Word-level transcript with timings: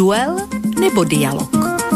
Duel 0.00 0.36
nebo 0.80 1.04
dialog? 1.04 1.50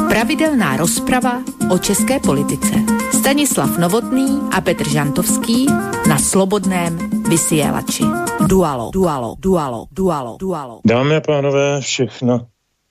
Pravidelná 0.08 0.76
rozprava 0.76 1.42
o 1.70 1.78
české 1.78 2.20
politice. 2.20 2.74
Stanislav 3.18 3.78
Novotný 3.78 4.40
a 4.52 4.60
Petr 4.60 4.88
Žantovský 4.88 5.66
na 6.08 6.18
Slobodném 6.18 6.98
vysielači. 7.28 8.04
Dualo, 8.46 8.90
dualo, 8.92 9.36
dualo, 9.38 9.86
dualo, 9.92 10.36
dualo. 10.36 10.80
Dámy 10.84 11.16
a 11.16 11.20
pánové, 11.20 11.80
všechno 11.80 12.46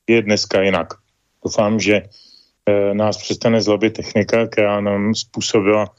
je 0.08 0.22
dneska 0.22 0.62
jinak. 0.62 0.88
Doufám, 1.46 1.80
že 1.80 1.96
e, 1.96 2.94
nás 2.94 3.18
přestane 3.18 3.62
zlobit 3.62 3.94
technika, 3.94 4.48
která 4.48 4.82
nám 4.82 5.16
způsobila 5.16 5.94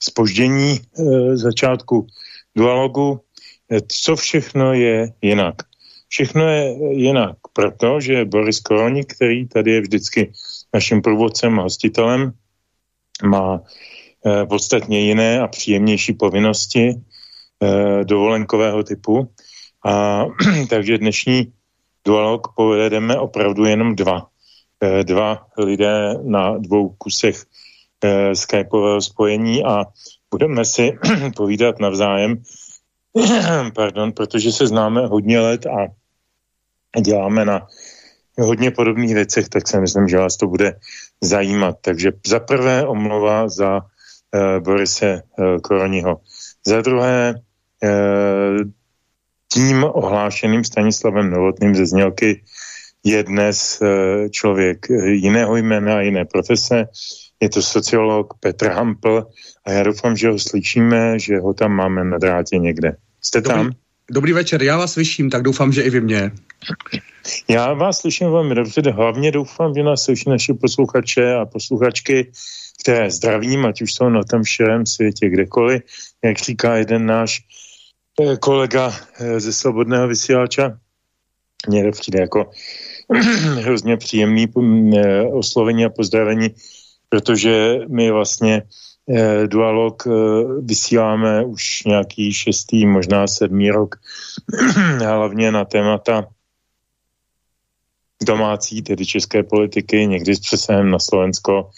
spoždění 0.00 0.80
e, 0.80 1.36
začátku 1.36 2.06
dualogu. 2.56 3.20
E, 3.72 3.80
co 3.88 4.16
všechno 4.16 4.72
je 4.72 5.12
jinak? 5.22 5.54
Všechno 6.14 6.48
je 6.48 6.64
jinak, 6.94 7.36
protože 7.52 8.24
Boris 8.24 8.60
Koronik, 8.60 9.14
který 9.14 9.48
tady 9.48 9.70
je 9.70 9.80
vždycky 9.80 10.32
naším 10.74 11.02
průvodcem 11.02 11.60
a 11.60 11.62
hostitelem, 11.62 12.32
má 13.22 13.60
eh, 14.26 14.46
podstatně 14.46 15.00
jiné 15.00 15.40
a 15.40 15.48
příjemnější 15.48 16.12
povinnosti 16.12 16.94
eh, 16.94 18.04
dovolenkového 18.04 18.82
typu. 18.82 19.26
A 19.86 20.24
takže 20.70 20.98
dnešní 20.98 21.52
dualog 22.06 22.54
povedeme 22.56 23.18
opravdu 23.18 23.64
jenom 23.64 23.96
dva. 23.96 24.30
Eh, 24.80 25.04
dva 25.04 25.46
lidé 25.58 26.14
na 26.22 26.58
dvou 26.58 26.94
kusech 26.98 27.42
eh, 28.04 28.34
skypového 28.34 29.02
spojení 29.02 29.64
a 29.64 29.84
budeme 30.30 30.64
si 30.64 30.94
povídat 31.36 31.80
navzájem, 31.80 32.42
pardon, 33.74 34.12
protože 34.12 34.52
se 34.52 34.66
známe 34.66 35.06
hodně 35.06 35.40
let 35.40 35.66
a 35.66 36.03
děláme 37.00 37.44
na 37.44 37.66
hodně 38.38 38.70
podobných 38.70 39.14
věcech, 39.14 39.48
tak 39.48 39.68
si 39.68 39.80
myslím, 39.80 40.08
že 40.08 40.18
vás 40.18 40.36
to 40.36 40.46
bude 40.46 40.78
zajímat. 41.20 41.76
Takže 41.80 42.12
za 42.26 42.40
prvé 42.40 42.86
omluva 42.86 43.48
za 43.48 43.80
uh, 43.80 44.58
Borise 44.58 45.22
uh, 45.38 45.58
Koroniho. 45.58 46.20
Za 46.66 46.80
druhé 46.80 47.34
uh, 47.34 48.58
tím 49.52 49.84
ohlášeným 49.84 50.64
Stanislavem 50.64 51.30
Novotným 51.30 51.74
ze 51.74 51.86
znělky 51.86 52.42
je 53.04 53.22
dnes 53.22 53.78
uh, 53.82 53.88
člověk 54.28 54.86
jiného 55.04 55.56
jména 55.56 55.96
a 55.96 56.00
jiné 56.00 56.24
profese. 56.24 56.84
Je 57.40 57.48
to 57.48 57.62
sociolog 57.62 58.34
Petr 58.40 58.68
Hampl 58.68 59.26
a 59.66 59.70
já 59.70 59.82
doufám, 59.82 60.16
že 60.16 60.30
ho 60.30 60.38
slyšíme, 60.38 61.18
že 61.18 61.38
ho 61.38 61.54
tam 61.54 61.72
máme 61.72 62.04
na 62.04 62.18
drátě 62.18 62.58
někde. 62.58 62.96
Jste 63.22 63.42
tam? 63.42 63.58
Dobrý, 63.58 63.78
dobrý 64.10 64.32
večer, 64.32 64.62
já 64.62 64.76
vás 64.76 64.92
slyším, 64.92 65.30
tak 65.30 65.42
doufám, 65.42 65.72
že 65.72 65.82
i 65.82 65.90
vy 65.90 66.00
mě. 66.00 66.32
Já 67.48 67.72
vás 67.72 67.98
slyším 67.98 68.30
velmi 68.30 68.54
dobře, 68.54 68.90
hlavně 68.90 69.32
doufám, 69.32 69.74
že 69.74 69.82
nás 69.82 70.02
slyší 70.02 70.30
naši 70.30 70.54
posluchače 70.54 71.34
a 71.34 71.44
posluchačky, 71.44 72.32
které 72.80 73.10
zdravím, 73.10 73.66
ať 73.66 73.82
už 73.82 73.94
jsou 73.94 74.08
na 74.08 74.24
tom 74.24 74.44
širém 74.44 74.86
světě 74.86 75.28
kdekoliv, 75.28 75.82
jak 76.24 76.38
říká 76.38 76.76
jeden 76.76 77.06
náš 77.06 77.40
eh, 78.20 78.36
kolega 78.36 78.92
eh, 79.20 79.40
ze 79.40 79.52
Slobodného 79.52 80.08
vysílača. 80.08 80.78
Mně 81.68 81.84
to 81.84 81.90
přijde 81.90 82.20
jako 82.20 82.50
hrozně 83.60 83.96
příjemný 83.96 84.46
eh, 84.96 85.22
oslovení 85.22 85.84
a 85.84 85.90
pozdravení, 85.90 86.54
protože 87.08 87.78
my 87.88 88.10
vlastně 88.10 88.62
dualog 89.46 90.02
vysíláme 90.60 91.44
už 91.44 91.84
nějaký 91.84 92.32
šestý, 92.32 92.86
možná 92.86 93.26
sedmý 93.26 93.70
rok, 93.70 93.94
hlavně 94.98 95.52
na 95.52 95.64
témata 95.64 96.26
domácí, 98.24 98.82
tedy 98.82 99.06
české 99.06 99.42
politiky, 99.42 100.06
někdy 100.06 100.34
s 100.34 100.40
přesahem 100.40 100.90
na 100.90 100.98
Slovensko, 100.98 101.70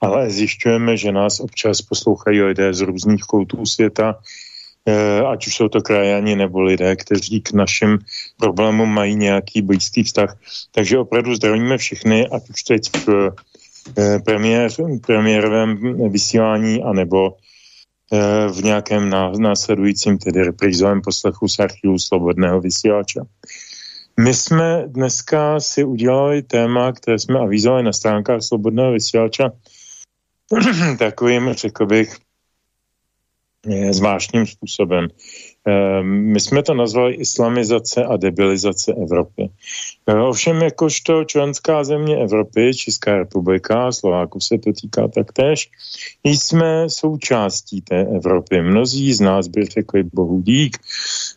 ale 0.00 0.30
zjišťujeme, 0.30 0.96
že 0.96 1.12
nás 1.12 1.40
občas 1.40 1.82
poslouchají 1.82 2.42
lidé 2.42 2.74
z 2.74 2.80
různých 2.80 3.22
koutů 3.22 3.66
světa, 3.66 4.20
eh, 4.86 5.20
ať 5.20 5.46
už 5.46 5.56
jsou 5.56 5.68
to 5.68 5.80
krajani 5.80 6.36
nebo 6.36 6.60
lidé, 6.60 6.96
kteří 6.96 7.40
k 7.40 7.52
našim 7.52 7.98
problémům 8.36 8.88
mají 8.88 9.16
nějaký 9.16 9.62
blízký 9.62 10.02
vztah. 10.02 10.36
Takže 10.72 10.98
opravdu 10.98 11.34
zdravíme 11.34 11.78
všechny, 11.78 12.28
ať 12.28 12.50
už 12.50 12.62
teď 12.62 12.82
v 12.96 13.08
eh, 13.08 13.30
premiér, 14.24 14.70
premiérovém 15.06 15.78
vysílání, 16.10 16.82
anebo 16.82 17.36
eh, 18.12 18.48
v 18.48 18.64
nějakém 18.64 19.10
následujícím, 19.38 20.18
tedy 20.18 20.44
reprízovém 20.44 21.00
poslechu 21.00 21.48
z 21.48 21.58
archivu 21.58 21.98
Slobodného 21.98 22.60
vysílača. 22.60 23.24
My 24.20 24.34
jsme 24.34 24.84
dneska 24.86 25.60
si 25.60 25.84
udělali 25.84 26.42
téma, 26.42 26.92
které 26.92 27.18
jsme 27.18 27.38
avizovali 27.38 27.82
na 27.82 27.92
stránkách 27.92 28.42
Slobodného 28.42 28.92
vysílača 28.92 29.50
takovým, 30.98 31.52
řekl 31.52 31.86
bych, 31.86 32.16
zvláštním 33.90 34.46
způsobem. 34.46 35.08
Ehm, 35.66 36.06
my 36.06 36.40
jsme 36.40 36.62
to 36.62 36.74
nazvali 36.74 37.14
islamizace 37.14 38.04
a 38.04 38.16
debilizace 38.16 38.92
Evropy. 38.92 39.50
Ehm, 40.06 40.20
ovšem, 40.20 40.62
jakožto 40.62 41.24
členská 41.24 41.84
země 41.84 42.16
Evropy, 42.16 42.74
Česká 42.74 43.16
republika, 43.16 43.92
Slováků 43.92 44.40
se 44.40 44.58
to 44.58 44.72
týká 44.72 45.08
taktéž, 45.08 45.70
jsme 46.24 46.90
součástí 46.90 47.80
té 47.80 48.06
Evropy. 48.16 48.62
Mnozí 48.62 49.12
z 49.12 49.20
nás 49.20 49.48
by 49.48 49.64
řekli 49.64 50.02
bohu 50.12 50.40
dík. 50.40 50.76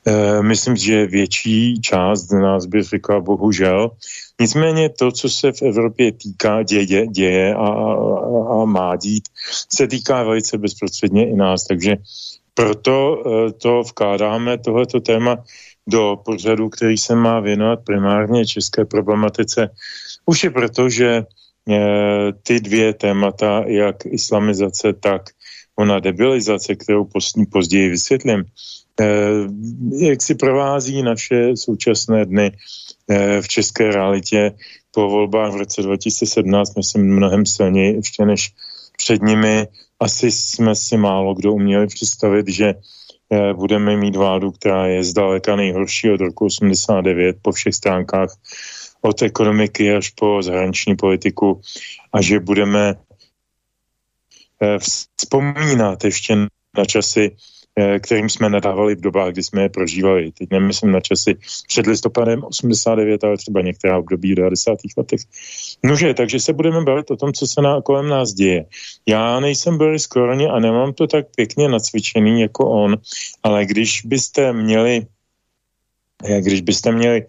Ehm, 0.06 0.48
myslím, 0.48 0.76
že 0.76 1.06
větší 1.06 1.82
část 1.82 2.28
z 2.28 2.34
nás 2.34 2.66
by 2.66 2.84
řekla 2.84 3.20
bohužel. 3.20 3.92
Nicméně 4.40 4.90
to, 4.90 5.12
co 5.12 5.30
se 5.30 5.52
v 5.52 5.62
Evropě 5.62 6.12
týká, 6.12 6.64
děje, 6.64 7.08
děje 7.08 7.56
a, 7.56 7.68
a, 7.68 7.92
a 8.62 8.66
má 8.66 8.96
dít, 8.96 9.24
se 9.74 9.88
týká 9.88 10.24
velice 10.24 10.58
bezprostředně 10.58 11.30
i 11.30 11.36
nás. 11.36 11.64
Takže 11.64 11.98
proto 12.58 12.98
eh, 12.98 13.52
to 13.62 13.82
vkládáme, 13.82 14.58
tohleto 14.58 15.00
téma, 15.00 15.44
do 15.88 16.18
pořadu, 16.26 16.70
který 16.70 16.98
se 16.98 17.16
má 17.16 17.40
věnovat 17.40 17.86
primárně 17.86 18.46
české 18.46 18.86
problematice. 18.86 19.70
Už 20.26 20.44
je 20.44 20.50
proto, 20.50 20.90
že 20.90 21.22
eh, 21.70 22.34
ty 22.44 22.60
dvě 22.60 22.94
témata, 22.94 23.64
jak 23.68 24.06
islamizace, 24.06 24.94
tak 24.94 25.22
ona 25.78 26.00
debilizace, 26.00 26.76
kterou 26.76 27.08
později 27.52 27.90
vysvětlím, 27.90 28.44
eh, 29.00 29.06
jak 30.10 30.22
si 30.22 30.36
provází 30.36 31.04
naše 31.06 31.54
současné 31.58 32.26
dny 32.26 32.52
v 33.42 33.48
české 33.48 33.92
realitě 33.92 34.52
po 34.92 35.10
volbách 35.10 35.54
v 35.54 35.56
roce 35.56 35.82
2017, 35.82 36.76
myslím, 36.76 37.16
mnohem 37.16 37.46
silněji 37.46 37.96
ještě 37.96 38.26
než 38.26 38.52
před 38.98 39.22
nimi 39.22 39.68
asi 40.00 40.32
jsme 40.32 40.76
si 40.76 40.98
málo 40.98 41.34
kdo 41.34 41.54
uměli 41.54 41.88
představit, 41.88 42.48
že 42.48 42.74
eh, 43.32 43.54
budeme 43.54 43.98
mít 43.98 44.16
vládu, 44.16 44.52
která 44.52 44.88
je 44.88 45.04
zdaleka 45.04 45.56
nejhorší 45.56 46.12
od 46.12 46.22
roku 46.22 46.46
89 46.46 47.38
po 47.42 47.52
všech 47.52 47.76
stránkách, 47.76 48.30
od 49.02 49.22
ekonomiky 49.22 49.94
až 49.94 50.10
po 50.10 50.44
zahraniční 50.44 50.96
politiku 50.96 51.62
a 52.14 52.22
že 52.22 52.40
budeme 52.40 52.96
eh, 54.62 54.80
vzpomínat 55.18 56.04
ještě 56.04 56.36
na 56.78 56.86
časy 56.86 57.36
kterým 58.00 58.30
jsme 58.30 58.50
nadávali 58.50 58.96
v 58.96 59.02
dobách, 59.02 59.32
kdy 59.32 59.44
jsme 59.44 59.62
je 59.62 59.70
prožívali. 59.70 60.32
Teď 60.32 60.50
nemyslím 60.52 60.92
na 60.92 61.00
časy 61.00 61.36
před 61.68 61.88
listopadem 61.88 62.44
89, 62.44 63.24
ale 63.24 63.38
třeba 63.38 63.62
některá 63.62 63.98
období 63.98 64.32
v 64.32 64.36
90. 64.36 64.78
letech. 64.98 65.20
Nože, 65.84 66.14
takže 66.14 66.40
se 66.40 66.54
budeme 66.54 66.82
bavit 66.82 67.12
o 67.12 67.16
tom, 67.16 67.34
co 67.34 67.48
se 67.48 67.62
na, 67.62 67.82
kolem 67.82 68.10
nás 68.10 68.34
děje. 68.34 68.66
Já 69.08 69.40
nejsem 69.40 69.78
Boris 69.78 70.08
Koroni 70.08 70.48
a 70.48 70.60
nemám 70.60 70.94
to 70.94 71.08
tak 71.08 71.26
pěkně 71.36 71.70
nacvičený 71.70 72.42
jako 72.42 72.70
on, 72.70 72.98
ale 73.44 73.66
když 73.66 74.02
byste 74.06 74.54
měli 74.54 75.06
když 76.24 76.62
byste 76.62 76.92
měli 76.92 77.26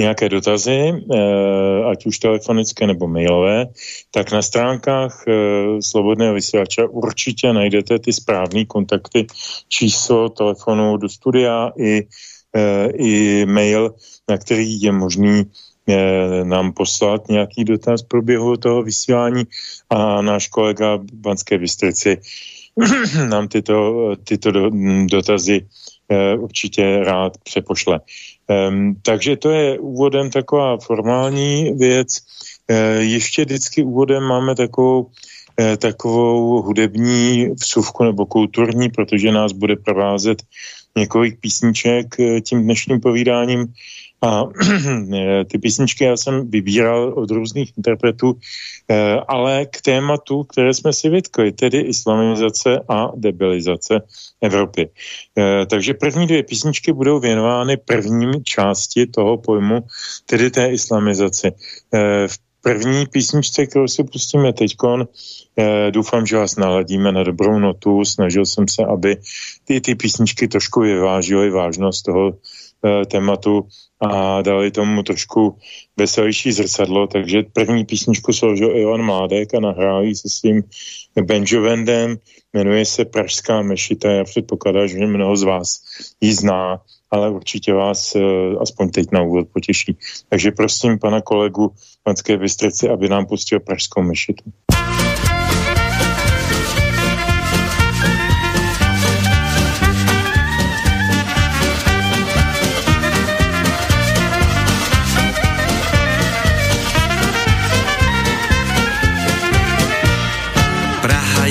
nějaké 0.00 0.28
dotazy, 0.28 0.92
eh, 1.14 1.84
ať 1.90 2.06
už 2.06 2.18
telefonické 2.18 2.86
nebo 2.86 3.08
mailové, 3.08 3.66
tak 4.10 4.32
na 4.32 4.42
stránkách 4.42 5.24
eh, 5.28 5.32
Slobodného 5.82 6.34
vysílača 6.34 6.86
určitě 6.90 7.52
najdete 7.52 7.98
ty 7.98 8.12
správné 8.12 8.64
kontakty, 8.64 9.26
číslo 9.68 10.28
telefonu 10.28 10.96
do 10.96 11.08
studia 11.08 11.72
i, 11.78 12.06
eh, 12.56 12.88
i 12.94 13.46
mail, 13.46 13.94
na 14.28 14.38
který 14.38 14.82
je 14.82 14.92
možný 14.92 15.50
nám 16.44 16.72
poslat 16.72 17.28
nějaký 17.28 17.64
dotaz 17.64 18.02
průběhu 18.02 18.56
toho 18.56 18.82
vysílání. 18.82 19.44
A 19.90 20.22
náš 20.22 20.48
kolega 20.48 20.96
v 20.96 21.12
Banské 21.12 21.58
Bystrici 21.58 22.20
nám 23.28 23.48
tyto, 23.48 24.12
tyto 24.24 24.52
dotazy 25.08 25.64
Eh, 25.64 25.87
určitě 26.38 27.04
rád 27.04 27.38
přepošle. 27.44 28.00
Takže 29.02 29.36
to 29.36 29.50
je 29.50 29.78
úvodem 29.78 30.30
taková 30.30 30.78
formální 30.78 31.72
věc. 31.76 32.16
Uh, 32.70 33.02
ještě 33.02 33.44
vždycky 33.44 33.82
úvodem 33.82 34.22
máme 34.22 34.54
takovou, 34.54 35.02
uh, 35.02 35.76
takovou 35.76 36.62
hudební 36.62 37.48
vsuvku 37.60 38.04
nebo 38.04 38.26
kulturní, 38.26 38.88
protože 38.88 39.32
nás 39.32 39.52
bude 39.52 39.76
provázet 39.76 40.42
několik 40.96 41.40
písniček 41.40 42.06
tím 42.44 42.62
dnešním 42.62 43.00
povídáním. 43.00 43.66
A 44.22 44.44
ty 45.50 45.58
písničky 45.58 46.04
já 46.04 46.16
jsem 46.16 46.50
vybíral 46.50 47.12
od 47.16 47.30
různých 47.30 47.72
interpretů, 47.76 48.38
eh, 48.88 49.16
ale 49.28 49.66
k 49.66 49.80
tématu, 49.80 50.44
které 50.44 50.74
jsme 50.74 50.92
si 50.92 51.08
vytkli, 51.08 51.52
tedy 51.52 51.80
islamizace 51.80 52.80
a 52.88 53.12
debilizace 53.16 54.00
Evropy. 54.40 54.90
Eh, 55.38 55.66
takže 55.66 55.94
první 55.94 56.26
dvě 56.26 56.42
písničky 56.42 56.92
budou 56.92 57.20
věnovány 57.20 57.76
prvním 57.76 58.44
části 58.44 59.06
toho 59.06 59.38
pojmu, 59.38 59.80
tedy 60.26 60.50
té 60.50 60.68
islamizaci. 60.68 61.52
V 62.26 62.38
první 62.62 63.06
písničce, 63.06 63.66
kterou 63.66 63.88
si 63.88 64.04
pustíme 64.04 64.52
teď, 64.52 64.76
eh, 65.58 65.90
doufám, 65.90 66.26
že 66.26 66.36
vás 66.36 66.56
naladíme 66.56 67.12
na 67.12 67.24
dobrou 67.24 67.58
notu. 67.58 68.04
Snažil 68.04 68.46
jsem 68.46 68.68
se, 68.68 68.84
aby 68.84 69.16
ty, 69.64 69.80
ty 69.80 69.94
písničky 69.94 70.48
trošku 70.48 70.80
vyvážily 70.80 71.50
vážnost 71.50 72.02
toho 72.02 72.32
eh, 72.32 72.38
tématu 73.10 73.68
a 74.00 74.42
dali 74.42 74.70
tomu 74.70 75.02
trošku 75.02 75.58
veselější 75.96 76.52
zrcadlo, 76.52 77.06
takže 77.06 77.42
první 77.52 77.84
písničku 77.84 78.32
složil 78.32 78.76
Ivan 78.76 79.02
Mládek 79.02 79.54
a 79.54 79.60
nahráli 79.60 80.14
se 80.14 80.28
svým 80.28 80.62
Benjovendem, 81.22 82.16
jmenuje 82.52 82.84
se 82.84 83.04
Pražská 83.04 83.62
mešita, 83.62 84.10
já 84.10 84.24
předpokládám, 84.24 84.88
že 84.88 85.06
mnoho 85.06 85.36
z 85.36 85.42
vás 85.42 85.80
ji 86.20 86.34
zná 86.34 86.80
ale 87.10 87.30
určitě 87.30 87.72
vás 87.72 88.14
uh, 88.14 88.22
aspoň 88.62 88.90
teď 88.90 89.06
na 89.12 89.22
úvod 89.22 89.48
potěší. 89.52 89.96
Takže 90.28 90.50
prosím 90.50 90.98
pana 90.98 91.20
kolegu 91.20 91.72
Panské 92.02 92.36
Bystrici, 92.36 92.88
aby 92.88 93.08
nám 93.08 93.26
pustil 93.26 93.60
Pražskou 93.60 94.02
mešitu. 94.02 94.44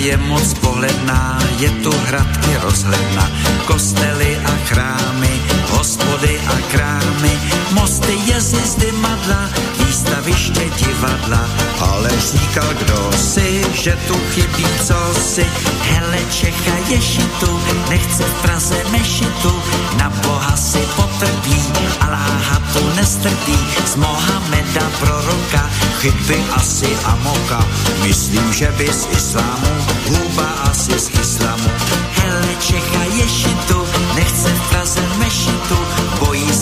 Je 0.07 0.18
moc 0.18 0.54
pohledná, 0.63 1.39
je 1.59 1.69
tu 1.83 1.92
hradky 1.92 2.51
rozhledna, 2.63 3.31
kostely 3.68 4.39
a 4.39 4.54
chrámy 4.71 5.57
hospody 5.77 6.39
a 6.48 6.56
krámy, 6.71 7.33
mosty, 7.71 8.13
jezdy, 8.25 8.91
madla, 8.91 9.49
výstaviště 9.79 10.61
divadla. 10.77 11.49
Ale 11.79 12.09
říkal 12.31 12.67
kdo 12.79 13.11
si, 13.17 13.65
že 13.73 13.97
tu 14.07 14.15
chybí 14.33 14.65
co 14.87 14.95
si, 15.21 15.45
hele 15.81 16.17
Čecha 16.31 16.75
ješitu, 16.89 17.59
nechce 17.89 18.23
v 18.23 18.41
Praze 18.41 18.75
mešitu, 18.91 19.61
na 19.97 20.09
Boha 20.09 20.57
si 20.57 20.79
potrpí, 20.95 21.61
Aláha 22.01 22.61
tu 22.73 22.89
nestrpí, 22.95 23.57
z 23.85 23.95
Mohameda 23.95 24.85
proroka, 24.99 25.69
chyby 25.99 26.43
asi 26.55 26.97
a 27.05 27.15
moka, 27.15 27.65
myslím, 28.03 28.53
že 28.53 28.71
by 28.77 28.93
z 28.93 29.07
islámu, 29.17 29.71
huba 30.05 30.49
asi 30.69 30.99
z 30.99 31.09
islamu, 31.21 31.69
hele 32.11 32.49
Čecha 32.59 33.03
ješitu, 33.03 33.85
nechce 34.15 34.49
v 34.49 34.69
Praze 34.69 35.01
mešitu, 35.17 35.77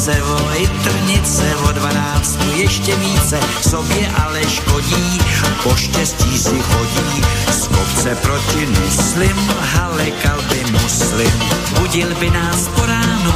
se 0.06 0.24
o 0.24 0.38
trnice, 0.84 1.56
o 1.56 1.72
dvanáctku 1.72 2.44
ještě 2.56 2.96
více, 2.96 3.40
sobě 3.70 4.08
ale 4.24 4.42
škodí, 4.50 5.20
po 5.64 5.76
štěstí 5.76 6.38
si 6.38 6.62
chodí, 6.62 7.22
z 7.52 7.68
kopce 7.68 8.16
proti 8.16 8.66
muslim, 8.66 9.38
halekal 9.60 10.42
by 10.50 10.72
muslim, 10.72 11.32
budil 11.80 12.16
by 12.20 12.30
nás 12.30 12.68
po 12.68 12.86
ránu, 12.86 13.34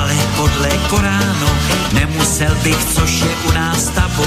ale 0.00 0.14
podle 0.36 0.68
Koránu, 0.90 1.48
nemusel 1.92 2.54
bych, 2.62 2.84
což 2.84 3.20
je 3.20 3.30
u 3.48 3.52
nás 3.52 3.84
tabu, 3.84 4.26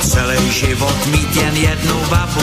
celý 0.00 0.50
život 0.50 1.06
mít 1.06 1.36
jen 1.36 1.56
jednu 1.56 1.94
babu, 2.10 2.42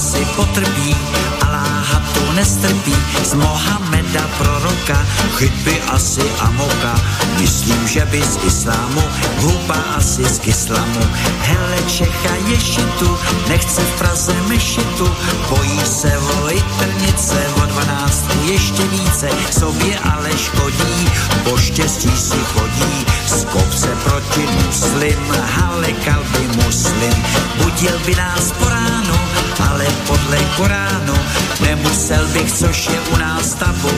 Boha 0.00 0.16
si 0.16 0.24
potrpí, 0.32 0.96
Aláha 1.44 2.00
tu 2.14 2.32
nestrpí, 2.32 2.96
z 3.22 3.34
Mohameda 3.34 4.24
proroka, 4.38 4.96
chytby 5.36 5.76
asi 5.92 6.24
a 6.40 6.50
moka, 6.50 6.94
myslím, 7.36 7.88
že 7.88 8.04
by 8.08 8.22
z 8.22 8.36
islámu, 8.44 9.02
hluba 9.36 9.76
asi 9.96 10.24
z 10.24 10.40
islamu, 10.44 11.04
hele 11.40 11.76
Čecha 11.84 12.34
ješitu, 12.48 13.18
nechce 13.48 13.80
v 13.80 13.98
Praze 13.98 14.32
mešitu, 14.48 15.08
bojí 15.48 15.80
se 15.84 16.18
o 16.18 16.48
trnice, 16.78 17.38
o 17.62 17.66
dvanáctku 17.66 18.38
ještě 18.48 18.82
více, 18.82 19.28
sobě 19.50 19.98
ale 19.98 20.30
škodí, 20.38 21.12
po 21.44 21.56
štěstí 21.56 22.16
si 22.16 22.40
chodí, 22.56 23.06
z 23.26 23.44
kopce 23.44 23.88
proti 24.04 24.48
muslim, 24.64 25.20
halekal 25.56 26.24
by 26.32 26.64
muslim, 26.64 27.14
budil 27.62 27.98
by 28.06 28.14
nás 28.16 28.52
po 28.52 28.68
ránu, 28.68 29.29
ale 29.58 29.86
podle 30.06 30.38
Koránu 30.56 31.14
nemusel 31.60 32.26
bych, 32.28 32.52
což 32.52 32.86
je 32.86 33.00
u 33.00 33.16
nás 33.16 33.54
tabu, 33.54 33.90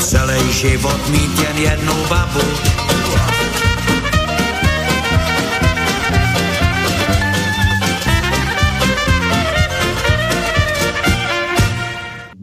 celý 0.00 0.52
život 0.52 1.08
mít 1.08 1.38
jen 1.38 1.58
jednu 1.58 1.94
babu. 2.08 2.40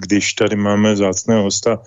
když 0.07 0.33
tady 0.33 0.56
máme 0.56 0.95
zácného 0.95 1.44
hosta 1.44 1.81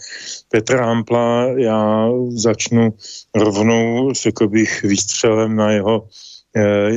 Petra 0.49 0.87
Hampla, 0.87 1.45
já 1.57 2.09
začnu 2.29 2.95
rovnou, 3.35 4.13
řekl 4.13 4.49
bych, 4.49 4.83
výstřelem 4.83 5.57
na 5.57 5.71
jeho 5.71 6.05
eh, 6.05 6.30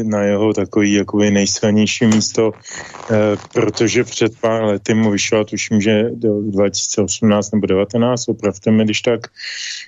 na 0.03 0.21
jeho 0.21 0.53
takový 0.53 0.93
jakoby 0.93 1.31
nejsilnější 1.31 2.05
místo, 2.05 2.51
eh, 2.51 3.15
protože 3.53 4.03
před 4.03 4.39
pár 4.39 4.63
lety 4.63 4.93
mu 4.93 5.11
vyšla, 5.11 5.43
tuším, 5.43 5.81
že 5.81 6.03
2018 6.49 7.51
nebo 7.51 7.67
2019, 7.67 8.27
opravdu 8.27 8.71
mi, 8.71 8.83
když 8.83 9.01
tak, 9.01 9.19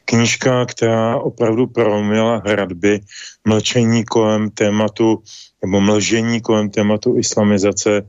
knížka, 0.06 0.66
která 0.66 1.18
opravdu 1.18 1.68
prolomila 1.68 2.42
hradby 2.46 3.00
mlčení 3.48 4.06
kolem 4.06 4.50
tématu 4.50 5.24
nebo 5.66 5.82
mlžení 5.82 6.42
kolem 6.42 6.70
tématu 6.70 7.18
islamizace 7.18 8.02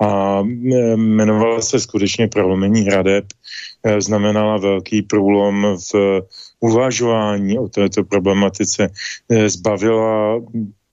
a 0.00 0.42
e, 0.42 0.92
jmenovala 0.92 1.60
se 1.60 1.80
skutečně 1.80 2.28
prolomení 2.28 2.80
hradeb, 2.80 3.24
znamenala 3.98 4.58
velký 4.58 5.02
průlom 5.02 5.76
v 5.92 6.20
uvažování 6.60 7.58
o 7.58 7.68
této 7.68 8.04
problematice, 8.04 8.90
zbavila 9.46 10.40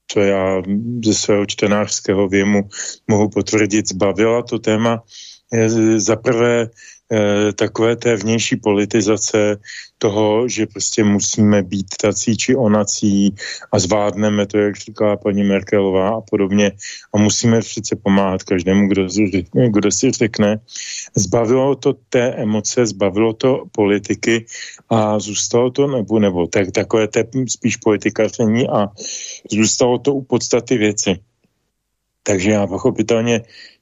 co 0.08 0.20
já 0.20 0.62
ze 1.06 1.14
svého 1.14 1.46
čtenářského 1.46 2.28
věmu 2.28 2.70
mohu 3.08 3.30
potvrdit, 3.30 3.88
zbavila 3.88 4.42
to 4.42 4.60
téma 4.60 5.04
za 5.98 6.16
prvé 6.16 6.70
Eh, 7.12 7.54
takové 7.54 7.96
té 7.96 8.16
vnější 8.16 8.56
politizace 8.56 9.58
toho, 9.98 10.48
že 10.48 10.66
prostě 10.66 11.04
musíme 11.04 11.64
být 11.64 11.96
tací 12.02 12.38
či 12.38 12.56
onací 12.56 13.36
a 13.72 13.80
zvládneme 13.80 14.46
to, 14.46 14.58
jak 14.58 14.76
říkala 14.78 15.18
paní 15.18 15.44
Merkelová 15.44 16.10
a 16.10 16.22
podobně 16.22 16.72
a 17.14 17.18
musíme 17.18 17.60
přece 17.60 17.96
pomáhat 17.96 18.44
každému, 18.44 18.88
kdo, 18.88 19.08
kdo 19.70 19.92
si 19.92 20.12
řekne. 20.12 20.60
Zbavilo 21.16 21.76
to 21.76 21.94
té 22.10 22.34
emoce, 22.34 22.86
zbavilo 22.86 23.34
to 23.34 23.64
politiky 23.72 24.46
a 24.90 25.20
zůstalo 25.20 25.72
to, 25.72 25.88
nebo, 25.88 26.20
nebo 26.20 26.48
tak, 26.48 26.72
takové 26.72 27.08
té 27.08 27.24
spíš 27.48 27.78
politikaření 27.78 28.70
a 28.70 28.88
zůstalo 29.52 29.98
to 29.98 30.14
u 30.14 30.22
podstaty 30.22 30.78
věci. 30.78 31.20
Takže 32.24 32.52
já 32.52 32.68
pochopitelně 32.68 33.42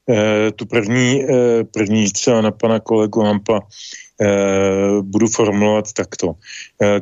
Eh, 0.10 0.51
tu 0.51 0.65
první, 0.65 1.24
eh, 1.24 1.63
první 1.63 2.12
třeba 2.12 2.41
na 2.41 2.51
pana 2.51 2.79
kolegu 2.79 3.22
Hampa 3.22 3.60
budu 5.01 5.27
formulovat 5.27 5.93
takto. 5.93 6.34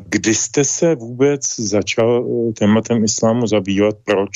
Kdy 0.08 0.36
jste 0.36 0.64
se 0.64 0.96
vůbec 0.96 1.42
začal 1.60 2.26
tématem 2.54 3.04
islámu 3.04 3.48
zabývat, 3.48 3.96
proč? 4.06 4.32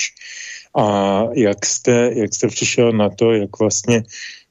A 0.78 1.22
jak 1.34 1.66
jste, 1.66 2.12
jak 2.16 2.34
jste 2.34 2.48
přišel 2.48 2.92
na 2.92 3.10
to, 3.10 3.32
jak 3.32 3.60
vlastně 3.60 4.04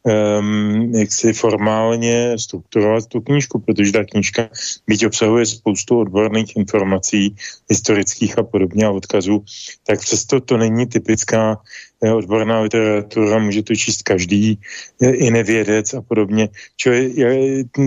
um, 0.05 0.93
jak 0.95 1.13
si 1.13 1.33
formálně 1.33 2.39
strukturovat 2.39 3.07
tu 3.07 3.21
knížku, 3.21 3.59
protože 3.59 3.93
ta 3.93 4.05
knížka 4.05 4.49
byť 4.87 5.07
obsahuje 5.07 5.47
spoustu 5.47 5.99
odborných 5.99 6.57
informací, 6.57 7.37
historických 7.71 8.39
a 8.39 8.43
podobně 8.43 8.87
a 8.87 8.91
odkazů, 8.91 9.45
tak 9.87 10.01
přesto 10.01 10.41
to 10.41 10.57
není 10.57 10.87
typická 10.87 11.57
eh, 11.57 11.94
odborná 12.13 12.61
literatura, 12.61 13.39
může 13.39 13.63
to 13.63 13.75
číst 13.75 14.03
každý, 14.03 14.59
eh, 15.03 15.11
i 15.11 15.31
nevědec 15.31 15.95
a 15.95 16.01
podobně. 16.03 16.49
Čili 16.77 17.15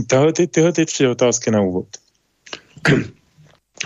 tyhle, 0.08 0.34
ty, 0.34 0.48
tyhle 0.48 0.72
ty 0.74 0.86
tři 0.86 1.08
otázky 1.08 1.52
na 1.52 1.62
úvod. 1.62 1.88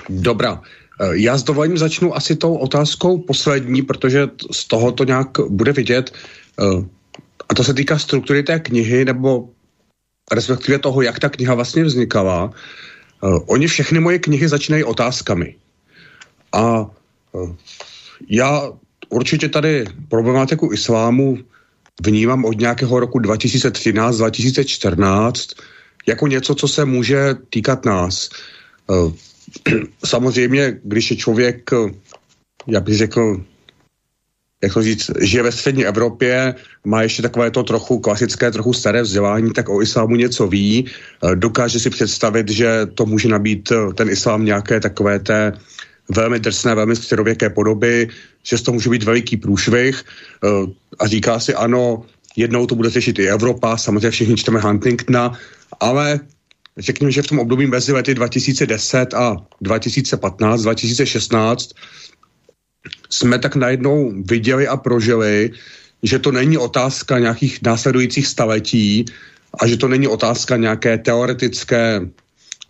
Dobrá. 0.09 0.61
Eh, 1.01 1.09
já 1.13 1.37
s 1.37 1.43
dovolením 1.43 1.77
začnu 1.77 2.15
asi 2.15 2.35
tou 2.35 2.55
otázkou 2.55 3.17
poslední, 3.17 3.81
protože 3.81 4.27
z 4.51 4.67
toho 4.67 4.91
to 4.91 5.03
nějak 5.03 5.27
bude 5.49 5.71
vidět. 5.71 6.13
A 7.49 7.53
to 7.55 7.63
se 7.63 7.73
týká 7.73 7.99
struktury 7.99 8.43
té 8.43 8.59
knihy, 8.59 9.05
nebo 9.05 9.49
respektive 10.31 10.79
toho, 10.79 11.01
jak 11.01 11.19
ta 11.19 11.29
kniha 11.29 11.53
vlastně 11.53 11.83
vznikala. 11.83 12.51
Uh, 13.21 13.39
oni 13.45 13.67
všechny 13.67 13.99
moje 13.99 14.19
knihy 14.19 14.47
začínají 14.47 14.83
otázkami. 14.83 15.55
A 16.51 16.85
uh, 17.31 17.55
já 18.29 18.71
určitě 19.11 19.49
tady 19.49 19.85
problematiku 20.09 20.73
islámu 20.73 21.37
vnímám 22.05 22.45
od 22.45 22.59
nějakého 22.59 22.99
roku 22.99 23.19
2013-2014 23.19 25.55
jako 26.07 26.27
něco, 26.27 26.55
co 26.55 26.67
se 26.67 26.85
může 26.85 27.35
týkat 27.49 27.85
nás. 27.85 28.29
Uh, 28.87 29.11
samozřejmě, 30.05 30.79
když 30.83 31.11
je 31.11 31.17
člověk, 31.17 31.71
já 32.67 32.79
bych 32.79 32.97
řekl, 32.97 33.43
jak 34.63 34.73
to 34.73 34.83
říct, 34.83 35.11
žije 35.19 35.43
ve 35.43 35.51
střední 35.51 35.85
Evropě, 35.85 36.55
má 36.85 37.01
ještě 37.01 37.21
takové 37.21 37.51
to 37.51 37.63
trochu 37.63 37.99
klasické, 37.99 38.51
trochu 38.51 38.73
staré 38.73 39.01
vzdělání, 39.01 39.53
tak 39.53 39.69
o 39.69 39.81
islámu 39.81 40.15
něco 40.15 40.47
ví, 40.47 40.85
eh, 40.85 41.35
dokáže 41.35 41.79
si 41.79 41.89
představit, 41.89 42.49
že 42.49 42.85
to 42.93 43.05
může 43.05 43.29
nabít 43.29 43.71
eh, 43.71 43.93
ten 43.93 44.09
islám 44.09 44.45
nějaké 44.45 44.79
takové 44.79 45.19
té 45.19 45.53
velmi 46.11 46.39
drsné, 46.39 46.75
velmi 46.75 46.95
středověké 46.95 47.49
podoby, 47.49 48.07
že 48.43 48.57
z 48.57 48.61
toho 48.61 48.73
může 48.73 48.89
být 48.89 49.03
veliký 49.03 49.37
průšvih 49.37 50.03
eh, 50.03 50.47
a 50.99 51.07
říká 51.07 51.39
si 51.39 51.53
ano, 51.53 52.05
jednou 52.35 52.67
to 52.67 52.75
bude 52.75 52.89
řešit 52.89 53.19
i 53.19 53.27
Evropa, 53.27 53.77
samozřejmě 53.77 54.11
všichni 54.11 54.35
čteme 54.35 54.59
Huntingtona, 54.59 55.33
ale 55.79 56.19
řekněme, 56.77 57.11
že 57.11 57.21
v 57.21 57.27
tom 57.27 57.39
období 57.39 57.67
mezi 57.67 57.93
lety 57.93 58.13
2010 58.13 59.13
a 59.13 59.37
2015, 59.61 60.61
2016 60.61 61.69
jsme 63.09 63.39
tak 63.39 63.55
najednou 63.55 64.13
viděli 64.25 64.67
a 64.67 64.77
prožili, 64.77 65.51
že 66.03 66.19
to 66.19 66.31
není 66.31 66.57
otázka 66.57 67.19
nějakých 67.19 67.61
následujících 67.61 68.27
staletí 68.27 69.05
a 69.59 69.67
že 69.67 69.77
to 69.77 69.87
není 69.87 70.07
otázka 70.07 70.57
nějaké 70.57 70.97
teoretické 70.97 72.01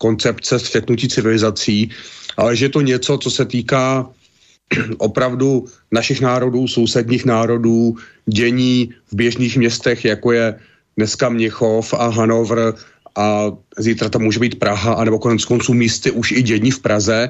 koncepce 0.02 0.60
střetnutí 0.60 1.06
civilizací, 1.08 1.90
ale 2.38 2.56
že 2.58 2.66
je 2.66 2.74
to 2.74 2.82
něco, 2.82 3.18
co 3.18 3.30
se 3.30 3.46
týká 3.46 4.10
opravdu 4.98 5.70
našich 5.94 6.22
národů, 6.22 6.68
sousedních 6.68 7.26
národů, 7.26 7.96
dění 8.26 8.90
v 9.12 9.14
běžných 9.16 9.58
městech, 9.58 10.06
jako 10.06 10.32
je 10.32 10.48
dneska 10.98 11.30
Měchov 11.30 11.94
a 11.94 12.10
Hanover 12.10 12.74
a 13.16 13.52
zítra 13.78 14.10
to 14.10 14.20
může 14.20 14.40
být 14.40 14.60
Praha, 14.60 14.94
anebo 14.94 15.20
konec 15.20 15.46
konců 15.46 15.74
místy 15.74 16.12
už 16.12 16.32
i 16.32 16.42
dění 16.42 16.72
v 16.72 16.80
Praze 16.80 17.30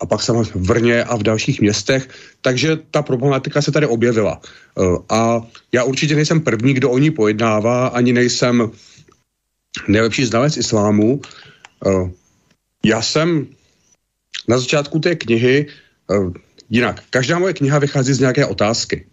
a 0.00 0.06
pak 0.06 0.22
samozřejmě 0.22 0.52
v 0.54 0.66
Brně 0.66 1.04
a 1.04 1.16
v 1.16 1.22
dalších 1.22 1.60
městech, 1.60 2.08
takže 2.40 2.78
ta 2.90 3.02
problematika 3.02 3.62
se 3.62 3.72
tady 3.72 3.86
objevila. 3.86 4.40
E, 4.40 4.82
a 5.08 5.42
já 5.72 5.84
určitě 5.84 6.14
nejsem 6.14 6.40
první, 6.40 6.74
kdo 6.74 6.90
o 6.90 6.98
ní 6.98 7.10
pojednává, 7.10 7.86
ani 7.86 8.12
nejsem 8.12 8.70
nejlepší 9.88 10.24
znalec 10.24 10.56
islámu. 10.56 11.20
E, 11.86 12.10
já 12.84 13.02
jsem 13.02 13.46
na 14.48 14.58
začátku 14.58 14.98
té 14.98 15.16
knihy, 15.16 15.66
e, 15.66 16.14
jinak, 16.70 17.02
každá 17.10 17.38
moje 17.38 17.54
kniha 17.54 17.78
vychází 17.78 18.12
z 18.12 18.20
nějaké 18.20 18.46
otázky. 18.46 19.06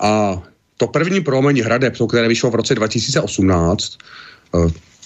A 0.00 0.42
to 0.76 0.86
první 0.86 1.20
promení 1.20 1.60
hradeb, 1.60 1.94
které 2.08 2.28
vyšlo 2.28 2.50
v 2.50 2.54
roce 2.54 2.74
2018, 2.74 3.98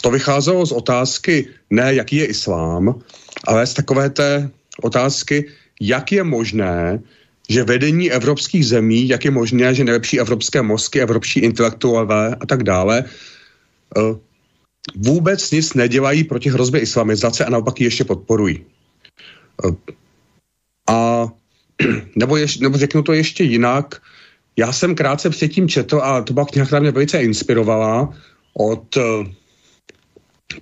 to 0.00 0.10
vycházelo 0.10 0.66
z 0.66 0.72
otázky 0.72 1.48
ne, 1.70 1.94
jaký 1.94 2.16
je 2.16 2.26
islám, 2.26 3.00
ale 3.46 3.66
z 3.66 3.74
takové 3.74 4.10
té 4.10 4.50
otázky, 4.82 5.44
jak 5.80 6.12
je 6.12 6.24
možné, 6.24 7.00
že 7.48 7.64
vedení 7.64 8.10
evropských 8.10 8.66
zemí, 8.66 9.08
jak 9.08 9.24
je 9.24 9.30
možné, 9.30 9.74
že 9.74 9.84
nejlepší 9.84 10.20
evropské 10.20 10.62
mozky, 10.62 11.00
evropští 11.00 11.40
intelektuálové 11.40 12.34
a 12.40 12.46
tak 12.46 12.62
dále, 12.62 13.04
eh, 13.04 14.00
vůbec 14.94 15.50
nic 15.50 15.74
nedělají 15.74 16.24
proti 16.24 16.50
hrozbě 16.50 16.80
islamizace 16.80 17.44
a 17.44 17.50
naopak 17.50 17.80
ji 17.80 17.86
ještě 17.86 18.04
podporují. 18.04 18.64
Eh, 19.66 19.92
a 20.92 21.26
nebo, 22.16 22.36
ješ, 22.36 22.58
nebo 22.58 22.78
řeknu 22.78 23.02
to 23.02 23.12
ještě 23.12 23.44
jinak, 23.44 24.02
já 24.56 24.72
jsem 24.72 24.94
krátce 24.94 25.30
předtím 25.30 25.68
četl 25.68 26.00
a 26.04 26.22
to 26.22 26.32
byla 26.32 26.46
kniha, 26.46 26.66
která 26.66 26.80
mě 26.80 26.90
velice 26.90 27.22
inspirovala 27.22 28.14
od 28.54 28.96
eh, 28.96 29.02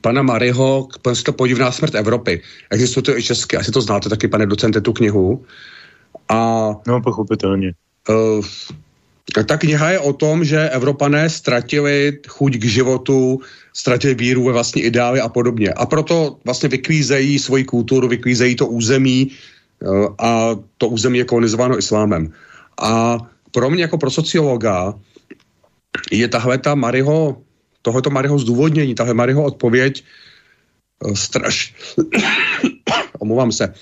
pana 0.00 0.23
Maryho, 0.23 0.88
to 1.25 1.33
podivná 1.33 1.73
smrt 1.73 1.95
Evropy. 1.95 2.43
Existuje 2.71 3.02
to 3.02 3.19
i 3.19 3.23
česky, 3.23 3.57
asi 3.57 3.71
to 3.71 3.81
znáte 3.81 4.09
taky, 4.09 4.28
pane 4.28 4.47
docente, 4.47 4.81
tu 4.81 4.93
knihu. 4.93 5.45
A, 6.28 6.37
no, 6.87 7.00
pochopitelně. 7.00 7.73
Uh, 8.09 8.45
ta 9.33 9.57
kniha 9.57 9.90
je 9.90 9.99
o 9.99 10.12
tom, 10.12 10.45
že 10.45 10.69
Evropané 10.69 11.31
ztratili 11.31 12.21
chuť 12.28 12.52
k 12.61 12.64
životu, 12.64 13.40
ztratili 13.73 14.14
víru 14.14 14.45
ve 14.45 14.52
vlastní 14.52 14.83
ideály 14.83 15.21
a 15.21 15.28
podobně. 15.28 15.73
A 15.73 15.87
proto 15.87 16.38
vlastně 16.45 16.69
vyklízejí 16.69 17.38
svoji 17.38 17.64
kulturu, 17.64 18.09
vyklízejí 18.09 18.57
to 18.57 18.66
území 18.66 19.31
uh, 19.81 20.14
a 20.19 20.61
to 20.78 20.88
území 20.88 21.19
je 21.19 21.25
kolonizováno 21.25 21.78
islámem. 21.78 22.33
A 22.81 23.19
pro 23.50 23.71
mě 23.71 23.83
jako 23.83 23.99
pro 23.99 24.11
sociologa 24.11 24.95
je 26.12 26.28
tahle 26.28 26.59
ta 26.59 26.75
Maryho 26.75 27.43
tohoto 27.85 28.11
Maryho 28.11 28.38
zdůvodnění, 28.38 28.95
tahle 28.95 29.14
Maryho 29.14 29.45
odpověď 29.45 30.04
eh, 31.04 31.16
straš... 31.16 31.75
omlouvám 33.19 33.52
se, 33.52 33.75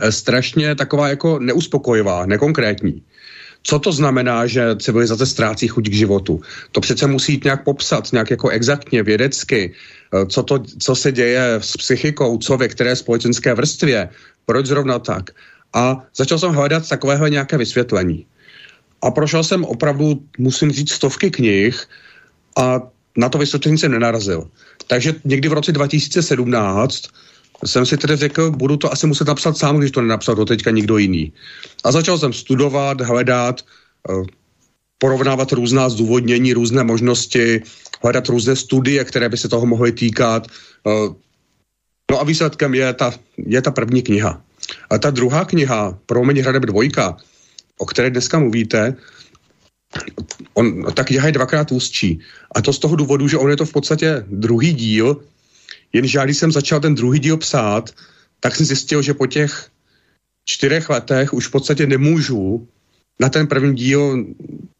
eh, 0.00 0.12
strašně 0.12 0.74
taková 0.74 1.08
jako 1.08 1.38
neuspokojivá, 1.38 2.26
nekonkrétní. 2.26 3.02
Co 3.62 3.78
to 3.78 3.92
znamená, 3.92 4.46
že 4.46 4.76
civilizace 4.76 5.26
ztrácí 5.26 5.68
chuť 5.68 5.88
k 5.88 5.94
životu? 5.94 6.40
To 6.72 6.80
přece 6.80 7.06
musí 7.06 7.32
jít 7.32 7.44
nějak 7.44 7.64
popsat, 7.64 8.12
nějak 8.12 8.30
jako 8.30 8.48
exaktně, 8.48 9.02
vědecky. 9.02 9.72
Eh, 10.14 10.26
co, 10.26 10.42
to, 10.42 10.62
co 10.78 10.94
se 10.94 11.12
děje 11.12 11.54
s 11.62 11.76
psychikou, 11.76 12.38
co 12.38 12.56
ve 12.56 12.68
které 12.68 12.96
společenské 12.96 13.54
vrstvě, 13.54 14.08
proč 14.46 14.66
zrovna 14.66 14.98
tak. 14.98 15.30
A 15.72 16.04
začal 16.16 16.38
jsem 16.38 16.52
hledat 16.52 16.88
takového 16.88 17.26
nějaké 17.28 17.58
vysvětlení. 17.58 18.26
A 19.02 19.10
prošel 19.10 19.44
jsem 19.44 19.64
opravdu, 19.64 20.22
musím 20.38 20.70
říct, 20.70 20.92
stovky 20.92 21.30
knih 21.30 21.88
a 22.58 22.80
na 23.16 23.28
to 23.28 23.38
vysvětlení 23.38 23.78
jsem 23.78 23.92
nenarazil. 23.92 24.50
Takže 24.86 25.14
někdy 25.24 25.48
v 25.48 25.52
roce 25.52 25.72
2017 25.72 27.02
jsem 27.66 27.86
si 27.86 27.96
tedy 27.96 28.16
řekl, 28.16 28.50
budu 28.50 28.76
to 28.76 28.92
asi 28.92 29.06
muset 29.06 29.28
napsat 29.28 29.56
sám, 29.56 29.78
když 29.78 29.90
to 29.90 30.00
nenapsal 30.00 30.34
do 30.34 30.44
teďka 30.44 30.70
nikdo 30.70 30.98
jiný. 30.98 31.32
A 31.84 31.92
začal 31.92 32.18
jsem 32.18 32.32
studovat, 32.32 33.00
hledat, 33.00 33.60
eh, 34.10 34.22
porovnávat 34.98 35.52
různá 35.52 35.88
zdůvodnění, 35.88 36.52
různé 36.52 36.84
možnosti, 36.84 37.62
hledat 38.02 38.28
různé 38.28 38.56
studie, 38.56 39.04
které 39.04 39.28
by 39.28 39.36
se 39.36 39.48
toho 39.48 39.66
mohly 39.66 39.92
týkat. 39.92 40.46
Eh, 40.86 41.08
no 42.10 42.20
a 42.20 42.24
výsledkem 42.24 42.74
je 42.74 42.92
ta, 42.94 43.14
je 43.38 43.62
ta 43.62 43.70
první 43.70 44.02
kniha. 44.02 44.42
A 44.90 44.98
ta 44.98 45.10
druhá 45.10 45.44
kniha, 45.44 45.98
Promeň 46.06 46.40
hradeb 46.40 46.62
dvojka, 46.62 47.16
o 47.78 47.86
které 47.86 48.10
dneska 48.10 48.38
mluvíte, 48.38 48.94
on, 50.54 50.84
ta 50.94 51.04
kniha 51.04 51.26
je 51.26 51.32
dvakrát 51.32 51.72
ústčí. 51.72 52.20
A 52.54 52.62
to 52.62 52.72
z 52.72 52.78
toho 52.78 52.96
důvodu, 52.96 53.28
že 53.28 53.36
on 53.36 53.50
je 53.50 53.56
to 53.56 53.66
v 53.66 53.72
podstatě 53.72 54.24
druhý 54.28 54.72
díl, 54.72 55.20
jenže 55.92 56.20
když 56.24 56.36
jsem 56.36 56.52
začal 56.52 56.80
ten 56.80 56.94
druhý 56.94 57.18
díl 57.18 57.36
psát, 57.36 57.90
tak 58.40 58.56
jsem 58.56 58.66
zjistil, 58.66 59.02
že 59.02 59.14
po 59.14 59.26
těch 59.26 59.68
čtyřech 60.44 60.90
letech 60.90 61.34
už 61.34 61.46
v 61.46 61.50
podstatě 61.50 61.86
nemůžu 61.86 62.68
na 63.20 63.28
ten 63.28 63.46
první 63.46 63.74
díl 63.74 64.24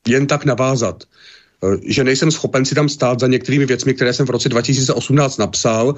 jen 0.09 0.27
tak 0.27 0.45
navázat. 0.45 1.05
E, 1.05 1.67
že 1.87 2.05
nejsem 2.05 2.31
schopen 2.31 2.65
si 2.65 2.75
tam 2.75 2.89
stát 2.89 3.21
za 3.21 3.27
některými 3.27 3.67
věcmi, 3.67 3.95
které 3.95 4.13
jsem 4.13 4.27
v 4.27 4.31
roce 4.31 4.49
2018 4.49 5.39
napsal. 5.39 5.95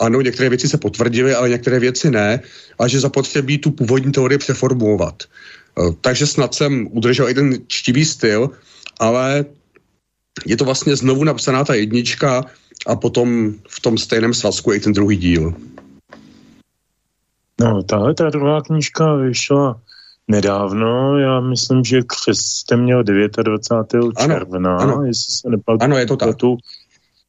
Ano, 0.00 0.20
některé 0.20 0.48
věci 0.48 0.68
se 0.68 0.78
potvrdily, 0.78 1.34
ale 1.34 1.48
některé 1.48 1.78
věci 1.78 2.10
ne. 2.10 2.40
A 2.78 2.88
že 2.88 3.00
zapotřebí 3.00 3.58
tu 3.58 3.70
původní 3.70 4.12
teorii 4.12 4.38
přeformulovat. 4.38 5.22
Eh, 5.22 5.94
takže 6.00 6.26
snad 6.26 6.54
jsem 6.54 6.88
udržel 6.90 7.28
i 7.28 7.34
ten 7.34 7.58
čtivý 7.66 8.04
styl, 8.04 8.50
ale 8.98 9.44
je 10.46 10.56
to 10.56 10.64
vlastně 10.64 10.96
znovu 10.96 11.24
napsaná 11.24 11.64
ta 11.64 11.74
jednička 11.74 12.44
a 12.86 12.96
potom 12.96 13.54
v 13.68 13.80
tom 13.80 13.98
stejném 13.98 14.34
svazku 14.34 14.72
i 14.72 14.80
ten 14.80 14.92
druhý 14.92 15.16
díl. 15.16 15.54
No, 17.60 17.82
tahle 17.82 18.14
ta 18.14 18.30
druhá 18.30 18.62
knížka 18.62 19.14
vyšla 19.14 19.80
nedávno, 20.28 21.18
já 21.18 21.40
myslím, 21.40 21.84
že 21.84 22.02
křest 22.02 22.42
jste 22.42 22.76
měl 22.76 23.02
29. 23.02 24.12
Ano, 24.16 24.34
června, 24.34 24.76
ano. 24.76 25.02
jestli 25.04 25.32
se 25.32 25.48
nepadu. 25.48 25.82
Ano, 25.82 25.98
je 25.98 26.06
to 26.06 26.16
tak. 26.16 26.36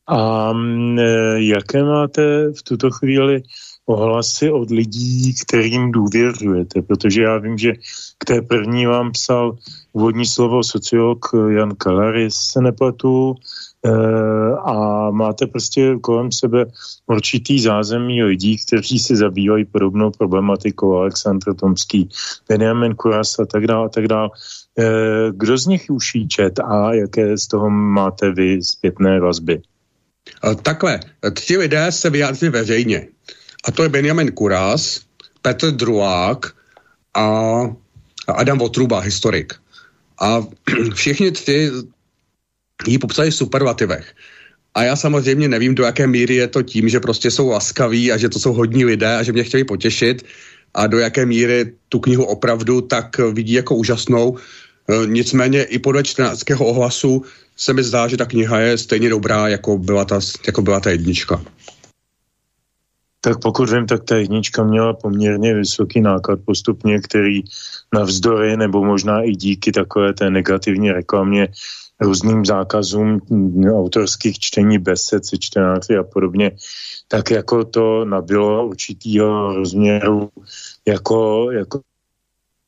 A 0.07 0.51
mm, 0.53 0.99
e, 0.99 1.43
jaké 1.43 1.83
máte 1.83 2.51
v 2.51 2.63
tuto 2.63 2.91
chvíli 2.91 3.43
ohlasy 3.85 4.51
od 4.51 4.69
lidí, 4.69 5.35
kterým 5.35 5.91
důvěřujete? 5.91 6.81
Protože 6.81 7.21
já 7.21 7.37
vím, 7.37 7.57
že 7.57 7.73
k 8.17 8.25
té 8.25 8.41
první 8.41 8.85
vám 8.85 9.11
psal 9.11 9.57
úvodní 9.93 10.25
slovo 10.25 10.63
sociolog 10.63 11.25
Jan 11.49 11.75
Keller, 11.75 12.15
jestli 12.15 12.51
se 12.51 12.61
nepletu, 12.61 13.35
a 14.63 15.07
máte 15.11 15.47
prostě 15.47 15.95
kolem 16.01 16.31
sebe 16.31 16.65
určitý 17.07 17.59
zázemí 17.59 18.23
lidí, 18.23 18.57
kteří 18.65 18.99
se 18.99 19.15
zabývají 19.15 19.65
podobnou 19.65 20.11
problematikou, 20.11 20.97
Aleksandr 20.97 21.53
Tomský, 21.53 22.09
Benjamin 22.49 22.95
Kuras 22.95 23.39
a 23.39 23.45
tak 23.45 23.67
dále, 23.67 23.85
a 23.85 23.89
tak 23.89 24.07
dále. 24.07 24.29
Eh, 24.79 25.31
kdo 25.31 25.57
z 25.57 25.65
nich 25.65 25.85
už 25.89 26.11
čet 26.27 26.59
a 26.59 26.93
jaké 26.93 27.37
z 27.37 27.47
toho 27.47 27.69
máte 27.69 28.31
vy 28.31 28.63
zpětné 28.63 29.19
vazby? 29.19 29.61
Takhle, 30.63 30.99
ti 31.39 31.57
lidé 31.57 31.91
se 31.91 32.09
vyjádří 32.09 32.49
veřejně. 32.49 33.07
A 33.65 33.71
to 33.71 33.83
je 33.83 33.89
Benjamin 33.89 34.31
Kuras, 34.31 35.01
Petr 35.41 35.71
Druák 35.71 36.53
a 37.13 37.61
Adam 38.27 38.57
Votruba, 38.57 38.99
historik. 38.99 39.53
A 40.21 40.43
všichni 40.93 41.31
tři 41.31 41.71
ji 42.87 42.97
popsali 42.97 43.31
v 43.31 43.35
superlativech. 43.35 44.13
A 44.75 44.83
já 44.83 44.95
samozřejmě 44.95 45.47
nevím, 45.47 45.75
do 45.75 45.83
jaké 45.83 46.07
míry 46.07 46.35
je 46.35 46.47
to 46.47 46.61
tím, 46.61 46.89
že 46.89 46.99
prostě 46.99 47.31
jsou 47.31 47.49
laskaví 47.49 48.11
a 48.11 48.17
že 48.17 48.29
to 48.29 48.39
jsou 48.39 48.53
hodní 48.53 48.85
lidé 48.85 49.15
a 49.15 49.23
že 49.23 49.31
mě 49.31 49.43
chtěli 49.43 49.63
potěšit 49.63 50.25
a 50.73 50.87
do 50.87 50.99
jaké 50.99 51.25
míry 51.25 51.73
tu 51.89 51.99
knihu 51.99 52.23
opravdu 52.23 52.81
tak 52.81 53.17
vidí 53.17 53.53
jako 53.53 53.75
úžasnou. 53.75 54.37
E, 54.37 55.07
nicméně 55.07 55.63
i 55.63 55.79
podle 55.79 56.03
čtenáckého 56.03 56.65
ohlasu 56.65 57.21
se 57.57 57.73
mi 57.73 57.83
zdá, 57.83 58.07
že 58.07 58.17
ta 58.17 58.25
kniha 58.25 58.59
je 58.59 58.77
stejně 58.77 59.09
dobrá, 59.09 59.47
jako 59.47 59.77
byla 59.77 60.05
ta, 60.05 60.19
jako 60.47 60.61
byla 60.61 60.79
ta 60.79 60.89
jednička. 60.89 61.43
Tak 63.21 63.41
pokud 63.41 63.69
vím, 63.69 63.85
tak 63.85 64.03
ta 64.03 64.17
jednička 64.17 64.63
měla 64.63 64.93
poměrně 64.93 65.53
vysoký 65.53 66.01
náklad 66.01 66.39
postupně, 66.45 66.99
který 66.99 67.41
navzdory 67.93 68.57
nebo 68.57 68.85
možná 68.85 69.21
i 69.21 69.31
díky 69.31 69.71
takové 69.71 70.13
té 70.13 70.29
negativní 70.29 70.91
reklamě 70.91 71.47
různým 72.01 72.45
zákazům 72.45 73.19
autorských 73.73 74.39
čtení 74.39 74.77
besed, 74.77 75.23
čtenáři 75.39 75.97
a 75.97 76.03
podobně, 76.03 76.51
tak 77.07 77.31
jako 77.31 77.65
to 77.65 78.05
nabilo 78.05 78.67
určitýho 78.67 79.55
rozměru 79.55 80.29
jako, 80.87 81.51
jako 81.51 81.81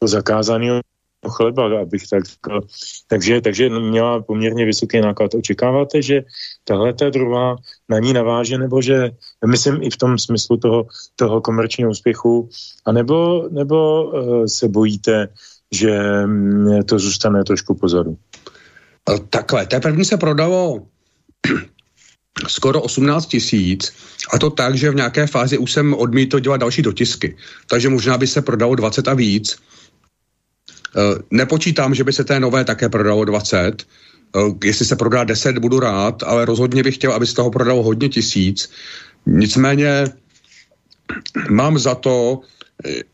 zakázaného 0.04 0.82
chleba, 1.30 1.82
abych 1.82 2.08
tak 2.08 2.26
řekl. 2.26 2.62
Takže, 3.08 3.42
takže 3.42 3.70
měla 3.70 4.22
poměrně 4.22 4.66
vysoký 4.66 5.02
náklad. 5.02 5.34
Očekáváte, 5.34 6.02
že 6.02 6.22
tahle 6.64 6.94
ta 6.94 7.10
druhá 7.10 7.56
na 7.90 8.00
ní 8.00 8.14
naváže, 8.14 8.58
nebo 8.58 8.82
že, 8.82 9.12
myslím 9.46 9.84
i 9.84 9.90
v 9.90 9.98
tom 9.98 10.20
smyslu 10.20 10.58
toho, 10.58 10.86
toho 11.16 11.42
komerčního 11.42 11.92
úspěchu, 11.92 12.50
a 12.86 12.92
nebo, 12.92 13.48
nebo 13.52 14.04
uh, 14.04 14.46
se 14.46 14.68
bojíte, 14.68 15.28
že 15.72 16.26
mm, 16.26 16.84
to 16.84 17.00
zůstane 17.00 17.44
trošku 17.44 17.76
pozadu? 17.76 18.18
Eh, 19.10 19.20
takhle, 19.30 19.66
té 19.66 19.80
první 19.80 20.06
se 20.06 20.18
prodalo 20.18 20.88
skoro 22.48 22.82
18 22.82 23.26
tisíc 23.26 23.94
a 24.34 24.40
to 24.40 24.50
tak, 24.50 24.76
že 24.76 24.92
v 24.92 24.96
nějaké 24.96 25.28
fázi 25.28 25.58
už 25.58 25.72
jsem 25.72 25.94
odmítl 25.94 26.40
dělat 26.40 26.58
další 26.58 26.82
dotisky. 26.82 27.36
Takže 27.68 27.90
možná 27.90 28.18
by 28.18 28.28
se 28.28 28.42
prodalo 28.42 28.76
20 28.76 29.08
a 29.08 29.14
víc. 29.14 29.58
Eh, 30.96 31.20
nepočítám, 31.32 31.96
že 31.96 32.04
by 32.04 32.14
se 32.14 32.24
té 32.24 32.40
nové 32.40 32.64
také 32.64 32.90
prodalo 32.90 33.26
20. 33.26 33.84
Eh, 34.36 34.40
jestli 34.64 34.86
se 34.86 34.96
prodá 34.96 35.24
10, 35.24 35.58
budu 35.58 35.80
rád, 35.80 36.24
ale 36.24 36.46
rozhodně 36.46 36.84
bych 36.84 36.96
chtěl, 36.96 37.14
aby 37.14 37.28
se 37.28 37.36
toho 37.36 37.52
prodalo 37.52 37.84
hodně 37.84 38.10
tisíc. 38.10 38.72
Nicméně 39.26 40.08
mám 41.50 41.80
za 41.80 41.96
to, 41.96 42.42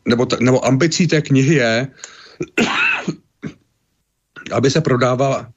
nebo, 0.08 0.26
nebo 0.40 0.66
ambicí 0.66 1.06
té 1.06 1.22
knihy 1.22 1.54
je, 1.54 1.88
aby 4.52 4.70
se 4.70 4.80
prodávala 4.80 5.52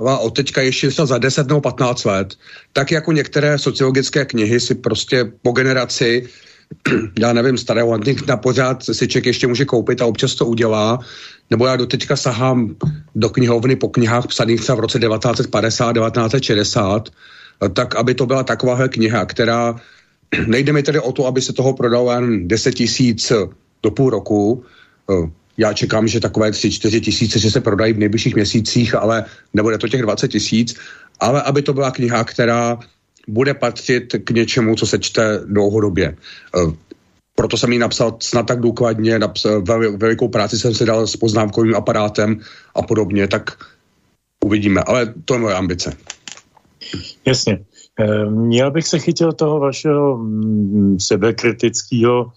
od 0.00 0.36
teďka 0.36 0.62
ještě 0.62 0.90
za 0.90 1.18
10 1.18 1.48
nebo 1.48 1.60
15 1.60 2.04
let, 2.04 2.34
tak 2.72 2.90
jako 2.90 3.12
některé 3.12 3.58
sociologické 3.58 4.24
knihy 4.24 4.60
si 4.60 4.74
prostě 4.74 5.32
po 5.42 5.52
generaci 5.52 6.28
já 7.18 7.32
nevím, 7.32 7.58
starého 7.58 7.98
na 8.26 8.36
pořád 8.36 8.82
si 8.82 9.08
člověk 9.08 9.26
ještě 9.26 9.46
může 9.46 9.64
koupit 9.64 10.02
a 10.02 10.06
občas 10.06 10.34
to 10.34 10.46
udělá, 10.46 10.98
nebo 11.50 11.66
já 11.66 11.76
do 11.76 11.86
teďka 11.86 12.16
sahám 12.16 12.76
do 13.14 13.28
knihovny 13.28 13.76
po 13.76 13.88
knihách 13.88 14.26
psaných 14.26 14.60
třeba 14.60 14.76
v 14.76 14.80
roce 14.80 14.98
1950, 14.98 15.92
1960, 15.92 17.08
tak 17.72 17.96
aby 17.96 18.14
to 18.14 18.26
byla 18.26 18.42
takováhle 18.42 18.88
kniha, 18.88 19.24
která 19.24 19.74
nejde 20.46 20.72
mi 20.72 20.82
tedy 20.82 21.00
o 21.00 21.12
to, 21.12 21.26
aby 21.26 21.42
se 21.42 21.52
toho 21.52 21.72
prodalo 21.72 22.12
jen 22.12 22.48
10 22.48 22.74
tisíc 22.74 23.32
do 23.82 23.90
půl 23.90 24.10
roku, 24.10 24.64
já 25.56 25.72
čekám, 25.72 26.08
že 26.08 26.20
takové 26.20 26.50
3-4 26.50 27.00
tisíce, 27.00 27.38
že 27.38 27.50
se 27.50 27.60
prodají 27.60 27.92
v 27.92 27.98
nejbližších 27.98 28.34
měsících, 28.34 28.94
ale 28.94 29.24
nebude 29.54 29.78
to 29.78 29.88
těch 29.88 30.02
20 30.02 30.28
tisíc, 30.28 30.74
ale 31.20 31.42
aby 31.42 31.62
to 31.62 31.72
byla 31.72 31.90
kniha, 31.90 32.24
která 32.24 32.78
bude 33.28 33.54
patřit 33.54 34.14
k 34.24 34.30
něčemu, 34.30 34.76
co 34.76 34.86
se 34.86 34.98
čte 34.98 35.40
dlouhodobě. 35.46 36.16
Eh, 36.56 36.72
proto 37.34 37.56
jsem 37.56 37.72
ji 37.72 37.78
napsal 37.78 38.16
snad 38.20 38.46
tak 38.46 38.60
důkladně, 38.60 39.18
napsal, 39.18 39.62
velikou 39.96 40.28
práci 40.28 40.58
jsem 40.58 40.74
si 40.74 40.84
dal 40.84 41.06
s 41.06 41.16
poznámkovým 41.16 41.74
aparátem 41.74 42.40
a 42.74 42.82
podobně, 42.82 43.28
tak 43.28 43.50
uvidíme. 44.44 44.82
Ale 44.86 45.14
to 45.24 45.34
je 45.34 45.40
moje 45.40 45.54
ambice. 45.54 45.96
Jasně. 47.26 47.58
Eh, 48.00 48.56
já 48.56 48.70
bych 48.70 48.86
se 48.86 48.98
chytil 48.98 49.32
toho 49.32 49.60
vašeho 49.60 50.18
mm, 50.18 51.00
sebekritického 51.00 52.32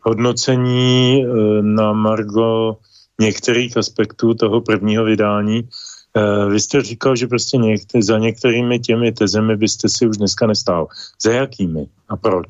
hodnocení 0.00 1.24
eh, 1.24 1.62
na 1.62 1.92
Margo 1.92 2.76
některých 3.20 3.76
aspektů 3.76 4.34
toho 4.34 4.60
prvního 4.60 5.04
vydání. 5.04 5.68
Eh, 6.16 6.50
vy 6.50 6.60
jste 6.60 6.82
říkal, 6.82 7.16
že 7.16 7.26
prostě 7.26 7.56
některý, 7.56 8.02
za 8.02 8.18
některými 8.18 8.78
těmi 8.78 9.12
tezemi 9.12 9.56
byste 9.56 9.88
si 9.88 10.06
už 10.06 10.16
dneska 10.16 10.46
nestál. 10.46 10.86
Za 11.22 11.32
jakými 11.32 11.86
a 12.08 12.16
proč? 12.16 12.46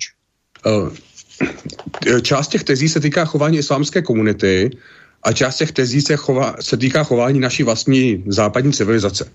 Eh, 0.66 2.20
část 2.20 2.48
těch 2.48 2.64
tezí 2.64 2.88
se 2.88 3.00
týká 3.00 3.24
chování 3.24 3.58
islámské 3.58 4.02
komunity 4.02 4.70
a 5.22 5.32
část 5.32 5.56
těch 5.56 5.72
tezí 5.72 6.00
se, 6.00 6.16
chová, 6.16 6.56
se 6.60 6.76
týká 6.76 7.04
chování 7.04 7.40
naší 7.40 7.62
vlastní 7.62 8.24
západní 8.26 8.72
civilizace. 8.72 9.30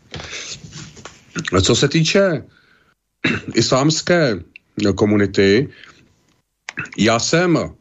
Co 1.61 1.75
se 1.75 1.87
týče 1.87 2.43
islámské 3.55 4.39
komunity, 4.95 5.69
já 6.97 7.19
jsem 7.19 7.73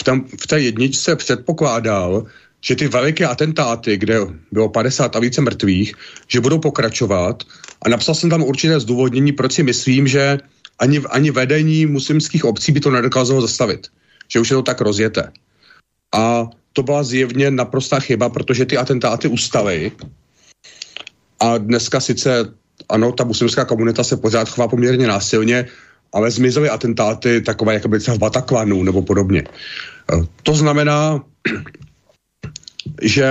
v, 0.00 0.02
tam, 0.04 0.24
v 0.24 0.46
té 0.46 0.60
jedničce 0.60 1.16
předpokládal, 1.16 2.24
že 2.60 2.76
ty 2.76 2.88
veliké 2.88 3.26
atentáty, 3.26 3.96
kde 3.96 4.20
bylo 4.52 4.68
50 4.68 5.16
a 5.16 5.18
více 5.18 5.40
mrtvých, 5.40 5.94
že 6.28 6.40
budou 6.40 6.58
pokračovat 6.58 7.42
a 7.82 7.88
napsal 7.88 8.14
jsem 8.14 8.30
tam 8.30 8.42
určité 8.42 8.80
zdůvodnění, 8.80 9.32
proč 9.32 9.52
si 9.52 9.62
myslím, 9.62 10.08
že 10.08 10.38
ani, 10.78 10.98
ani 11.10 11.30
vedení 11.30 11.86
muslimských 11.86 12.44
obcí 12.44 12.72
by 12.72 12.80
to 12.80 12.90
nedokázalo 12.90 13.40
zastavit. 13.40 13.86
Že 14.28 14.40
už 14.40 14.50
je 14.50 14.56
to 14.56 14.62
tak 14.62 14.80
rozjeté. 14.80 15.32
A 16.14 16.46
to 16.72 16.82
byla 16.82 17.02
zjevně 17.02 17.50
naprostá 17.50 18.00
chyba, 18.00 18.28
protože 18.28 18.66
ty 18.66 18.76
atentáty 18.76 19.28
ustaly 19.28 19.92
a 21.40 21.58
dneska 21.58 22.00
sice, 22.00 22.54
ano, 22.88 23.12
ta 23.12 23.24
muslimská 23.24 23.64
komunita 23.64 24.04
se 24.04 24.16
pořád 24.16 24.48
chová 24.48 24.68
poměrně 24.68 25.06
násilně, 25.06 25.68
ale 26.12 26.30
zmizely 26.30 26.68
atentáty 26.68 27.40
takové, 27.40 27.74
jako 27.74 27.88
by 27.88 27.98
třeba 27.98 28.16
v 28.16 28.20
Bataklanu 28.20 28.82
nebo 28.82 29.02
podobně. 29.02 29.44
Eh, 30.12 30.26
to 30.42 30.54
znamená, 30.54 31.22
že 33.02 33.24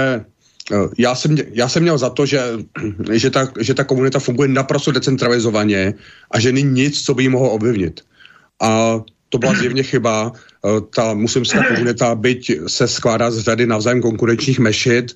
eh, 0.71 0.75
já 0.97 1.15
jsem, 1.15 1.37
já 1.51 1.69
jsem 1.69 1.83
měl 1.83 1.97
za 1.97 2.09
to, 2.09 2.25
že, 2.25 2.41
že, 3.13 3.29
ta, 3.29 3.47
že 3.59 3.73
ta 3.73 3.83
komunita 3.83 4.19
funguje 4.19 4.49
naprosto 4.49 4.91
decentralizovaně 4.91 5.93
a 6.31 6.39
že 6.39 6.51
není 6.51 6.71
nic, 6.71 7.01
co 7.01 7.13
by 7.13 7.23
ji 7.23 7.29
mohlo 7.29 7.51
ovlivnit. 7.51 8.01
A 8.61 8.99
to 9.29 9.37
byla 9.37 9.53
zjevně 9.53 9.83
chyba. 9.83 10.31
Eh, 10.65 10.81
ta 10.95 11.13
muslimská 11.13 11.63
komunita, 11.63 12.15
byť 12.15 12.51
se 12.67 12.87
skládá 12.87 13.31
z 13.31 13.39
řady 13.39 13.67
navzájem 13.67 14.01
konkurenčních 14.01 14.59
mešit, 14.59 15.15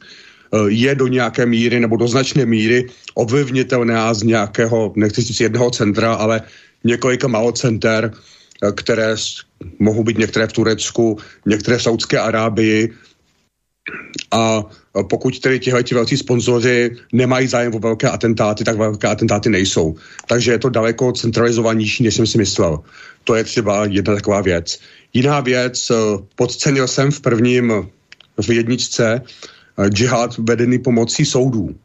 je 0.67 0.95
do 0.95 1.07
nějaké 1.07 1.45
míry 1.45 1.79
nebo 1.79 1.97
do 1.97 2.07
značné 2.07 2.45
míry 2.45 2.85
ovlivnitelná 3.13 4.13
z 4.13 4.23
nějakého, 4.23 4.93
nechci 4.95 5.21
říct 5.21 5.39
jednoho 5.39 5.71
centra, 5.71 6.13
ale 6.13 6.41
několika 6.83 7.27
malocenter, 7.27 8.11
eh, 8.13 8.71
které 8.71 9.15
mohou 9.79 10.03
být 10.03 10.17
některé 10.17 10.47
v 10.47 10.53
Turecku, 10.53 11.17
některé 11.45 11.77
v 11.77 11.83
Saudské 11.83 12.19
Arábii. 12.19 12.93
A 14.31 14.63
eh, 14.63 15.03
pokud 15.09 15.39
tedy 15.39 15.59
tihle 15.59 15.83
velcí 15.93 16.17
sponzoři 16.17 16.95
nemají 17.13 17.47
zájem 17.47 17.75
o 17.75 17.79
velké 17.79 18.09
atentáty, 18.09 18.63
tak 18.63 18.77
velké 18.77 19.07
atentáty 19.07 19.49
nejsou. 19.49 19.95
Takže 20.27 20.51
je 20.51 20.59
to 20.59 20.69
daleko 20.69 21.11
centralizovanější, 21.11 22.03
než 22.03 22.15
jsem 22.15 22.27
si 22.27 22.37
myslel. 22.37 22.79
To 23.23 23.35
je 23.35 23.43
třeba 23.43 23.85
jedna 23.85 24.15
taková 24.15 24.41
věc. 24.41 24.79
Jiná 25.13 25.39
věc, 25.39 25.91
eh, 25.91 25.95
podcenil 26.35 26.87
jsem 26.87 27.11
v 27.11 27.21
prvním 27.21 27.89
v 28.41 28.49
jedničce 28.49 29.21
džihad 29.89 30.37
vedený 30.37 30.79
pomocí 30.79 31.25
soudů. 31.25 31.75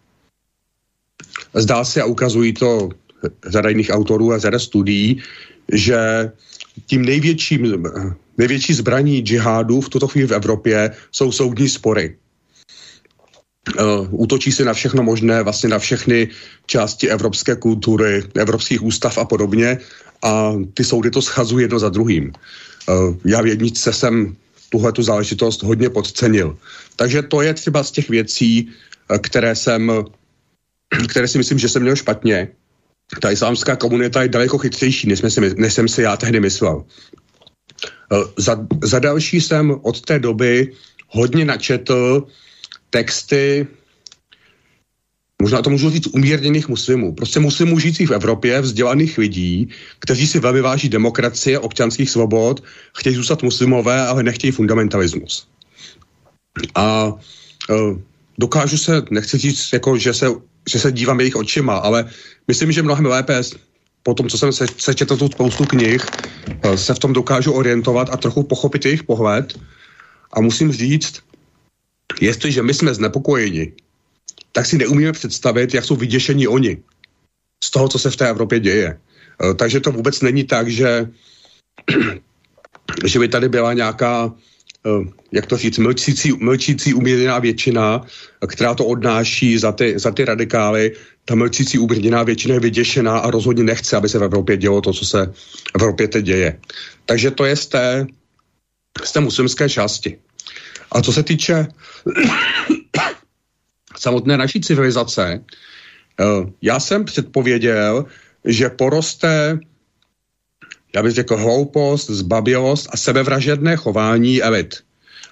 Zdá 1.54 1.84
se 1.84 2.02
a 2.02 2.04
ukazují 2.04 2.52
to 2.52 2.88
řada 3.46 3.68
jiných 3.68 3.90
autorů 3.90 4.32
a 4.32 4.38
řada 4.38 4.58
studií, 4.58 5.22
že 5.72 5.98
tím 6.86 7.02
největším, 7.04 7.84
největší 8.38 8.74
zbraní 8.74 9.20
džihádu 9.20 9.80
v 9.80 9.88
tuto 9.88 10.08
chvíli 10.08 10.26
v 10.26 10.32
Evropě 10.32 10.90
jsou 11.12 11.32
soudní 11.32 11.68
spory. 11.68 12.16
Uh, 13.68 14.08
útočí 14.10 14.52
se 14.52 14.64
na 14.64 14.72
všechno 14.72 15.02
možné, 15.02 15.42
vlastně 15.42 15.68
na 15.68 15.78
všechny 15.78 16.28
části 16.66 17.10
evropské 17.10 17.56
kultury, 17.56 18.24
evropských 18.34 18.82
ústav 18.82 19.18
a 19.18 19.24
podobně 19.24 19.78
a 20.22 20.52
ty 20.74 20.84
soudy 20.84 21.10
to 21.10 21.22
schazují 21.22 21.62
jedno 21.62 21.78
za 21.78 21.88
druhým. 21.88 22.32
Uh, 22.88 23.16
já 23.24 23.42
v 23.42 23.46
jedničce 23.46 23.92
jsem 23.92 24.36
tuhle 24.70 24.92
tu 24.92 25.02
záležitost 25.02 25.62
hodně 25.62 25.90
podcenil. 25.90 26.56
Takže 26.98 27.22
to 27.30 27.42
je 27.42 27.54
třeba 27.54 27.82
z 27.82 27.90
těch 27.90 28.08
věcí, 28.10 28.66
uh, 28.66 29.16
které 29.16 29.54
jsem, 29.54 29.92
které 31.08 31.28
si 31.28 31.38
myslím, 31.38 31.58
že 31.58 31.68
jsem 31.68 31.82
měl 31.82 31.96
špatně 31.96 32.48
ta 33.20 33.30
islámská 33.30 33.76
komunita 33.76 34.22
je 34.22 34.28
daleko 34.28 34.58
chytřejší, 34.58 35.08
než, 35.08 35.20
si, 35.28 35.40
než 35.56 35.72
jsem 35.74 35.88
si 35.88 36.02
já 36.02 36.16
tehdy 36.16 36.40
myslel. 36.40 36.84
Eh, 38.12 38.16
za, 38.36 38.66
za 38.82 38.98
další 38.98 39.40
jsem 39.40 39.80
od 39.82 40.00
té 40.00 40.18
doby 40.18 40.72
hodně 41.08 41.44
načetl 41.44 42.26
texty, 42.90 43.66
možná 45.42 45.62
to 45.62 45.70
můžu 45.70 45.90
říct, 45.90 46.06
umírněných 46.06 46.68
muslimů. 46.68 47.14
Prostě 47.14 47.40
muslimů 47.40 47.78
žijících 47.78 48.08
v 48.08 48.14
Evropě, 48.14 48.60
vzdělaných 48.60 49.18
lidí, 49.18 49.68
kteří 49.98 50.26
si 50.26 50.38
velmi 50.40 50.60
váží 50.60 50.88
demokracie, 50.88 51.58
občanských 51.58 52.10
svobod, 52.10 52.64
chtějí 52.96 53.16
zůstat 53.16 53.42
muslimové, 53.42 54.06
ale 54.06 54.22
nechtějí 54.22 54.50
fundamentalismus. 54.50 55.48
A 56.74 57.06
uh, 57.06 57.98
dokážu 58.38 58.78
se, 58.78 59.02
nechci 59.10 59.38
říct, 59.38 59.72
jako, 59.72 59.98
že 59.98 60.14
se 60.14 60.26
že 60.68 60.78
se 60.78 60.92
dívám 60.92 61.20
jejich 61.20 61.36
očima, 61.36 61.76
ale 61.76 62.04
myslím, 62.48 62.72
že 62.72 62.82
mnohem 62.82 63.06
lépe 63.06 63.42
po 64.02 64.14
tom, 64.14 64.28
co 64.28 64.38
jsem 64.38 64.52
se, 64.52 64.66
sečetl 64.76 65.16
tu 65.16 65.28
spoustu 65.28 65.64
knih, 65.64 66.06
eh, 66.62 66.78
se 66.78 66.94
v 66.94 66.98
tom 66.98 67.12
dokážu 67.12 67.52
orientovat 67.52 68.08
a 68.12 68.16
trochu 68.16 68.42
pochopit 68.42 68.84
jejich 68.84 69.02
pohled. 69.02 69.58
A 70.32 70.40
musím 70.40 70.72
říct, 70.72 71.20
jestliže 72.20 72.62
my 72.62 72.74
jsme 72.74 72.94
znepokojeni, 72.94 73.72
tak 74.52 74.66
si 74.66 74.78
neumíme 74.78 75.12
představit, 75.12 75.74
jak 75.74 75.84
jsou 75.84 75.96
vyděšení 75.96 76.48
oni 76.48 76.78
z 77.64 77.70
toho, 77.70 77.88
co 77.88 77.98
se 77.98 78.10
v 78.10 78.16
té 78.16 78.28
Evropě 78.28 78.60
děje. 78.60 78.88
Eh, 78.96 79.54
takže 79.54 79.80
to 79.80 79.92
vůbec 79.92 80.20
není 80.20 80.44
tak, 80.44 80.68
že, 80.68 81.08
že 83.04 83.18
by 83.18 83.28
tady 83.28 83.48
byla 83.48 83.72
nějaká 83.72 84.32
jak 85.32 85.46
to 85.46 85.56
říct, 85.56 85.78
mlčící, 85.78 86.32
mlčící 86.32 86.94
umírněná 86.94 87.38
většina, 87.38 88.06
která 88.46 88.74
to 88.74 88.84
odnáší 88.84 89.58
za 89.58 89.72
ty, 89.72 89.98
za 89.98 90.10
ty 90.10 90.24
radikály. 90.24 90.92
Ta 91.24 91.34
mlčící 91.34 91.78
umírněná 91.78 92.22
většina 92.22 92.54
je 92.54 92.60
vyděšená 92.60 93.18
a 93.18 93.30
rozhodně 93.30 93.64
nechce, 93.64 93.96
aby 93.96 94.08
se 94.08 94.18
v 94.18 94.24
Evropě 94.24 94.56
dělo 94.56 94.80
to, 94.80 94.92
co 94.92 95.04
se 95.04 95.26
v 95.26 95.74
Evropě 95.74 96.08
teď 96.08 96.24
děje. 96.24 96.60
Takže 97.06 97.30
to 97.30 97.44
je 97.44 97.56
z 97.56 97.66
té, 97.66 98.06
z 99.04 99.12
té 99.12 99.20
muslimské 99.20 99.68
části. 99.68 100.18
A 100.92 101.02
co 101.02 101.12
se 101.12 101.22
týče 101.22 101.66
samotné 103.96 104.36
naší 104.36 104.60
civilizace, 104.60 105.44
eh, 106.20 106.24
já 106.62 106.80
jsem 106.80 107.04
předpověděl, 107.04 108.04
že 108.44 108.68
poroste 108.68 109.58
já 110.94 111.02
bych 111.02 111.12
řekl 111.12 111.36
hloupost, 111.36 112.10
zbabělost 112.10 112.88
a 112.92 112.96
sebevražedné 112.96 113.76
chování 113.76 114.42
elit. 114.42 114.74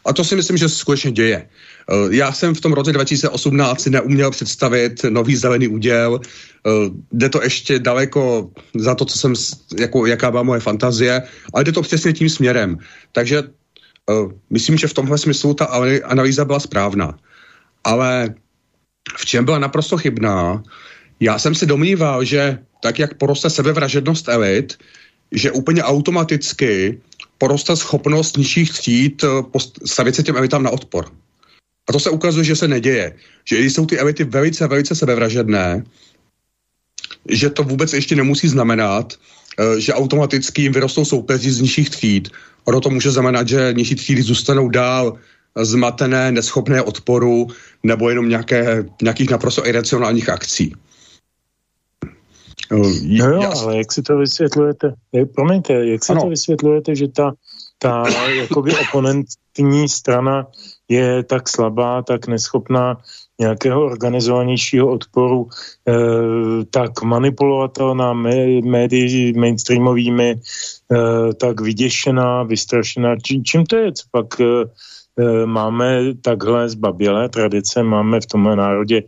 A 0.06 0.12
to 0.12 0.24
si 0.24 0.36
myslím, 0.36 0.56
že 0.56 0.68
se 0.68 0.76
skutečně 0.76 1.12
děje. 1.12 1.48
Eh, 1.90 1.94
já 2.10 2.32
jsem 2.32 2.54
v 2.54 2.60
tom 2.60 2.72
roce 2.72 2.92
2018 2.92 3.80
si 3.80 3.90
neuměl 3.90 4.30
představit 4.30 5.04
nový 5.04 5.36
zelený 5.36 5.68
úděl. 5.68 6.20
Eh, 6.22 6.70
jde 7.12 7.28
to 7.28 7.42
ještě 7.42 7.78
daleko 7.78 8.50
za 8.74 8.94
to, 8.94 9.04
co 9.04 9.18
jsem, 9.18 9.34
jako, 9.78 10.06
jaká 10.06 10.30
byla 10.30 10.42
moje 10.42 10.60
fantazie, 10.60 11.22
ale 11.54 11.64
jde 11.64 11.72
to 11.72 11.82
přesně 11.82 12.12
tím 12.12 12.28
směrem. 12.28 12.78
Takže 13.12 13.42
uh, 13.42 14.32
myslím, 14.50 14.78
že 14.78 14.86
v 14.86 14.94
tomhle 14.94 15.18
smyslu 15.18 15.54
ta 15.54 15.64
analýza 16.04 16.44
byla 16.44 16.60
správná. 16.60 17.18
Ale 17.84 18.34
v 19.16 19.24
čem 19.26 19.44
byla 19.44 19.58
naprosto 19.58 19.96
chybná? 19.96 20.62
Já 21.20 21.38
jsem 21.38 21.54
si 21.54 21.66
domníval, 21.66 22.24
že 22.24 22.58
tak, 22.82 22.98
jak 22.98 23.14
poroste 23.14 23.50
sebevražednost 23.50 24.28
elit, 24.28 24.78
že 25.32 25.52
úplně 25.52 25.82
automaticky 25.82 27.00
poroste 27.38 27.76
schopnost 27.76 28.36
nižších 28.36 28.72
tříd 28.72 29.24
eh, 29.24 29.28
stavit 29.84 30.14
se 30.14 30.22
těm 30.22 30.36
elitám 30.36 30.62
na 30.62 30.70
odpor. 30.70 31.10
A 31.88 31.92
to 31.92 32.00
se 32.00 32.10
ukazuje, 32.10 32.44
že 32.44 32.56
se 32.56 32.68
neděje. 32.68 33.14
Že 33.44 33.58
jsou 33.58 33.86
ty 33.86 33.98
elity 33.98 34.24
velice, 34.24 34.66
velice 34.66 34.94
sebevražedné, 34.94 35.84
že 37.28 37.50
to 37.50 37.62
vůbec 37.62 37.92
ještě 37.92 38.16
nemusí 38.16 38.48
znamenat, 38.48 39.14
eh, 39.58 39.80
že 39.80 39.94
automaticky 39.94 40.62
jim 40.62 40.72
vyrostou 40.72 41.04
soupeři 41.04 41.50
z 41.52 41.60
nižších 41.60 41.90
tříd. 41.90 42.28
Ono 42.64 42.80
to 42.80 42.90
může 42.90 43.10
znamenat, 43.10 43.48
že 43.48 43.74
nižší 43.76 43.94
třídy 43.94 44.22
zůstanou 44.22 44.68
dál 44.68 45.18
zmatené, 45.56 46.32
neschopné 46.32 46.82
odporu 46.82 47.48
nebo 47.82 48.08
jenom 48.10 48.28
nějaké, 48.28 48.84
nějakých 49.02 49.30
naprosto 49.30 49.66
iracionálních 49.66 50.28
akcí. 50.28 50.74
No 52.70 53.28
jo, 53.30 53.52
ale 53.62 53.76
jak 53.76 53.92
si 53.92 54.02
to 54.02 54.16
vysvětlujete, 54.16 54.94
promiňte, 55.34 55.86
jak 55.86 56.04
si 56.04 56.12
ano. 56.12 56.22
to 56.22 56.28
vysvětlujete, 56.28 56.96
že 56.96 57.08
ta, 57.08 57.32
ta 57.78 58.04
jakoby 58.40 58.72
oponentní 58.88 59.88
strana 59.88 60.46
je 60.88 61.22
tak 61.22 61.48
slabá, 61.48 62.02
tak 62.02 62.26
neschopná 62.26 62.96
nějakého 63.40 63.84
organizovanějšího 63.84 64.92
odporu, 64.92 65.48
eh, 65.88 66.64
tak 66.70 67.02
manipulovatelná 67.02 68.12
médii 68.62 69.32
mainstreamovými, 69.32 70.34
eh, 70.34 71.34
tak 71.34 71.60
vyděšená, 71.60 72.42
vystrašená. 72.42 73.16
Či, 73.16 73.42
čím 73.42 73.66
to 73.66 73.76
je? 73.76 73.92
Co 73.92 74.04
pak 74.10 74.40
eh, 74.40 74.64
eh 75.18 75.46
máme 75.46 76.14
takhle 76.20 76.68
zbabělé 76.68 77.28
tradice, 77.28 77.82
máme 77.82 78.20
v 78.20 78.26
tomhle 78.26 78.56
národě 78.56 79.02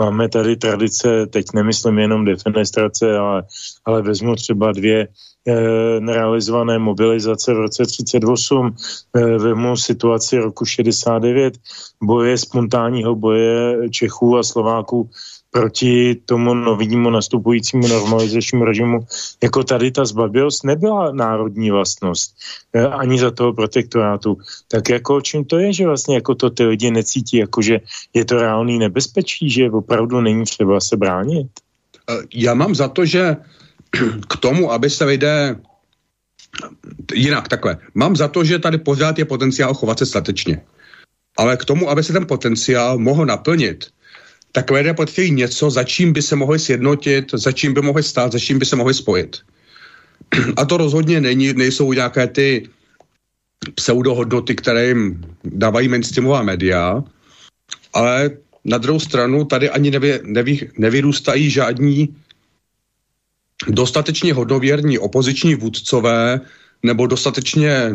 Máme 0.00 0.28
tady 0.28 0.56
tradice, 0.56 1.26
teď 1.26 1.46
nemyslím 1.54 1.98
jenom 1.98 2.24
defenestrace, 2.24 3.18
ale, 3.18 3.42
ale 3.84 4.02
vezmu 4.02 4.34
třeba 4.34 4.72
dvě 4.72 5.08
eh, 5.48 6.00
nerealizované 6.00 6.78
mobilizace 6.78 7.54
v 7.54 7.58
roce 7.58 7.86
38, 7.86 8.76
eh, 9.16 9.20
vezmu 9.20 9.76
situaci 9.76 10.38
roku 10.38 10.64
69, 10.64 11.54
boje 12.02 12.38
spontánního 12.38 13.14
boje 13.14 13.90
Čechů 13.90 14.38
a 14.38 14.42
Slováků 14.42 15.10
proti 15.50 16.14
tomu 16.14 16.54
novému 16.54 17.10
nastupujícímu 17.10 17.88
normalizačnímu 17.88 18.64
režimu, 18.64 18.98
jako 19.42 19.64
tady 19.64 19.90
ta 19.90 20.04
zbabělost 20.04 20.64
nebyla 20.64 21.12
národní 21.12 21.70
vlastnost 21.70 22.36
eh, 22.72 22.86
ani 22.86 23.18
za 23.18 23.30
toho 23.30 23.52
protektorátu. 23.52 24.38
Tak 24.68 24.88
jako 24.88 25.20
čím 25.20 25.44
to 25.44 25.58
je, 25.58 25.72
že 25.72 25.86
vlastně 25.86 26.14
jako 26.14 26.34
to 26.34 26.50
ty 26.50 26.64
lidi 26.64 26.90
necítí, 26.90 27.36
jako 27.36 27.62
že 27.62 27.80
je 28.14 28.24
to 28.24 28.36
reálný 28.36 28.78
nebezpečí, 28.78 29.50
že 29.50 29.70
opravdu 29.70 30.20
není 30.20 30.44
třeba 30.44 30.80
se 30.80 30.96
bránit? 30.96 31.48
Eh, 32.10 32.22
já 32.34 32.54
mám 32.54 32.74
za 32.74 32.88
to, 32.88 33.04
že 33.04 33.36
k 34.28 34.36
tomu, 34.36 34.72
aby 34.72 34.90
se 34.90 35.04
lidé 35.04 35.56
jinak 37.14 37.48
takhle. 37.48 37.76
Mám 37.94 38.16
za 38.16 38.28
to, 38.28 38.44
že 38.44 38.58
tady 38.58 38.78
pořád 38.78 39.18
je 39.18 39.24
potenciál 39.24 39.74
chovat 39.74 39.98
se 39.98 40.06
statečně. 40.06 40.62
Ale 41.38 41.56
k 41.56 41.64
tomu, 41.64 41.90
aby 41.90 42.02
se 42.02 42.12
ten 42.12 42.26
potenciál 42.26 42.98
mohl 42.98 43.26
naplnit, 43.26 43.86
tak 44.52 44.70
lidé 44.70 44.94
potřebují 44.94 45.30
něco, 45.30 45.70
za 45.70 45.84
čím 45.84 46.12
by 46.12 46.22
se 46.22 46.36
mohli 46.36 46.58
sjednotit, 46.58 47.30
za 47.34 47.52
čím 47.52 47.74
by 47.74 47.82
mohli 47.82 48.02
stát, 48.02 48.32
za 48.32 48.38
čím 48.38 48.58
by 48.58 48.66
se 48.66 48.76
mohli 48.76 48.94
spojit. 48.94 49.36
A 50.56 50.64
to 50.64 50.76
rozhodně 50.76 51.20
není, 51.20 51.52
nejsou 51.52 51.92
nějaké 51.92 52.26
ty 52.26 52.68
pseudohodnoty, 53.74 54.54
které 54.54 54.86
jim 54.86 55.24
dávají 55.44 55.88
mainstreamová 55.88 56.42
média, 56.42 57.04
ale 57.92 58.30
na 58.64 58.78
druhou 58.78 59.00
stranu 59.00 59.44
tady 59.44 59.70
ani 59.70 59.90
nevy, 59.90 60.20
nevy, 60.24 60.70
nevyrůstají 60.78 61.50
žádní 61.50 62.16
dostatečně 63.68 64.34
hodnověrní 64.34 64.98
opoziční 64.98 65.54
vůdcové 65.54 66.40
nebo 66.82 67.06
dostatečně 67.06 67.92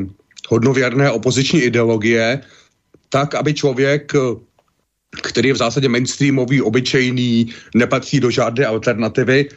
hodnověrné 0.50 1.12
opoziční 1.12 1.62
ideologie, 1.62 2.41
tak, 3.10 3.36
aby 3.36 3.54
člověk 3.54 4.13
který 5.21 5.47
je 5.47 5.54
v 5.54 5.58
zásadě 5.58 5.89
mainstreamový, 5.89 6.62
obyčejný, 6.62 7.54
nepatří 7.75 8.19
do 8.19 8.30
žádné 8.32 8.65
alternativy, 8.65 9.49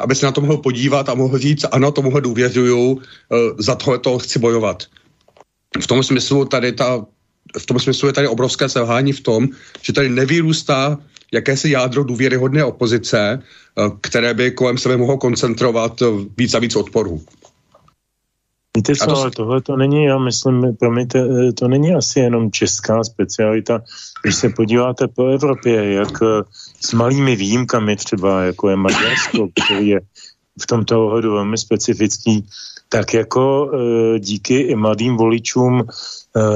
aby 0.00 0.14
se 0.14 0.26
na 0.26 0.32
to 0.32 0.40
mohl 0.40 0.56
podívat 0.56 1.08
a 1.08 1.14
mohl 1.14 1.38
říct, 1.38 1.64
ano, 1.72 1.92
tomuhle 1.92 2.20
důvěřuju, 2.20 3.00
eh, 3.00 3.36
za 3.58 3.74
tohle 3.74 3.98
to 3.98 4.18
chci 4.18 4.38
bojovat. 4.38 4.82
V 5.80 5.86
tom 5.86 6.02
smyslu 6.02 6.44
tady 6.44 6.72
ta, 6.72 7.04
v 7.58 7.66
tom 7.66 7.78
smyslu 7.80 8.08
je 8.08 8.12
tady 8.12 8.28
obrovské 8.28 8.68
selhání 8.68 9.12
v 9.12 9.20
tom, 9.20 9.48
že 9.82 9.92
tady 9.92 10.08
nevyrůstá 10.08 10.98
jakési 11.32 11.70
jádro 11.70 12.04
důvěryhodné 12.04 12.64
opozice, 12.64 13.38
eh, 13.38 13.82
které 14.00 14.34
by 14.34 14.50
kolem 14.50 14.78
sebe 14.78 14.96
mohlo 14.96 15.18
koncentrovat 15.18 16.02
eh, 16.02 16.06
víc 16.36 16.54
a 16.54 16.58
víc 16.58 16.76
odporů. 16.76 17.24
Víte 18.76 18.96
co, 18.96 19.06
to... 19.06 19.16
ale 19.16 19.30
tohle 19.30 19.60
to 19.60 19.76
není, 19.76 20.04
já 20.04 20.18
myslím, 20.18 20.76
promiňte, 20.76 21.18
eh, 21.18 21.52
to 21.52 21.68
není 21.68 21.94
asi 21.94 22.20
jenom 22.20 22.50
česká 22.50 23.04
specialita. 23.04 23.82
Když 24.22 24.34
se 24.34 24.48
podíváte 24.48 25.08
po 25.08 25.26
Evropě, 25.26 25.92
jak 25.92 26.22
eh, 26.22 26.42
s 26.80 26.92
malými 26.92 27.36
výjimkami 27.36 27.96
třeba, 27.96 28.42
jako 28.42 28.68
je 28.68 28.76
Maďarsko, 28.76 29.48
který 29.48 29.88
je 29.88 30.00
v 30.62 30.66
tomto 30.66 31.06
ohledu 31.06 31.32
velmi 31.32 31.58
specifický, 31.58 32.46
tak 32.92 33.14
jako 33.14 33.70
e, 33.72 34.18
díky 34.20 34.60
i 34.60 34.76
mladým 34.76 35.16
voličům 35.16 35.80
e, 35.80 35.84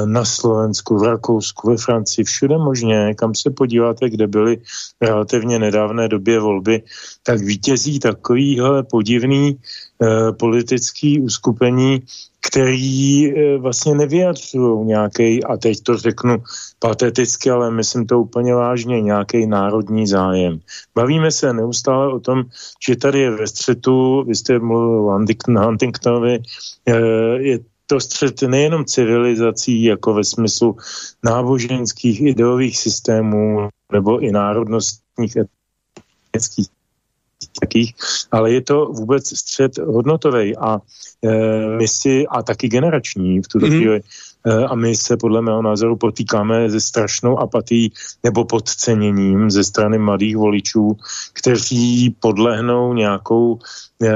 na 0.06 0.24
Slovensku, 0.24 0.98
v 0.98 1.02
Rakousku, 1.02 1.70
ve 1.70 1.76
Francii, 1.76 2.24
všude 2.24 2.58
možně, 2.58 3.14
kam 3.14 3.34
se 3.34 3.50
podíváte, 3.50 4.10
kde 4.10 4.26
byly 4.26 4.58
relativně 5.00 5.58
nedávné 5.58 6.08
době 6.08 6.40
volby, 6.40 6.82
tak 7.22 7.40
vítězí 7.40 7.98
takovýhle 7.98 8.82
podivný 8.82 9.58
politický 10.38 11.20
uskupení, 11.20 12.02
který 12.40 13.26
e, 13.26 13.58
vlastně 13.58 13.94
nevyjadřují 13.94 14.86
nějaký, 14.86 15.44
a 15.44 15.56
teď 15.56 15.82
to 15.82 15.96
řeknu 15.96 16.42
pateticky, 16.78 17.50
ale 17.50 17.70
myslím 17.70 18.06
to 18.06 18.20
úplně 18.20 18.54
vážně, 18.54 19.00
nějaký 19.00 19.46
národní 19.46 20.06
zájem. 20.06 20.60
Bavíme 20.94 21.30
se 21.30 21.52
neustále 21.52 22.12
o 22.12 22.20
tom, 22.20 22.44
že 22.86 22.96
tady 22.96 23.20
je 23.20 23.30
ve 23.30 23.46
střetu, 23.46 24.24
vy 24.28 24.34
jste 24.34 24.58
mluvil 24.58 25.00
o 25.00 25.18
Huntingtonovi, 25.64 26.38
e, 26.86 26.96
je 27.38 27.58
to 27.86 28.00
střet 28.00 28.42
nejenom 28.42 28.84
civilizací, 28.84 29.84
jako 29.84 30.14
ve 30.14 30.24
smyslu 30.24 30.76
náboženských 31.24 32.20
ideových 32.20 32.78
systémů 32.78 33.68
nebo 33.92 34.18
i 34.18 34.32
národnostních 34.32 35.36
etnických 35.36 36.75
takých, 37.60 37.94
ale 38.32 38.52
je 38.52 38.60
to 38.60 38.86
vůbec 38.86 39.38
střed 39.38 39.78
hodnotový 39.78 40.56
a 40.56 40.78
e, 41.24 41.76
my 41.76 41.88
si, 41.88 42.26
a 42.26 42.42
taky 42.42 42.68
generační 42.68 43.42
v 43.42 43.48
tuto 43.48 43.66
mm-hmm. 43.66 43.76
chvíli, 43.76 43.96
e, 43.96 44.00
a 44.68 44.74
my 44.74 44.96
se 44.96 45.16
podle 45.16 45.42
mého 45.42 45.62
názoru 45.62 45.96
potýkáme 45.96 46.70
se 46.70 46.80
strašnou 46.80 47.38
apatií 47.38 47.92
nebo 48.24 48.44
podceněním 48.44 49.50
ze 49.50 49.64
strany 49.64 49.98
mladých 49.98 50.36
voličů, 50.36 50.96
kteří 51.32 52.16
podlehnou 52.20 52.92
nějakou 52.92 53.58
e, 54.02 54.12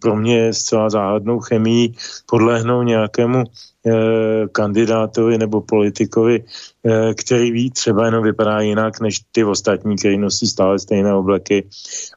pro 0.00 0.16
mě 0.16 0.52
zcela 0.52 0.90
záhadnou 0.90 1.40
chemii, 1.40 1.94
podlehnou 2.26 2.82
nějakému 2.82 3.44
Eh, 3.86 4.48
kandidátovi 4.52 5.38
nebo 5.38 5.60
politikovi, 5.60 6.44
eh, 6.86 7.14
který 7.14 7.50
ví, 7.50 7.70
třeba 7.70 8.06
jenom 8.06 8.24
vypadá 8.24 8.60
jinak 8.60 9.00
než 9.00 9.20
ty 9.32 9.44
ostatní, 9.44 9.96
který 9.96 10.18
nosí 10.18 10.46
stále 10.46 10.78
stejné 10.78 11.14
obleky. 11.14 11.66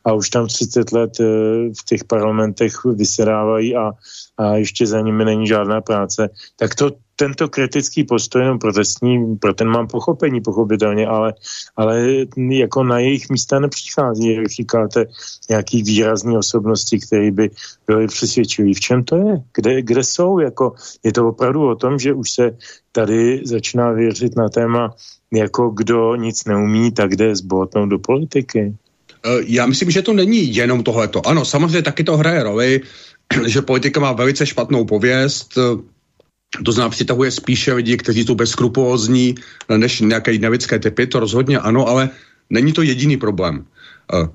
A 0.05 0.13
už 0.13 0.29
tam 0.29 0.47
30 0.47 0.91
let 0.91 1.19
eh, 1.19 1.23
v 1.73 1.85
těch 1.85 2.03
parlamentech 2.03 2.85
vysedávají 2.85 3.75
a, 3.75 3.91
a 4.37 4.55
ještě 4.55 4.87
za 4.87 5.01
nimi 5.01 5.25
není 5.25 5.47
žádná 5.47 5.81
práce, 5.81 6.29
tak 6.55 6.75
to 6.75 6.91
tento 7.15 7.49
kritický 7.49 8.03
postoj 8.03 8.41
jenom 8.41 8.59
protestní, 8.59 9.35
pro 9.35 9.53
ten 9.53 9.67
mám 9.67 9.87
pochopení, 9.87 10.41
pochopitelně, 10.41 11.07
ale, 11.07 11.33
ale 11.75 12.07
jako 12.49 12.83
na 12.83 12.99
jejich 12.99 13.29
místa 13.29 13.59
nepřichází, 13.59 14.35
jak 14.35 14.47
říkáte, 14.47 15.05
nějaký 15.49 15.83
výrazný 15.83 16.37
osobnosti, 16.37 16.99
které 16.99 17.31
by 17.31 17.49
byly 17.87 18.07
přesvědčivý. 18.07 18.73
V 18.73 18.79
čem 18.79 19.03
to 19.03 19.15
je? 19.15 19.43
Kde, 19.53 19.81
kde 19.81 20.03
jsou? 20.03 20.39
Jako, 20.39 20.73
je 21.03 21.13
to 21.13 21.27
opravdu 21.27 21.67
o 21.67 21.75
tom, 21.75 21.99
že 21.99 22.13
už 22.13 22.31
se 22.31 22.57
tady 22.91 23.41
začíná 23.45 23.91
věřit 23.91 24.35
na 24.35 24.49
téma, 24.49 24.95
jako 25.33 25.69
kdo 25.69 26.15
nic 26.15 26.45
neumí, 26.45 26.91
tak 26.91 27.15
jde 27.15 27.35
zbotnout 27.35 27.89
do 27.89 27.99
politiky. 27.99 28.75
E, 29.25 29.29
já 29.45 29.65
myslím, 29.65 29.91
že 29.91 30.01
to 30.01 30.13
není 30.13 30.55
jenom 30.55 30.83
tohleto. 30.83 31.27
Ano, 31.27 31.45
samozřejmě 31.45 31.81
taky 31.81 32.03
to 32.03 32.17
hraje 32.17 32.43
roli, 32.43 32.81
že 33.47 33.61
politika 33.61 33.99
má 33.99 34.11
velice 34.11 34.45
špatnou 34.45 34.85
pověst, 34.85 35.57
to 36.63 36.71
znamená, 36.71 36.89
přitahuje 36.89 37.31
spíše 37.31 37.73
lidi, 37.73 37.97
kteří 37.97 38.23
jsou 38.23 38.35
bezskrupulózní, 38.35 39.35
než 39.77 39.99
nějaké 39.99 40.37
nevické 40.37 40.79
typy, 40.79 41.07
to 41.07 41.19
rozhodně 41.19 41.59
ano, 41.59 41.87
ale 41.87 42.09
není 42.49 42.73
to 42.73 42.81
jediný 42.81 43.17
problém. 43.17 43.65
Eh, 44.13 44.27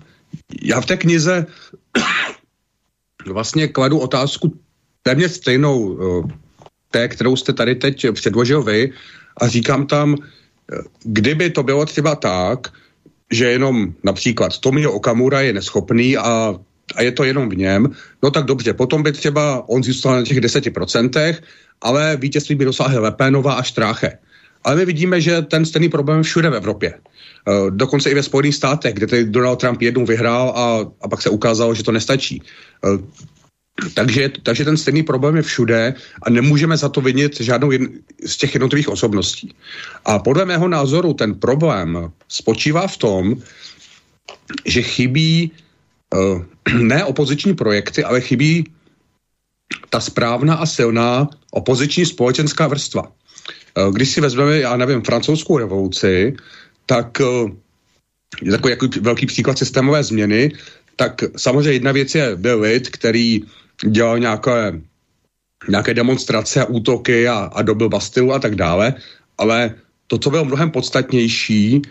já 0.62 0.80
v 0.80 0.86
té 0.86 0.96
knize 0.96 1.46
vlastně 3.26 3.68
kladu 3.68 3.98
otázku 3.98 4.58
téměř 5.02 5.32
stejnou 5.32 5.98
eh, 5.98 6.32
té, 6.90 7.08
kterou 7.08 7.36
jste 7.36 7.52
tady 7.52 7.74
teď 7.74 8.06
předložil 8.12 8.62
vy 8.62 8.92
a 9.40 9.48
říkám 9.48 9.86
tam, 9.86 10.16
eh, 10.16 10.76
kdyby 11.04 11.50
to 11.50 11.62
bylo 11.62 11.86
třeba 11.86 12.14
tak, 12.14 12.72
že 13.30 13.44
jenom 13.50 13.94
například 14.02 14.58
Tomio 14.58 14.92
Okamura 14.92 15.40
je 15.40 15.52
neschopný 15.52 16.16
a, 16.16 16.54
a 16.94 17.02
je 17.02 17.12
to 17.12 17.24
jenom 17.24 17.48
v 17.48 17.56
něm, 17.56 17.94
no 18.22 18.30
tak 18.30 18.44
dobře, 18.44 18.74
potom 18.74 19.02
by 19.02 19.12
třeba 19.12 19.68
on 19.68 19.82
zůstal 19.82 20.12
na 20.12 20.22
těch 20.22 20.40
deseti 20.40 20.70
procentech 20.70 21.42
ale 21.82 22.16
vítězství 22.16 22.54
by 22.54 22.64
dosáhly 22.64 22.98
Lepénova 22.98 23.54
a 23.54 23.62
Štráche. 23.62 24.18
Ale 24.64 24.76
my 24.76 24.84
vidíme, 24.84 25.20
že 25.20 25.42
ten 25.42 25.66
stejný 25.66 25.88
problém 25.88 26.22
všude 26.22 26.50
v 26.50 26.54
Evropě. 26.54 26.94
Uh, 27.48 27.70
dokonce 27.70 28.10
i 28.10 28.14
ve 28.14 28.22
Spojených 28.22 28.54
státech, 28.54 28.94
kde 28.94 29.06
tady 29.06 29.24
Donald 29.24 29.56
Trump 29.56 29.82
jednou 29.82 30.04
vyhrál 30.06 30.52
a, 30.56 30.92
a 31.00 31.08
pak 31.08 31.22
se 31.22 31.30
ukázalo, 31.30 31.74
že 31.74 31.82
to 31.82 31.92
nestačí. 31.92 32.42
Uh, 32.84 33.00
takže, 33.94 34.28
takže 34.42 34.64
ten 34.64 34.76
stejný 34.76 35.02
problém 35.02 35.36
je 35.36 35.42
všude 35.42 35.94
a 36.22 36.30
nemůžeme 36.30 36.76
za 36.76 36.88
to 36.88 37.00
vinit 37.00 37.40
žádnou 37.40 37.70
jedn, 37.70 37.86
z 38.26 38.36
těch 38.36 38.54
jednotlivých 38.54 38.88
osobností. 38.88 39.54
A 40.04 40.18
podle 40.18 40.44
mého 40.44 40.68
názoru 40.68 41.14
ten 41.14 41.34
problém 41.34 42.12
spočívá 42.28 42.86
v 42.86 42.96
tom, 42.96 43.36
že 44.66 44.82
chybí 44.82 45.50
uh, 46.14 46.42
ne 46.78 47.04
opoziční 47.04 47.54
projekty, 47.54 48.04
ale 48.04 48.20
chybí 48.20 48.68
ta 49.90 50.00
správná 50.00 50.54
a 50.54 50.66
silná 50.66 51.28
opoziční 51.50 52.06
společenská 52.06 52.66
vrstva. 52.66 53.12
Eh, 53.76 53.90
když 53.92 54.08
si 54.10 54.20
vezmeme, 54.20 54.58
já 54.58 54.76
nevím, 54.76 55.02
francouzskou 55.02 55.58
revoluci, 55.58 56.36
tak 56.86 57.20
eh, 57.20 57.50
je 58.42 58.50
takový 58.50 58.70
jako 58.70 58.86
velký 59.00 59.26
příklad 59.26 59.58
systémové 59.58 60.04
změny, 60.04 60.52
tak 60.96 61.24
samozřejmě 61.36 61.72
jedna 61.72 61.92
věc 61.92 62.14
je 62.14 62.36
byl 62.36 62.60
lid, 62.60 62.88
který 62.88 63.40
dělal 63.86 64.18
nějaké, 64.18 64.80
nějaké 65.68 65.94
demonstrace 65.94 66.60
a 66.60 66.68
útoky 66.68 67.28
a, 67.28 67.50
a 67.52 67.62
dobil 67.62 67.88
Bastilu 67.88 68.32
a 68.32 68.38
tak 68.38 68.54
dále, 68.54 68.94
ale 69.38 69.74
to, 70.06 70.18
co 70.18 70.30
bylo 70.30 70.44
mnohem 70.44 70.70
podstatnější, 70.70 71.82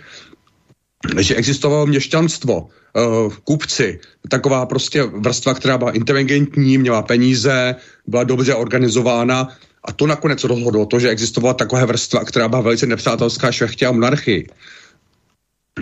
že 1.19 1.35
existovalo 1.35 1.85
měšťanstvo, 1.85 2.61
uh, 2.61 3.33
kupci, 3.43 3.99
taková 4.29 4.65
prostě 4.65 5.03
vrstva, 5.03 5.53
která 5.53 5.77
byla 5.77 5.91
inteligentní, 5.91 6.77
měla 6.77 7.01
peníze, 7.01 7.75
byla 8.07 8.23
dobře 8.23 8.55
organizována 8.55 9.47
a 9.83 9.91
to 9.91 10.07
nakonec 10.07 10.43
rozhodlo 10.43 10.85
to, 10.85 10.99
že 10.99 11.09
existovala 11.09 11.53
taková 11.53 11.85
vrstva, 11.85 12.23
která 12.23 12.47
byla 12.47 12.61
velice 12.61 12.85
nepřátelská 12.85 13.51
šlechtě 13.51 13.85
a 13.85 13.91
monarchii. 13.91 14.47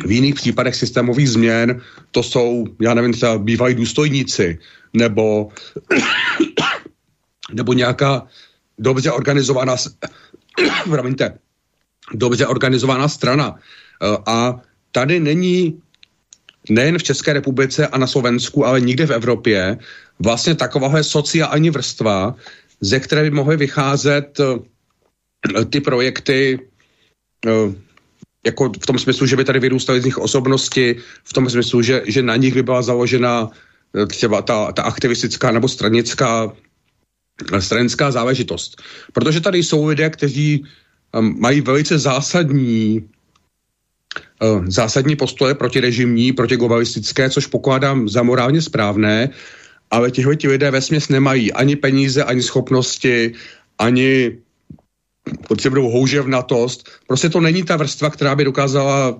V 0.06 0.12
jiných 0.12 0.36
případech 0.36 0.75
systémových 0.75 1.30
změn 1.30 1.82
to 2.12 2.23
jsou, 2.23 2.65
já 2.82 2.93
nevím, 2.93 3.13
třeba 3.13 3.38
bývalí 3.38 3.75
důstojníci, 3.75 4.60
nebo, 4.93 5.49
nebo 7.53 7.73
nějaká 7.73 8.27
dobře 8.80 9.12
organizovaná 9.12 9.75
promiňte, 10.89 11.38
dobře 12.13 12.47
organizovaná 12.47 13.08
strana. 13.08 13.60
Eh, 14.01 14.17
a 14.25 14.62
tady 14.98 15.20
není 15.20 15.78
nejen 16.70 16.98
v 16.98 17.04
České 17.04 17.34
republice 17.34 17.88
a 17.88 17.98
na 17.98 18.08
Slovensku, 18.08 18.66
ale 18.66 18.82
nikde 18.82 19.06
v 19.06 19.14
Evropě 19.22 19.78
vlastně 20.20 20.56
takováhle 20.58 21.04
sociální 21.06 21.70
vrstva, 21.70 22.34
ze 22.82 23.00
které 23.00 23.30
by 23.30 23.32
mohly 23.32 23.58
vycházet 23.58 24.40
uh, 24.42 24.58
ty 25.70 25.82
projekty 25.82 26.60
uh, 27.46 27.74
jako 28.46 28.74
v 28.82 28.86
tom 28.90 28.98
smyslu, 28.98 29.30
že 29.30 29.38
by 29.38 29.46
tady 29.46 29.60
vyrůstaly 29.60 30.02
z 30.02 30.06
nich 30.06 30.18
osobnosti, 30.18 30.98
v 31.24 31.34
tom 31.34 31.46
smyslu, 31.46 31.82
že, 31.82 32.02
že 32.10 32.26
na 32.26 32.36
nich 32.36 32.54
by 32.58 32.64
byla 32.64 32.82
založena 32.82 33.46
uh, 33.46 34.06
třeba 34.10 34.42
ta, 34.42 34.74
ta 34.74 34.82
aktivistická 34.82 35.52
nebo 35.54 35.70
stranická 35.70 36.52
stranická 37.60 38.12
záležitost. 38.12 38.82
Protože 39.14 39.46
tady 39.46 39.62
jsou 39.62 39.86
lidé, 39.86 40.10
kteří 40.10 40.66
mají 41.22 41.62
velice 41.62 42.00
zásadní 42.02 43.06
Eh, 43.06 43.16
zásadní 44.67 45.15
postoje 45.15 45.56
protirežimní, 45.56 46.34
protiglobalistické, 46.34 47.30
což 47.30 47.47
pokládám 47.47 48.10
za 48.10 48.23
morálně 48.23 48.62
správné, 48.62 49.30
ale 49.91 50.12
tihle 50.12 50.36
ti 50.36 50.47
lidé 50.47 50.71
ve 50.71 50.82
směs 50.82 51.10
nemají 51.10 51.54
ani 51.54 51.76
peníze, 51.76 52.23
ani 52.23 52.43
schopnosti, 52.43 53.34
ani 53.78 54.38
potřebují 55.47 55.91
houževnatost. 55.91 56.89
Prostě 57.08 57.30
to 57.30 57.39
není 57.39 57.63
ta 57.63 57.76
vrstva, 57.78 58.10
která 58.10 58.36
by 58.36 58.43
dokázala 58.43 59.19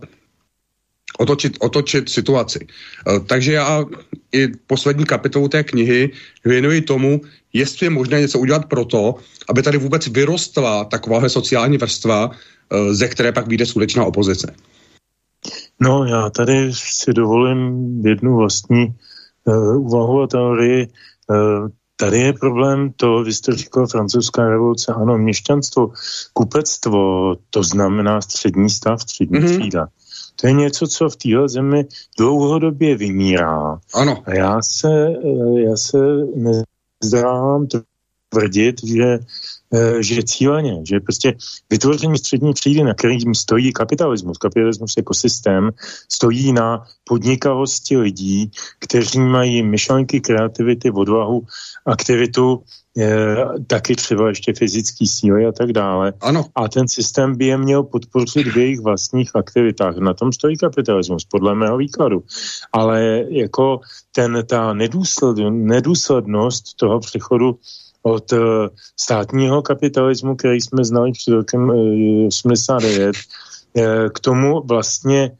otočit, 1.18 1.58
otočit 1.60 2.10
situaci. 2.10 2.68
Eh, 3.08 3.20
takže 3.20 3.54
já 3.54 3.86
i 4.32 4.48
poslední 4.68 5.06
kapitolu 5.06 5.48
té 5.48 5.64
knihy 5.64 6.12
věnuji 6.46 6.82
tomu, 6.82 7.22
jestli 7.54 7.86
je 7.86 7.90
možné 7.90 8.22
něco 8.22 8.40
udělat 8.40 8.66
pro 8.66 8.86
to, 8.86 9.16
aby 9.50 9.62
tady 9.62 9.78
vůbec 9.78 10.08
vyrostla 10.08 10.86
takováhle 10.86 11.30
sociální 11.30 11.78
vrstva, 11.78 12.32
eh, 12.32 12.94
ze 12.94 13.08
které 13.08 13.32
pak 13.32 13.48
vyjde 13.48 13.66
skutečná 13.66 14.06
opozice. 14.06 14.54
No, 15.82 16.06
já 16.06 16.30
tady 16.30 16.74
si 16.74 17.14
dovolím 17.14 17.88
jednu 18.06 18.36
vlastní 18.36 18.96
uh, 19.46 19.86
úvahu 19.86 20.22
a 20.22 20.28
teorii. 20.28 20.88
Uh, 21.30 21.70
tady 21.96 22.20
je 22.20 22.34
problém 22.34 22.92
to, 22.96 23.24
vy 23.24 23.34
jste 23.34 23.56
říkal 23.56 23.88
francouzská 23.88 24.50
revoluce, 24.50 24.94
ano, 24.94 25.18
měšťanstvo, 25.18 25.92
kupectvo, 26.34 27.36
to 27.50 27.64
znamená 27.64 28.22
střední 28.22 28.70
stav, 28.70 29.02
střední 29.02 29.40
mm-hmm. 29.40 29.60
třída. 29.60 29.88
To 30.42 30.48
je 30.48 30.54
něco, 30.54 30.88
co 30.88 31.10
v 31.10 31.16
téhle 31.16 31.50
zemi 31.50 31.86
dlouhodobě 32.18 32.98
vymírá. 32.98 33.80
Ano. 33.94 34.24
A 34.26 34.34
já 34.34 34.62
se, 34.62 35.08
eh, 35.08 35.62
já 35.62 35.78
se 35.78 35.98
nezdávám 36.36 37.68
tvrdit, 38.30 38.84
že 38.84 39.20
Eh, 39.74 40.04
že 40.04 40.24
cíleně, 40.24 40.80
že 40.84 41.00
prostě 41.00 41.36
vytvoření 41.70 42.18
střední 42.18 42.54
třídy, 42.54 42.84
na 42.84 42.94
kterým 42.94 43.36
stojí 43.36 43.74
kapitalismus, 43.74 44.38
kapitalismus 44.38 44.94
jako 44.98 45.14
systém, 45.14 45.70
stojí 46.12 46.54
na 46.54 46.86
podnikavosti 47.04 47.98
lidí, 47.98 48.52
kteří 48.80 49.20
mají 49.20 49.64
myšlenky, 49.64 50.22
kreativity, 50.22 50.92
odvahu, 50.92 51.44
aktivitu, 51.86 52.64
je, 52.96 53.38
taky 53.68 53.96
třeba 53.96 54.30
ještě 54.30 54.54
fyzický 54.54 55.08
síly 55.08 55.46
a 55.46 55.52
tak 55.52 55.72
dále. 55.72 56.14
Ano. 56.22 56.46
A 56.56 56.68
ten 56.68 56.88
systém 56.88 57.36
by 57.36 57.46
je 57.46 57.58
měl 57.58 57.84
podpořit 57.84 58.48
v 58.48 58.58
jejich 58.58 58.80
vlastních 58.80 59.36
aktivitách. 59.36 59.98
Na 59.98 60.14
tom 60.14 60.34
stojí 60.34 60.58
kapitalismus, 60.58 61.26
podle 61.26 61.56
mého 61.56 61.78
výkladu. 61.78 62.24
Ale 62.74 63.24
jako 63.30 63.80
ten, 64.12 64.44
ta 64.48 64.74
nedůslednost 65.50 66.76
toho 66.76 67.00
přechodu 67.00 67.60
od 68.02 68.32
uh, 68.32 68.40
státního 69.00 69.62
kapitalismu, 69.62 70.36
který 70.36 70.62
jsme 70.62 70.86
znali 70.86 71.12
před 71.12 71.32
rokem 71.32 71.70
uh, 71.70 72.28
89, 72.28 73.16
uh, 73.74 73.84
k 74.14 74.20
tomu 74.20 74.62
vlastně 74.62 75.32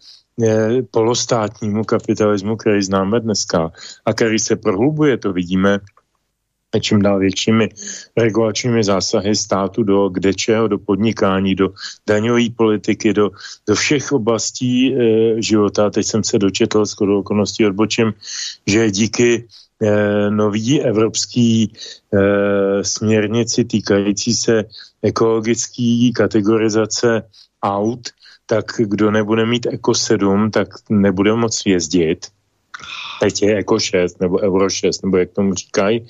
polostátnímu 0.92 1.84
kapitalismu, 1.84 2.56
který 2.56 2.84
známe 2.84 3.20
dneska 3.20 3.72
a 4.06 4.14
který 4.14 4.40
se 4.40 4.56
prohlubuje, 4.56 5.18
to 5.18 5.34
vidíme 5.34 5.80
čím 6.82 7.02
dál 7.02 7.20
většími 7.20 7.70
regulačními 8.18 8.84
zásahy 8.84 9.36
státu 9.36 9.84
do 9.84 10.10
kdečeho, 10.10 10.68
do 10.68 10.78
podnikání, 10.78 11.56
do 11.56 11.70
daňové 12.08 12.50
politiky, 12.56 13.14
do, 13.14 13.30
do 13.68 13.76
všech 13.76 14.12
oblastí 14.12 14.94
e, 14.94 15.42
života. 15.42 15.90
Teď 15.90 16.06
jsem 16.06 16.24
se 16.24 16.40
dočetl 16.40 16.86
s 16.86 17.02
okolností 17.02 17.66
odbočím, 17.66 18.14
že 18.68 18.92
díky 18.92 19.48
Eh, 19.48 19.67
nový 20.30 20.82
evropský 20.82 21.74
eh, 22.14 22.84
směrnici 22.84 23.66
týkající 23.66 24.34
se 24.34 24.64
ekologické 25.02 26.10
kategorizace 26.16 27.24
aut, 27.64 28.10
tak 28.46 28.66
kdo 28.78 29.12
nebude 29.12 29.46
mít 29.46 29.66
Eco 29.66 29.94
7, 29.94 30.52
tak 30.52 30.68
nebude 30.90 31.34
moc 31.34 31.62
jezdit 31.66 32.26
teď 33.20 33.42
je 33.42 33.56
jako 33.56 33.80
6 33.80 34.22
nebo 34.22 34.40
Euro 34.40 34.70
6, 34.70 35.04
nebo 35.04 35.18
jak 35.18 35.32
tomu 35.32 35.54
říkají. 35.54 36.08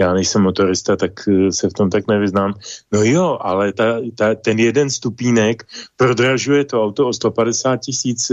Já 0.00 0.14
nejsem 0.14 0.42
motorista, 0.42 0.96
tak 0.96 1.12
eh, 1.28 1.52
se 1.52 1.68
v 1.68 1.72
tom 1.72 1.90
tak 1.90 2.08
nevyznám. 2.08 2.54
No 2.92 3.02
jo, 3.02 3.38
ale 3.40 3.72
ta, 3.72 4.00
ta, 4.14 4.34
ten 4.34 4.58
jeden 4.58 4.90
stupínek 4.90 5.62
prodražuje 5.96 6.64
to 6.64 6.84
auto 6.84 7.08
o 7.08 7.12
150 7.12 7.76
tisíc 7.76 8.32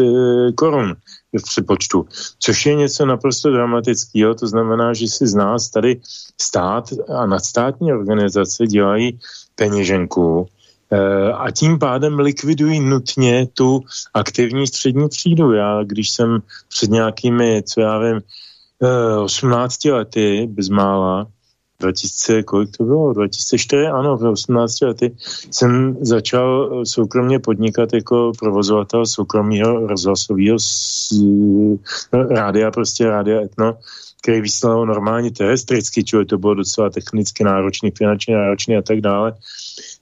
korun 0.56 0.96
v 1.40 1.44
přepočtu, 1.44 2.06
což 2.40 2.66
je 2.66 2.76
něco 2.76 3.06
naprosto 3.06 3.52
dramatického. 3.52 4.36
To 4.36 4.48
znamená, 4.48 4.94
že 4.94 5.08
si 5.08 5.28
z 5.28 5.36
nás 5.36 5.70
tady 5.70 6.02
stát 6.42 6.90
a 7.16 7.26
nadstátní 7.26 7.94
organizace 7.94 8.68
dělají 8.68 9.20
peněženku, 9.56 10.48
Eh, 10.92 11.34
a 11.34 11.52
tím 11.52 11.80
pádem 11.80 12.20
likvidují 12.20 12.80
nutně 12.80 13.48
tu 13.48 13.84
aktivní 14.14 14.68
střední 14.68 15.10
třídu. 15.10 15.54
Já, 15.54 15.84
když 15.84 16.10
jsem 16.10 16.42
před 16.68 16.90
nějakými, 16.90 17.64
co 17.64 17.82
já 17.82 18.00
vím, 18.00 18.22
18 19.24 19.86
eh, 19.86 19.92
lety, 19.92 20.48
bezmála, 20.52 21.28
2000, 21.80 22.44
kolik 22.44 22.78
to 22.78 22.84
bylo? 22.84 23.14
2004, 23.14 23.88
ano, 23.88 24.18
v 24.18 24.26
18 24.26 24.82
lety 24.82 25.16
jsem 25.52 25.98
začal 26.02 26.72
eh, 26.82 26.86
soukromně 26.86 27.40
podnikat 27.40 27.94
jako 27.94 28.32
provozovatel 28.40 29.06
soukromého 29.06 29.88
rozhlasového 29.88 30.58
rádia, 32.30 32.72
prostě 32.72 33.06
rádia 33.06 33.42
Etno, 33.42 33.78
který 34.22 34.42
vysílal 34.42 34.86
normálně 34.86 35.32
terestricky, 35.32 36.04
čili 36.04 36.26
to 36.26 36.38
bylo 36.38 36.54
docela 36.54 36.90
technicky 36.90 37.44
náročný, 37.44 37.92
finančně 37.92 38.36
náročný 38.36 38.78
a 38.78 38.82
tak 38.82 39.02
dále. 39.02 39.34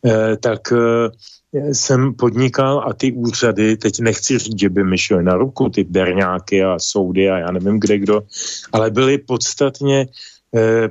Eh, 0.06 0.38
tak 0.38 0.62
eh, 0.72 1.74
jsem 1.74 2.14
podnikal 2.14 2.84
a 2.88 2.94
ty 2.94 3.12
úřady, 3.12 3.78
teď 3.78 4.00
nechci 4.00 4.38
říct, 4.38 4.60
že 4.60 4.70
by 4.70 4.84
mi 4.84 4.98
šly 4.98 5.24
na 5.24 5.34
ruku, 5.34 5.70
ty 5.70 5.84
berňáky 5.84 6.64
a 6.64 6.80
soudy 6.80 7.30
a 7.30 7.38
já 7.38 7.52
nevím 7.52 7.80
kde 7.80 7.98
kdo, 7.98 8.24
ale 8.72 8.92
byly 8.92 9.18
podstatně 9.18 10.08
eh, 10.08 10.35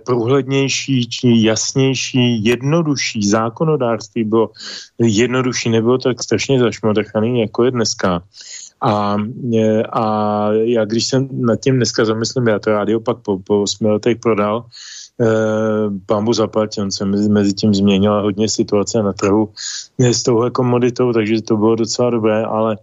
průhlednější, 0.07 1.09
či 1.09 1.29
jasnější, 1.47 2.45
jednodušší 2.45 3.29
zákonodárství 3.29 4.25
bylo 4.25 4.51
jednodušší, 4.99 5.71
nebylo 5.71 5.99
tak 5.99 6.23
strašně 6.23 6.61
zašmodrchaný, 6.61 7.41
jako 7.41 7.65
je 7.65 7.71
dneska. 7.71 8.23
A, 8.81 9.17
a 9.93 10.05
já 10.53 10.85
když 10.85 11.07
jsem 11.07 11.29
nad 11.33 11.61
tím 11.61 11.77
dneska 11.77 12.05
zamyslím, 12.05 12.49
já 12.49 12.59
to 12.59 12.71
rádio 12.71 13.01
pak 13.01 13.19
po, 13.19 13.39
po 13.39 13.63
8 13.63 13.87
letech 13.87 14.19
prodal, 14.19 14.65
Eh, 15.21 15.91
pán 16.07 16.27
zaplať, 16.35 16.79
on 16.79 16.91
se 16.91 17.05
mezi, 17.05 17.29
mezi 17.29 17.53
tím 17.53 17.75
změnila 17.75 18.21
hodně 18.21 18.49
situace 18.49 19.03
na 19.03 19.13
trhu 19.13 19.53
s 19.99 20.23
touhle 20.23 20.51
komoditou, 20.51 21.13
takže 21.13 21.43
to 21.43 21.57
bylo 21.57 21.75
docela 21.75 22.11
dobré, 22.11 22.45
ale, 22.45 22.79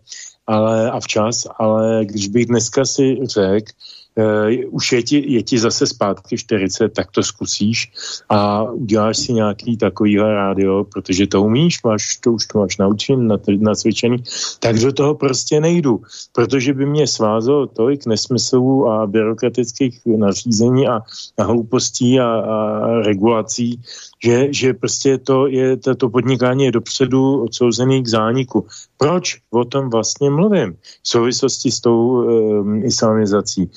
ale 0.48 0.92
a 0.92 1.00
včas, 1.00 1.48
ale 1.60 2.06
když 2.06 2.28
bych 2.28 2.46
dneska 2.46 2.86
si 2.86 3.20
řekl, 3.24 3.72
uh, 4.16 4.74
už 4.76 4.92
je 4.92 5.04
ti, 5.04 5.34
je 5.34 5.44
ti 5.44 5.60
zase 5.60 5.88
zpátky 5.88 6.38
40, 6.38 6.90
tak 6.90 7.12
to 7.12 7.24
zkusíš 7.24 7.92
a 8.30 8.64
uděláš 8.64 9.18
si 9.18 9.34
nějaký 9.34 9.78
takovýhle 9.78 10.34
rádio, 10.34 10.84
protože 10.84 11.28
to 11.28 11.42
umíš, 11.42 11.84
máš, 11.84 12.18
to 12.18 12.32
už 12.32 12.46
to 12.46 12.60
máš 12.60 12.78
naučen, 12.78 13.38
nacvičený, 13.60 14.24
tak 14.60 14.80
do 14.80 14.92
toho 14.92 15.16
prostě 15.16 15.60
nejdu, 15.60 16.02
protože 16.32 16.74
by 16.74 16.86
mě 16.86 17.08
svázalo 17.08 17.68
tolik 17.68 18.06
nesmyslů 18.06 18.88
a 18.88 19.08
byrokratických 19.08 20.02
nařízení 20.06 20.88
a, 20.88 21.02
a 21.38 21.44
hloupostí 21.44 22.20
a, 22.20 22.28
a 22.28 22.88
regulací, 23.02 23.82
že, 24.24 24.54
že 24.54 24.74
prostě 24.74 25.18
to 25.18 25.48
je, 25.48 25.78
to 25.78 26.10
podnikání 26.10 26.64
je 26.66 26.72
dopředu 26.72 27.44
odsouzený 27.44 28.04
k 28.04 28.08
zániku. 28.08 28.66
Proč 28.98 29.42
o 29.50 29.66
tom 29.66 29.90
vlastně 29.90 30.30
mluvím 30.30 30.74
v 31.04 31.08
souvislosti 31.08 31.72
s 31.72 31.80
tou 31.80 32.00
um, 32.00 32.84
islamizací? 32.86 33.70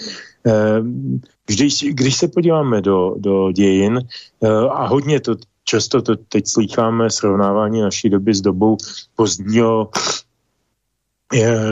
Um, 0.44 1.20
když, 1.46 1.84
když 1.90 2.16
se 2.16 2.28
podíváme 2.28 2.80
do, 2.80 3.14
do 3.18 3.52
dějin 3.52 4.00
uh, 4.40 4.48
a 4.50 4.86
hodně 4.86 5.20
to 5.20 5.36
často 5.64 6.02
to 6.02 6.16
teď 6.16 6.44
slycháme 6.46 7.10
srovnávání 7.10 7.80
naší 7.80 8.10
doby 8.10 8.34
s 8.34 8.40
dobou 8.40 8.76
pozdního 9.16 9.88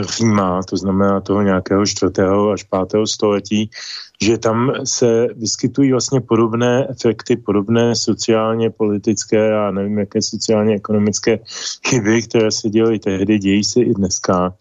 Říma, 0.01 0.63
to 0.63 0.77
znamená 0.77 1.21
toho 1.21 1.41
nějakého 1.41 1.85
čtvrtého 1.85 2.51
až 2.51 2.63
pátého 2.63 3.07
století, 3.07 3.69
že 4.21 4.37
tam 4.37 4.73
se 4.83 5.27
vyskytují 5.35 5.91
vlastně 5.91 6.21
podobné 6.21 6.87
efekty, 6.89 7.35
podobné 7.35 7.95
sociálně 7.95 8.69
politické 8.69 9.57
a 9.57 9.71
nevím, 9.71 9.97
jaké 9.97 10.21
sociálně 10.21 10.75
ekonomické 10.75 11.39
chyby, 11.87 12.21
které 12.21 12.51
se 12.51 12.69
děly 12.69 12.99
tehdy, 12.99 13.39
dějí 13.39 13.63
se 13.63 13.81
i 13.81 13.93
dneska. 13.93 14.53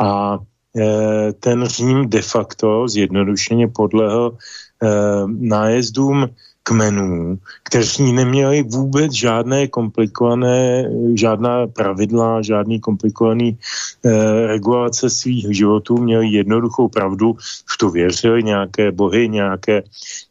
A 0.00 0.38
e, 0.76 1.32
ten 1.32 1.66
Řím 1.66 2.08
de 2.08 2.22
facto 2.22 2.88
zjednodušeně 2.88 3.68
podlehl 3.68 4.36
e, 4.82 4.88
nájezdům 5.26 6.28
kmenů, 6.68 7.38
kteří 7.64 8.12
neměli 8.12 8.62
vůbec 8.62 9.12
žádné 9.12 9.68
komplikované, 9.68 10.90
žádná 11.14 11.66
pravidla, 11.66 12.42
žádný 12.42 12.80
komplikovaný 12.80 13.56
eh, 13.56 14.46
regulace 14.46 15.10
svých 15.10 15.56
životů, 15.56 15.96
měli 15.96 16.28
jednoduchou 16.28 16.88
pravdu, 16.88 17.36
v 17.40 17.78
to 17.78 17.90
věřili 17.90 18.42
nějaké 18.42 18.92
bohy, 18.92 19.28
nějaké, 19.28 19.82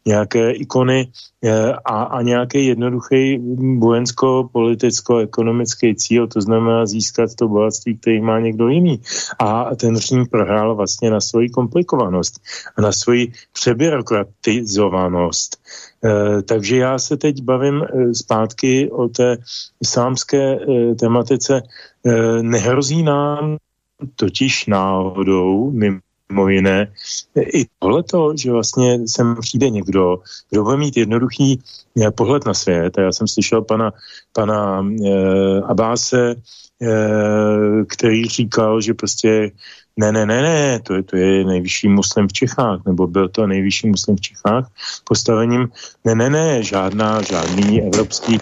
nějaké 0.06 0.52
ikony 0.52 1.08
eh, 1.44 1.74
a, 1.74 2.04
a 2.04 2.22
nějaký 2.22 2.66
jednoduchý 2.66 3.40
vojensko-politicko-ekonomický 3.82 5.96
cíl, 5.96 6.28
to 6.28 6.42
znamená 6.42 6.86
získat 6.86 7.36
to 7.36 7.48
bohatství, 7.48 7.98
který 7.98 8.22
má 8.22 8.40
někdo 8.40 8.70
jiný. 8.70 9.02
A 9.40 9.76
ten 9.76 9.98
Řím 9.98 10.26
prohrál 10.30 10.76
vlastně 10.76 11.10
na 11.10 11.22
svoji 11.22 11.50
komplikovanost 11.50 12.42
a 12.78 12.82
na 12.82 12.92
svoji 12.92 13.32
přebyrokratizovanost. 13.54 15.58
Eh, 16.08 16.42
takže 16.42 16.78
já 16.78 17.00
se 17.00 17.18
teď 17.18 17.42
bavím 17.42 17.84
eh, 17.84 18.14
zpátky 18.14 18.92
o 18.92 19.08
té 19.08 19.38
islámské 19.82 20.56
eh, 20.56 20.96
tematice. 20.96 21.62
Nehrozí 22.42 23.04
nám 23.04 23.58
totiž 24.16 24.66
náhodou, 24.66 25.72
mimo 25.72 26.48
jiné, 26.50 26.94
i 27.36 27.66
tohleto, 27.80 28.34
že 28.38 28.52
vlastně 28.52 29.08
sem 29.08 29.36
přijde 29.42 29.70
někdo, 29.70 30.18
kdo 30.50 30.64
bude 30.64 30.78
mít 30.78 30.98
jednoduchý 30.98 31.60
pohled 32.16 32.46
na 32.46 32.54
svět. 32.54 32.98
A 32.98 33.02
já 33.02 33.12
jsem 33.12 33.28
slyšel 33.28 33.62
pana, 33.62 33.92
pana 34.34 34.86
Abáse, 35.66 36.36
který 37.88 38.26
říkal, 38.26 38.82
že 38.82 38.94
prostě 38.94 39.52
ne, 39.98 40.12
ne, 40.12 40.26
ne, 40.26 40.42
ne, 40.42 40.80
to 40.80 40.94
je, 40.94 41.04
to 41.04 41.16
je 41.18 41.46
nejvyšší 41.46 41.88
muslim 41.88 42.28
v 42.28 42.34
Čechách, 42.34 42.80
nebo 42.86 43.08
byl 43.08 43.30
to 43.30 43.48
nejvyšší 43.48 43.88
muslim 43.88 44.16
v 44.16 44.22
Čechách 44.22 44.72
postavením, 45.04 45.70
ne, 46.06 46.16
ne, 46.16 46.30
ne, 46.30 46.64
žádná, 46.64 47.22
žádný 47.22 47.82
evropský 47.82 48.40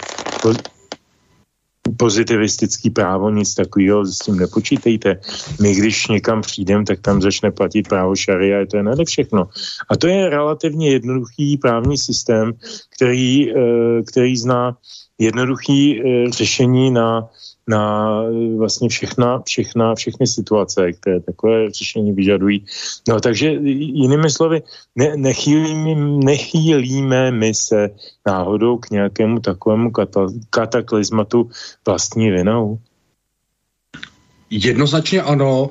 pozitivistický 1.97 2.89
právo, 2.89 3.29
nic 3.29 3.55
takového, 3.55 4.05
s 4.05 4.19
tím 4.19 4.37
nepočítejte. 4.37 5.19
My, 5.61 5.75
když 5.75 6.07
někam 6.07 6.41
přijdem, 6.41 6.85
tak 6.85 6.99
tam 6.99 7.21
začne 7.21 7.51
platit 7.51 7.87
právo 7.87 8.15
šaria, 8.15 8.65
to 8.65 8.77
je 8.77 8.83
nade 8.83 9.05
všechno. 9.05 9.49
A 9.89 9.97
to 9.97 10.07
je 10.07 10.29
relativně 10.29 10.89
jednoduchý 10.89 11.57
právní 11.57 11.97
systém, 11.97 12.53
který, 12.89 13.51
eh, 13.51 14.03
který 14.03 14.37
zná 14.37 14.77
jednoduchý 15.19 16.01
eh, 16.01 16.31
řešení 16.31 16.91
na 16.91 17.29
na 17.67 18.21
vlastně 18.57 18.89
všechna, 18.89 19.41
všechna, 19.45 19.95
všechny 19.95 20.27
situace, 20.27 20.91
které 20.93 21.19
takové 21.19 21.71
řešení 21.71 22.11
vyžadují. 22.13 22.65
No 23.09 23.19
takže 23.19 23.47
jinými 23.63 24.29
slovy, 24.29 24.61
ne, 24.95 25.17
nechýlíme, 25.17 25.95
nechýlíme 26.25 27.31
my 27.31 27.53
se 27.53 27.89
náhodou 28.27 28.77
k 28.77 28.89
nějakému 28.89 29.39
takovému 29.39 29.91
kata, 29.91 30.27
kataklizmatu 30.49 31.49
vlastní 31.85 32.31
vinou? 32.31 32.79
Jednoznačně 34.49 35.21
ano. 35.21 35.69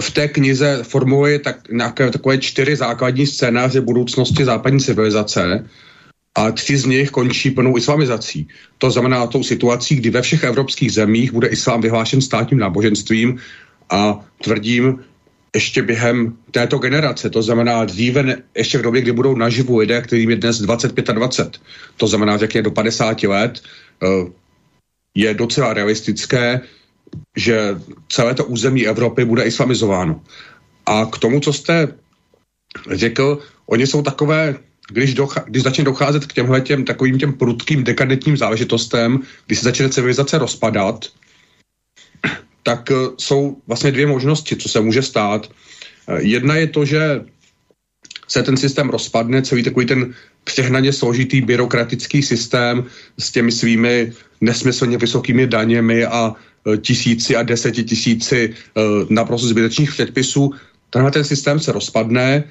V 0.00 0.10
té 0.10 0.28
knize 0.28 0.82
formuluje 0.82 1.38
tak, 1.38 1.68
nějaké 1.70 2.10
takové 2.10 2.38
čtyři 2.38 2.76
základní 2.76 3.26
scénáře 3.26 3.80
budoucnosti 3.80 4.44
západní 4.44 4.80
civilizace 4.80 5.66
a 6.36 6.50
tři 6.50 6.78
z 6.78 6.84
nich 6.84 7.10
končí 7.10 7.50
plnou 7.50 7.76
islamizací. 7.76 8.48
To 8.78 8.90
znamená 8.90 9.26
tou 9.26 9.42
situací, 9.42 9.96
kdy 9.96 10.10
ve 10.10 10.22
všech 10.22 10.44
evropských 10.44 10.92
zemích 10.92 11.32
bude 11.32 11.48
islám 11.48 11.80
vyhlášen 11.80 12.20
státním 12.20 12.60
náboženstvím 12.60 13.38
a 13.90 14.20
tvrdím, 14.42 15.00
ještě 15.54 15.82
během 15.82 16.36
této 16.50 16.78
generace, 16.78 17.30
to 17.30 17.42
znamená 17.42 17.84
dříve, 17.84 18.22
ne, 18.22 18.42
ještě 18.56 18.78
v 18.78 18.82
době, 18.82 19.00
kdy 19.00 19.12
budou 19.12 19.34
naživu 19.34 19.78
lidé, 19.78 20.00
kterým 20.00 20.30
je 20.30 20.36
dnes 20.36 20.60
25 20.60 21.10
a 21.10 21.12
20, 21.12 21.60
to 21.96 22.06
znamená 22.06 22.36
řekně 22.36 22.62
do 22.62 22.70
50 22.70 23.22
let, 23.22 23.60
eh, 24.02 24.06
je 25.14 25.34
docela 25.34 25.72
realistické, 25.72 26.60
že 27.36 27.80
celé 28.08 28.34
to 28.34 28.44
území 28.44 28.86
Evropy 28.86 29.24
bude 29.24 29.48
islamizováno. 29.48 30.20
A 30.86 31.06
k 31.08 31.18
tomu, 31.18 31.40
co 31.40 31.52
jste 31.52 31.88
řekl, 32.92 33.38
oni 33.66 33.86
jsou 33.86 34.02
takové 34.02 34.60
když, 34.90 35.14
docha- 35.14 35.44
když 35.46 35.62
začne 35.62 35.84
docházet 35.84 36.26
k 36.26 36.32
těmhle 36.32 36.60
těm 36.60 36.84
takovým 36.84 37.18
těm 37.18 37.32
prudkým 37.32 37.84
dekadentním 37.84 38.36
záležitostem, 38.36 39.20
když 39.46 39.58
se 39.58 39.64
začne 39.64 39.88
civilizace 39.88 40.38
rozpadat, 40.38 41.04
tak 42.62 42.90
uh, 42.90 43.14
jsou 43.18 43.56
vlastně 43.66 43.92
dvě 43.92 44.06
možnosti, 44.06 44.56
co 44.56 44.68
se 44.68 44.80
může 44.80 45.02
stát. 45.02 45.50
Uh, 46.08 46.18
jedna 46.18 46.56
je 46.56 46.66
to, 46.66 46.84
že 46.84 47.24
se 48.28 48.42
ten 48.42 48.56
systém 48.56 48.90
rozpadne, 48.90 49.42
celý 49.42 49.62
takový 49.62 49.86
ten 49.86 50.14
přehnaně 50.44 50.92
složitý 50.92 51.40
byrokratický 51.40 52.22
systém 52.22 52.84
s 53.18 53.32
těmi 53.32 53.52
svými 53.52 54.12
nesmyslně 54.40 54.98
vysokými 54.98 55.46
daněmi 55.46 56.04
a 56.04 56.34
uh, 56.34 56.76
tisíci 56.76 57.36
a 57.36 57.42
desetitisíci 57.42 58.54
naprosto 59.10 59.48
zbytečných 59.48 59.90
předpisů. 59.90 60.50
Tenhle 60.90 61.10
ten 61.10 61.24
systém 61.24 61.60
se 61.60 61.72
rozpadne, 61.72 62.44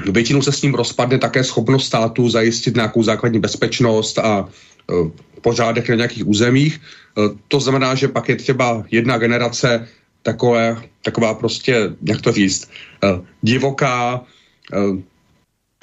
Většinou 0.00 0.42
se 0.42 0.52
s 0.52 0.62
ním 0.62 0.74
rozpadne 0.74 1.18
také 1.18 1.44
schopnost 1.44 1.86
státu 1.86 2.28
zajistit 2.28 2.74
nějakou 2.74 3.02
základní 3.02 3.40
bezpečnost 3.40 4.18
a 4.18 4.48
e, 4.48 4.94
pořádek 5.40 5.88
na 5.88 5.94
nějakých 5.94 6.28
územích. 6.28 6.76
E, 6.76 6.80
to 7.48 7.60
znamená, 7.60 7.94
že 7.94 8.08
pak 8.08 8.28
je 8.28 8.36
třeba 8.36 8.84
jedna 8.90 9.18
generace 9.18 9.88
takové, 10.22 10.82
taková 11.02 11.34
prostě, 11.34 11.92
jak 12.02 12.20
to 12.20 12.32
říct, 12.32 12.70
e, 13.04 13.20
divoká, 13.42 14.24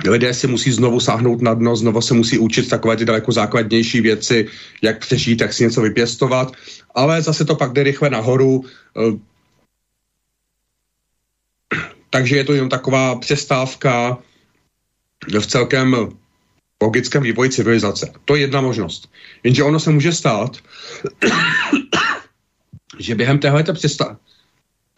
lidé 0.08 0.34
si 0.34 0.48
musí 0.48 0.72
znovu 0.72 1.00
sáhnout 1.00 1.42
na 1.42 1.54
dno, 1.54 1.76
znovu 1.76 2.02
se 2.02 2.14
musí 2.14 2.38
učit 2.38 2.70
takové 2.70 2.98
ty 2.98 3.06
daleko 3.06 3.32
základnější 3.32 4.02
věci, 4.02 4.48
jak 4.82 5.00
přežít, 5.00 5.42
jak 5.42 5.54
si 5.54 5.64
něco 5.64 5.82
vypěstovat, 5.82 6.52
ale 6.96 7.22
zase 7.22 7.46
to 7.46 7.56
pak 7.56 7.74
jde 7.74 7.84
rychle 7.84 8.10
nahoru, 8.10 8.64
takže 12.10 12.36
je 12.36 12.44
to 12.44 12.54
jenom 12.54 12.70
taková 12.70 13.16
přestávka 13.16 14.18
v 15.40 15.48
celkem 15.48 15.96
logickém 16.84 17.24
vývoji 17.24 17.50
civilizace. 17.50 18.14
To 18.26 18.36
je 18.36 18.42
jedna 18.42 18.62
možnost. 18.62 19.12
Jenže 19.44 19.64
ono 19.64 19.80
se 19.80 19.90
může 19.92 20.12
stát, 20.12 20.58
že 23.00 23.16
během 23.16 23.40
téhleté 23.40 23.74
přestávky 23.74 24.30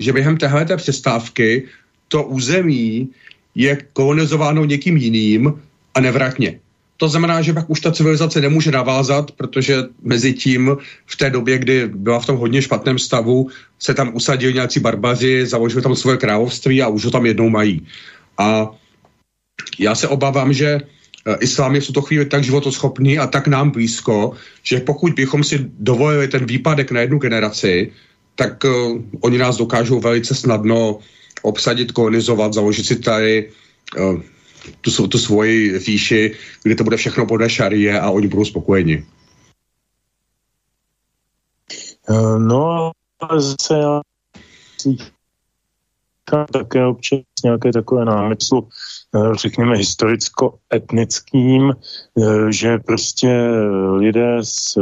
že 0.02 0.14
během 0.14 0.38
téhleté 0.38 0.78
přestávky 0.78 1.68
to 2.08 2.24
území 2.24 3.10
je 3.56 3.78
kolonizováno 3.94 4.66
někým 4.66 4.98
jiným 4.98 5.62
a 5.94 6.00
nevratně. 6.00 6.60
To 7.02 7.10
znamená, 7.10 7.42
že 7.42 7.58
pak 7.58 7.66
už 7.66 7.80
ta 7.82 7.92
civilizace 7.92 8.42
nemůže 8.42 8.72
navázat, 8.72 9.32
protože 9.34 9.90
mezi 10.06 10.34
tím 10.34 10.78
v 11.06 11.16
té 11.16 11.30
době, 11.30 11.58
kdy 11.58 11.90
byla 11.90 12.20
v 12.20 12.26
tom 12.26 12.38
hodně 12.38 12.62
špatném 12.62 13.00
stavu, 13.00 13.50
se 13.80 13.94
tam 13.94 14.14
usadili 14.14 14.54
nějací 14.54 14.80
barbaři, 14.80 15.46
založili 15.46 15.82
tam 15.82 15.96
svoje 15.96 16.18
království 16.18 16.82
a 16.82 16.94
už 16.94 17.06
ho 17.06 17.12
tam 17.12 17.26
jednou 17.26 17.50
mají. 17.50 17.82
A 18.38 18.70
já 19.80 19.96
se 19.96 20.08
obávám, 20.08 20.54
že 20.54 20.78
eh, 20.78 21.38
islám 21.42 21.76
je 21.76 21.82
v 21.82 21.88
tuto 21.88 22.02
chvíli 22.02 22.26
tak 22.26 22.44
životoschopný 22.44 23.18
a 23.18 23.28
tak 23.28 23.50
nám 23.50 23.74
blízko, 23.74 24.38
že 24.62 24.86
pokud 24.86 25.18
bychom 25.18 25.42
si 25.44 25.74
dovolili 25.82 26.28
ten 26.30 26.46
výpadek 26.46 26.92
na 26.92 27.02
jednu 27.02 27.18
generaci, 27.18 27.92
tak 28.36 28.64
uh, 28.64 29.02
oni 29.26 29.38
nás 29.38 29.58
dokážou 29.58 30.00
velice 30.00 30.36
snadno 30.36 31.00
obsadit, 31.42 31.92
kolonizovat, 31.92 32.54
založit 32.54 32.86
si 32.86 32.96
tady 32.96 33.50
uh, 33.98 34.22
tu, 34.82 35.08
tu 35.08 35.18
svoji 35.18 35.80
říši, 35.80 36.36
kde 36.64 36.76
to 36.76 36.84
bude 36.84 36.98
všechno 36.98 37.26
podle 37.26 37.50
šarie 37.50 38.00
a 38.00 38.10
oni 38.10 38.28
budou 38.28 38.46
spokojeni. 38.46 39.06
Eh, 42.10 42.40
no 42.40 42.92
zase 43.38 43.74
já 43.74 44.02
také 46.52 46.86
občas 46.86 47.20
nějaké 47.44 47.72
takové 47.72 48.06
námyslu, 48.06 48.68
eh, 49.16 49.36
řekněme 49.36 49.78
historicko-etnickým, 49.78 51.72
eh, 51.72 51.76
že 52.52 52.78
prostě 52.78 53.48
lidé 53.96 54.38
z, 54.42 54.78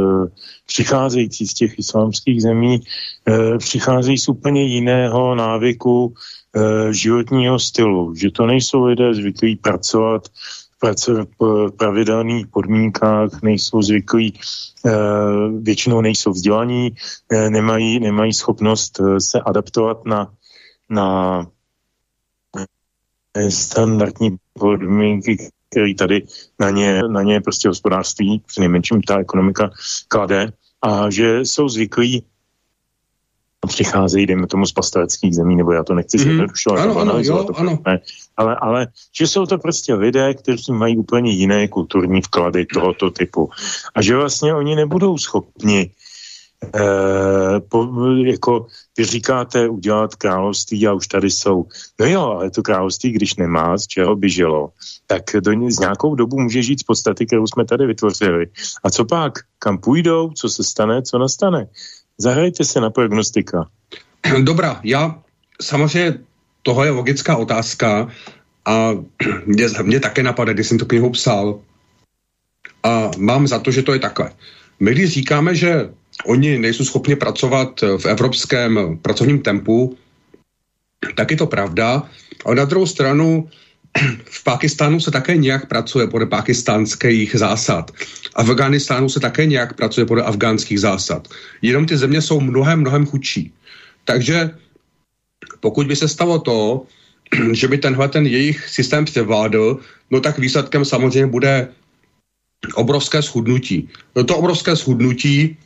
přicházející 0.66 1.46
z 1.46 1.54
těch 1.54 1.78
islámských 1.78 2.42
zemí 2.42 2.80
přicházejí 3.58 4.18
z 4.18 4.28
úplně 4.28 4.62
jiného 4.62 5.34
návyku 5.34 6.14
životního 6.90 7.58
stylu, 7.58 8.14
že 8.14 8.30
to 8.30 8.46
nejsou 8.46 8.84
lidé 8.84 9.14
zvyklí 9.14 9.56
pracovat 9.56 10.28
v 10.82 11.70
pravidelných 11.76 12.46
podmínkách, 12.46 13.42
nejsou 13.42 13.82
zvyklí, 13.82 14.32
e, 14.86 14.90
většinou 15.60 16.00
nejsou 16.00 16.30
vzdělaní, 16.30 16.90
nemají, 17.48 18.00
nemají 18.00 18.32
schopnost 18.32 19.00
se 19.18 19.40
adaptovat 19.40 20.04
na, 20.04 20.32
na 20.90 21.46
standardní 23.48 24.36
podmínky, 24.52 25.50
které 25.70 25.94
tady 25.94 26.26
na 26.58 26.70
ně, 26.70 27.02
na 27.02 27.22
ně 27.22 27.40
prostě 27.40 27.68
hospodářství, 27.68 28.42
při 28.46 28.60
nejmenším 28.60 29.02
ta 29.02 29.20
ekonomika 29.20 29.70
klade, 30.08 30.52
a 30.82 31.10
že 31.10 31.40
jsou 31.40 31.68
zvyklí 31.68 32.24
přicházejí, 33.66 34.26
dejme 34.26 34.46
tomu, 34.46 34.66
z 34.66 34.72
pastoreckých 34.72 35.34
zemí, 35.34 35.56
nebo 35.56 35.72
já 35.72 35.84
to 35.84 35.94
nechci 35.94 36.18
mm. 36.18 36.24
zjednodušovat, 36.24 36.80
ano, 36.80 36.98
ano, 36.98 37.14
jo, 37.18 37.44
to, 37.44 37.58
ano. 37.58 37.78
Ne, 37.86 38.00
ale, 38.36 38.56
ale 38.56 38.86
že 39.18 39.26
jsou 39.26 39.46
to 39.46 39.58
prostě 39.58 39.94
lidé, 39.94 40.34
kteří 40.34 40.72
mají 40.72 40.96
úplně 40.96 41.32
jiné 41.32 41.68
kulturní 41.68 42.20
vklady 42.20 42.66
tohoto 42.66 43.10
typu. 43.10 43.50
A 43.94 44.02
že 44.02 44.16
vlastně 44.16 44.54
oni 44.54 44.76
nebudou 44.76 45.18
schopni 45.18 45.90
Eh, 46.74 47.60
po, 47.68 47.88
jako 48.24 48.66
vy 48.98 49.04
říkáte 49.04 49.68
udělat 49.68 50.14
království 50.14 50.86
a 50.86 50.92
už 50.92 51.06
tady 51.06 51.30
jsou. 51.30 51.64
No 52.00 52.06
jo, 52.06 52.22
ale 52.22 52.50
to 52.50 52.62
království, 52.62 53.10
když 53.12 53.36
nemá, 53.36 53.78
z 53.78 53.86
čeho 53.86 54.16
by 54.16 54.30
žilo, 54.30 54.68
tak 55.06 55.22
do 55.40 55.52
ně, 55.52 55.72
z 55.72 55.78
nějakou 55.78 56.14
dobu 56.14 56.40
může 56.40 56.62
žít 56.62 56.80
z 56.80 56.82
podstaty, 56.82 57.26
kterou 57.26 57.46
jsme 57.46 57.64
tady 57.64 57.86
vytvořili. 57.86 58.46
A 58.84 58.90
co 58.90 59.04
pak? 59.04 59.32
Kam 59.58 59.78
půjdou? 59.78 60.30
Co 60.30 60.48
se 60.48 60.64
stane? 60.64 61.02
Co 61.02 61.18
nastane? 61.18 61.66
Zahrajte 62.20 62.64
se 62.64 62.80
na 62.80 62.90
prognostika. 62.90 63.64
Dobrá, 64.44 64.80
já 64.84 65.22
samozřejmě 65.62 66.18
tohle 66.62 66.86
je 66.86 66.90
logická 66.90 67.36
otázka 67.36 68.08
a 68.64 68.92
mě, 69.46 69.66
mě 69.82 70.00
také 70.00 70.22
napadne, 70.22 70.54
když 70.54 70.66
jsem 70.66 70.78
tu 70.78 70.86
knihu 70.86 71.10
psal 71.10 71.60
a 72.82 73.10
mám 73.16 73.46
za 73.46 73.58
to, 73.58 73.70
že 73.70 73.82
to 73.82 73.92
je 73.92 73.98
takhle. 73.98 74.32
My 74.80 74.90
když 74.90 75.12
říkáme, 75.12 75.54
že 75.54 75.90
oni 76.24 76.58
nejsou 76.58 76.84
schopni 76.84 77.16
pracovat 77.16 77.80
v 77.80 78.06
evropském 78.06 78.98
pracovním 79.02 79.40
tempu, 79.40 79.96
tak 81.16 81.30
je 81.30 81.36
to 81.36 81.46
pravda. 81.46 82.02
Ale 82.44 82.54
na 82.56 82.64
druhou 82.64 82.86
stranu 82.86 83.48
v 84.24 84.44
Pakistánu 84.44 85.00
se 85.00 85.10
také 85.10 85.36
nějak 85.36 85.68
pracuje 85.68 86.06
podle 86.06 86.26
pakistánských 86.26 87.36
zásad. 87.36 87.90
Afganistánu 88.34 89.08
se 89.08 89.20
také 89.20 89.46
nějak 89.46 89.76
pracuje 89.76 90.06
podle 90.06 90.22
afgánských 90.22 90.80
zásad. 90.80 91.28
Jenom 91.62 91.86
ty 91.86 91.96
země 91.96 92.22
jsou 92.22 92.40
mnohem, 92.40 92.80
mnohem 92.80 93.06
chudší. 93.06 93.52
Takže 94.04 94.50
pokud 95.60 95.86
by 95.86 95.96
se 95.96 96.08
stalo 96.08 96.38
to, 96.38 96.86
že 97.52 97.68
by 97.68 97.78
tenhle 97.78 98.08
ten 98.08 98.26
jejich 98.26 98.68
systém 98.68 99.04
převládl, 99.04 99.80
no 100.10 100.20
tak 100.20 100.38
výsledkem 100.38 100.84
samozřejmě 100.84 101.26
bude 101.26 101.68
obrovské 102.74 103.22
schudnutí. 103.22 103.88
No 104.16 104.24
to 104.24 104.36
obrovské 104.36 104.76
schudnutí 104.76 105.56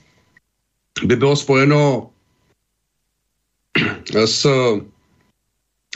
by 1.04 1.16
bylo 1.16 1.36
spojeno 1.36 2.10
s 4.24 4.46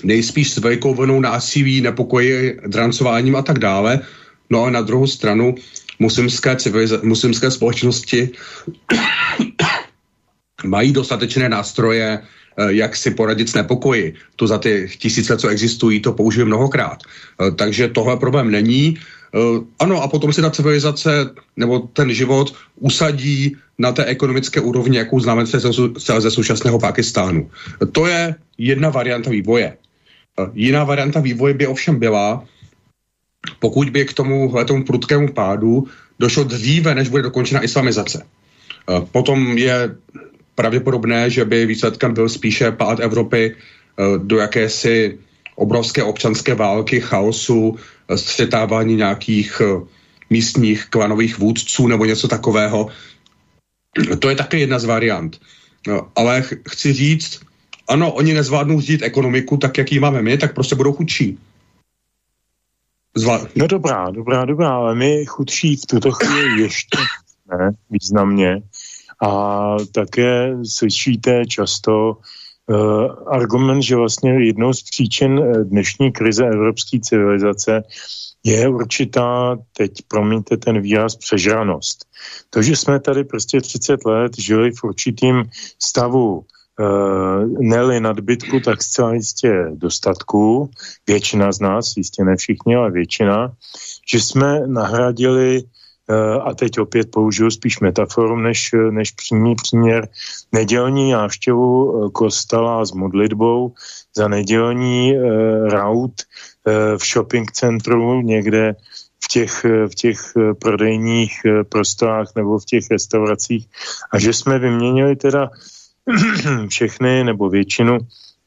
nejspíš 0.05 0.51
s 0.51 0.59
velikou 0.59 0.95
vlnou 0.95 1.21
násilí, 1.21 1.81
nepokoji, 1.81 2.61
drancováním 2.67 3.37
a 3.37 3.43
tak 3.43 3.59
dále. 3.59 4.01
No 4.51 4.65
a 4.65 4.71
na 4.71 4.81
druhou 4.81 5.07
stranu 5.07 5.55
muslimské, 5.99 6.55
civiliza- 6.55 7.03
muslimské 7.03 7.51
společnosti 7.51 8.31
mají 10.65 10.93
dostatečné 10.93 11.49
nástroje, 11.49 12.19
eh, 12.19 12.73
jak 12.73 12.97
si 12.97 13.11
poradit 13.11 13.49
s 13.49 13.55
nepokoji. 13.55 14.15
To 14.37 14.47
za 14.47 14.59
ty 14.59 14.89
tisíce, 14.99 15.37
co 15.37 15.49
existují, 15.49 16.01
to 16.01 16.13
použije 16.13 16.45
mnohokrát. 16.45 16.99
Eh, 17.03 17.51
takže 17.51 17.89
tohle 17.89 18.17
problém 18.17 18.51
není. 18.51 18.99
Eh, 19.35 19.39
ano, 19.79 20.03
a 20.03 20.09
potom 20.09 20.33
si 20.33 20.41
ta 20.41 20.51
civilizace 20.51 21.31
nebo 21.57 21.79
ten 21.79 22.15
život 22.15 22.55
usadí 22.81 23.57
na 23.79 23.93
té 23.93 24.05
ekonomické 24.05 24.61
úrovni, 24.61 24.99
jakou 24.99 25.21
známe 25.21 25.47
ze 26.19 26.31
současného 26.31 26.79
Pakistánu. 26.79 27.51
To 27.93 28.07
je 28.07 28.35
jedna 28.59 28.91
varianta 28.91 29.31
vývoje. 29.31 29.77
Jiná 30.55 30.85
varianta 30.85 31.21
vývoje 31.21 31.55
by 31.55 31.67
ovšem 31.67 31.99
byla, 31.99 32.45
pokud 33.59 33.91
by 33.91 34.05
k 34.05 34.13
tomu 34.13 34.55
tomu 34.67 34.85
prudkému 34.85 35.33
pádu 35.33 35.87
došlo 36.19 36.45
dříve, 36.45 36.95
než 36.95 37.09
bude 37.09 37.23
dokončena 37.23 37.65
islamizace. 37.65 38.27
Potom 39.13 39.59
je 39.59 39.97
pravděpodobné, 40.55 41.31
že 41.31 41.45
by 41.45 41.67
výsledkem 41.67 42.15
byl 42.15 42.29
spíše 42.29 42.73
pád 42.73 43.01
Evropy 43.01 43.57
do 44.19 44.39
jakési 44.39 45.19
obrovské 45.55 46.03
občanské 46.03 46.55
války, 46.55 47.01
chaosu, 47.01 47.77
střetávání 48.15 48.97
nějakých 48.97 49.63
místních 50.31 50.87
klanových 50.87 51.39
vůdců 51.39 51.87
nebo 51.87 52.05
něco 52.05 52.29
takového. 52.29 52.89
To 54.19 54.29
je 54.29 54.37
také 54.37 54.59
jedna 54.59 54.79
z 54.79 54.85
variant. 54.85 55.41
Ale 56.17 56.45
chci 56.69 56.93
říct, 56.93 57.41
ano, 57.89 58.13
oni 58.13 58.35
nezvládnou 58.35 58.81
řídit 58.81 59.03
ekonomiku 59.03 59.57
tak, 59.57 59.79
jak 59.79 59.93
ji 59.93 60.01
máme 60.01 60.23
my, 60.23 60.39
tak 60.39 60.55
prostě 60.55 60.75
budou 60.75 60.93
chudší. 60.93 61.39
Zvla... 63.17 63.47
No 63.57 63.67
dobrá, 63.67 64.11
dobrá, 64.11 64.45
dobrá, 64.45 64.71
ale 64.71 64.95
my 64.95 65.27
chudší 65.27 65.77
v 65.77 65.87
tuto 65.87 66.13
chvíli 66.13 66.63
ještě 66.63 66.99
ne, 67.51 67.71
významně. 67.91 68.63
A 69.23 69.77
také 69.93 70.57
slyšíte 70.65 71.47
často 71.47 72.17
uh, 72.67 73.07
argument, 73.27 73.83
že 73.83 73.97
vlastně 73.97 74.31
jednou 74.31 74.73
z 74.73 74.83
příčin 74.83 75.39
eh, 75.39 75.65
dnešní 75.65 76.13
krize 76.13 76.47
evropské 76.47 77.01
civilizace 77.01 77.83
je 78.45 78.69
určitá, 78.69 79.57
teď 79.77 79.93
promiňte 80.09 80.57
ten 80.57 80.81
výraz, 80.81 81.17
přežranost. 81.17 82.05
To, 82.51 82.63
že 82.63 82.77
jsme 82.77 83.01
tady 83.01 83.25
prostě 83.25 83.61
30 83.61 84.05
let 84.05 84.33
žili 84.39 84.71
v 84.73 84.85
určitým 84.85 85.45
stavu 85.83 86.45
uh, 86.79 87.45
neli 87.61 88.01
nadbytku, 88.01 88.61
tak 88.61 88.83
zcela 88.83 89.15
jistě 89.15 89.67
dostatku, 89.75 90.71
většina 91.07 91.53
z 91.53 91.61
nás, 91.61 91.97
jistě 91.97 92.25
ne 92.25 92.37
všichni, 92.37 92.77
ale 92.77 92.91
většina, 92.91 93.53
že 94.13 94.21
jsme 94.21 94.67
nahradili 94.67 95.63
uh, 95.63 96.49
a 96.49 96.55
teď 96.55 96.79
opět 96.79 97.11
použiju 97.11 97.51
spíš 97.51 97.81
metaforu 97.81 98.37
než, 98.37 98.71
než 98.91 99.11
přímý 99.11 99.55
příměr, 99.55 100.09
nedělní 100.53 101.13
návštěvu 101.13 102.11
kostela 102.11 102.85
s 102.85 102.93
modlitbou. 102.93 103.73
Za 104.17 104.29
nedělní 104.29 105.17
uh, 105.17 105.23
raut 105.69 106.13
uh, 106.13 106.99
v 106.99 107.05
shopping 107.13 107.53
centru 107.53 108.21
někde 108.21 108.77
v 109.25 109.29
těch, 109.29 109.65
v 109.65 109.95
těch 109.95 110.19
prodejních 110.61 111.33
prostorách 111.69 112.33
nebo 112.37 112.59
v 112.59 112.65
těch 112.65 112.85
restauracích. 112.91 113.67
A 114.13 114.19
že 114.19 114.33
jsme 114.33 114.59
vyměnili 114.59 115.17
teda 115.17 115.51
všechny 116.69 117.25
nebo 117.25 117.49
většinu 117.49 117.99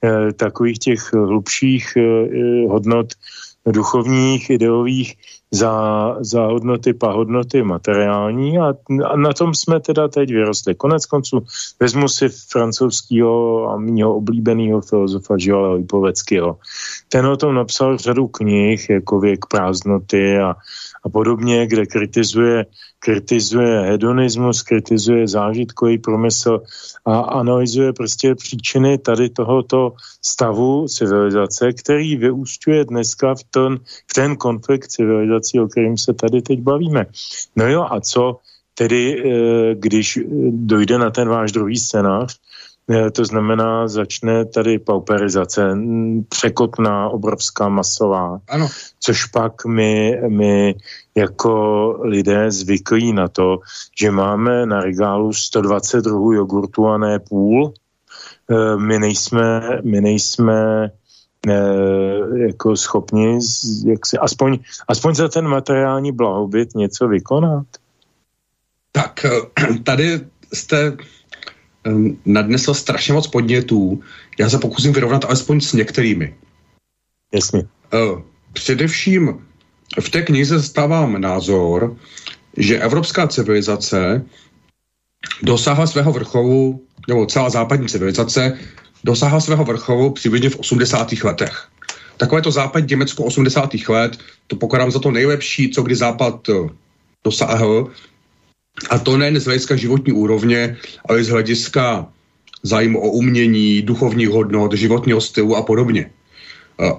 eh, 0.04 0.34
takových 0.34 0.80
těch 0.80 1.14
hlubších 1.14 1.98
eh, 1.98 2.02
hodnot 2.68 3.14
duchovních, 3.66 4.50
ideových 4.50 5.18
za, 5.52 6.16
za 6.22 6.46
hodnoty, 6.46 6.94
pahodnoty 6.94 7.64
materiální 7.64 8.58
a, 8.58 8.74
a 9.06 9.16
na 9.16 9.34
tom 9.34 9.54
jsme 9.54 9.80
teda 9.80 10.08
teď 10.08 10.30
vyrostli. 10.30 10.76
Konec 10.76 11.06
konců 11.06 11.46
vezmu 11.80 12.08
si 12.08 12.30
francouzského 12.30 13.70
a 13.70 13.78
mýho 13.78 14.16
oblíbeného 14.16 14.82
filozofa 14.82 15.36
Joala 15.38 15.74
Lipoveckého. 15.74 16.58
Ten 17.10 17.26
o 17.26 17.38
tom 17.38 17.56
napsal 17.56 17.98
řadu 17.98 18.28
knih, 18.28 18.90
jako 18.90 19.20
Věk 19.20 19.46
prázdnoty 19.46 20.40
a, 20.40 20.56
a 21.04 21.10
podobně, 21.10 21.68
kde 21.68 21.86
kritizuje 21.86 22.66
kritizuje 23.02 23.82
hedonismus, 23.82 24.62
kritizuje 24.62 25.28
zážitkový 25.28 25.98
průmysl 25.98 26.62
a 27.06 27.20
analyzuje 27.20 27.94
prostě 27.94 28.36
příčiny 28.36 28.98
tady 28.98 29.30
tohoto 29.30 29.94
stavu 30.22 30.88
civilizace, 30.88 31.74
který 31.74 32.16
vyústňuje 32.16 32.86
dneska 32.86 33.36
v 33.36 33.44
ten, 33.44 33.80
v 34.08 34.14
ten 34.14 34.36
konflikt 34.38 34.88
civilizací, 34.88 35.60
o 35.60 35.68
kterým 35.68 35.98
se 35.98 36.14
tady 36.14 36.42
teď 36.42 36.60
bavíme. 36.62 37.06
No 37.56 37.68
jo, 37.68 37.88
a 37.90 38.02
co 38.02 38.38
tedy, 38.76 39.04
eh, 39.18 39.76
když 39.76 40.20
dojde 40.52 40.98
na 40.98 41.10
ten 41.10 41.30
váš 41.30 41.52
druhý 41.52 41.78
scénář, 41.78 42.40
to 43.12 43.26
znamená, 43.26 43.88
začne 43.88 44.46
tady 44.46 44.80
pauperizace, 44.80 45.78
překotná, 46.30 47.10
obrovská, 47.10 47.70
masová, 47.70 48.40
ano. 48.50 48.70
což 49.00 49.26
pak 49.26 49.66
my, 49.66 50.22
my 50.28 50.76
jako 51.16 51.98
lidé 52.04 52.52
zvyklí 52.52 53.14
na 53.14 53.28
to, 53.28 53.60
že 54.00 54.12
máme 54.12 54.66
na 54.66 54.82
regálu 54.82 55.34
120 55.34 56.02
druhů 56.02 56.34
jogurtu 56.34 56.88
a 56.88 56.98
ne 56.98 57.20
půl. 57.20 57.74
Eh, 58.52 58.78
my 58.78 59.00
nejsme, 59.00 59.62
my 59.84 60.02
nejsme 60.02 60.90
eh, 61.48 62.40
jako 62.48 62.76
schopni 62.76 63.40
jak 63.86 64.06
si, 64.06 64.18
aspoň, 64.18 64.60
aspoň 64.88 65.16
za 65.16 65.28
ten 65.28 65.48
materiální 65.48 66.12
blahobyt 66.12 66.76
něco 66.76 67.08
vykonat. 67.08 67.66
Tak 68.92 69.26
tady 69.84 70.20
jste 70.54 70.98
nadnesl 72.26 72.74
strašně 72.74 73.14
moc 73.14 73.28
podnětů. 73.28 74.02
Já 74.40 74.50
se 74.50 74.58
pokusím 74.58 74.94
vyrovnat 74.94 75.26
alespoň 75.26 75.62
s 75.62 75.74
některými. 75.74 76.36
Jasně. 77.34 77.64
Především 78.54 79.46
v 80.00 80.10
té 80.10 80.22
knize 80.22 80.60
zastávám 80.60 81.22
názor, 81.22 81.98
že 82.58 82.80
evropská 82.80 83.28
civilizace 83.28 84.26
dosáhla 85.44 85.88
svého 85.88 86.12
vrcholu, 86.12 86.82
nebo 87.08 87.26
celá 87.26 87.50
západní 87.50 87.88
civilizace 87.88 88.58
dosáhla 89.04 89.40
svého 89.40 89.66
vrcholu 89.66 90.10
přibližně 90.10 90.50
v 90.50 90.60
80. 90.60 91.12
letech. 91.24 91.68
Takové 92.18 92.42
to 92.42 92.52
západ 92.52 92.90
Německo 92.90 93.24
80. 93.24 93.70
let, 93.90 94.18
to 94.48 94.56
pokládám 94.56 94.92
za 94.92 95.00
to 95.00 95.12
nejlepší, 95.12 95.70
co 95.70 95.82
kdy 95.82 95.96
západ 95.96 96.50
eh, 96.50 96.70
dosáhl, 97.24 97.92
a 98.90 99.00
to 99.00 99.18
nejen 99.18 99.40
z 99.40 99.46
hlediska 99.46 99.76
životní 99.76 100.14
úrovně, 100.14 100.78
ale 101.10 101.24
z 101.24 101.30
hlediska 101.30 102.08
zájmu 102.64 103.00
o 103.00 103.12
umění, 103.12 103.82
duchovních 103.82 104.30
hodnot, 104.30 104.74
životního 104.74 105.22
stylu 105.22 105.56
a 105.56 105.62
podobně. 105.62 106.12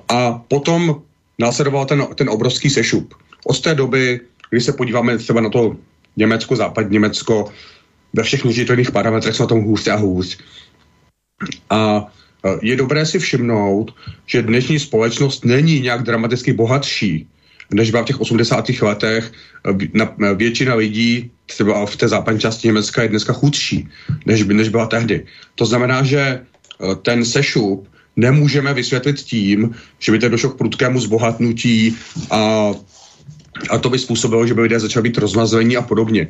A 0.08 0.32
potom 0.32 1.02
následoval 1.38 1.86
ten, 1.86 2.06
ten 2.14 2.30
obrovský 2.30 2.70
sešup. 2.70 3.14
Od 3.44 3.60
té 3.60 3.74
doby, 3.74 4.20
když 4.50 4.64
se 4.64 4.72
podíváme 4.72 5.18
třeba 5.18 5.40
na 5.40 5.48
to 5.48 5.76
Německo, 6.16 6.56
západ 6.56 6.90
Německo, 6.90 7.52
ve 8.12 8.22
všech 8.22 8.44
měřitelných 8.44 8.90
parametrech 8.90 9.34
jsme 9.34 9.42
na 9.42 9.48
tom 9.48 9.64
hůř 9.64 9.88
a 9.88 9.96
hůř. 9.96 10.38
A 11.70 12.06
je 12.62 12.76
dobré 12.76 13.06
si 13.06 13.18
všimnout, 13.18 13.94
že 14.26 14.42
dnešní 14.42 14.78
společnost 14.78 15.44
není 15.44 15.80
nějak 15.80 16.02
dramaticky 16.02 16.52
bohatší, 16.52 17.26
než 17.72 17.90
byla 17.90 18.02
v 18.02 18.06
těch 18.06 18.20
80. 18.20 18.68
letech. 18.82 19.32
Většina 20.36 20.74
lidí 20.74 21.30
třeba 21.46 21.86
v 21.86 21.96
té 21.96 22.08
západní 22.08 22.40
části 22.40 22.68
Německa 22.68 23.02
je 23.02 23.08
dneska 23.08 23.32
chudší, 23.32 23.88
než, 24.26 24.44
než 24.44 24.68
byla 24.68 24.86
tehdy. 24.86 25.26
To 25.54 25.66
znamená, 25.66 26.02
že 26.02 26.20
e, 26.20 26.40
ten 27.02 27.24
sešup 27.24 27.88
nemůžeme 28.16 28.74
vysvětlit 28.74 29.16
tím, 29.16 29.74
že 29.98 30.12
by 30.12 30.18
to 30.18 30.28
došlo 30.28 30.50
k 30.50 30.58
prudkému 30.58 31.00
zbohatnutí 31.00 31.96
a 32.30 32.70
a 33.70 33.78
to 33.78 33.90
by 33.90 33.98
způsobilo, 33.98 34.46
že 34.46 34.54
by 34.54 34.60
lidé 34.60 34.80
začali 34.80 35.02
být 35.02 35.18
rozmazlení 35.18 35.76
a 35.76 35.82
podobně. 35.82 36.28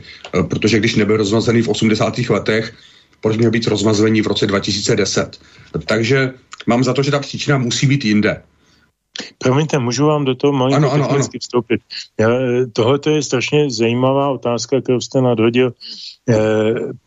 Protože 0.48 0.78
když 0.78 0.94
nebyl 0.94 1.16
rozmazený 1.16 1.62
v 1.62 1.68
80. 1.68 2.18
letech, 2.18 2.74
proč 3.20 3.36
měl 3.36 3.50
být 3.50 3.66
rozmazlení 3.66 4.22
v 4.22 4.26
roce 4.26 4.46
2010? 4.46 5.40
Takže 5.86 6.32
mám 6.66 6.84
za 6.84 6.92
to, 6.92 7.02
že 7.02 7.10
ta 7.10 7.18
příčina 7.18 7.58
musí 7.58 7.86
být 7.86 8.04
jinde. 8.04 8.42
Promiňte, 9.38 9.78
můžu 9.78 10.06
vám 10.06 10.24
do 10.24 10.34
toho 10.34 10.52
malinko 10.52 10.76
ano, 10.76 10.92
ano, 10.92 11.10
ano. 11.10 11.24
vstoupit. 11.40 11.80
Tohle 12.72 12.98
je 13.10 13.22
strašně 13.22 13.70
zajímavá 13.70 14.30
otázka, 14.30 14.80
kterou 14.80 15.00
jste 15.00 15.20
nadhodil. 15.20 15.72
E, 16.28 16.36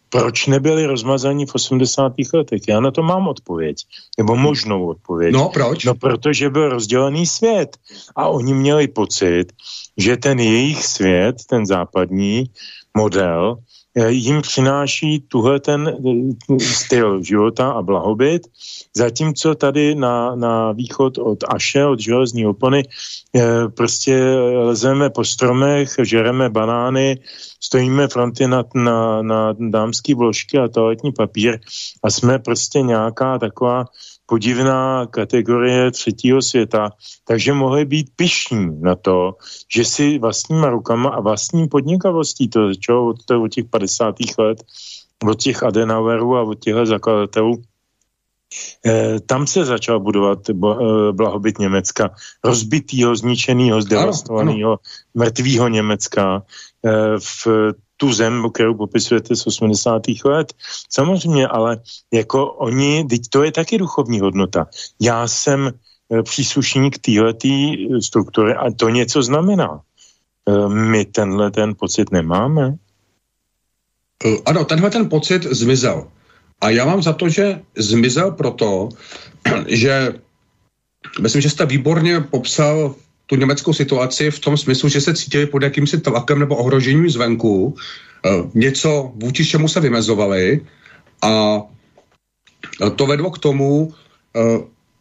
proč 0.10 0.48
nebyli 0.48 0.86
rozmazaní 0.86 1.46
v 1.46 1.56
80. 1.56 2.14
letech? 2.34 2.62
Já 2.68 2.80
na 2.80 2.92
to 2.92 3.04
mám 3.04 3.28
odpověď, 3.28 3.78
nebo 4.18 4.36
možnou 4.36 4.88
odpověď. 4.88 5.34
No, 5.34 5.50
proč? 5.50 5.86
No, 5.86 5.96
protože 5.96 6.50
byl 6.50 6.70
rozdělený 6.70 7.26
svět 7.26 7.78
a 8.16 8.28
oni 8.28 8.54
měli 8.54 8.88
pocit, 8.88 9.46
že 9.98 10.18
ten 10.18 10.40
jejich 10.40 10.86
svět, 10.86 11.36
ten 11.50 11.66
západní 11.66 12.46
model, 12.98 13.58
jim 13.96 14.42
přináší 14.42 15.20
tuhle 15.20 15.60
ten 15.60 15.88
eh, 15.88 16.60
styl 16.60 17.24
života 17.24 17.72
a 17.72 17.82
blahobyt, 17.82 18.48
zatímco 18.96 19.56
tady 19.56 19.96
na, 19.96 20.36
na 20.36 20.72
východ 20.72 21.18
od 21.18 21.44
Aše, 21.48 21.86
od 21.86 22.00
železní 22.00 22.46
opony, 22.46 22.84
eh, 23.36 23.68
prostě 23.68 24.24
lezeme 24.54 25.10
po 25.10 25.24
stromech, 25.24 25.96
žereme 26.04 26.50
banány, 26.50 27.20
stojíme 27.60 28.08
fronty 28.08 28.48
na, 28.48 28.64
na, 28.76 29.22
na 29.22 29.54
dámský 29.60 30.14
vložky 30.14 30.58
a 30.58 30.68
toaletní 30.68 31.12
papír 31.12 31.60
a 32.04 32.12
jsme 32.12 32.40
prostě 32.40 32.82
nějaká 32.82 33.40
taková 33.40 33.86
podivná 34.26 35.06
kategorie 35.06 35.92
třetího 35.92 36.42
světa, 36.42 36.90
takže 37.28 37.54
mohli 37.54 37.86
být 37.86 38.10
pišní 38.16 38.82
na 38.82 38.96
to, 38.96 39.38
že 39.76 39.86
si 39.86 40.20
vlastníma 40.20 40.70
rukama 40.70 41.10
a 41.10 41.22
vlastní 41.22 41.68
podnikavostí, 41.68 42.50
to 42.50 42.68
začalo 42.68 43.08
od, 43.08 43.32
od 43.32 43.48
těch 43.48 43.66
50. 43.66 44.16
let, 44.38 44.64
od 45.24 45.40
těch 45.40 45.64
Adenauerů 45.64 46.36
a 46.38 46.42
od 46.42 46.60
těchto 46.60 46.86
zakladatelů, 46.86 47.62
Eh, 48.86 49.20
tam 49.20 49.48
se 49.48 49.66
začal 49.66 50.00
budovat 50.00 50.50
eh, 50.50 50.54
blahobyt 51.12 51.60
Německa. 51.60 52.16
Rozbitýho, 52.44 53.16
zničeného, 53.16 53.82
zdevastovaného, 53.82 54.80
mrtvého 55.14 55.68
Německa 55.68 56.44
eh, 56.86 57.20
v 57.20 57.48
tu 57.98 58.14
zem, 58.14 58.50
kterou 58.54 58.74
popisujete 58.74 59.36
z 59.36 59.48
80. 59.48 60.02
let. 60.26 60.54
Samozřejmě, 60.90 61.48
ale 61.48 61.78
jako 62.14 62.54
oni, 62.54 63.06
teď 63.10 63.22
to 63.30 63.44
je 63.44 63.52
taky 63.52 63.78
duchovní 63.78 64.20
hodnota. 64.20 64.68
Já 65.02 65.28
jsem 65.28 65.68
e, 65.68 66.24
příslušník 66.24 66.98
téhleté 66.98 67.76
struktury 68.02 68.54
a 68.56 68.72
to 68.72 68.90
něco 68.90 69.24
znamená. 69.24 69.82
E, 70.50 70.70
my 70.70 71.06
tenhle 71.06 71.52
ten 71.52 71.76
pocit 71.76 72.12
nemáme. 72.12 72.76
E, 74.26 74.38
ano, 74.46 74.66
tenhle 74.66 74.90
ten 74.90 75.10
pocit 75.10 75.44
zmizel. 75.44 76.08
A 76.62 76.70
já 76.70 76.86
mám 76.86 77.04
za 77.04 77.14
to, 77.14 77.30
že 77.30 77.62
zmizel 77.78 78.32
proto, 78.32 78.90
že 79.68 80.14
myslím, 81.22 81.42
že 81.42 81.50
jste 81.50 81.66
výborně 81.66 82.22
popsal 82.22 82.96
tu 83.26 83.36
německou 83.36 83.74
situaci 83.74 84.32
v 84.32 84.40
tom 84.40 84.58
smyslu, 84.58 84.90
že 84.90 85.02
se 85.02 85.14
cítili 85.14 85.46
pod 85.46 85.64
jakýmsi 85.64 85.98
tlakem 85.98 86.40
nebo 86.40 86.56
ohrožením 86.56 87.10
zvenku, 87.10 87.76
e, 88.26 88.30
něco 88.54 89.12
vůči 89.16 89.46
čemu 89.46 89.68
se 89.68 89.80
vymezovali 89.80 90.62
a 91.22 91.62
to 92.96 93.06
vedlo 93.06 93.32
k 93.32 93.40
tomu, 93.40 93.94
e, 94.36 94.42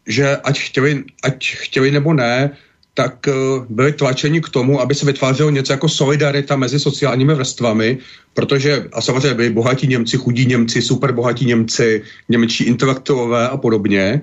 že 0.07 0.37
ať 0.37 0.59
chtěli, 0.59 1.03
ať 1.23 1.55
chtěli 1.55 1.91
nebo 1.91 2.13
ne, 2.13 2.49
tak 2.93 3.27
e, 3.27 3.31
byli 3.69 3.93
tlačeni 3.93 4.41
k 4.41 4.49
tomu, 4.49 4.81
aby 4.81 4.95
se 4.95 5.05
vytvářelo 5.05 5.49
něco 5.49 5.73
jako 5.73 5.89
solidarita 5.89 6.55
mezi 6.55 6.79
sociálními 6.79 7.33
vrstvami, 7.33 7.97
protože 8.33 8.87
a 8.93 9.01
samozřejmě 9.01 9.33
byli 9.33 9.49
bohatí 9.49 9.87
Němci, 9.87 10.17
chudí 10.17 10.45
Němci, 10.45 10.81
super 10.81 11.11
bohatí 11.11 11.45
Němci, 11.45 12.01
němečtí 12.29 12.63
intelektuové 12.63 13.49
a 13.49 13.57
podobně, 13.57 14.21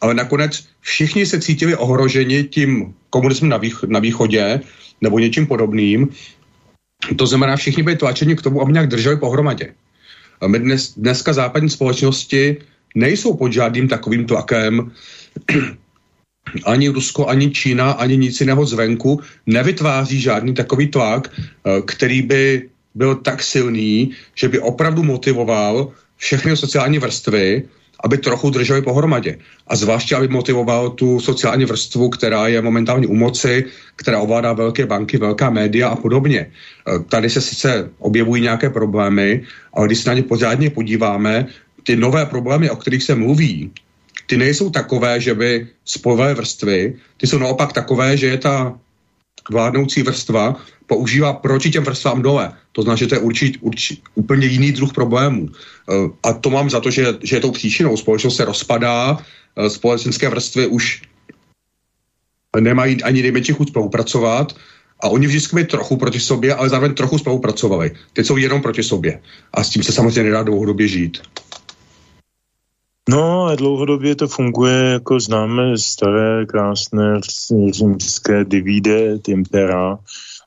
ale 0.00 0.14
nakonec 0.14 0.64
všichni 0.80 1.26
se 1.26 1.40
cítili 1.40 1.76
ohroženi 1.76 2.44
tím 2.44 2.94
komunismem 3.14 3.54
na, 3.54 3.62
vých, 3.62 3.86
na 3.86 4.02
východě 4.02 4.60
nebo 4.98 5.22
něčím 5.22 5.46
podobným. 5.46 6.10
To 7.14 7.24
znamená, 7.26 7.54
všichni 7.54 7.86
byli 7.86 7.96
tlačeni 7.96 8.34
k 8.34 8.42
tomu, 8.42 8.58
aby 8.58 8.74
nějak 8.74 8.90
drželi 8.90 9.16
pohromadě. 9.22 9.70
A 10.42 10.50
my 10.50 10.58
dnes, 10.58 10.98
dneska 10.98 11.30
západní 11.32 11.70
společnosti 11.70 12.58
nejsou 12.98 13.38
pod 13.38 13.54
žádným 13.54 13.86
takovým 13.86 14.26
tlakem. 14.26 14.90
ani 16.66 16.90
Rusko, 16.90 17.30
ani 17.30 17.54
Čína, 17.54 18.02
ani 18.02 18.16
nic 18.18 18.34
jiného 18.34 18.66
zvenku 18.66 19.20
nevytváří 19.46 20.20
žádný 20.20 20.54
takový 20.54 20.90
tlak, 20.90 21.30
eh, 21.30 21.82
který 21.86 22.22
by 22.26 22.68
byl 22.94 23.22
tak 23.22 23.42
silný, 23.42 24.10
že 24.34 24.50
by 24.50 24.58
opravdu 24.58 25.02
motivoval 25.02 25.92
všechny 26.18 26.56
sociální 26.56 26.98
vrstvy, 26.98 27.62
aby 28.04 28.18
trochu 28.18 28.50
drželi 28.50 28.82
pohromadě. 28.82 29.38
A 29.66 29.76
zvláště, 29.76 30.16
aby 30.16 30.28
motivoval 30.28 30.90
tu 30.90 31.20
sociální 31.20 31.64
vrstvu, 31.64 32.08
která 32.08 32.48
je 32.48 32.62
momentálně 32.62 33.06
u 33.06 33.14
moci, 33.14 33.64
která 33.96 34.20
ovládá 34.20 34.52
velké 34.52 34.86
banky, 34.86 35.18
velká 35.18 35.50
média 35.50 35.88
a 35.88 35.96
podobně. 35.96 36.40
E, 36.40 36.50
tady 37.08 37.30
se 37.30 37.40
sice 37.40 37.90
objevují 37.98 38.42
nějaké 38.42 38.70
problémy, 38.70 39.42
ale 39.72 39.86
když 39.86 39.98
se 39.98 40.08
na 40.08 40.14
ně 40.14 40.22
pořádně 40.22 40.70
podíváme, 40.70 41.46
ty 41.82 41.96
nové 41.96 42.26
problémy, 42.26 42.70
o 42.70 42.76
kterých 42.76 43.02
se 43.02 43.14
mluví, 43.14 43.70
ty 44.26 44.36
nejsou 44.36 44.70
takové, 44.70 45.20
že 45.20 45.34
by 45.34 45.68
spojové 45.84 46.34
vrstvy, 46.34 46.94
ty 47.16 47.26
jsou 47.26 47.38
naopak 47.38 47.72
takové, 47.72 48.16
že 48.16 48.26
je 48.26 48.38
ta 48.38 48.78
vládnoucí 49.50 50.02
vrstva 50.02 50.56
používá 50.86 51.32
proti 51.32 51.70
těm 51.70 51.84
vrstvám 51.84 52.22
dole. 52.22 52.52
To 52.72 52.82
znamená, 52.82 52.96
že 52.96 53.06
to 53.06 53.14
je 53.14 53.20
určit, 53.20 53.56
určit, 53.60 54.00
úplně 54.14 54.46
jiný 54.46 54.72
druh 54.72 54.92
problémů. 54.92 55.48
Eh, 55.48 55.92
a 56.22 56.32
to 56.32 56.50
mám 56.50 56.70
za 56.70 56.80
to, 56.80 56.90
že, 56.90 57.18
že 57.22 57.36
je 57.36 57.40
tou 57.40 57.50
příčinou. 57.50 57.96
Společnost 57.96 58.36
se 58.36 58.44
rozpadá, 58.44 59.18
eh, 59.18 59.70
společenské 59.70 60.28
vrstvy 60.28 60.66
už 60.66 61.02
nemají 62.60 63.02
ani 63.02 63.22
nejmenší 63.22 63.52
chuť 63.52 63.68
spolupracovat 63.68 64.54
a 65.00 65.08
oni 65.08 65.26
vždycky 65.26 65.56
byli 65.56 65.66
trochu 65.66 65.96
proti 65.96 66.20
sobě, 66.20 66.54
ale 66.54 66.68
zároveň 66.68 66.94
trochu 66.94 67.18
spolupracovali. 67.18 67.90
Teď 68.12 68.26
jsou 68.26 68.36
jenom 68.36 68.62
proti 68.62 68.82
sobě. 68.82 69.20
A 69.52 69.64
s 69.64 69.70
tím 69.70 69.82
se 69.82 69.92
samozřejmě 69.92 70.22
nedá 70.22 70.42
dlouhodobě 70.42 70.88
žít. 70.88 71.18
No 73.08 73.44
a 73.44 73.54
dlouhodobě 73.54 74.16
to 74.16 74.28
funguje, 74.28 74.74
jako 74.74 75.20
známe 75.20 75.78
staré, 75.78 76.46
krásné 76.46 77.20
římské 77.70 78.44
divide 78.44 79.18
impera, 79.28 79.98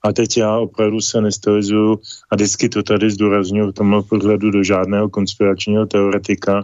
a 0.03 0.13
teď 0.13 0.37
já 0.37 0.57
opravdu 0.57 1.01
se 1.01 1.21
nestylizuju 1.21 1.99
a 2.31 2.35
vždycky 2.35 2.69
to 2.69 2.83
tady 2.83 3.11
zdůraznuju 3.11 3.71
v 3.71 3.73
tomhle 3.73 4.03
pohledu 4.03 4.51
do 4.51 4.63
žádného 4.63 5.09
konspiračního 5.09 5.85
teoretika, 5.85 6.63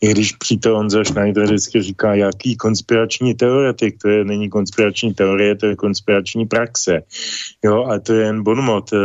i 0.00 0.10
když 0.10 0.32
přítel 0.32 0.76
Honza 0.76 1.04
Schneider 1.04 1.44
vždycky 1.44 1.82
říká, 1.82 2.14
jaký 2.14 2.56
konspirační 2.56 3.34
teoretik, 3.34 3.98
to 4.02 4.08
je, 4.08 4.24
není 4.24 4.50
konspirační 4.50 5.14
teorie, 5.14 5.56
to 5.56 5.66
je 5.66 5.76
konspirační 5.76 6.46
praxe. 6.46 7.02
Jo, 7.64 7.84
a 7.84 7.98
to 7.98 8.12
je 8.12 8.26
jen 8.26 8.42
bonmot. 8.42 8.90
E, 8.92 8.98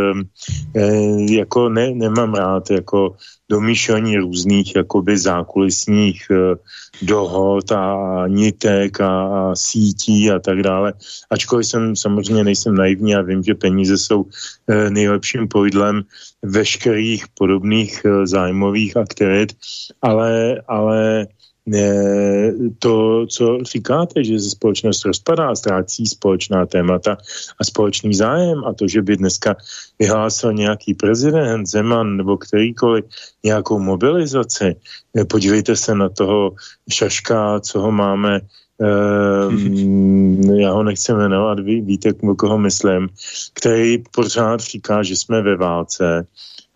jako 1.34 1.70
ne, 1.70 1.91
nemám 1.91 2.34
rád 2.34 2.72
jako 2.72 3.15
domýšlení 3.50 4.18
různých 4.18 4.76
jakoby 4.76 5.18
zákulisních 5.18 6.28
e, 6.32 6.36
dohod 7.02 7.72
a 7.72 8.24
nitek 8.28 9.02
a, 9.02 9.52
sítí 9.56 10.32
a 10.32 10.39
tak 10.39 10.62
dále. 10.62 10.93
Ačkoliv 11.30 11.68
jsem 11.68 11.95
samozřejmě 11.95 12.43
nejsem 12.43 12.76
naivní 12.76 13.16
a 13.16 13.22
vím, 13.22 13.43
že 13.43 13.56
peníze 13.56 13.98
jsou 13.98 14.26
e, 14.68 14.89
nejlepším 14.89 15.48
pojdlem 15.48 16.04
veškerých 16.43 17.26
podobných 17.28 18.06
e, 18.06 18.28
zájmových 18.28 18.98
aktivit, 18.98 19.56
ale, 20.02 20.62
ale 20.68 21.28
to, 22.80 23.26
co 23.28 23.57
říkáte, 23.72 24.24
že 24.24 24.39
se 24.39 24.49
společnost 24.49 25.05
rozpadá, 25.05 25.55
ztrácí 25.55 26.05
společná 26.05 26.65
témata 26.65 27.18
a 27.59 27.63
společný 27.63 28.15
zájem 28.15 28.65
a 28.65 28.74
to, 28.74 28.88
že 28.88 29.01
by 29.01 29.18
dneska 29.18 29.55
vyhlásil 29.99 30.53
nějaký 30.53 30.93
prezident, 30.93 31.65
Zeman 31.65 32.18
nebo 32.18 32.38
kterýkoliv 32.38 33.05
nějakou 33.43 33.80
mobilizaci, 33.80 34.76
podívejte 35.30 35.76
se 35.76 35.95
na 35.95 36.09
toho 36.09 36.55
Šaška, 36.89 37.59
co 37.59 37.80
ho 37.80 37.91
máme. 37.91 38.39
Um, 39.49 40.41
já 40.59 40.72
ho 40.72 40.84
nechci 40.84 41.13
jmenovat, 41.13 41.59
ví, 41.59 41.82
víte, 41.82 42.13
koho 42.38 42.57
myslím, 42.57 43.09
který 43.53 44.03
pořád 44.11 44.59
říká, 44.59 45.03
že 45.03 45.15
jsme 45.15 45.41
ve 45.41 45.55
válce 45.55 46.28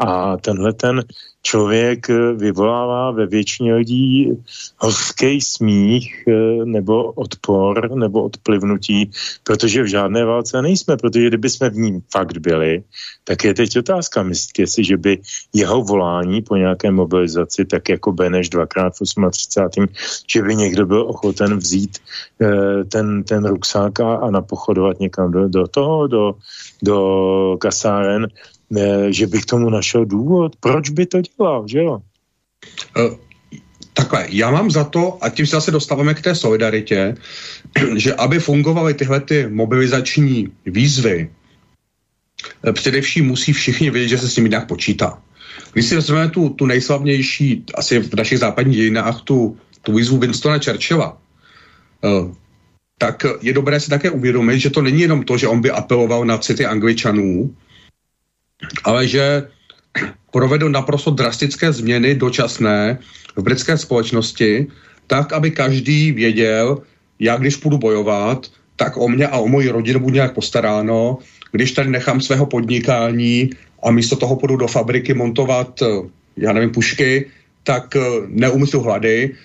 a 0.02 0.38
tenhle 0.38 0.74
ten 0.74 1.04
člověk 1.42 2.10
eh, 2.10 2.34
vyvolává 2.34 3.12
ve 3.12 3.26
většině 3.26 3.76
lidí 3.76 4.32
hořký 4.78 5.42
smích 5.42 6.24
eh, 6.28 6.66
nebo 6.66 7.12
odpor 7.12 7.96
nebo 7.96 8.24
odplivnutí, 8.24 9.12
protože 9.44 9.84
v 9.84 9.86
žádné 9.86 10.26
válce 10.26 10.62
nejsme, 10.62 10.98
protože 10.98 11.28
kdyby 11.28 11.50
jsme 11.50 11.70
v 11.70 11.78
ní 11.78 12.04
fakt 12.12 12.38
byli, 12.38 12.84
tak 13.24 13.44
je 13.44 13.54
teď 13.54 13.78
otázka, 13.78 14.24
myslíte 14.24 14.68
si, 14.68 14.84
že 14.84 14.98
by 14.98 15.20
jeho 15.54 15.82
volání 15.82 16.42
po 16.42 16.56
nějaké 16.56 16.92
mobilizaci, 16.92 17.66
tak 17.66 17.90
jako 17.90 18.12
Beneš 18.12 18.50
dvakrát 18.50 18.94
v 18.96 19.06
38. 19.32 19.86
že 20.28 20.42
by 20.42 20.56
někdo 20.56 20.86
byl 20.86 21.02
ochoten 21.02 21.58
vzít 21.58 21.98
eh, 22.42 22.84
ten, 22.84 23.24
ten 23.24 23.46
ruksák 23.46 24.00
a, 24.00 24.16
a 24.16 24.32
napochodovat 24.32 25.00
někam 25.00 25.32
do, 25.32 25.48
do 25.48 25.68
toho, 25.68 26.08
do, 26.08 26.36
do 26.84 27.58
kasáren, 27.60 28.28
že 29.10 29.28
bych 29.28 29.46
tomu 29.46 29.70
našel 29.70 30.06
důvod. 30.06 30.56
Proč 30.60 30.90
by 30.90 31.06
to 31.06 31.22
dělal, 31.22 31.68
že 31.68 31.80
jo? 31.80 32.02
Uh, 32.98 33.16
takhle, 33.94 34.26
já 34.30 34.52
mám 34.52 34.72
za 34.72 34.84
to, 34.84 35.18
a 35.22 35.30
tím 35.30 35.46
se 35.46 35.56
zase 35.56 35.72
dostáváme 35.72 36.14
k 36.14 36.22
té 36.22 36.36
solidaritě, 36.36 37.16
že 37.96 38.14
aby 38.14 38.40
fungovaly 38.40 38.94
tyhle 38.94 39.22
ty 39.22 39.48
mobilizační 39.48 40.48
výzvy, 40.66 41.30
eh, 42.68 42.74
především 42.74 43.26
musí 43.26 43.54
všichni 43.54 43.90
vědět, 43.90 44.08
že 44.08 44.18
se 44.18 44.30
s 44.30 44.36
nimi 44.36 44.50
nějak 44.50 44.68
počítá. 44.68 45.22
Když 45.74 45.86
si 45.86 45.96
vezmeme 45.96 46.30
tu, 46.30 46.50
tu 46.50 46.66
nejslavnější, 46.66 47.64
asi 47.76 48.00
v 48.00 48.14
našich 48.14 48.40
západních 48.40 48.76
dějinách, 48.76 49.22
tu, 49.22 49.58
tu 49.82 49.94
výzvu 49.94 50.18
Winstona 50.18 50.60
Churchilla, 50.60 51.18
uh, 52.02 52.32
tak 52.98 53.26
je 53.42 53.54
dobré 53.54 53.80
si 53.80 53.90
také 53.90 54.10
uvědomit, 54.10 54.60
že 54.60 54.70
to 54.70 54.82
není 54.82 55.02
jenom 55.02 55.24
to, 55.24 55.38
že 55.38 55.48
on 55.48 55.62
by 55.62 55.72
apeloval 55.72 56.26
na 56.26 56.38
city 56.38 56.66
angličanů, 56.66 57.56
ale 58.84 59.08
že 59.08 59.48
provedl 60.32 60.70
naprosto 60.70 61.12
drastické 61.12 61.74
změny 61.74 62.16
dočasné 62.16 62.98
v 63.36 63.42
britské 63.44 63.78
společnosti, 63.78 64.68
tak, 65.08 65.34
aby 65.34 65.52
každý 65.52 66.12
věděl, 66.12 66.82
jak 67.20 67.42
když 67.42 67.56
půjdu 67.56 67.78
bojovat, 67.78 68.48
tak 68.76 68.98
o 68.98 69.08
mě 69.08 69.28
a 69.28 69.38
o 69.38 69.48
moji 69.48 69.70
rodinu 69.70 70.00
budu 70.00 70.16
nějak 70.16 70.34
postaráno, 70.34 71.18
když 71.52 71.72
tady 71.72 71.90
nechám 71.90 72.22
svého 72.22 72.46
podnikání 72.46 73.50
a 73.84 73.92
místo 73.92 74.16
toho 74.16 74.36
půjdu 74.36 74.56
do 74.56 74.68
fabriky 74.68 75.14
montovat, 75.14 75.82
eh, 75.82 75.86
já 76.38 76.54
nevím, 76.54 76.70
pušky, 76.70 77.28
tak 77.64 77.96
eh, 77.96 78.02
neumřu 78.28 78.80
hlady. 78.80 79.36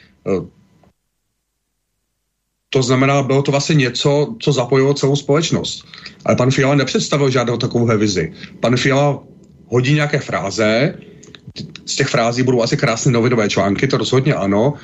To 2.71 2.83
znamená, 2.83 3.23
bylo 3.23 3.43
to 3.43 3.51
vlastně 3.51 3.75
něco, 3.75 4.35
co 4.41 4.53
zapojilo 4.53 4.95
celou 4.95 5.17
společnost. 5.17 5.85
Ale 6.25 6.37
pan 6.37 6.51
Fiala 6.51 6.75
nepředstavil 6.75 7.31
žádnou 7.31 7.57
takovou 7.57 7.87
vizi. 7.99 8.33
Pan 8.61 8.77
Fiala 8.77 9.23
hodí 9.67 9.95
nějaké 9.95 10.19
fráze, 10.19 10.95
z 11.87 11.97
těch 11.97 12.09
frází 12.09 12.43
budou 12.43 12.63
asi 12.63 12.77
krásné 12.77 13.13
novinové 13.13 13.49
články, 13.49 13.87
to 13.87 13.97
rozhodně 13.97 14.35
ano, 14.35 14.75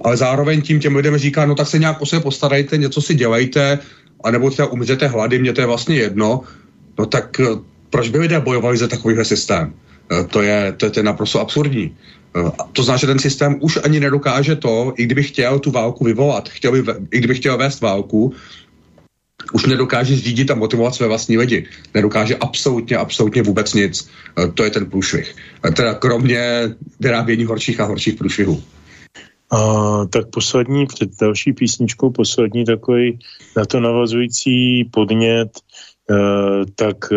ale 0.00 0.16
zároveň 0.16 0.62
tím 0.62 0.80
těm 0.80 0.96
lidem 0.96 1.18
říká, 1.18 1.46
no 1.46 1.54
tak 1.54 1.68
se 1.68 1.78
nějak 1.78 2.00
o 2.00 2.06
sebe 2.06 2.22
postarejte, 2.22 2.76
něco 2.76 3.02
si 3.02 3.14
dělejte, 3.14 3.78
anebo 4.24 4.50
třeba 4.50 4.68
umřete 4.68 5.06
hlady, 5.06 5.38
mě 5.38 5.52
to 5.52 5.60
je 5.60 5.66
vlastně 5.66 5.96
jedno, 5.96 6.40
no 6.98 7.06
tak 7.06 7.40
eh, 7.40 7.46
proč 7.90 8.08
by 8.08 8.18
lidé 8.18 8.40
bojovali 8.40 8.76
za 8.76 8.88
takovýhle 8.88 9.24
systém? 9.24 9.74
Eh, 10.12 10.24
to 10.24 10.42
je, 10.42 10.72
to 10.76 10.86
je, 10.86 10.90
to 10.90 11.00
je 11.00 11.04
naprosto 11.04 11.40
absurdní. 11.40 11.96
To 12.72 12.82
znamená, 12.82 12.98
že 12.98 13.06
ten 13.06 13.18
systém 13.18 13.56
už 13.60 13.78
ani 13.84 14.00
nedokáže 14.00 14.56
to, 14.56 14.94
i 14.96 15.04
kdyby 15.04 15.22
chtěl 15.22 15.58
tu 15.58 15.70
válku 15.70 16.04
vyvolat, 16.04 16.48
chtěl 16.48 16.72
by, 16.72 16.92
i 17.10 17.18
kdyby 17.18 17.34
chtěl 17.34 17.58
vést 17.58 17.80
válku, 17.80 18.32
už 19.52 19.66
nedokáže 19.66 20.16
řídit 20.16 20.50
a 20.50 20.54
motivovat 20.54 20.94
své 20.94 21.08
vlastní 21.08 21.38
lidi. 21.38 21.66
Nedokáže 21.94 22.36
absolutně, 22.36 22.96
absolutně 22.96 23.42
vůbec 23.42 23.74
nic. 23.74 24.08
To 24.54 24.64
je 24.64 24.70
ten 24.70 24.86
průšvih. 24.86 25.36
Teda 25.76 25.94
kromě 25.94 26.70
vyrábění 27.00 27.44
horších 27.44 27.80
a 27.80 27.84
horších 27.84 28.14
průšvihů. 28.14 28.62
A, 29.50 30.06
tak 30.10 30.26
poslední, 30.30 30.86
před 30.86 31.10
další 31.20 31.52
písničkou, 31.52 32.10
poslední 32.10 32.64
takový 32.64 33.18
na 33.56 33.64
to 33.64 33.80
navazující 33.80 34.84
podnět, 34.84 35.50
e, 36.10 36.14
tak 36.74 36.96
e, 37.12 37.16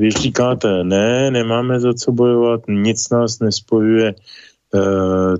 vy 0.00 0.10
říkáte, 0.10 0.84
ne, 0.84 1.30
nemáme 1.30 1.80
za 1.80 1.94
co 1.94 2.12
bojovat, 2.12 2.60
nic 2.68 3.10
nás 3.10 3.38
nespojuje, 3.40 4.08
e, 4.08 4.14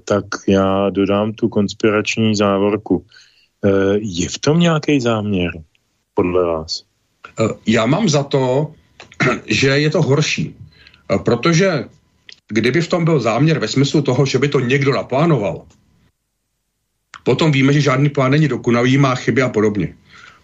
tak 0.04 0.24
já 0.48 0.90
dodám 0.90 1.32
tu 1.32 1.48
konspirační 1.48 2.36
závorku. 2.36 3.06
E, 3.64 3.68
je 3.98 4.28
v 4.28 4.38
tom 4.38 4.60
nějaký 4.60 5.00
záměr, 5.00 5.50
podle 6.14 6.44
vás? 6.44 6.84
Já 7.66 7.86
mám 7.86 8.08
za 8.08 8.22
to, 8.22 8.72
že 9.46 9.68
je 9.68 9.90
to 9.90 10.02
horší, 10.02 10.56
protože 11.24 11.84
kdyby 12.48 12.80
v 12.80 12.88
tom 12.88 13.04
byl 13.04 13.20
záměr 13.20 13.58
ve 13.58 13.68
smyslu 13.68 14.02
toho, 14.02 14.26
že 14.26 14.38
by 14.38 14.48
to 14.48 14.60
někdo 14.60 14.92
naplánoval, 14.92 15.62
Potom 17.24 17.52
víme, 17.52 17.72
že 17.72 17.80
žádný 17.80 18.08
plán 18.08 18.30
není 18.30 18.48
dokonalý, 18.48 18.98
má 18.98 19.14
chyby 19.14 19.42
a 19.42 19.48
podobně. 19.48 19.96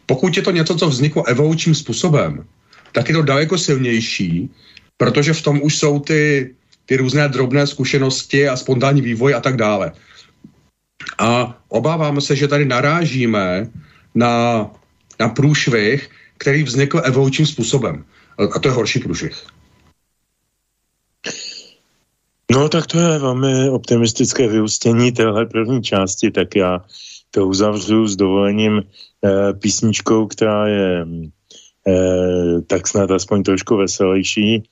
Pokud 0.06 0.36
je 0.36 0.42
to 0.42 0.50
něco, 0.50 0.74
co 0.74 0.88
vzniklo 0.88 1.26
evolučním 1.28 1.74
způsobem, 1.74 2.44
tak 2.92 3.08
je 3.08 3.14
to 3.14 3.22
daleko 3.22 3.58
silnější, 3.58 4.50
protože 4.96 5.32
v 5.32 5.42
tom 5.42 5.62
už 5.62 5.78
jsou 5.78 6.00
ty, 6.00 6.54
ty 6.86 6.96
různé 6.96 7.28
drobné 7.28 7.66
zkušenosti 7.66 8.48
a 8.48 8.56
spontánní 8.56 9.00
vývoj 9.02 9.34
a 9.34 9.40
tak 9.40 9.56
dále. 9.56 9.92
A 11.18 11.58
obáváme 11.68 12.20
se, 12.20 12.36
že 12.36 12.48
tady 12.48 12.64
narážíme 12.64 13.66
na, 14.14 14.66
na 15.20 15.28
průšvih, 15.28 16.10
který 16.38 16.62
vznikl 16.62 17.02
evolučním 17.04 17.46
způsobem. 17.46 18.04
A 18.54 18.58
to 18.58 18.68
je 18.68 18.72
horší 18.72 18.98
průšvih. 18.98 19.36
No 22.50 22.68
tak 22.68 22.86
to 22.86 22.98
je 22.98 23.18
velmi 23.18 23.70
optimistické 23.70 24.48
vyústění 24.48 25.12
téhle 25.12 25.46
první 25.46 25.82
části, 25.82 26.30
tak 26.30 26.56
já 26.56 26.84
to 27.30 27.46
uzavřu 27.46 28.06
s 28.06 28.16
dovolením 28.16 28.82
eh, 28.82 29.52
písničkou, 29.52 30.26
která 30.26 30.66
je 30.66 31.06
tak 32.66 32.88
snad 32.88 33.10
aspoň 33.10 33.42
trošku 33.42 33.76
veselější, 33.76 34.62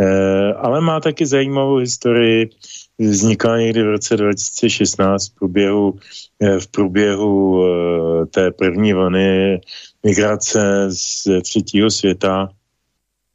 eh, 0.00 0.52
ale 0.52 0.80
má 0.80 1.00
taky 1.00 1.26
zajímavou 1.26 1.76
historii. 1.76 2.50
Vznikla 2.98 3.58
někdy 3.58 3.82
v 3.82 3.90
roce 3.90 4.16
2016 4.16 5.28
v 5.28 5.34
průběhu, 5.34 5.98
eh, 6.40 6.60
v 6.60 6.66
průběhu 6.66 7.64
eh, 7.64 8.26
té 8.26 8.50
první 8.50 8.92
vlny 8.92 9.60
migrace 10.04 10.86
z 10.90 11.40
třetího 11.42 11.90
světa. 11.90 12.48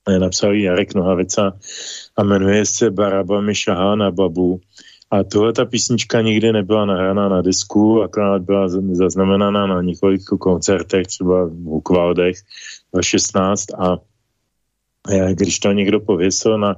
Eh, 0.10 0.20
napsal 0.20 0.56
Jarek 0.56 0.94
Nohavica 0.96 1.58
a 2.16 2.24
jmenuje 2.24 2.66
se 2.66 2.92
Barabami 2.92 3.56
šahá 3.56 3.96
na 3.96 4.12
babu. 4.12 4.62
A 5.12 5.24
tohle 5.24 5.54
ta 5.54 5.66
písnička 5.66 6.22
nikdy 6.22 6.52
nebyla 6.52 6.86
nahraná 6.86 7.30
na 7.30 7.42
disku, 7.42 8.02
akorát 8.02 8.42
byla 8.42 8.68
zaznamenána 8.92 9.68
na 9.68 9.82
několika 9.82 10.38
koncertech, 10.38 11.08
třeba 11.08 11.46
v 11.46 11.52
Bukvaldech 11.52 12.38
16 13.02 13.66
a 13.74 13.98
když 15.34 15.60
to 15.60 15.72
někdo 15.72 16.00
pověsil 16.00 16.58
na, 16.58 16.76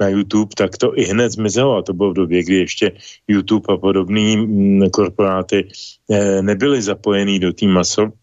na 0.00 0.08
YouTube, 0.08 0.54
tak 0.56 0.76
to 0.76 0.98
i 0.98 1.04
hned 1.04 1.32
zmizelo. 1.32 1.76
A 1.76 1.82
to 1.82 1.92
bylo 1.92 2.10
v 2.10 2.14
době, 2.14 2.42
kdy 2.42 2.54
ještě 2.54 2.92
YouTube 3.28 3.74
a 3.74 3.76
podobné 3.76 4.36
mm, 4.36 4.90
korporáty 4.90 5.68
eh, 6.10 6.42
nebyly 6.42 6.82
zapojený 6.82 7.38
do 7.38 7.52
té 7.52 7.66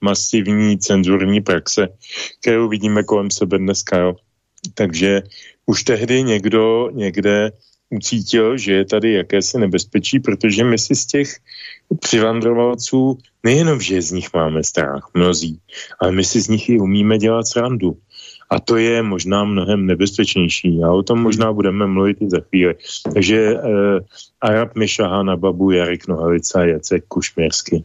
masivní 0.02 0.78
cenzurní 0.78 1.42
praxe, 1.42 1.88
kterou 2.42 2.70
vidíme 2.70 3.04
kolem 3.04 3.32
sebe 3.32 3.58
dneska. 3.58 3.98
Jo. 3.98 4.16
Takže 4.74 5.22
už 5.66 5.84
tehdy 5.84 6.24
někdo 6.24 6.90
někde 6.94 7.52
ucítil, 7.90 8.58
že 8.58 8.74
je 8.74 8.86
tady 8.86 9.14
jakési 9.14 9.60
nebezpečí, 9.60 10.20
protože 10.20 10.64
my 10.64 10.78
si 10.78 10.96
z 10.96 11.06
těch 11.06 11.38
přivandrovalců 12.00 13.18
nejenom, 13.44 13.82
že 13.82 14.02
z 14.02 14.12
nich 14.12 14.34
máme 14.34 14.64
strach, 14.64 15.10
mnozí, 15.14 15.60
ale 16.02 16.12
my 16.12 16.24
si 16.24 16.42
z 16.42 16.48
nich 16.48 16.70
i 16.70 16.80
umíme 16.80 17.18
dělat 17.18 17.48
srandu. 17.48 17.98
A 18.50 18.60
to 18.60 18.78
je 18.78 19.04
možná 19.04 19.44
mnohem 19.44 19.86
nebezpečnější. 19.86 20.84
A 20.84 20.92
o 20.92 21.04
tom 21.04 21.20
možná 21.20 21.54
budeme 21.54 21.88
mluvit 21.88 22.18
i 22.22 22.30
za 22.30 22.40
chvíli. 22.40 22.76
Takže 23.14 23.56
eh, 23.56 24.00
Arab 24.42 24.76
Mišaha 24.76 25.24
na 25.24 25.36
babu 25.38 25.72
Jarek 25.72 26.08
Nohavica 26.08 26.66
Jacek 26.66 27.04
Kušměrsky. 27.08 27.84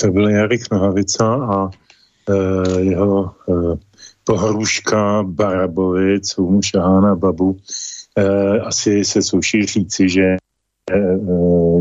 To 0.00 0.10
byl 0.10 0.28
Jarek 0.28 0.70
Nohavica 0.70 1.34
a 1.34 1.70
e, 2.30 2.80
jeho 2.80 3.24
e, 3.26 3.52
pohruška 4.24 5.22
Barabovic, 5.22 6.38
u 6.38 6.62
Šahána 6.62 7.14
Babu. 7.14 7.56
E, 8.18 8.60
asi 8.60 9.04
se 9.04 9.22
souší 9.22 9.66
říci, 9.66 10.08
že 10.08 10.22
e, 10.22 10.36
e, 10.92 11.18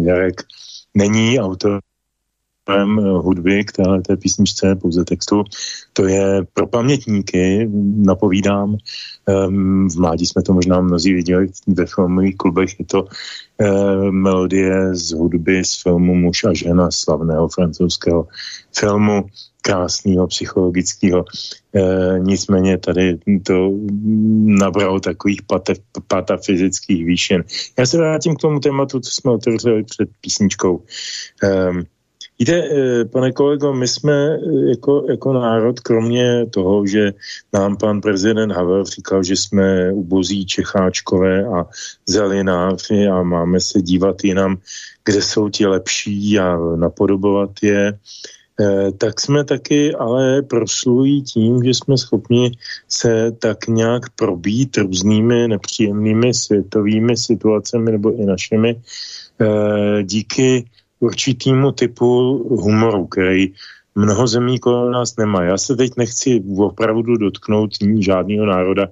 Jarek 0.01 0.41
není 0.95 1.39
autor 1.39 1.79
hudby 3.17 3.63
k 3.63 3.71
téhle 3.71 4.01
té 4.01 4.17
písničce, 4.17 4.75
pouze 4.75 5.05
textu. 5.05 5.43
To 5.93 6.05
je 6.05 6.41
pro 6.53 6.67
pamětníky, 6.67 7.69
napovídám. 7.95 8.77
V 9.87 9.99
mládí 9.99 10.25
jsme 10.25 10.41
to 10.41 10.53
možná 10.53 10.81
mnozí 10.81 11.13
viděli 11.13 11.47
ve 11.67 11.85
filmových 11.85 12.37
klubech. 12.37 12.79
Je 12.79 12.85
to 12.85 13.07
melodie 14.11 14.95
z 14.95 15.11
hudby 15.11 15.65
z 15.65 15.81
filmu 15.81 16.15
Muž 16.15 16.43
a 16.43 16.53
žena 16.53 16.91
slavného 16.91 17.47
francouzského 17.49 18.27
filmu 18.79 19.25
krásného 19.61 20.27
psychologického. 20.27 21.25
E, 21.75 22.19
nicméně 22.19 22.77
tady 22.77 23.17
to 23.43 23.71
nabralo 24.61 24.99
takových 24.99 25.41
patafyzických 26.07 27.05
výšin. 27.05 27.43
Já 27.79 27.85
se 27.85 27.97
vrátím 27.97 28.35
k 28.35 28.41
tomu 28.41 28.59
tématu, 28.59 28.99
co 28.99 29.11
jsme 29.11 29.31
otevřeli 29.31 29.83
před 29.83 30.09
písničkou. 30.21 30.83
E, 31.43 31.69
Víte, 32.39 32.51
eh, 32.53 33.05
pane 33.05 33.31
kolego, 33.31 33.73
my 33.73 33.87
jsme 33.87 34.13
eh, 34.13 34.69
jako, 34.69 35.05
jako 35.09 35.33
národ, 35.33 35.79
kromě 35.79 36.45
toho, 36.45 36.87
že 36.87 37.13
nám 37.53 37.77
pan 37.77 38.01
prezident 38.01 38.51
Havel 38.51 38.85
říkal, 38.85 39.23
že 39.23 39.35
jsme 39.35 39.93
ubozí 39.93 40.45
Čecháčkové 40.45 41.45
a 41.45 41.65
zelináři 42.05 43.07
a 43.07 43.23
máme 43.23 43.59
se 43.59 43.81
dívat 43.81 44.23
jinam, 44.23 44.57
kde 45.05 45.21
jsou 45.21 45.49
ti 45.49 45.65
lepší 45.65 46.39
a 46.39 46.57
napodobovat 46.75 47.49
je, 47.61 47.93
eh, 48.59 48.91
tak 48.91 49.19
jsme 49.19 49.43
taky 49.43 49.93
ale 49.95 50.41
proslují 50.41 51.21
tím, 51.21 51.63
že 51.63 51.69
jsme 51.73 51.97
schopni 51.97 52.51
se 52.89 53.31
tak 53.31 53.67
nějak 53.67 54.09
probít 54.09 54.77
různými 54.77 55.47
nepříjemnými 55.47 56.33
světovými 56.33 57.17
situacemi 57.17 57.91
nebo 57.91 58.11
i 58.11 58.25
našimi 58.25 58.81
díky 60.03 60.65
určitýmu 61.05 61.71
typu 61.71 62.07
humoru, 62.49 63.07
který 63.07 63.53
mnoho 63.95 64.27
zemí 64.27 64.59
kolem 64.59 64.91
nás 64.91 65.15
nemá. 65.15 65.43
Já 65.43 65.57
se 65.57 65.75
teď 65.75 65.91
nechci 65.97 66.43
opravdu 66.57 67.17
dotknout 67.17 67.71
žádného 67.99 68.45
národa. 68.45 68.87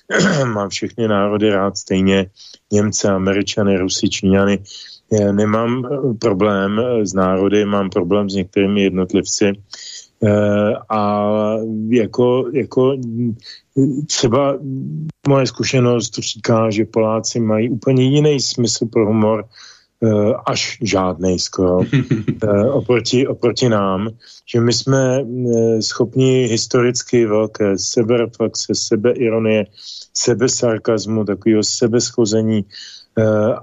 Mám 0.54 0.68
všechny 0.68 1.08
národy 1.08 1.50
rád 1.50 1.78
stejně. 1.78 2.30
Němce, 2.72 3.08
Američany, 3.08 3.78
Rusy, 3.78 4.08
Číňany. 4.08 4.58
Já 5.12 5.32
nemám 5.32 5.84
eh, 5.84 6.14
problém 6.14 6.80
s 7.02 7.14
národy, 7.14 7.64
mám 7.64 7.90
problém 7.90 8.30
s 8.30 8.34
některými 8.34 8.82
jednotlivci. 8.82 9.52
Eh, 10.22 10.72
a 10.90 11.30
jako, 11.88 12.50
jako 12.52 12.96
třeba 14.06 14.58
moje 15.28 15.46
zkušenost 15.46 16.18
říká, 16.18 16.70
že 16.70 16.84
Poláci 16.84 17.40
mají 17.40 17.70
úplně 17.70 18.04
jiný 18.04 18.40
smysl 18.40 18.86
pro 18.86 19.06
humor, 19.06 19.44
Eh, 19.44 19.50
až 20.46 20.78
žádnej 20.82 21.38
skoro. 21.38 21.80
Eh, 22.42 22.68
oproti, 22.70 23.26
oproti 23.26 23.68
nám, 23.68 24.08
že 24.52 24.60
my 24.60 24.72
jsme 24.72 25.20
eh, 25.20 25.82
schopni 25.82 26.46
historicky 26.46 27.26
velké 27.26 27.78
sebereflexe, 27.78 28.74
sebeironie, 28.74 29.66
sebesarkazmu, 30.14 31.24
takového 31.24 31.62
sebeschození 31.64 32.64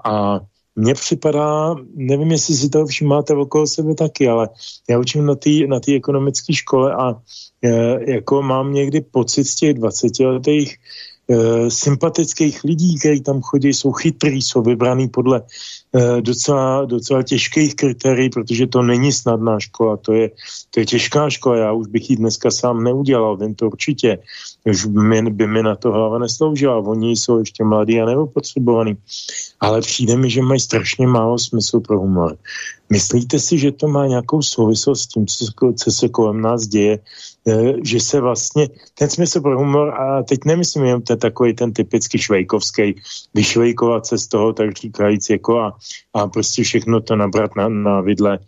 a 0.05 0.39
mně 0.75 0.93
připadá, 0.93 1.75
nevím, 1.95 2.31
jestli 2.31 2.55
si 2.55 2.69
toho 2.69 2.85
všimáte 2.85 3.33
okolo 3.33 3.67
sebe 3.67 3.95
taky, 3.95 4.27
ale 4.27 4.49
já 4.89 4.99
učím 4.99 5.25
na 5.25 5.35
té 5.35 5.49
na 5.67 5.79
ekonomické 5.95 6.53
škole 6.53 6.95
a 6.95 7.21
e, 7.63 8.11
jako 8.11 8.41
mám 8.41 8.73
někdy 8.73 9.01
pocit 9.01 9.43
z 9.43 9.55
těch 9.55 9.73
20 9.73 10.19
letých 10.19 10.77
e, 11.29 11.69
sympatických 11.69 12.63
lidí, 12.63 12.99
kteří 12.99 13.21
tam 13.21 13.41
chodí, 13.41 13.73
jsou 13.73 13.91
chytrý, 13.91 14.41
jsou 14.41 14.61
vybraný 14.61 15.09
podle 15.09 15.41
Eh, 15.41 15.82
docela, 16.21 16.85
docela 16.85 17.23
těžkých 17.23 17.75
kritérií, 17.75 18.29
protože 18.29 18.67
to 18.67 18.81
není 18.81 19.11
snadná 19.11 19.59
škola, 19.59 19.97
to 19.97 20.13
je, 20.13 20.31
to 20.69 20.79
je 20.79 20.85
těžká 20.85 21.29
škola, 21.29 21.57
já 21.57 21.71
už 21.71 21.87
bych 21.87 22.09
ji 22.09 22.15
dneska 22.15 22.51
sám 22.51 22.83
neudělal, 22.83 23.37
vím 23.37 23.55
to 23.55 23.67
určitě, 23.67 24.19
už 24.65 24.85
by, 24.85 25.21
by 25.21 25.47
mi 25.47 25.63
na 25.63 25.75
to 25.75 25.91
hlava 25.91 26.19
nesloužila, 26.19 26.77
oni 26.77 27.11
jsou 27.11 27.39
ještě 27.39 27.63
mladí 27.63 28.01
a 28.01 28.05
nepotřebovaní, 28.05 28.97
ale 29.59 29.81
přijde 29.81 30.17
mi, 30.17 30.29
že 30.29 30.41
mají 30.41 30.59
strašně 30.59 31.07
málo 31.07 31.39
smysl 31.39 31.79
pro 31.79 31.99
humor. 31.99 32.37
Myslíte 32.89 33.39
si, 33.39 33.57
že 33.57 33.71
to 33.71 33.87
má 33.87 34.07
nějakou 34.07 34.41
souvislost 34.41 35.01
s 35.01 35.07
tím, 35.07 35.27
co, 35.27 35.73
co 35.73 35.91
se 35.91 36.09
kolem 36.09 36.41
nás 36.41 36.67
děje, 36.67 36.99
eh, 37.47 37.73
že 37.83 37.99
se 37.99 38.21
vlastně, 38.21 38.69
ten 38.93 39.09
smysl 39.09 39.41
pro 39.41 39.57
humor, 39.57 39.89
a 39.89 40.23
teď 40.23 40.39
nemyslím 40.45 40.83
jenom 40.83 41.01
ten 41.01 41.19
takový 41.19 41.53
ten 41.53 41.73
typický 41.73 42.17
švejkovský, 42.17 42.95
vyšvejkovat 43.33 44.05
se 44.05 44.17
z 44.17 44.27
toho, 44.27 44.53
tak 44.53 44.77
říkajíc, 44.77 45.29
jako 45.29 45.59
a, 45.59 45.77
a 46.13 46.27
prostě 46.27 46.63
všechno 46.63 47.01
to 47.01 47.15
nabrat 47.15 47.55
na, 47.55 47.69
na 47.69 48.01
vidle 48.01 48.39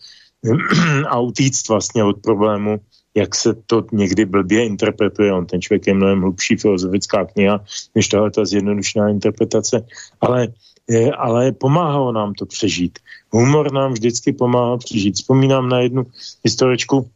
a 1.09 1.19
utíct 1.19 1.69
vlastně 1.69 2.03
od 2.03 2.21
problému, 2.21 2.79
jak 3.15 3.35
se 3.35 3.53
to 3.53 3.83
někdy 3.91 4.25
blbě 4.25 4.65
interpretuje. 4.65 5.33
On 5.33 5.45
ten 5.45 5.61
člověk 5.61 5.87
je 5.87 5.93
mnohem 5.93 6.21
hlubší 6.21 6.55
filozofická 6.55 7.25
kniha, 7.25 7.63
než 7.95 8.07
tahle 8.07 8.31
ta 8.31 8.45
zjednodušená 8.45 9.09
interpretace. 9.09 9.85
Ale 10.21 10.47
ale 11.17 11.51
pomáhalo 11.51 12.11
nám 12.11 12.33
to 12.33 12.45
přežít. 12.45 12.99
Humor 13.29 13.73
nám 13.73 13.93
vždycky 13.93 14.33
pomáhal 14.33 14.77
přežít. 14.77 15.15
Vzpomínám 15.15 15.69
na 15.69 15.79
jednu 15.79 16.05
historičku, 16.43 17.09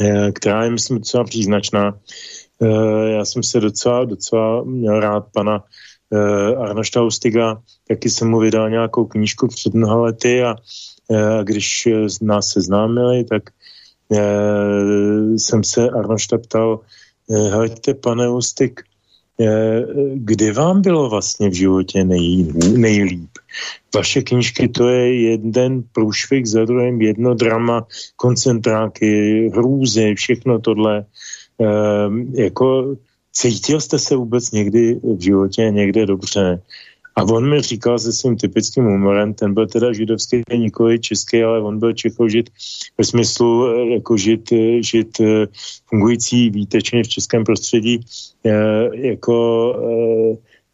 eh, 0.00 0.32
která 0.32 0.64
je, 0.64 0.70
myslím, 0.70 0.98
docela 0.98 1.24
příznačná. 1.24 1.98
Eh, 2.62 3.10
já 3.10 3.24
jsem 3.24 3.42
se 3.42 3.60
docela, 3.60 4.04
docela 4.04 4.64
měl 4.64 5.00
rád 5.00 5.26
pana 5.32 5.64
eh, 6.12 6.56
Arnošta 6.56 7.02
Ustiga, 7.02 7.60
taky 7.88 8.10
jsem 8.10 8.28
mu 8.28 8.38
vydal 8.38 8.70
nějakou 8.70 9.04
knížku 9.04 9.48
před 9.48 9.74
mnoha 9.74 9.96
lety 9.96 10.42
a 10.44 10.56
když 11.42 11.88
nás 12.22 12.48
seznámili, 12.48 13.24
tak 13.24 13.42
jsem 15.36 15.64
se 15.64 15.90
Arnošta 15.90 16.38
ptal, 16.38 16.80
hleďte, 17.28 17.94
pane 17.94 18.28
Ustik, 18.30 18.80
Eh, 19.40 19.82
kdy 20.14 20.52
vám 20.52 20.82
bylo 20.82 21.10
vlastně 21.10 21.48
v 21.48 21.52
životě 21.52 22.04
nej, 22.04 22.52
nejlíp? 22.76 23.30
Vaše 23.94 24.22
knížky 24.22 24.68
to 24.68 24.88
je 24.88 25.30
jeden 25.30 25.82
průšvih 25.92 26.46
za 26.46 26.64
druhým, 26.64 27.00
jedno 27.00 27.34
drama, 27.34 27.86
koncentráky, 28.16 29.50
hrůzy, 29.54 30.14
všechno 30.14 30.58
tohle. 30.58 30.98
E, 30.98 31.04
jako 32.42 32.96
cítil 33.32 33.80
jste 33.80 33.98
se 33.98 34.16
vůbec 34.16 34.50
někdy 34.50 35.00
v 35.02 35.20
životě 35.20 35.70
někde 35.70 36.06
dobře? 36.06 36.62
A 37.16 37.22
on 37.22 37.50
mi 37.50 37.60
říkal 37.60 37.98
se 37.98 38.12
svým 38.12 38.36
typickým 38.36 38.84
humorem, 38.84 39.34
ten 39.34 39.54
byl 39.54 39.66
teda 39.66 39.92
židovský, 39.92 40.42
nikoli 40.56 40.98
český, 40.98 41.42
ale 41.42 41.60
on 41.60 41.78
byl 41.78 41.92
čechožit 41.92 42.50
ve 42.98 43.04
smyslu 43.04 43.66
eh, 43.66 43.94
jako 43.94 44.16
žít, 44.16 44.52
eh, 44.52 44.82
žít 44.82 45.20
eh, 45.20 45.46
fungující 45.86 46.50
výtečně 46.50 47.04
v 47.04 47.08
českém 47.08 47.44
prostředí. 47.44 48.00
Jako 48.92 49.76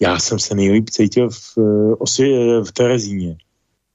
já 0.00 0.18
jsem 0.18 0.38
se 0.38 0.54
nejlíp 0.54 0.90
cítil 0.90 1.30
v, 1.30 1.59
v 2.64 2.72
Terezíně. 2.72 3.36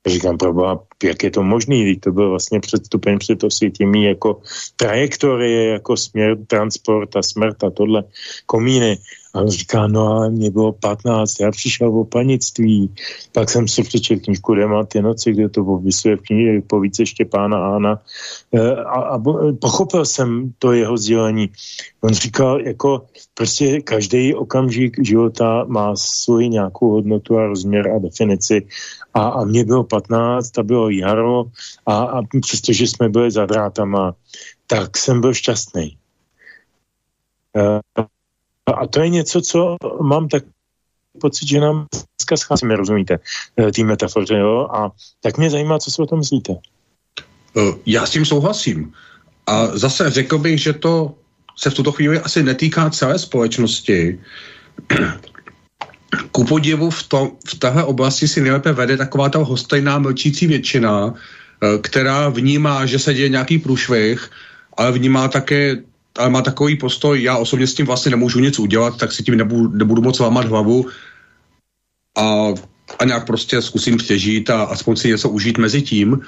Říkám, 0.07 0.37
proboha, 0.37 0.79
jak 1.03 1.23
je 1.23 1.31
to 1.31 1.43
možný, 1.43 1.83
když 1.83 1.97
to 1.97 2.11
byl 2.11 2.29
vlastně 2.29 2.59
předstupeň 2.59 3.19
před 3.19 3.43
osvětěmí 3.43 4.03
jako 4.03 4.41
trajektorie, 4.75 5.69
jako 5.69 5.97
směr, 5.97 6.37
transport 6.47 7.15
a 7.15 7.23
smrt 7.23 7.63
a 7.63 7.69
tohle, 7.69 8.03
komíny. 8.45 8.97
A 9.33 9.41
on 9.41 9.47
říká, 9.47 9.87
no 9.87 10.07
ale 10.07 10.29
mě 10.29 10.51
bylo 10.51 10.71
15, 10.71 11.39
já 11.39 11.51
přišel 11.51 11.99
o 11.99 12.05
panictví. 12.05 12.95
Pak 13.31 13.49
jsem 13.49 13.67
si 13.67 13.83
přečetl 13.83 14.21
knížku 14.23 14.55
Dema 14.55 14.83
ty 14.85 15.01
noci, 15.01 15.31
kde 15.31 15.49
to 15.49 15.63
popisuje 15.63 16.17
v 16.17 16.21
knihe 16.21 16.61
více 16.81 17.05
Štěpána 17.05 17.75
Ána. 17.75 18.01
E, 18.51 18.75
a, 18.75 19.01
a 19.01 19.23
pochopil 19.61 20.05
jsem 20.05 20.53
to 20.59 20.71
jeho 20.71 20.97
sdělení. 20.97 21.49
On 22.01 22.09
říkal, 22.09 22.61
jako 22.61 23.05
prostě 23.33 23.81
každý 23.81 24.35
okamžik 24.35 25.05
života 25.05 25.65
má 25.67 25.95
svůj 25.95 26.49
nějakou 26.49 26.89
hodnotu 26.89 27.37
a 27.37 27.45
rozměr 27.45 27.87
a 27.87 27.99
definici. 27.99 28.67
A, 29.13 29.27
a 29.27 29.43
mě 29.43 29.65
bylo 29.65 29.83
15, 29.83 30.57
a 30.57 30.63
bylo 30.63 30.89
jaro 30.89 31.45
a, 31.85 31.95
a 32.03 32.21
přestože 32.41 32.87
jsme 32.87 33.09
byli 33.09 33.31
za 33.31 33.45
drátama, 33.45 34.15
tak 34.67 34.97
jsem 34.97 35.21
byl 35.21 35.33
šťastný. 35.33 35.97
E, 37.57 37.79
a 38.65 38.87
to 38.87 39.01
je 39.01 39.09
něco, 39.09 39.41
co 39.41 39.77
mám 40.01 40.27
tak 40.27 40.43
pocit, 41.21 41.47
že 41.47 41.59
nám 41.59 41.85
dneska 41.91 42.37
scházíme, 42.37 42.75
rozumíte, 42.75 43.19
eh, 43.57 43.71
tý 43.71 43.83
metafoře, 43.83 44.37
jo? 44.37 44.67
A 44.71 44.91
tak 45.21 45.37
mě 45.37 45.49
zajímá, 45.49 45.79
co 45.79 45.91
si 45.91 46.01
o 46.01 46.05
tom 46.05 46.19
myslíte. 46.19 46.53
Eh, 47.57 47.73
já 47.85 48.05
s 48.05 48.09
tím 48.09 48.25
souhlasím. 48.25 48.93
A 49.47 49.67
zase 49.77 50.09
řekl 50.09 50.37
bych, 50.37 50.59
že 50.61 50.73
to 50.73 51.15
se 51.57 51.69
v 51.69 51.73
tuto 51.73 51.91
chvíli 51.91 52.19
asi 52.19 52.43
netýká 52.43 52.89
celé 52.89 53.19
společnosti. 53.19 54.19
Ku 56.31 56.45
podivu 56.45 56.89
v, 56.89 57.03
to, 57.03 57.31
v 57.47 57.55
téhle 57.59 57.83
oblasti 57.83 58.27
si 58.27 58.41
nejlépe 58.41 58.73
vede 58.73 58.97
taková 58.97 59.29
ta 59.29 59.39
hostejná 59.39 59.99
mlčící 59.99 60.47
většina, 60.47 61.13
eh, 61.13 61.77
která 61.81 62.29
vnímá, 62.29 62.85
že 62.85 62.99
se 62.99 63.13
děje 63.13 63.29
nějaký 63.29 63.57
průšvih, 63.59 64.29
ale 64.77 64.91
vnímá 64.91 65.27
také 65.27 65.83
ale 66.17 66.29
má 66.29 66.41
takový 66.41 66.77
postoj, 66.77 67.23
já 67.23 67.37
osobně 67.37 67.67
s 67.67 67.73
tím 67.73 67.85
vlastně 67.85 68.11
nemůžu 68.11 68.39
nic 68.39 68.59
udělat, 68.59 68.97
tak 68.97 69.11
si 69.11 69.23
tím 69.23 69.37
nebudu, 69.37 69.67
nebudu 69.67 70.01
moc 70.01 70.19
lámat 70.19 70.45
hlavu 70.45 70.85
a, 72.17 72.47
a 72.99 73.05
nějak 73.05 73.25
prostě 73.25 73.61
zkusím 73.61 73.97
přežít 73.97 74.49
a 74.49 74.63
aspoň 74.63 74.95
si 74.95 75.07
něco 75.07 75.29
užít 75.29 75.57
mezi 75.57 75.81
tím. 75.81 76.21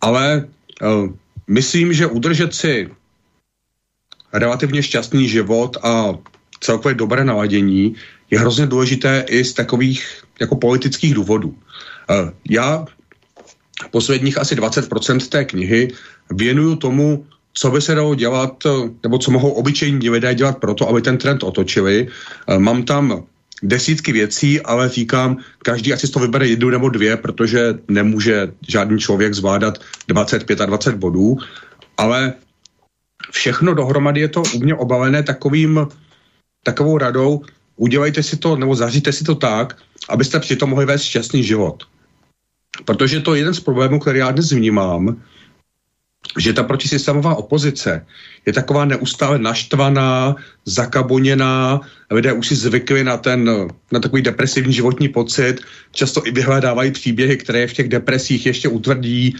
Ale 0.00 0.48
uh, 0.82 1.12
myslím, 1.48 1.92
že 1.92 2.06
udržet 2.06 2.54
si 2.54 2.90
relativně 4.32 4.82
šťastný 4.82 5.28
život 5.28 5.76
a 5.82 6.14
celkově 6.60 6.94
dobré 6.94 7.24
naladění 7.24 7.94
je 8.30 8.38
hrozně 8.38 8.66
důležité 8.66 9.24
i 9.28 9.44
z 9.44 9.52
takových 9.52 10.22
jako 10.40 10.56
politických 10.56 11.14
důvodů. 11.14 11.48
Uh, 11.48 12.30
já 12.50 12.86
posledních 13.90 14.38
asi 14.38 14.56
20% 14.56 15.28
té 15.28 15.44
knihy 15.44 15.92
věnuju 16.30 16.76
tomu, 16.76 17.26
co 17.52 17.70
by 17.70 17.80
se 17.80 17.94
dalo 17.94 18.14
dělat, 18.14 18.66
eh, 18.66 18.90
nebo 19.02 19.18
co 19.18 19.30
mohou 19.30 19.50
obyčejní 19.50 20.10
lidé 20.10 20.34
dělat 20.34 20.58
pro 20.58 20.74
to, 20.74 20.88
aby 20.88 21.02
ten 21.02 21.18
trend 21.18 21.42
otočili. 21.42 22.08
Eh, 22.48 22.58
mám 22.58 22.82
tam 22.82 23.24
desítky 23.62 24.12
věcí, 24.12 24.60
ale 24.60 24.88
říkám, 24.88 25.36
každý 25.58 25.92
asi 25.92 26.08
toho 26.08 26.26
vybere 26.26 26.48
jednu 26.48 26.70
nebo 26.70 26.88
dvě, 26.88 27.16
protože 27.16 27.74
nemůže 27.88 28.52
žádný 28.68 28.98
člověk 28.98 29.34
zvládat 29.34 29.78
25 30.08 30.60
a 30.60 30.66
20 30.66 30.94
bodů, 30.94 31.38
ale 31.96 32.32
všechno 33.30 33.74
dohromady 33.74 34.20
je 34.20 34.28
to 34.28 34.42
u 34.54 34.58
mě 34.58 34.74
obalené 34.74 35.22
takovým, 35.22 35.86
takovou 36.62 36.98
radou, 36.98 37.42
udělejte 37.76 38.22
si 38.22 38.36
to, 38.36 38.56
nebo 38.56 38.74
zaříte 38.74 39.12
si 39.12 39.24
to 39.24 39.34
tak, 39.34 39.76
abyste 40.08 40.40
přitom 40.40 40.70
mohli 40.70 40.86
vést 40.86 41.02
šťastný 41.02 41.44
život. 41.44 41.84
Protože 42.84 43.20
to 43.20 43.34
je 43.34 43.40
jeden 43.40 43.54
z 43.54 43.60
problémů, 43.60 43.98
který 43.98 44.18
já 44.18 44.30
dnes 44.30 44.52
vnímám, 44.52 45.22
že 46.38 46.52
ta 46.52 46.62
protisystémová 46.62 47.34
opozice 47.34 48.06
je 48.46 48.52
taková 48.52 48.84
neustále 48.84 49.38
naštvaná, 49.38 50.36
zakaboněná, 50.64 51.80
lidé 52.10 52.32
už 52.32 52.46
si 52.48 52.56
zvykli 52.56 53.04
na 53.04 53.16
ten, 53.16 53.50
na 53.92 54.00
takový 54.00 54.22
depresivní 54.22 54.72
životní 54.72 55.08
pocit, 55.08 55.60
často 55.92 56.26
i 56.26 56.30
vyhledávají 56.30 56.90
příběhy, 56.90 57.36
které 57.36 57.66
v 57.66 57.72
těch 57.72 57.88
depresích 57.88 58.46
ještě 58.46 58.68
utvrdí, 58.68 59.36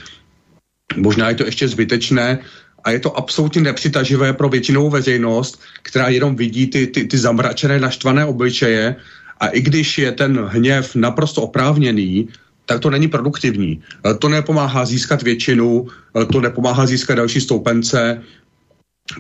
možná 0.97 1.29
je 1.29 1.35
to 1.35 1.45
ještě 1.45 1.68
zbytečné, 1.68 2.39
a 2.85 2.91
je 2.91 3.01
to 3.01 3.16
absolutně 3.16 3.61
nepřitaživé 3.61 4.33
pro 4.33 4.49
většinovou 4.49 4.91
veřejnost, 4.91 5.61
která 5.83 6.09
jenom 6.09 6.37
vidí 6.37 6.66
ty, 6.66 6.87
ty, 6.87 7.05
ty 7.05 7.18
zamračené, 7.18 7.81
naštvané 7.81 8.24
obličeje. 8.24 8.97
A 9.41 9.49
i 9.49 9.61
když 9.61 9.99
je 9.99 10.12
ten 10.12 10.39
hněv 10.39 10.95
naprosto 10.95 11.43
oprávněný, 11.43 12.29
tak 12.69 12.85
to 12.85 12.93
není 12.93 13.09
produktivní. 13.09 13.81
Eh, 13.81 14.14
to 14.14 14.29
nepomáhá 14.29 14.85
získat 14.85 15.25
většinu, 15.25 15.89
eh, 15.89 16.25
to 16.29 16.41
nepomáhá 16.41 16.85
získat 16.85 17.16
další 17.16 17.41
stoupence, 17.41 18.21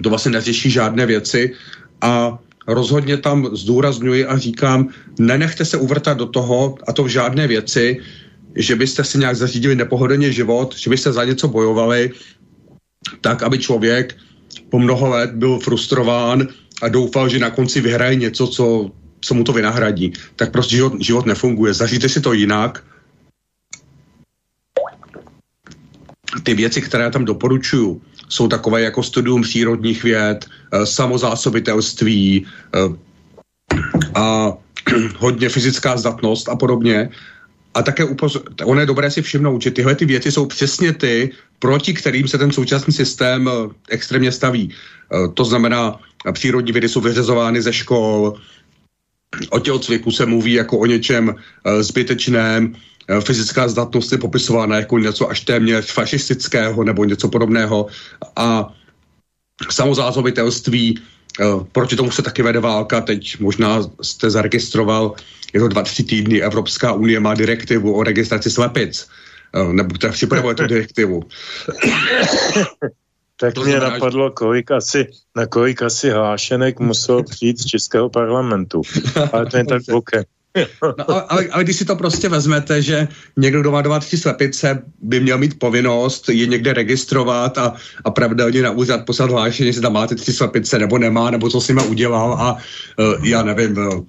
to 0.04 0.06
vlastně 0.12 0.36
neřeší 0.36 0.70
žádné 0.70 1.08
věci 1.08 1.56
a 2.04 2.36
rozhodně 2.68 3.16
tam 3.16 3.48
zdůrazňuji 3.56 4.28
a 4.28 4.36
říkám, 4.36 4.92
nenechte 5.16 5.64
se 5.64 5.80
uvrtat 5.80 6.20
do 6.20 6.28
toho, 6.28 6.76
a 6.84 6.92
to 6.92 7.08
v 7.08 7.08
žádné 7.08 7.48
věci, 7.48 8.04
že 8.52 8.76
byste 8.76 9.00
si 9.00 9.16
nějak 9.18 9.36
zařídili 9.36 9.74
nepohodlně 9.80 10.28
život, 10.28 10.76
že 10.76 10.92
byste 10.92 11.08
za 11.12 11.24
něco 11.24 11.48
bojovali, 11.48 12.12
tak, 13.24 13.40
aby 13.42 13.56
člověk 13.58 14.12
po 14.68 14.76
mnoho 14.76 15.08
let 15.08 15.40
byl 15.40 15.58
frustrován 15.64 16.52
a 16.84 16.88
doufal, 16.88 17.32
že 17.32 17.40
na 17.40 17.50
konci 17.50 17.80
vyhraje 17.80 18.28
něco, 18.28 18.46
co, 18.46 18.66
co 19.20 19.30
mu 19.34 19.44
to 19.44 19.56
vynahradí. 19.56 20.12
Tak 20.36 20.52
prostě 20.52 20.76
život, 20.76 21.00
život 21.00 21.26
nefunguje. 21.26 21.72
Zažijte 21.72 22.08
si 22.08 22.20
to 22.20 22.36
jinak, 22.36 22.84
ty 26.48 26.54
věci, 26.54 26.80
které 26.80 27.10
tam 27.12 27.28
doporučuju, 27.28 28.00
jsou 28.28 28.48
takové 28.48 28.80
jako 28.88 29.02
studium 29.02 29.44
přírodních 29.44 30.00
věd, 30.00 30.48
eh, 30.48 30.86
samozásobitelství 30.86 32.24
eh, 32.40 32.78
a 34.16 34.56
hodně 35.20 35.48
fyzická 35.48 35.96
zdatnost 36.00 36.48
a 36.48 36.56
podobně. 36.56 37.12
A 37.76 37.82
také 37.84 38.08
ono 38.64 38.80
je 38.80 38.86
dobré 38.88 39.12
si 39.12 39.20
všimnout, 39.20 39.60
že 39.62 39.76
tyhle 39.76 39.92
ty 39.92 40.08
věci 40.08 40.32
jsou 40.32 40.48
přesně 40.48 40.96
ty, 40.96 41.36
proti 41.60 41.92
kterým 41.92 42.24
se 42.24 42.40
ten 42.40 42.48
současný 42.48 42.96
systém 42.96 43.44
eh, 43.44 43.52
extrémně 43.92 44.32
staví. 44.32 44.72
To 45.08 45.44
znamená, 45.44 46.00
přírodní 46.32 46.72
vědy 46.72 46.88
jsou 46.88 47.00
vyřazovány 47.00 47.64
ze 47.64 47.72
škol, 47.72 48.36
o 49.50 49.58
tělocviku 49.60 50.12
se 50.12 50.26
mluví 50.28 50.52
jako 50.52 50.78
o 50.78 50.86
něčem 50.86 51.32
zbytečném, 51.80 52.76
fyzická 53.20 53.68
zdatnost 53.68 54.12
je 54.12 54.18
popisována 54.18 54.76
jako 54.76 54.98
něco 54.98 55.30
až 55.30 55.40
téměř 55.40 55.92
fašistického 55.92 56.84
nebo 56.84 57.04
něco 57.04 57.28
podobného 57.28 57.86
a 58.36 58.74
samozázobitelství, 59.70 61.00
eh, 61.40 61.44
proti 61.72 61.96
tomu 61.96 62.10
se 62.10 62.22
taky 62.22 62.42
vede 62.42 62.60
válka, 62.60 63.00
teď 63.00 63.40
možná 63.40 63.82
jste 64.02 64.30
zaregistroval, 64.30 65.14
je 65.52 65.60
to 65.60 65.68
dva, 65.68 65.82
tři 65.82 66.04
týdny, 66.04 66.42
Evropská 66.42 66.92
unie 66.92 67.20
má 67.20 67.34
direktivu 67.34 67.94
o 67.94 68.02
registraci 68.02 68.50
slepic, 68.50 69.06
eh, 69.54 69.72
nebo 69.72 69.94
která 69.94 70.12
připravuje 70.12 70.54
tu 70.54 70.66
direktivu. 70.66 71.22
Tak 73.40 73.54
to 73.54 73.62
mě 73.62 73.72
znamená, 73.72 73.92
napadlo, 73.94 74.30
kolik 74.30 74.70
asi, 74.70 75.06
na 75.36 75.46
kolik 75.46 75.82
asi 75.82 76.10
hlášenek 76.10 76.80
muselo 76.80 77.22
přijít 77.22 77.58
z 77.60 77.64
Českého 77.64 78.10
parlamentu. 78.10 78.82
Ale 79.32 79.46
to 79.46 79.56
je 79.56 79.64
tak 79.64 79.82
bokem. 79.90 80.24
No, 80.82 81.32
ale, 81.32 81.48
ale, 81.50 81.64
když 81.64 81.76
si 81.76 81.84
to 81.84 81.96
prostě 81.96 82.28
vezmete, 82.28 82.82
že 82.82 83.08
někdo, 83.36 83.60
kdo 83.60 83.70
má 83.70 84.00
tři 84.00 84.16
slepice, 84.16 84.82
by 85.02 85.20
měl 85.20 85.38
mít 85.38 85.58
povinnost 85.58 86.28
je 86.28 86.46
někde 86.46 86.72
registrovat 86.72 87.58
a, 87.58 87.74
a 88.04 88.10
pravidelně 88.10 88.62
na 88.62 88.70
úřad 88.70 89.06
poslat 89.06 89.30
hlášení, 89.30 89.72
že 89.72 89.80
tam 89.80 89.92
máte 89.92 90.14
tři 90.14 90.32
slepice 90.32 90.78
nebo 90.78 90.98
nemá, 90.98 91.30
nebo 91.30 91.50
co 91.50 91.60
s 91.60 91.68
nimi 91.68 91.82
udělal 91.82 92.32
a 92.32 92.52
uh, 92.52 93.26
já 93.26 93.42
nevím, 93.42 93.78
uh, 93.78 94.04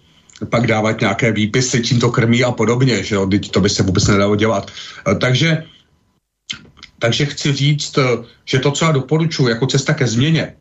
pak 0.49 0.67
dávat 0.67 1.01
nějaké 1.01 1.31
výpisy, 1.31 1.83
čím 1.83 1.99
to 1.99 2.11
krmí 2.11 2.43
a 2.43 2.51
podobně, 2.51 3.03
že 3.03 3.15
jo, 3.15 3.29
to 3.51 3.61
by 3.61 3.69
se 3.69 3.83
vůbec 3.83 4.07
nedalo 4.07 4.35
dělat. 4.35 4.71
Uh, 5.07 5.19
takže 5.19 5.63
takže 6.99 7.25
chci 7.25 7.53
říct, 7.53 7.99
že 8.45 8.59
to, 8.59 8.71
co 8.71 8.85
já 8.85 8.91
doporučuji 8.91 9.47
jako 9.47 9.67
cesta 9.67 9.93
ke 9.93 10.07
změně, 10.07 10.53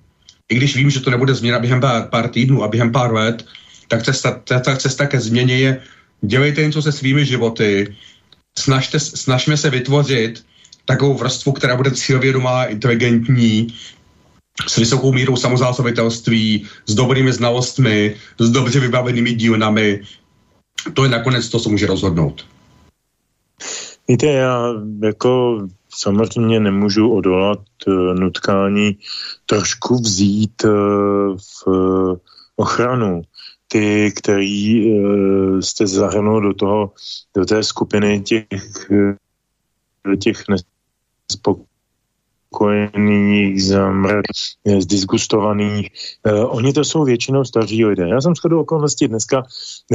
i 0.48 0.54
když 0.54 0.76
vím, 0.76 0.90
že 0.90 1.00
to 1.00 1.10
nebude 1.10 1.34
změna 1.34 1.58
během 1.58 1.80
pár, 1.80 2.08
pár 2.08 2.28
týdnů 2.28 2.62
a 2.62 2.68
během 2.68 2.92
pár 2.92 3.12
let, 3.12 3.44
tak 3.88 4.02
cesta, 4.02 4.42
ta 4.44 4.76
cesta 4.76 5.06
ke 5.06 5.20
změně 5.20 5.58
je 5.58 5.82
dělejte 6.20 6.62
něco 6.62 6.82
se 6.82 6.92
svými 6.92 7.24
životy, 7.24 7.96
snažte, 8.58 9.00
snažme 9.00 9.56
se 9.56 9.70
vytvořit 9.70 10.44
takovou 10.84 11.14
vrstvu, 11.14 11.52
která 11.52 11.76
bude 11.76 11.90
cílvědomá, 11.90 12.64
inteligentní 12.64 13.74
s 14.66 14.76
vysokou 14.76 15.12
mírou 15.12 15.36
samozásobitelství, 15.36 16.66
s 16.86 16.94
dobrými 16.94 17.32
znalostmi, 17.32 18.16
s 18.38 18.50
dobře 18.50 18.80
vybavenými 18.80 19.32
dílnami. 19.32 20.00
To 20.94 21.04
je 21.04 21.10
nakonec 21.10 21.48
to, 21.48 21.60
co 21.60 21.70
může 21.70 21.86
rozhodnout. 21.86 22.46
Víte, 24.08 24.26
já 24.26 24.74
jako 25.02 25.62
samozřejmě 25.88 26.60
nemůžu 26.60 27.12
odolat 27.12 27.60
uh, 27.86 27.94
nutkání 27.94 28.96
trošku 29.46 29.98
vzít 29.98 30.64
uh, 30.64 30.70
v 31.36 31.66
uh, 31.66 32.16
ochranu 32.56 33.22
ty, 33.68 34.12
který 34.16 34.92
uh, 34.92 35.60
jste 35.60 35.86
zahrnul 35.86 36.40
do 36.40 36.54
toho, 36.54 36.92
do 37.36 37.44
té 37.44 37.62
skupiny 37.62 38.20
těch, 38.20 38.90
uh, 38.90 39.14
těch 40.16 40.44
nespokojených, 41.28 43.62
zdisgustovaných. 44.78 45.90
Uh, 46.26 46.56
oni 46.56 46.72
to 46.72 46.84
jsou 46.84 47.04
většinou 47.04 47.44
staří 47.44 47.84
lidé. 47.84 48.08
Já 48.08 48.20
jsem 48.20 48.34
shodou 48.34 48.60
okolností 48.60 49.08
dneska 49.08 49.42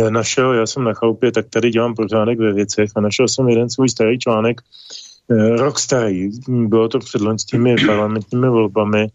našel, 0.10 0.54
já 0.54 0.68
jsem 0.68 0.84
na 0.84 0.94
chalupě, 0.94 1.32
tak 1.32 1.50
tady 1.50 1.70
dělám 1.70 1.96
pořádek 1.96 2.40
ve 2.40 2.54
věcech 2.54 2.90
a 2.96 3.02
našel 3.02 3.28
jsem 3.28 3.50
jeden 3.50 3.70
svůj 3.70 3.90
starý 3.90 4.20
článek, 4.20 4.62
Eh, 4.62 5.03
rok 5.58 5.80
starý, 5.80 6.30
bylo 6.48 6.90
to 6.90 7.00
před 7.00 7.22
loňskými 7.22 7.76
parlamentními 7.88 8.50
volbami 8.50 9.08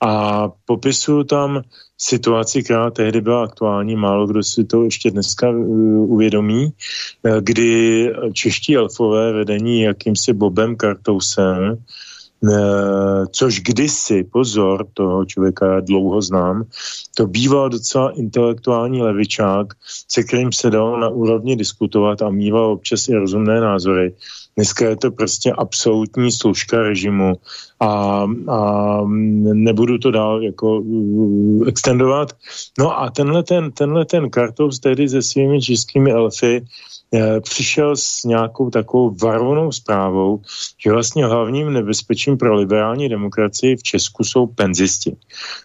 a 0.00 0.48
popisuju 0.64 1.24
tam 1.24 1.62
situaci, 1.98 2.62
která 2.62 2.90
tehdy 2.90 3.20
byla 3.20 3.44
aktuální, 3.44 3.96
málo 3.96 4.26
kdo 4.26 4.42
si 4.42 4.64
to 4.64 4.84
ještě 4.84 5.10
dneska 5.10 5.50
uh, 5.50 6.12
uvědomí, 6.12 6.64
uh, 6.66 7.36
kdy 7.40 8.12
čeští 8.32 8.76
elfové 8.76 9.32
vedení 9.32 9.80
jakýmsi 9.80 10.32
Bobem 10.32 10.76
Kartousem 10.76 11.78
Eh, 12.52 13.26
což 13.30 13.60
kdysi, 13.60 14.24
pozor, 14.24 14.86
toho 14.94 15.24
člověka 15.24 15.66
já 15.66 15.80
dlouho 15.80 16.22
znám, 16.22 16.64
to 17.16 17.26
býval 17.26 17.68
docela 17.68 18.10
intelektuální 18.10 19.02
levičák, 19.02 19.66
se 20.08 20.22
kterým 20.22 20.52
se 20.52 20.70
dalo 20.70 21.00
na 21.00 21.08
úrovni 21.08 21.56
diskutovat 21.56 22.22
a 22.22 22.30
mýval 22.30 22.64
občas 22.64 23.08
i 23.08 23.14
rozumné 23.14 23.60
názory. 23.60 24.14
Dneska 24.56 24.88
je 24.88 24.96
to 24.96 25.10
prostě 25.10 25.52
absolutní 25.52 26.32
služka 26.32 26.82
režimu 26.82 27.32
a, 27.80 27.88
a 28.48 29.00
nebudu 29.54 29.98
to 29.98 30.10
dál 30.10 30.42
jako 30.42 30.80
uh, 30.80 31.68
extendovat. 31.68 32.32
No 32.78 33.00
a 33.00 33.10
tenhle 33.10 33.42
ten, 33.42 33.72
tenhle 33.72 34.04
ten 34.04 34.30
Kartous 34.30 34.78
tedy 34.78 35.08
se 35.08 35.22
svými 35.22 35.62
českými 35.62 36.12
elfy 36.12 36.54
Eh, 36.56 36.93
přišel 37.40 37.96
s 37.96 38.24
nějakou 38.24 38.70
takovou 38.70 39.14
varovnou 39.22 39.72
zprávou, 39.72 40.40
že 40.84 40.92
vlastně 40.92 41.26
hlavním 41.26 41.72
nebezpečím 41.72 42.36
pro 42.38 42.54
liberální 42.54 43.08
demokracii 43.08 43.76
v 43.76 43.82
Česku 43.82 44.24
jsou 44.24 44.46
penzisti. 44.46 45.16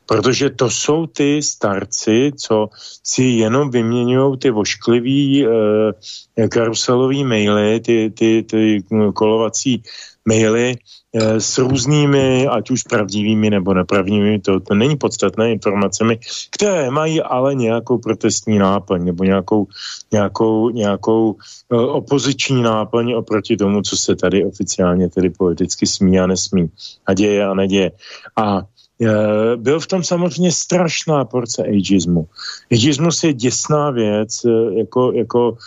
Protože 0.05 0.49
to 0.49 0.69
jsou 0.69 1.07
ty 1.07 1.43
starci, 1.43 2.31
co 2.37 2.69
si 3.03 3.23
jenom 3.23 3.69
vyměňují 3.69 4.37
ty 4.37 4.49
vošklivý 4.49 5.45
eh, 5.45 6.47
karuselový 6.47 7.23
maily, 7.23 7.79
ty, 7.79 8.11
ty, 8.17 8.43
ty 8.43 8.83
kolovací 9.13 9.83
maily 10.29 10.77
eh, 10.77 11.41
s 11.41 11.57
různými, 11.57 12.45
ať 12.47 12.71
už 12.71 12.83
pravdivými 12.85 13.49
nebo 13.49 13.73
nepravdivými, 13.73 14.39
to, 14.45 14.59
to 14.59 14.77
není 14.77 14.93
podstatné 14.93 15.51
informacemi, 15.57 16.21
které 16.53 16.93
mají 16.93 17.21
ale 17.21 17.55
nějakou 17.55 17.97
protestní 17.97 18.61
náplň 18.61 19.05
nebo 19.05 19.23
nějakou, 19.23 19.67
nějakou, 20.13 20.69
nějakou 20.69 21.23
uh, 21.33 21.95
opoziční 21.97 22.61
náplň 22.61 23.13
oproti 23.13 23.57
tomu, 23.57 23.81
co 23.81 23.97
se 23.97 24.15
tady 24.15 24.45
oficiálně 24.45 25.09
tedy 25.09 25.29
politicky 25.29 25.87
smí 25.87 26.19
a 26.19 26.27
nesmí 26.27 26.69
a 27.05 27.13
děje 27.13 27.41
a 27.45 27.53
neděje. 27.53 27.91
A 28.37 28.61
eh, 29.01 29.57
byl 29.57 29.79
v 29.79 29.87
tom 29.87 30.03
samozřejmě 30.03 30.51
strašná 30.51 31.25
porce 31.25 31.63
ageismu. 31.63 32.27
Ageismus 32.71 33.23
je 33.23 33.33
děsná 33.33 33.91
věc, 33.91 34.45
jako, 34.77 35.11
jako, 35.15 35.57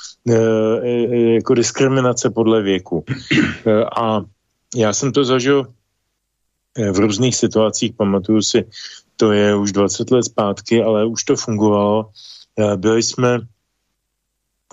jako 1.40 1.54
diskriminace 1.54 2.30
podle 2.30 2.62
věku. 2.62 3.04
A 3.96 4.22
já 4.76 4.92
jsem 4.92 5.12
to 5.12 5.24
zažil 5.24 5.66
eh, 6.76 6.90
v 6.92 6.98
různých 6.98 7.36
situacích, 7.36 7.92
pamatuju 7.92 8.42
si, 8.42 8.64
to 9.16 9.32
je 9.32 9.56
už 9.56 9.72
20 9.72 10.10
let 10.10 10.22
zpátky, 10.22 10.82
ale 10.82 11.06
už 11.06 11.24
to 11.24 11.36
fungovalo. 11.36 12.10
Eh, 12.58 12.76
byli 12.76 13.02
jsme 13.02 13.40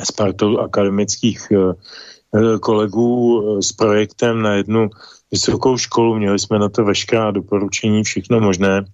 s 0.04 0.12
partou 0.12 0.58
akademických 0.58 1.52
eh, 1.52 2.60
kolegů 2.60 3.42
s 3.62 3.72
projektem 3.72 4.42
na 4.42 4.54
jednu 4.54 4.90
vysokou 5.32 5.78
školu, 5.78 6.16
měli 6.16 6.40
jsme 6.40 6.60
na 6.60 6.70
to 6.70 6.86
veškerá 6.86 7.32
doporučení, 7.32 8.04
všechno 8.04 8.40
možné. 8.40 8.86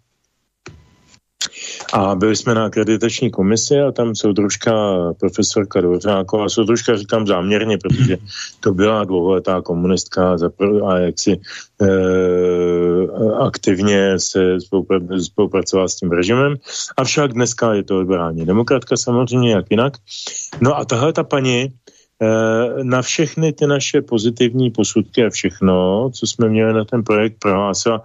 A 1.95 2.15
byli 2.15 2.35
jsme 2.35 2.55
na 2.55 2.65
akreditační 2.65 3.31
komisi 3.31 3.79
a 3.79 3.91
tam 3.91 4.15
soudružka 4.15 4.73
profesorka 5.19 5.81
Dvořáková, 5.81 6.49
soudružka 6.49 6.97
říkám 6.97 7.27
záměrně, 7.27 7.77
protože 7.77 8.17
to 8.59 8.73
byla 8.73 9.03
dlouholetá 9.03 9.61
komunistka 9.61 10.37
a 10.87 10.97
jaksi 10.97 11.39
e, 11.81 11.87
aktivně 13.39 14.19
se 14.19 14.57
spolupracovala 15.23 15.87
s 15.87 15.95
tím 15.95 16.11
režimem. 16.11 16.55
Avšak 16.97 17.33
dneska 17.33 17.73
je 17.73 17.83
to 17.83 17.99
liberální 17.99 18.45
demokratka 18.45 18.97
samozřejmě, 18.97 19.51
jak 19.51 19.65
jinak. 19.69 19.93
No 20.61 20.77
a 20.77 20.85
tahle 20.85 21.13
ta 21.13 21.23
paní 21.23 21.73
Eh, 21.89 21.94
na 22.83 23.01
všechny 23.01 23.53
ty 23.53 23.67
naše 23.67 24.01
pozitivní 24.01 24.71
posudky 24.71 25.25
a 25.25 25.29
všechno, 25.29 26.09
co 26.13 26.27
jsme 26.27 26.49
měli 26.49 26.73
na 26.73 26.85
ten 26.85 27.03
projekt, 27.03 27.35
prohlásila, 27.39 28.01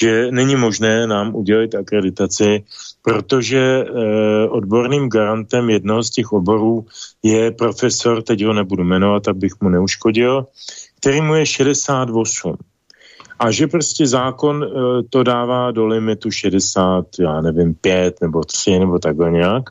že 0.00 0.30
není 0.30 0.56
možné 0.56 1.06
nám 1.06 1.34
udělat 1.34 1.74
akreditaci, 1.74 2.64
protože 3.02 3.58
eh, 3.58 4.48
odborným 4.48 5.08
garantem 5.08 5.70
jednoho 5.70 6.02
z 6.02 6.10
těch 6.10 6.32
oborů 6.32 6.86
je 7.22 7.50
profesor, 7.50 8.22
teď 8.22 8.44
ho 8.44 8.52
nebudu 8.52 8.84
jmenovat, 8.84 9.28
abych 9.28 9.52
mu 9.60 9.68
neuškodil, 9.68 10.46
který 11.00 11.20
mu 11.20 11.34
je 11.34 11.46
68. 11.46 12.56
A 13.38 13.50
že 13.50 13.66
prostě 13.66 14.06
zákon 14.06 14.64
e, 14.64 14.68
to 15.10 15.22
dává 15.22 15.70
do 15.70 15.86
limitu 15.86 16.30
60, 16.30 17.06
já 17.20 17.40
nevím, 17.40 17.74
5 17.74 18.20
nebo 18.20 18.44
3 18.44 18.78
nebo 18.78 18.98
takhle 18.98 19.30
nějak. 19.30 19.70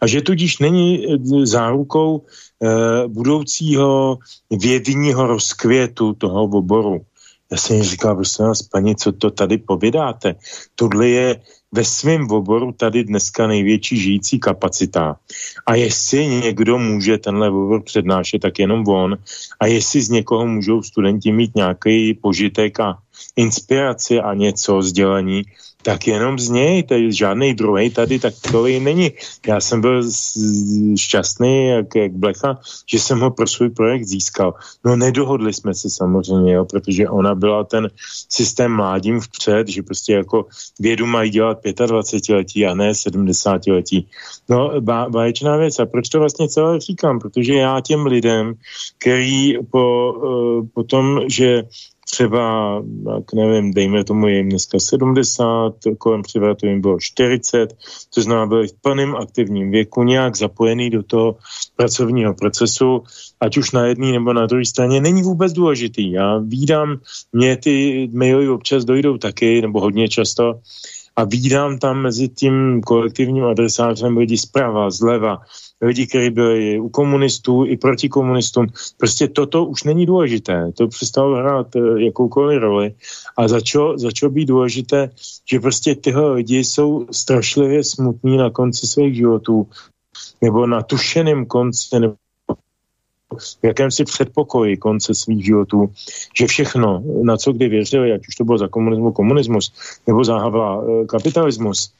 A 0.00 0.06
že 0.06 0.20
tudíž 0.20 0.58
není 0.58 1.06
zárukou 1.42 2.24
Eh, 2.24 2.51
budoucího 3.08 4.18
vědního 4.50 5.26
rozkvětu 5.26 6.12
toho 6.14 6.42
oboru. 6.42 7.00
Já 7.50 7.58
jsem 7.58 7.76
jí 7.76 7.82
říkal, 7.82 8.14
prosím 8.14 8.44
vás, 8.44 8.62
paní, 8.62 8.96
co 8.96 9.12
to 9.12 9.30
tady 9.30 9.58
povědáte? 9.58 10.34
Tohle 10.74 11.08
je 11.08 11.40
ve 11.72 11.84
svém 11.84 12.30
oboru 12.30 12.72
tady 12.72 13.04
dneska 13.04 13.46
největší 13.46 13.96
žijící 13.96 14.38
kapacita. 14.38 15.16
A 15.66 15.74
jestli 15.74 16.26
někdo 16.26 16.78
může 16.78 17.18
tenhle 17.18 17.48
obor 17.48 17.82
přednášet, 17.82 18.38
tak 18.38 18.58
jenom 18.58 18.88
on. 18.88 19.18
A 19.60 19.66
jestli 19.66 20.02
z 20.02 20.08
někoho 20.10 20.46
můžou 20.46 20.82
studenti 20.82 21.32
mít 21.32 21.56
nějaký 21.56 22.14
požitek 22.14 22.80
a 22.80 22.98
inspiraci 23.36 24.20
a 24.20 24.34
něco, 24.34 24.82
sdělení, 24.82 25.42
tak 25.82 26.06
jenom 26.06 26.38
z 26.38 26.48
něj, 26.48 26.82
tady 26.82 27.12
žádný 27.12 27.54
druhý 27.54 27.90
tady 27.90 28.18
takový 28.18 28.80
není. 28.80 29.10
Já 29.46 29.60
jsem 29.60 29.80
byl 29.80 30.02
šťastný, 30.96 31.68
jak, 31.68 31.86
jak 31.96 32.12
blecha, 32.12 32.58
že 32.86 32.98
jsem 32.98 33.20
ho 33.20 33.30
pro 33.30 33.46
svůj 33.46 33.70
projekt 33.70 34.04
získal. 34.04 34.54
No 34.84 34.96
nedohodli 34.96 35.52
jsme 35.52 35.74
se 35.74 35.90
samozřejmě, 35.90 36.52
jo, 36.52 36.64
protože 36.64 37.08
ona 37.08 37.34
byla 37.34 37.64
ten 37.64 37.90
systém 38.28 38.72
mládím 38.72 39.20
vpřed, 39.20 39.68
že 39.68 39.82
prostě 39.82 40.12
jako 40.12 40.46
vědu 40.80 41.06
mají 41.06 41.30
dělat 41.30 41.58
25 41.86 42.36
letí 42.36 42.66
a 42.66 42.74
ne 42.74 42.94
70 42.94 43.66
letí. 43.66 44.08
No 44.48 44.80
báječná 45.08 45.56
věc. 45.56 45.78
A 45.78 45.86
proč 45.86 46.08
to 46.08 46.18
vlastně 46.18 46.48
celé 46.48 46.80
říkám? 46.80 47.18
Protože 47.18 47.54
já 47.54 47.80
těm 47.80 48.06
lidem, 48.06 48.54
který 48.98 49.58
po, 49.70 50.12
uh, 50.12 50.66
po 50.74 50.82
tom, 50.84 51.20
že 51.28 51.62
třeba, 52.12 52.74
jak 53.14 53.32
nevím, 53.32 53.72
dejme 53.72 54.04
tomu, 54.04 54.28
je 54.28 54.36
jim 54.36 54.48
dneska 54.48 54.78
70, 54.78 55.74
kolem 55.98 56.22
převratu 56.22 56.66
jim 56.66 56.80
bylo 56.80 56.96
40, 57.00 57.76
to 58.14 58.22
znamená, 58.22 58.46
byli 58.46 58.68
v 58.68 58.72
plném 58.80 59.16
aktivním 59.16 59.70
věku, 59.70 60.02
nějak 60.02 60.36
zapojený 60.36 60.90
do 60.90 61.02
toho 61.02 61.36
pracovního 61.76 62.34
procesu, 62.34 63.02
ať 63.40 63.56
už 63.56 63.72
na 63.72 63.86
jedné 63.86 64.12
nebo 64.12 64.32
na 64.32 64.46
druhé 64.46 64.64
straně, 64.64 65.00
není 65.00 65.22
vůbec 65.22 65.52
důležitý. 65.52 66.12
Já 66.12 66.38
vídám, 66.38 67.00
mě 67.32 67.56
ty 67.56 68.08
maily 68.12 68.48
občas 68.48 68.84
dojdou 68.84 69.18
taky, 69.18 69.62
nebo 69.62 69.80
hodně 69.80 70.08
často, 70.08 70.60
a 71.16 71.24
vídám 71.24 71.78
tam 71.78 72.02
mezi 72.02 72.28
tím 72.28 72.80
kolektivním 72.80 73.44
adresářem 73.44 74.16
lidi 74.16 74.38
zprava, 74.38 74.90
zleva, 74.90 75.38
lidi, 75.82 76.06
kteří 76.06 76.30
byli 76.30 76.80
u 76.80 76.88
komunistů 76.88 77.64
i 77.66 77.76
proti 77.76 78.08
komunistům. 78.08 78.66
Prostě 78.98 79.28
toto 79.28 79.64
už 79.64 79.84
není 79.84 80.06
důležité. 80.06 80.72
To 80.76 80.88
přestalo 80.88 81.36
hrát 81.36 81.76
eh, 81.76 81.80
jakoukoliv 82.04 82.60
roli. 82.60 82.94
A 83.36 83.48
začalo, 83.48 83.98
začalo 83.98 84.30
být 84.30 84.46
důležité, 84.46 85.10
že 85.50 85.60
prostě 85.60 85.94
tyhle 85.94 86.32
lidi 86.32 86.64
jsou 86.64 87.06
strašlivě 87.10 87.84
smutní 87.84 88.36
na 88.36 88.50
konci 88.50 88.86
svých 88.86 89.16
životů 89.16 89.66
nebo 90.40 90.66
na 90.66 90.82
tušeném 90.82 91.46
konci 91.46 92.00
nebo 92.00 92.14
v 93.38 93.64
jakémsi 93.64 94.04
předpokoji 94.04 94.76
konce 94.76 95.14
svých 95.14 95.44
životů, 95.44 95.90
že 96.38 96.46
všechno, 96.46 97.02
na 97.22 97.36
co 97.36 97.52
kdy 97.52 97.68
věřili, 97.68 98.12
ať 98.12 98.28
už 98.28 98.34
to 98.34 98.44
bylo 98.44 98.58
za 98.58 98.68
komunismu 98.68 99.12
komunismus, 99.12 99.72
nebo 100.06 100.24
za 100.24 100.38
Havla 100.38 100.84
eh, 100.84 101.06
kapitalismus, 101.06 101.92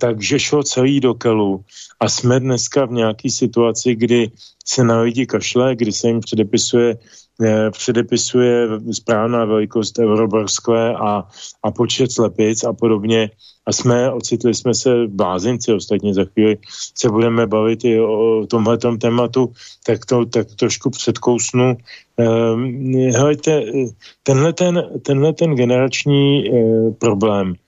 takže 0.00 0.38
šlo 0.38 0.62
celý 0.62 1.00
do 1.00 1.14
kelu 1.14 1.64
a 2.00 2.08
jsme 2.08 2.40
dneska 2.40 2.84
v 2.84 2.92
nějaké 2.92 3.30
situaci, 3.30 3.94
kdy 3.94 4.30
se 4.64 4.84
na 4.84 5.00
lidi 5.00 5.26
kašle, 5.26 5.76
kdy 5.76 5.92
se 5.92 6.08
jim 6.08 6.20
předepisuje 6.20 6.96
Eh, 7.42 7.70
předepisuje 7.70 8.68
správná 8.92 9.44
velikost 9.44 9.98
euroborskle 9.98 10.94
a, 10.94 11.24
a 11.62 11.70
počet 11.70 12.12
slepic 12.12 12.64
a 12.64 12.72
podobně. 12.72 13.30
A 13.66 13.72
jsme, 13.72 14.12
ocitli 14.12 14.54
jsme 14.54 14.74
se 14.74 14.90
blázinci, 15.06 15.72
ostatně 15.72 16.14
za 16.14 16.24
chvíli 16.24 16.58
se 16.98 17.08
budeme 17.08 17.46
bavit 17.46 17.84
i 17.84 18.00
o 18.00 18.46
tomhletom 18.46 18.98
tématu, 18.98 19.52
tak 19.86 20.06
to 20.06 20.26
tak 20.26 20.46
trošku 20.54 20.90
předkousnu. 20.90 21.76
Um, 22.16 22.92
helejte, 23.12 23.62
tenhle 24.22 24.52
ten, 24.52 24.82
tenhle 25.02 25.32
ten 25.32 25.54
generační 25.54 26.50
uh, 26.50 26.94
problém, 26.94 27.48
uh, 27.50 27.67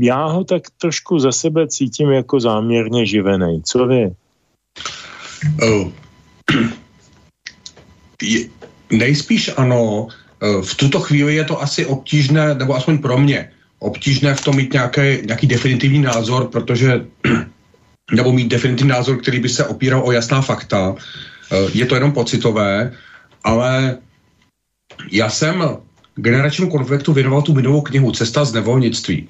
já 0.00 0.26
ho 0.26 0.44
tak 0.44 0.62
trošku 0.80 1.18
za 1.18 1.32
sebe 1.32 1.68
cítím 1.68 2.10
jako 2.10 2.40
záměrně 2.40 3.06
živený. 3.06 3.62
Co 3.64 3.86
vy? 3.86 4.10
Oh 5.62 5.88
nejspíš 8.92 9.50
ano, 9.56 10.08
e, 10.08 10.62
v 10.62 10.74
tuto 10.74 11.00
chvíli 11.00 11.34
je 11.34 11.44
to 11.44 11.62
asi 11.62 11.86
obtížné, 11.86 12.54
nebo 12.54 12.76
aspoň 12.76 12.98
pro 12.98 13.18
mě, 13.18 13.50
obtížné 13.78 14.34
v 14.34 14.44
tom 14.44 14.56
mít 14.56 14.72
nějaký, 14.72 15.26
nějaký 15.26 15.46
definitivní 15.46 15.98
názor, 15.98 16.48
protože 16.48 17.06
nebo 18.12 18.32
mít 18.32 18.48
definitivní 18.48 18.90
názor, 18.90 19.16
který 19.18 19.40
by 19.40 19.48
se 19.48 19.64
opíral 19.64 20.02
o 20.04 20.12
jasná 20.12 20.42
fakta. 20.42 20.94
Je 21.72 21.86
to 21.86 21.94
jenom 21.94 22.12
pocitové, 22.12 22.92
ale 23.44 23.98
já 25.10 25.30
jsem 25.30 25.64
generačnímu 26.16 26.70
konfliktu 26.70 27.12
věnoval 27.12 27.42
tu 27.42 27.54
minulou 27.54 27.80
knihu 27.80 28.12
Cesta 28.12 28.44
z 28.44 28.52
nevolnictví. 28.52 29.28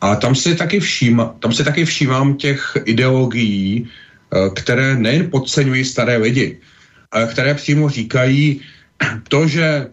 A 0.00 0.16
tam 0.16 0.34
si 0.34 0.54
taky 0.54 0.80
všímám, 0.80 1.34
tam 1.38 1.52
si 1.52 1.64
taky 1.64 1.84
všímám 1.84 2.36
těch 2.36 2.76
ideologií, 2.84 3.88
e, 3.88 4.50
které 4.50 4.96
nejen 4.96 5.30
podceňují 5.30 5.84
staré 5.84 6.16
lidi, 6.16 6.58
které 7.30 7.54
přímo 7.54 7.88
říkají 7.88 8.60
to, 9.28 9.48
že 9.48 9.86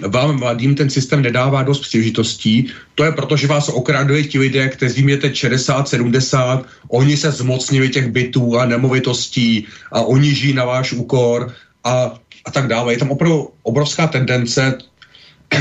vám 0.00 0.38
mladým 0.38 0.74
ten 0.74 0.90
systém 0.90 1.22
nedává 1.22 1.62
dost 1.62 1.80
příležitostí, 1.80 2.68
to 2.94 3.04
je 3.04 3.12
proto, 3.12 3.36
že 3.36 3.46
vás 3.46 3.68
okradli 3.68 4.24
ti 4.24 4.38
lidé, 4.38 4.68
kteří 4.68 5.02
mějete 5.02 5.34
60, 5.34 5.88
70, 5.88 6.66
oni 6.88 7.16
se 7.16 7.30
zmocnili 7.30 7.88
těch 7.88 8.08
bytů 8.10 8.58
a 8.58 8.66
nemovitostí 8.66 9.66
a 9.92 10.00
oni 10.00 10.34
žijí 10.34 10.52
na 10.52 10.64
váš 10.64 10.92
úkor 10.92 11.52
a, 11.84 12.20
a 12.44 12.50
tak 12.50 12.66
dále. 12.68 12.92
Je 12.92 12.98
tam 12.98 13.10
opravdu 13.10 13.48
obrovská 13.62 14.06
tendence 14.06 14.78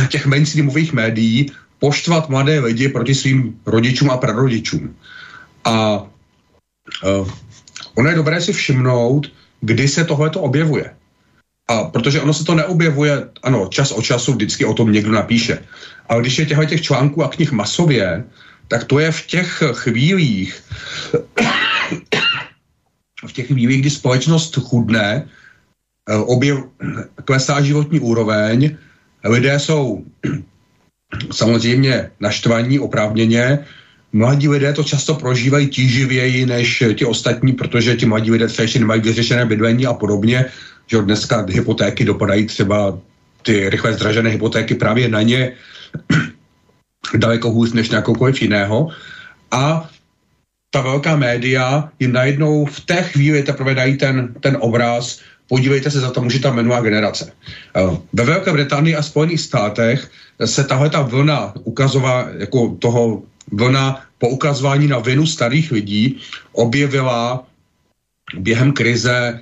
těch 0.09 0.26
mainstreamových 0.26 0.93
médií 0.93 1.51
poštvat 1.80 2.30
mladé 2.30 2.59
lidi 2.59 2.89
proti 2.89 3.15
svým 3.15 3.59
rodičům 3.65 4.09
a 4.11 4.17
prarodičům. 4.17 4.95
A 5.63 6.03
uh, 7.03 7.30
ono 7.95 8.09
je 8.09 8.15
dobré 8.15 8.41
si 8.41 8.53
všimnout, 8.53 9.31
kdy 9.61 9.88
se 9.88 10.05
tohle 10.05 10.30
to 10.30 10.41
objevuje. 10.41 10.95
A 11.67 11.84
protože 11.84 12.22
ono 12.22 12.34
se 12.34 12.43
to 12.45 12.55
neobjevuje, 12.55 13.30
ano, 13.43 13.67
čas 13.67 13.91
od 13.91 14.05
času 14.05 14.34
vždycky 14.34 14.65
o 14.65 14.73
tom 14.73 14.91
někdo 14.91 15.11
napíše. 15.11 15.65
Ale 16.09 16.22
když 16.22 16.39
je 16.39 16.45
těchto 16.45 16.65
těch 16.65 16.81
článků 16.81 17.23
a 17.23 17.30
knih 17.30 17.51
masově, 17.51 18.23
tak 18.67 18.84
to 18.84 18.99
je 18.99 19.11
v 19.11 19.22
těch 19.26 19.63
chvílích, 19.73 20.63
v 23.27 23.34
těch 23.34 23.47
chvílích, 23.47 23.81
kdy 23.81 23.89
společnost 23.89 24.55
chudne, 24.55 25.26
eh, 26.09 26.17
objev, 26.17 26.57
klesá 27.26 27.61
životní 27.61 27.99
úroveň, 27.99 28.77
lidé 29.26 29.60
jsou 29.60 30.03
samozřejmě 31.31 32.11
naštvaní 32.19 32.80
oprávněně, 32.80 33.60
mladí 34.14 34.47
lidé 34.47 34.73
to 34.73 34.84
často 34.84 35.15
prožívají 35.15 35.68
tíživěji 35.68 36.45
než 36.45 36.84
ti 36.95 37.06
ostatní, 37.06 37.53
protože 37.53 37.95
ti 37.95 38.06
mladí 38.06 38.31
lidé 38.31 38.47
třeba 38.47 38.64
ještě 38.64 38.80
nemají 38.80 39.02
vyřešené 39.02 39.45
bydlení 39.45 39.85
a 39.85 39.93
podobně, 39.93 40.45
že 40.88 41.02
dneska 41.02 41.45
hypotéky 41.49 42.06
dopadají 42.06 42.45
třeba 42.45 42.99
ty 43.41 43.69
rychle 43.69 43.93
zdražené 43.93 44.30
hypotéky 44.30 44.76
právě 44.76 45.10
na 45.10 45.22
ně 45.22 45.52
daleko 47.18 47.52
hůř 47.52 47.73
než 47.73 47.89
na 47.89 48.02
kohokoliv 48.02 48.41
jiného. 48.41 48.89
A 49.52 49.89
ta 50.69 50.81
velká 50.81 51.15
média 51.15 51.89
jim 51.99 52.11
najednou 52.11 52.65
v 52.65 52.80
té 52.80 53.03
chvíli 53.03 53.43
teprve 53.43 53.76
dají 53.76 53.97
ten, 53.97 54.34
ten 54.39 54.57
obraz, 54.60 55.19
podívejte 55.47 55.91
se, 55.91 55.99
za 55.99 56.11
to 56.11 56.22
může 56.22 56.39
ta 56.39 56.51
minulá 56.51 56.81
generace. 56.81 57.31
Eh, 57.76 57.97
ve 58.13 58.23
Velké 58.23 58.51
Británii 58.51 58.95
a 58.95 59.01
Spojených 59.01 59.41
státech 59.41 60.11
se 60.45 60.63
tahle 60.63 60.89
ta 60.89 61.01
vlna 61.01 61.53
ukazová, 61.63 62.27
jako 62.38 62.76
toho 62.80 63.23
vlna 63.51 64.01
poukazování 64.17 64.88
na 64.88 64.99
vinu 64.99 65.27
starých 65.27 65.72
lidí 65.72 66.19
objevila 66.51 67.47
během 68.38 68.73
krize, 68.73 69.41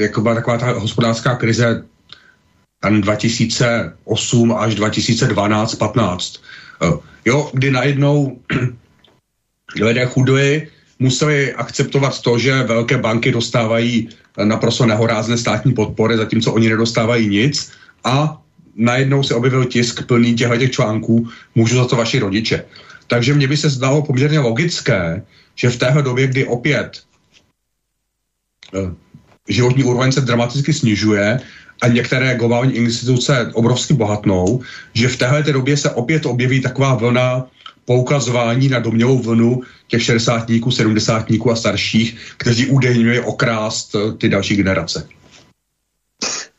jako 0.00 0.20
byla 0.20 0.34
taková 0.34 0.58
ta 0.58 0.72
hospodářská 0.72 1.36
krize 1.36 1.84
tam 2.80 3.00
2008 3.00 4.52
až 4.52 4.74
2012, 4.74 5.74
15. 5.74 6.40
Eh, 6.82 6.98
jo, 7.24 7.50
kdy 7.52 7.70
najednou 7.70 8.40
lidé 9.80 10.06
chudli, 10.06 10.68
museli 11.02 11.52
akceptovat 11.52 12.22
to, 12.22 12.38
že 12.38 12.62
velké 12.62 12.98
banky 12.98 13.34
dostávají 13.34 14.08
naprosto 14.38 14.86
nehorázné 14.86 15.34
státní 15.34 15.74
podpory, 15.74 16.16
zatímco 16.16 16.54
oni 16.54 16.70
nedostávají 16.70 17.26
nic 17.28 17.70
a 18.04 18.38
najednou 18.78 19.22
se 19.22 19.34
objevil 19.34 19.64
tisk 19.64 20.06
plný 20.06 20.34
těchto 20.34 20.68
článků, 20.68 21.28
můžu 21.54 21.76
za 21.76 21.84
to 21.90 21.96
vaši 21.98 22.22
rodiče. 22.22 22.64
Takže 23.10 23.34
mně 23.34 23.48
by 23.50 23.56
se 23.56 23.68
zdalo 23.68 24.06
poměrně 24.06 24.38
logické, 24.38 25.22
že 25.58 25.70
v 25.70 25.76
téhle 25.76 26.02
době, 26.02 26.26
kdy 26.26 26.46
opět 26.46 27.02
eh, 28.72 28.94
životní 29.48 29.84
úroveň 29.84 30.12
se 30.12 30.20
dramaticky 30.20 30.72
snižuje 30.72 31.40
a 31.82 31.84
některé 31.88 32.38
globální 32.38 32.72
instituce 32.78 33.50
obrovsky 33.52 33.94
bohatnou, 33.94 34.62
že 34.94 35.08
v 35.08 35.16
téhle 35.16 35.42
době 35.42 35.76
se 35.76 35.90
opět 35.90 36.26
objeví 36.26 36.62
taková 36.62 36.94
vlna 36.94 37.50
poukazování 37.84 38.68
na 38.68 38.78
domělou 38.78 39.18
vlnu 39.18 39.60
těch 39.88 40.02
60 40.02 40.46
70 40.70 41.26
a 41.50 41.56
starších, 41.56 42.34
kteří 42.36 42.66
údajně 42.66 43.20
okrást 43.20 43.94
eh, 43.94 44.12
ty 44.12 44.28
další 44.28 44.56
generace. 44.56 45.08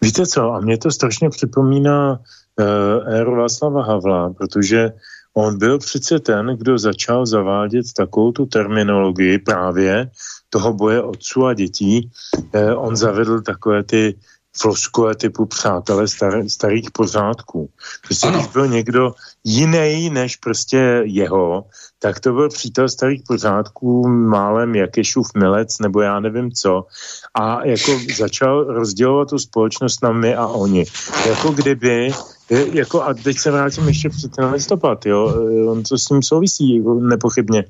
Víte 0.02 0.26
co, 0.28 0.52
a 0.52 0.60
mě 0.60 0.78
to 0.78 0.92
strašně 0.92 1.30
připomíná 1.30 2.12
uh, 2.12 3.14
éru 3.14 3.36
Václava 3.36 3.84
Havla, 3.84 4.34
protože 4.34 4.92
On 5.34 5.58
byl 5.58 5.80
přece 5.80 6.20
ten, 6.20 6.58
kdo 6.58 6.78
začal 6.78 7.26
zavádět 7.26 7.86
takovou 7.98 8.32
tu 8.32 8.46
terminologii 8.46 9.40
právě 9.40 10.10
toho 10.50 10.74
boje 10.74 11.02
otců 11.02 11.46
a 11.46 11.54
dětí. 11.54 12.12
Eh, 12.54 12.76
on 12.76 12.96
zavedl 12.96 13.42
takové 13.42 13.84
ty 13.84 14.16
floskule 14.58 15.16
typu 15.16 15.46
přátelé 15.46 16.08
star, 16.08 16.50
starých 16.50 16.92
pořádků. 16.92 17.70
Prostě 18.04 18.32
když 18.32 18.48
byl 18.48 18.68
někdo 18.68 19.14
jiný 19.44 20.10
než 20.10 20.36
prostě 20.36 21.02
jeho, 21.06 21.66
tak 22.00 22.20
to 22.20 22.34
byl 22.34 22.50
přítel 22.50 22.90
starých 22.90 23.22
pořádků, 23.28 24.08
málem 24.08 24.76
Jakešův 24.76 25.28
milec, 25.38 25.80
nebo 25.80 26.02
já 26.02 26.20
nevím 26.20 26.52
co. 26.52 26.86
A 27.34 27.66
jako 27.66 28.00
začal 28.18 28.64
rozdělovat 28.64 29.30
tu 29.30 29.40
společnost 29.40 30.04
na 30.04 30.12
my 30.12 30.36
a 30.36 30.48
oni. 30.48 30.86
Jako 31.28 31.52
kdyby 31.52 32.12
je, 32.50 32.78
jako 32.78 33.04
a 33.04 33.14
teď 33.14 33.38
se 33.38 33.52
vrátím 33.52 33.88
ještě 33.88 34.10
před 34.10 34.32
ten 34.36 34.46
listopad, 34.46 35.06
jo, 35.06 35.30
eh, 35.30 35.70
on 35.70 35.84
to 35.84 35.98
s 35.98 36.06
tím 36.06 36.24
souvisí 36.24 36.84
nepochybně. 37.00 37.66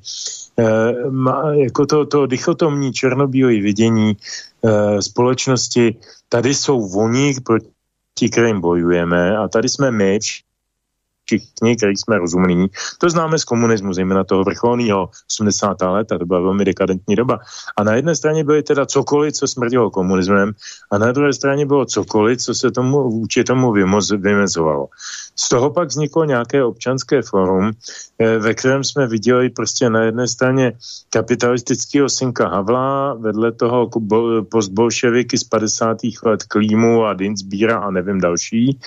E, 0.59 0.93
má, 1.09 1.53
jako 1.53 1.85
to, 1.85 2.05
to 2.05 2.25
dichotomní 2.25 2.93
černobílé 2.93 3.51
vidění 3.51 4.17
e, 4.65 5.01
společnosti, 5.01 5.95
tady 6.29 6.53
jsou 6.53 6.89
voní, 6.89 7.33
proti 7.43 8.29
kterým 8.31 8.61
bojujeme 8.61 9.37
a 9.37 9.47
tady 9.47 9.69
jsme 9.69 9.91
my, 9.91 10.19
všichni, 11.25 11.75
kteří 11.75 11.97
jsme 11.97 12.17
rozumní. 12.17 12.67
To 12.97 13.09
známe 13.09 13.39
z 13.39 13.43
komunismu, 13.43 13.93
zejména 13.93 14.23
toho 14.23 14.43
vrcholného 14.43 15.09
80. 15.31 15.81
let, 15.81 16.11
a 16.11 16.17
to 16.17 16.25
byla 16.25 16.39
velmi 16.39 16.65
dekadentní 16.65 17.15
doba. 17.15 17.39
A 17.77 17.83
na 17.83 17.95
jedné 17.95 18.15
straně 18.15 18.43
byly 18.43 18.63
teda 18.63 18.85
cokoliv, 18.85 19.33
co 19.33 19.47
smrdilo 19.47 19.91
komunismem, 19.91 20.51
a 20.91 20.97
na 20.97 21.11
druhé 21.11 21.33
straně 21.33 21.65
bylo 21.65 21.85
cokoliv, 21.85 22.37
co 22.39 22.53
se 22.53 22.71
tomu 22.71 23.09
vůči 23.09 23.43
tomu 23.43 23.73
vymezovalo. 24.17 24.87
Z 25.35 25.49
toho 25.49 25.69
pak 25.69 25.87
vzniklo 25.87 26.25
nějaké 26.25 26.63
občanské 26.63 27.21
forum, 27.21 27.71
eh, 28.19 28.37
ve 28.37 28.53
kterém 28.53 28.83
jsme 28.83 29.07
viděli 29.07 29.49
prostě 29.49 29.89
na 29.89 30.03
jedné 30.03 30.27
straně 30.27 30.73
kapitalistického 31.09 32.09
synka 32.09 32.47
Havla, 32.47 33.13
vedle 33.13 33.51
toho 33.51 33.89
postbolševiky 34.51 35.37
z 35.37 35.43
50. 35.43 35.97
let 36.23 36.43
Klímu 36.43 37.05
a 37.05 37.13
Dinsbíra 37.13 37.77
a 37.77 37.91
nevím 37.91 38.21
další, 38.21 38.79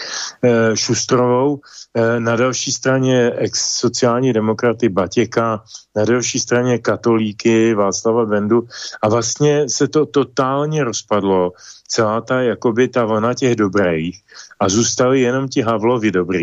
eh, 0.43 0.77
Šustrovou, 0.77 1.61
eh, 1.95 2.21
na 2.21 2.37
další 2.37 2.73
straně 2.73 3.33
ex-sociální 3.37 4.33
demokraty 4.33 4.89
Batěka, 4.89 5.63
na 5.97 6.05
další 6.05 6.39
straně 6.39 6.79
katolíky 6.79 7.75
Václava 7.75 8.25
Vendu 8.25 8.69
a 9.03 9.09
vlastně 9.09 9.69
se 9.69 9.89
to 9.89 10.07
totálně 10.07 10.85
rozpadlo, 10.85 11.53
celá 11.89 12.21
ta, 12.21 12.41
jakoby 12.41 12.89
ta 12.89 13.05
vlna 13.05 13.35
těch 13.35 13.57
dobrých 13.57 14.23
a 14.61 14.69
zůstali 14.69 15.21
jenom 15.21 15.49
ti 15.49 15.63
Havlovi 15.63 16.11
dobrý. 16.11 16.36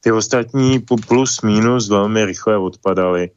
Ty 0.00 0.12
ostatní 0.12 0.78
plus 1.08 1.42
minus 1.42 1.88
velmi 1.88 2.24
rychle 2.24 2.58
odpadali 2.58 3.30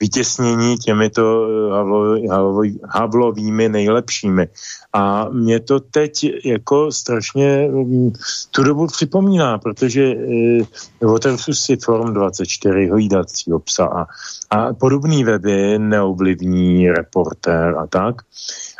vytěsnění 0.00 0.78
těmito 0.78 1.48
eh, 1.48 2.68
Havlovými 2.88 3.68
nejlepšími. 3.68 4.48
A 4.92 5.28
mě 5.28 5.60
to 5.60 5.80
teď 5.80 6.26
jako 6.44 6.92
strašně 6.92 7.68
mm, 7.68 8.12
tu 8.50 8.62
dobu 8.62 8.86
připomíná, 8.86 9.58
protože 9.58 10.02
e, 10.02 11.06
otevřu 11.06 11.54
si 11.54 11.76
Forum 11.76 12.14
24 12.14 12.86
hlídacího 12.86 13.58
psa 13.58 13.86
a, 13.86 14.06
a 14.50 14.74
podobný 14.74 15.24
weby, 15.24 15.78
neoblivní 15.78 16.90
reportér 16.90 17.74
a 17.78 17.86
tak. 17.86 18.22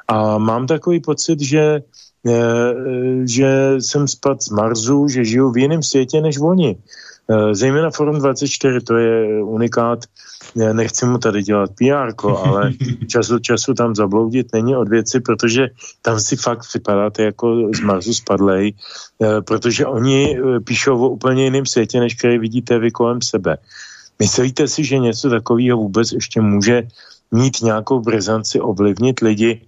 A 0.09 0.39
mám 0.39 0.67
takový 0.67 1.01
pocit, 1.01 1.41
že 1.41 1.83
že 3.25 3.75
jsem 3.79 4.09
spad 4.09 4.43
z 4.43 4.51
Marsu, 4.51 5.09
že 5.09 5.25
žiju 5.25 5.51
v 5.51 5.59
jiném 5.59 5.83
světě 5.83 6.21
než 6.21 6.39
oni. 6.39 6.77
E, 7.31 7.55
zejména 7.55 7.91
Forum 7.91 8.19
24, 8.19 8.81
to 8.81 8.97
je 8.97 9.43
unikát 9.43 10.05
nechci 10.55 11.07
mu 11.07 11.19
tady 11.19 11.43
dělat 11.43 11.71
PR, 11.71 12.27
ale 12.37 12.73
času 13.07 13.39
času 13.39 13.75
tam 13.75 13.95
zabloudit 13.95 14.53
není 14.53 14.77
od 14.77 14.89
věci, 14.89 15.21
protože 15.21 15.69
tam 16.03 16.21
si 16.21 16.37
fakt 16.37 16.75
vypadáte 16.75 17.23
jako 17.23 17.71
z 17.77 17.81
Marsu 17.81 18.15
spadlej, 18.15 18.75
eh, 19.23 19.41
protože 19.41 19.87
oni 19.87 20.39
eh, 20.39 20.61
píšou 20.61 20.99
o 20.99 21.09
úplně 21.09 21.45
jiném 21.45 21.67
světě, 21.67 22.01
než 22.01 22.15
který 22.15 22.39
vidíte 22.39 22.79
vy 22.79 22.91
kolem 22.91 23.23
sebe. 23.23 23.57
Myslíte 24.19 24.69
si, 24.69 24.85
že 24.85 24.99
něco 24.99 25.31
takového 25.31 25.79
vůbec 25.79 26.13
ještě 26.13 26.41
může 26.41 26.83
mít 27.33 27.63
nějakou 27.63 28.01
brizanci, 28.01 28.61
ovlivnit 28.61 29.21
lidi 29.21 29.61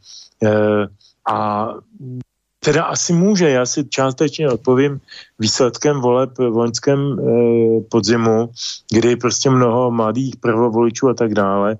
eh, 0.44 0.86
a 1.32 1.68
Teda 2.64 2.84
asi 2.84 3.12
může, 3.12 3.50
já 3.50 3.66
si 3.66 3.84
částečně 3.88 4.50
odpovím 4.50 5.00
výsledkem 5.38 6.00
voleb 6.00 6.30
v 6.38 6.56
loňském 6.56 6.98
e, 6.98 7.22
podzimu, 7.90 8.50
kdy 8.92 9.16
prostě 9.16 9.50
mnoho 9.50 9.90
mladých 9.90 10.36
prvovoličů 10.36 11.08
a 11.08 11.14
tak 11.14 11.34
dále 11.34 11.76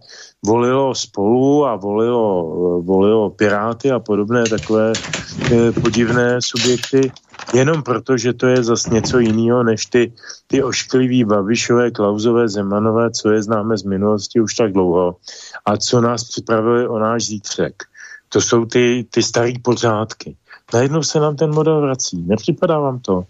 volilo 0.47 0.95
spolu 0.95 1.67
a 1.67 1.77
volilo, 1.77 2.45
volilo 2.83 3.31
Piráty 3.31 3.91
a 3.91 3.99
podobné 3.99 4.45
takové 4.51 4.93
e, 4.93 5.73
podivné 5.73 6.39
subjekty, 6.43 7.13
jenom 7.55 7.83
proto, 7.83 8.17
že 8.17 8.33
to 8.33 8.47
je 8.47 8.63
zase 8.63 8.91
něco 8.91 9.19
jiného 9.19 9.63
než 9.63 9.87
ty, 9.87 10.13
ty 10.47 10.63
ošklivý 10.63 11.25
Babišové, 11.25 11.91
Klauzové, 11.91 12.49
Zemanové, 12.49 13.11
co 13.11 13.31
je 13.31 13.43
známe 13.43 13.79
z 13.79 13.83
minulosti 13.83 14.41
už 14.41 14.55
tak 14.55 14.73
dlouho 14.73 15.17
a 15.65 15.77
co 15.77 16.01
nás 16.01 16.25
připravili 16.25 16.89
o 16.89 16.99
náš 16.99 17.27
zítřek. 17.27 17.83
To 18.29 18.41
jsou 18.41 18.65
ty, 18.65 19.07
ty 19.11 19.23
staré 19.23 19.53
pořádky 19.63 20.37
najednou 20.75 21.03
se 21.03 21.21
nám 21.21 21.37
ten 21.37 21.51
model 21.51 21.81
vrací. 21.81 22.23
Nepřipadá 22.27 22.79
vám 22.79 22.99
to? 22.99 23.25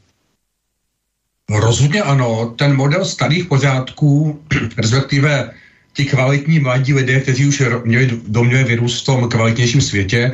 Rozhodně 1.51 2.03
ano. 2.03 2.55
Ten 2.59 2.77
model 2.77 3.05
starých 3.05 3.47
pořádků, 3.47 4.41
respektive 4.77 5.51
ti 5.93 6.05
kvalitní 6.05 6.61
mladí 6.61 6.95
lidé, 6.95 7.21
kteří 7.21 7.47
už 7.47 7.63
měli 7.85 8.21
do 8.29 8.45
mě 8.45 8.65
vyrůst 8.65 9.03
v 9.03 9.07
tom 9.07 9.29
kvalitnějším 9.29 9.81
světě 9.81 10.33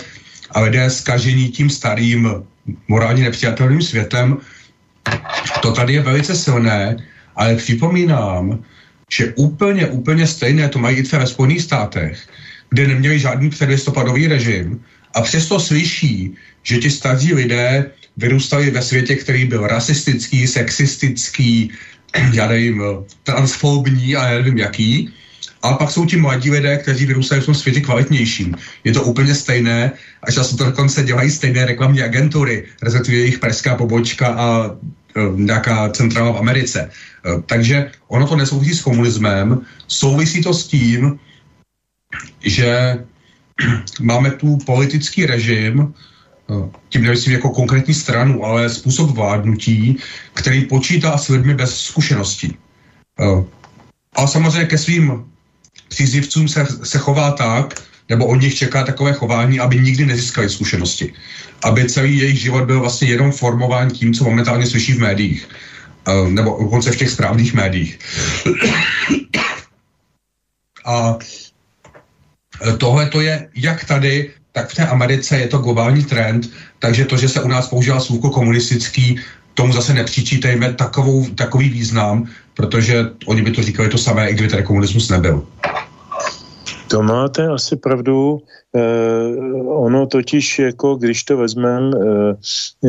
a 0.51 0.60
lidé 0.60 0.90
zkažení 0.90 1.48
tím 1.48 1.70
starým 1.70 2.44
morálně 2.89 3.22
nepřijatelným 3.24 3.82
světem, 3.82 4.36
to 5.62 5.72
tady 5.72 5.94
je 5.94 6.02
velice 6.02 6.35
silné, 6.35 6.97
ale 7.36 7.56
připomínám, 7.56 8.64
že 9.10 9.32
úplně, 9.36 9.86
úplně 9.86 10.26
stejné 10.26 10.68
to 10.68 10.78
mají 10.78 10.97
i 10.97 11.02
třeba 11.02 11.22
ve 11.22 11.26
Spojených 11.26 11.62
státech, 11.62 12.28
kde 12.70 12.89
neměli 12.89 13.18
žádný 13.18 13.51
předlistopadový 13.51 14.26
režim 14.26 14.85
a 15.14 15.20
přesto 15.20 15.60
slyší, 15.60 16.35
že 16.62 16.78
ti 16.78 16.90
staří 16.90 17.35
lidé 17.35 17.90
vyrůstali 18.16 18.70
ve 18.70 18.82
světě, 18.82 19.14
který 19.16 19.44
byl 19.44 19.66
rasistický, 19.66 20.47
sexistický, 20.47 21.70
já 22.32 22.48
nevím, 22.48 22.82
transfobní 23.22 24.16
a 24.16 24.28
já 24.28 24.35
nevím 24.39 24.59
jaký. 24.59 25.14
Ale 25.62 25.76
pak 25.78 25.90
jsou 25.90 26.06
ti 26.06 26.16
mladí 26.16 26.51
lidé, 26.51 26.76
kteří 26.76 27.06
vyrůstají 27.06 27.43
v 27.43 27.47
tom 27.47 27.55
světě 27.55 27.80
kvalitnějším. 27.80 28.55
Je 28.85 28.93
to 28.93 29.02
úplně 29.02 29.35
stejné 29.35 29.93
a 30.22 30.30
často 30.30 30.56
to 30.56 30.64
dokonce 30.64 31.02
dělají 31.02 31.30
stejné 31.30 31.66
reklamní 31.66 32.02
agentury, 32.02 32.64
respektive 32.82 33.16
jejich 33.16 33.39
perská 33.39 33.74
pobočka 33.74 34.26
a 34.26 34.70
e, 34.70 35.20
nějaká 35.35 35.90
centrála 35.90 36.32
v 36.32 36.36
Americe. 36.36 36.80
E, 36.80 36.90
takže 37.47 37.90
ono 38.09 38.26
to 38.26 38.36
nesouvisí 38.36 38.74
s 38.74 38.82
komunismem, 38.82 39.60
souvisí 39.86 40.43
to 40.43 40.55
s 40.55 40.66
tím, 40.66 41.18
že 42.43 42.98
máme 44.01 44.30
tu 44.30 44.59
politický 44.66 45.26
režim, 45.26 45.94
eh, 46.51 46.70
tím 46.89 47.02
nemyslím 47.02 47.32
jako 47.32 47.51
konkrétní 47.51 47.94
stranu, 47.94 48.44
ale 48.44 48.70
způsob 48.70 49.10
vládnutí, 49.10 49.97
který 50.35 50.64
počítá 50.64 51.18
s 51.18 51.28
lidmi 51.28 51.55
bez 51.55 51.80
zkušeností. 51.80 52.56
Eh, 53.20 53.44
a 54.16 54.26
samozřejmě 54.26 54.64
ke 54.64 54.78
svým 54.78 55.24
příznivcům 55.89 56.48
se, 56.48 56.66
se 56.82 56.98
chová 56.98 57.30
tak, 57.30 57.74
nebo 58.09 58.26
od 58.26 58.40
nich 58.40 58.55
čeká 58.55 58.85
takové 58.85 59.12
chování, 59.12 59.60
aby 59.60 59.78
nikdy 59.78 60.06
nezískali 60.06 60.51
zkušenosti. 60.51 61.12
Aby 61.64 61.89
celý 61.89 62.18
jejich 62.18 62.40
život 62.40 62.64
byl 62.64 62.80
vlastně 62.80 63.09
jenom 63.09 63.32
formován 63.32 63.90
tím, 63.90 64.14
co 64.14 64.24
momentálně 64.24 64.66
slyší 64.66 64.93
v 64.93 64.98
médiích. 64.98 65.48
Eh, 66.09 66.30
nebo 66.30 66.59
dokonce 66.60 66.93
v 66.93 66.97
těch 66.97 67.10
správných 67.10 67.55
médiích. 67.55 67.98
A 70.89 71.18
tohle 72.78 73.06
to 73.06 73.20
je 73.20 73.48
jak 73.55 73.85
tady, 73.85 74.30
tak 74.52 74.68
v 74.68 74.74
té 74.74 74.86
Americe 74.86 75.39
je 75.39 75.48
to 75.48 75.59
globální 75.59 76.05
trend, 76.05 76.51
takže 76.78 77.05
to, 77.05 77.16
že 77.16 77.28
se 77.28 77.43
u 77.43 77.48
nás 77.48 77.68
používá 77.68 78.01
slůvko 78.01 78.30
komunistický, 78.30 79.20
tomu 79.55 79.72
zase 79.72 79.94
nepřičítejme 79.94 80.72
takovou, 80.72 81.26
takový 81.35 81.68
význam, 81.68 82.26
protože 82.55 83.05
oni 83.26 83.43
by 83.43 83.51
to 83.51 83.62
říkali 83.62 83.89
to 83.89 83.98
samé, 83.98 84.30
i 84.30 84.35
kdyby 84.35 84.48
ten 84.48 84.62
komunismus 84.62 85.10
nebyl. 85.10 85.47
To 86.89 87.02
máte 87.02 87.47
asi 87.47 87.76
pravdu. 87.76 88.39
Eh, 88.76 89.36
ono 89.66 90.06
totiž, 90.06 90.59
jako 90.59 90.97
když 90.97 91.24
to 91.24 91.36
vezmeme 91.36 91.90
eh, 91.90 92.35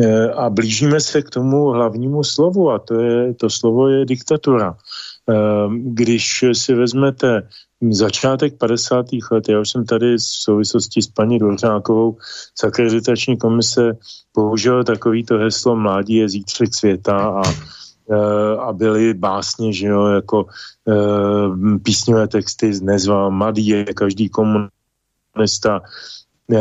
eh, 0.04 0.30
a 0.30 0.50
blížíme 0.50 1.00
se 1.00 1.22
k 1.22 1.30
tomu 1.30 1.66
hlavnímu 1.66 2.24
slovu, 2.24 2.70
a 2.70 2.78
to, 2.78 3.00
je, 3.00 3.34
to 3.34 3.50
slovo 3.50 3.88
je 3.88 4.06
diktatura. 4.06 4.76
Eh, 5.30 5.34
když 5.68 6.44
si 6.52 6.74
vezmete 6.74 7.42
začátek 7.90 8.58
50. 8.58 9.06
let, 9.30 9.48
já 9.48 9.60
už 9.60 9.70
jsem 9.70 9.84
tady 9.84 10.16
v 10.16 10.22
souvislosti 10.22 11.02
s 11.02 11.06
paní 11.06 11.38
Dvořákovou 11.38 12.16
z 12.60 12.64
akreditační 12.64 13.36
komise 13.36 13.96
použil 14.32 14.84
takovýto 14.84 15.38
heslo 15.38 15.76
Mládí 15.76 16.14
je 16.14 16.28
zítřek 16.28 16.74
světa 16.74 17.16
a 17.16 17.42
e, 18.10 18.56
a 18.56 18.72
byly 18.72 19.14
básně, 19.14 19.72
že 19.72 19.86
jo, 19.86 20.06
jako 20.06 20.46
e, 20.88 21.78
písňové 21.78 22.28
texty 22.28 22.74
z 22.74 22.80
Nezva, 22.80 23.28
mladý 23.28 23.66
je 23.66 23.84
každý 23.84 24.28
komunista, 24.28 25.80
e, 26.52 26.60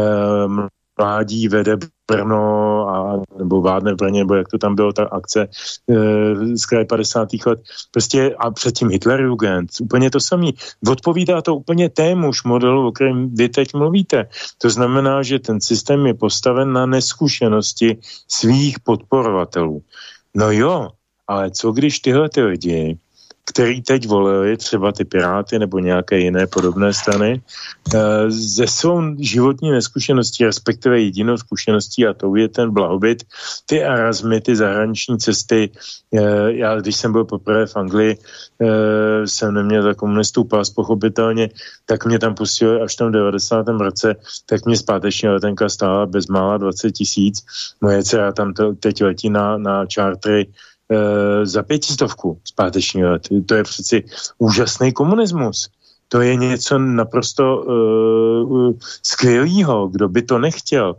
mládí 0.98 1.48
vede 1.48 1.78
Brno 2.10 2.88
a, 2.90 3.22
nebo 3.38 3.62
vládne 3.62 3.94
v 3.94 3.96
Brně, 3.96 4.20
nebo 4.20 4.36
jak 4.36 4.48
to 4.48 4.58
tam 4.58 4.76
bylo, 4.76 4.94
ta 4.94 5.04
akce 5.04 5.48
e, 5.90 6.58
z 6.58 6.66
kraje 6.66 6.86
50. 6.86 7.30
let. 7.46 7.60
Prostě 7.92 8.36
a 8.40 8.52
předtím 8.52 8.90
Hitlerjugend, 8.90 9.70
úplně 9.82 10.12
to 10.12 10.20
samý. 10.20 10.54
Odpovídá 10.90 11.42
to 11.42 11.56
úplně 11.56 11.90
témuž 11.90 12.44
modelu, 12.44 12.88
o 12.88 12.92
kterém 12.92 13.36
vy 13.36 13.50
teď 13.50 13.74
mluvíte. 13.74 14.28
To 14.58 14.70
znamená, 14.70 15.24
že 15.24 15.40
ten 15.40 15.62
systém 15.62 16.06
je 16.06 16.14
postaven 16.14 16.74
na 16.74 16.86
neskušenosti 16.86 17.98
svých 18.28 18.80
podporovatelů. 18.80 19.82
No 20.36 20.52
jo, 20.52 20.90
ale 21.28 21.52
co 21.52 21.72
když 21.72 22.00
tyhle 22.00 22.30
ty 22.30 22.42
lidi 22.42 22.98
který 23.50 23.82
teď 23.82 24.08
volili, 24.08 24.58
třeba 24.58 24.92
ty 24.92 25.06
Piráty 25.06 25.60
nebo 25.60 25.80
nějaké 25.80 26.20
jiné 26.20 26.48
podobné 26.48 26.94
strany, 26.94 27.42
eh, 27.94 27.98
ze 28.30 28.68
svou 28.68 29.02
životní 29.20 29.72
neskušeností, 29.72 30.46
respektive 30.46 31.02
jedinou 31.02 31.38
zkušeností, 31.38 32.06
a 32.06 32.14
to 32.14 32.36
je 32.36 32.48
ten 32.48 32.70
blahobyt, 32.70 33.24
ty 33.66 33.82
Erasmy, 33.82 34.42
ty 34.42 34.56
zahraniční 34.56 35.18
cesty. 35.18 35.70
Eh, 36.14 36.54
já, 36.62 36.80
když 36.80 36.96
jsem 36.96 37.12
byl 37.12 37.26
poprvé 37.26 37.66
v 37.66 37.76
Anglii, 37.76 38.18
eh, 38.62 39.28
jsem 39.28 39.54
neměl 39.54 39.84
za 39.84 39.94
komunistů 39.94 40.44
pas, 40.44 40.70
pochopitelně, 40.70 41.50
tak 41.86 42.06
mě 42.06 42.20
tam 42.20 42.36
pustili 42.36 42.82
až 42.82 42.94
v 42.94 42.98
tom 42.98 43.12
90. 43.12 43.82
roce, 43.82 44.16
tak 44.46 44.66
mě 44.66 44.78
zpáteční 44.78 45.30
letenka 45.30 45.70
stála 45.70 46.06
bezmála 46.06 46.58
20 46.58 46.92
tisíc. 46.92 47.42
Moje 47.82 48.04
dcera 48.04 48.32
tam 48.32 48.54
teď 48.80 49.04
letí 49.04 49.30
na, 49.30 49.58
na 49.58 49.86
čártry 49.86 50.48
za 51.44 51.64
pětistovku 51.64 52.40
zpáteční 52.44 53.04
let. 53.04 53.28
To 53.46 53.56
je 53.56 53.64
přeci 53.64 54.04
úžasný 54.38 54.94
komunismus. 54.94 55.70
To 56.08 56.22
je 56.22 56.36
něco 56.36 56.80
naprosto 56.80 57.58
uh, 57.58 58.74
skvělého, 59.04 59.88
kdo 59.88 60.10
by 60.10 60.22
to 60.22 60.40
nechtěl. 60.40 60.96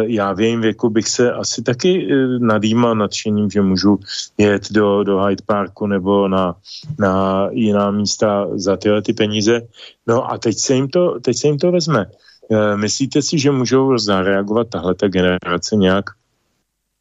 já 0.00 0.32
v 0.32 0.40
jejím 0.40 0.60
věku 0.60 0.90
bych 0.90 1.08
se 1.08 1.32
asi 1.32 1.62
taky 1.62 2.08
nadýmal 2.38 2.94
nadšením, 2.94 3.50
že 3.50 3.62
můžu 3.62 3.98
jet 4.38 4.72
do, 4.72 5.04
do 5.04 5.22
Hyde 5.24 5.42
Parku 5.46 5.86
nebo 5.86 6.28
na, 6.28 6.56
na 6.98 7.48
jiná 7.50 7.90
místa 7.90 8.46
za 8.54 8.76
tyhle 8.76 9.02
ty 9.02 9.12
peníze. 9.12 9.60
No 10.06 10.32
a 10.32 10.38
teď 10.38 10.58
se 10.58 10.74
jim 10.74 10.88
to, 10.88 11.20
teď 11.20 11.36
se 11.36 11.46
jim 11.46 11.58
to 11.58 11.72
vezme. 11.72 12.06
Myslíte 12.76 13.22
si, 13.22 13.38
že 13.38 13.50
můžou 13.50 13.98
zareagovat 13.98 14.68
tahle 14.68 14.94
ta 14.94 15.08
generace 15.08 15.76
nějak 15.76 16.04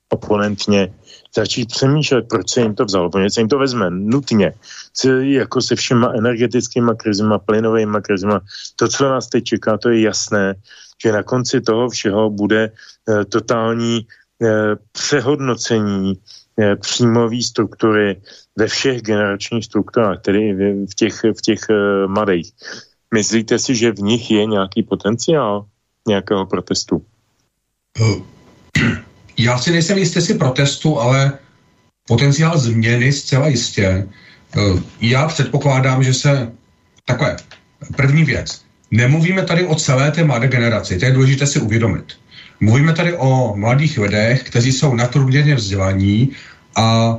oponentně 0.10 0.94
začít 1.36 1.70
přemýšlet, 1.70 2.26
proč 2.30 2.50
se 2.50 2.62
jim 2.62 2.76
to 2.76 2.86
vzalo, 2.86 3.10
protože 3.10 3.30
se 3.30 3.42
jim 3.42 3.50
to 3.50 3.58
vezme 3.58 3.90
nutně, 3.90 4.54
jako 5.20 5.62
se 5.62 5.76
všema 5.76 6.14
energetickými 6.18 6.92
krizima, 6.98 7.40
plynovými 7.40 7.98
krizima. 8.02 8.42
To, 8.76 8.88
co 8.88 9.10
nás 9.10 9.30
teď 9.30 9.44
čeká, 9.44 9.78
to 9.78 9.90
je 9.90 10.02
jasné, 10.02 10.56
že 11.04 11.12
na 11.12 11.24
konci 11.24 11.62
toho 11.62 11.90
všeho 11.90 12.30
bude 12.30 12.72
eh, 12.72 13.26
totální 13.26 14.08
eh, 14.44 14.76
přehodnocení 14.92 16.14
eh, 16.60 16.76
příjmové 16.76 17.44
struktury 17.44 18.22
ve 18.56 18.68
všech 18.68 19.02
generačních 19.02 19.66
strukturách, 19.66 20.22
tedy 20.22 20.54
v 20.86 20.96
těch, 20.96 21.24
v 21.24 21.42
těch 21.42 21.60
eh, 21.70 22.08
mladých. 22.08 22.52
Myslíte 23.14 23.60
si, 23.60 23.76
že 23.76 23.92
v 23.92 24.00
nich 24.00 24.32
je 24.32 24.46
nějaký 24.46 24.84
potenciál 24.84 25.66
nějakého 26.08 26.46
protestu? 26.46 27.06
Já 29.40 29.58
si 29.58 29.72
nejsem 29.72 29.98
jistý 29.98 30.22
si 30.22 30.34
protestu, 30.34 31.00
ale 31.00 31.32
potenciál 32.08 32.58
změny 32.58 33.12
zcela 33.14 33.48
jistě. 33.48 34.08
Eh, 34.58 34.60
já 35.02 35.28
předpokládám, 35.28 36.04
že 36.04 36.14
se 36.14 36.52
takhle, 37.06 37.38
první 37.96 38.24
věc, 38.24 38.62
nemluvíme 38.92 39.44
tady 39.44 39.64
o 39.66 39.76
celé 39.76 40.12
té 40.12 40.24
mladé 40.24 40.48
generaci, 40.48 41.00
to 41.00 41.06
je 41.06 41.12
důležité 41.12 41.48
si 41.48 41.60
uvědomit. 41.60 42.20
Mluvíme 42.60 42.94
tady 42.94 43.14
o 43.18 43.56
mladých 43.56 43.98
lidech, 43.98 44.44
kteří 44.44 44.72
jsou 44.72 44.96
nadprůměrně 44.96 45.56
vzdělaní 45.56 46.36
a 46.76 47.18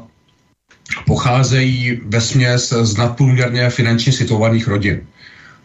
pocházejí 1.06 2.00
ve 2.04 2.20
směs 2.20 2.72
z 2.82 2.96
nadprůměrně 2.96 3.70
finančně 3.70 4.12
situovaných 4.12 4.68
rodin. 4.68 5.06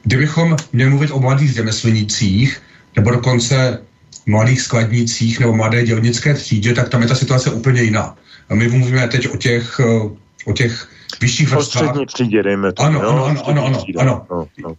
Kdybychom 0.03 0.55
měli 0.73 0.89
mluvit 0.89 1.11
o 1.11 1.19
mladých 1.19 1.53
řemeslnících, 1.53 2.61
nebo 2.95 3.11
dokonce 3.11 3.79
mladých 4.25 4.61
skladnících 4.61 5.39
nebo 5.39 5.53
mladé 5.53 5.83
dělnické 5.83 6.33
třídě, 6.33 6.73
tak 6.73 6.89
tam 6.89 7.01
je 7.01 7.07
ta 7.07 7.15
situace 7.15 7.51
úplně 7.51 7.81
jiná. 7.81 8.15
A 8.49 8.55
my 8.55 8.67
mluvíme 8.67 9.07
teď 9.07 9.33
o 9.33 9.37
těch, 9.37 9.79
eh, 9.79 10.09
o 10.45 10.53
těch 10.53 10.89
vyšších 11.21 11.49
vrstvách. 11.49 11.95
O 11.95 12.05
třídě, 12.05 12.43
dejme 12.43 12.73
to. 12.73 12.83
Ano, 12.83 12.99
ano, 13.01 13.25
ano, 13.25 13.43
ano, 13.47 13.65
ano, 13.65 13.83
ano. 13.97 14.25
No, 14.31 14.47
no. 14.57 14.75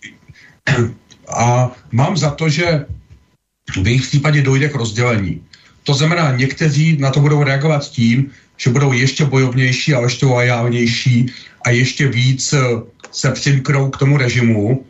A 1.29 1.71
mám 1.93 2.17
za 2.17 2.31
to, 2.31 2.49
že 2.49 2.87
v 3.83 3.87
jejich 3.87 4.03
případě 4.03 4.43
dojde 4.43 4.69
k 4.69 4.75
rozdělení. 4.75 5.43
To 5.83 5.95
znamená, 5.95 6.37
někteří 6.37 6.97
na 6.97 7.11
to 7.11 7.21
budou 7.21 7.43
reagovat 7.43 7.91
tím, 7.91 8.31
že 8.57 8.71
budou 8.71 8.93
ještě 8.93 9.25
bojovnější 9.25 9.95
a 9.95 10.01
ještě 10.01 10.27
lojálnější 10.27 11.27
a 11.65 11.71
ještě 11.71 12.09
víc 12.09 12.53
eh, 12.53 12.59
se 13.13 13.31
přimknou 13.31 13.91
k 13.91 13.97
tomu 13.97 14.17
režimu, 14.17 14.85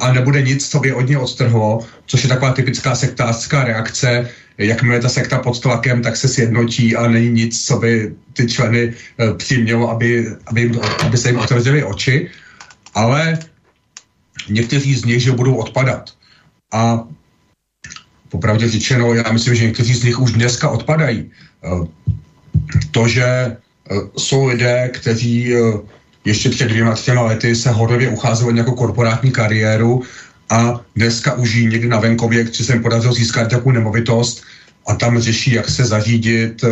a 0.00 0.12
nebude 0.12 0.42
nic, 0.42 0.68
co 0.68 0.80
by 0.80 0.92
od 0.92 1.08
něj 1.08 1.16
odstrhlo, 1.16 1.86
což 2.06 2.22
je 2.22 2.28
taková 2.28 2.52
typická 2.52 2.94
sektářská 2.94 3.64
reakce. 3.64 4.30
Jakmile 4.58 5.00
ta 5.00 5.08
sekta 5.08 5.38
pod 5.38 5.60
tlakem, 5.60 6.02
tak 6.02 6.16
se 6.16 6.28
sjednotí 6.28 6.96
a 6.96 7.08
není 7.08 7.30
nic, 7.30 7.66
co 7.66 7.78
by 7.78 8.14
ty 8.32 8.46
členy 8.46 8.94
e, 9.18 9.34
přimělo, 9.34 9.90
aby, 9.90 10.26
aby, 10.46 10.60
jim, 10.60 10.80
aby 11.02 11.18
se 11.18 11.28
jim 11.28 11.38
otevřely 11.38 11.84
oči. 11.84 12.30
Ale 12.94 13.38
někteří 14.48 14.94
z 14.94 15.04
nich, 15.04 15.22
že 15.22 15.32
budou 15.32 15.54
odpadat. 15.54 16.10
A 16.72 17.04
popravdě 18.28 18.68
řečeno, 18.68 19.14
já 19.14 19.32
myslím, 19.32 19.54
že 19.54 19.64
někteří 19.64 19.94
z 19.94 20.04
nich 20.04 20.18
už 20.20 20.32
dneska 20.32 20.70
odpadají. 20.70 21.18
E, 21.18 21.68
to, 22.90 23.08
že 23.08 23.24
e, 23.24 23.56
jsou 24.18 24.46
lidé, 24.46 24.90
kteří 24.94 25.54
ještě 26.24 26.50
před 26.50 26.68
dvěma, 26.68 26.94
třema 26.94 27.22
lety 27.22 27.54
se 27.54 27.70
hodově 27.70 28.08
ucházel 28.08 28.48
o 28.48 28.50
nějakou 28.50 28.72
korporátní 28.72 29.30
kariéru 29.30 30.02
a 30.50 30.80
dneska 30.96 31.34
už 31.34 31.54
jí 31.54 31.66
někdy 31.66 31.88
na 31.88 32.00
venkově, 32.00 32.44
když 32.44 32.56
se 32.56 32.78
podařilo 32.78 33.14
získat 33.14 33.50
takovou 33.50 33.70
nemovitost 33.70 34.42
a 34.86 34.94
tam 34.94 35.18
řeší, 35.18 35.52
jak 35.52 35.70
se 35.70 35.84
zařídit, 35.84 36.64
eh, 36.64 36.68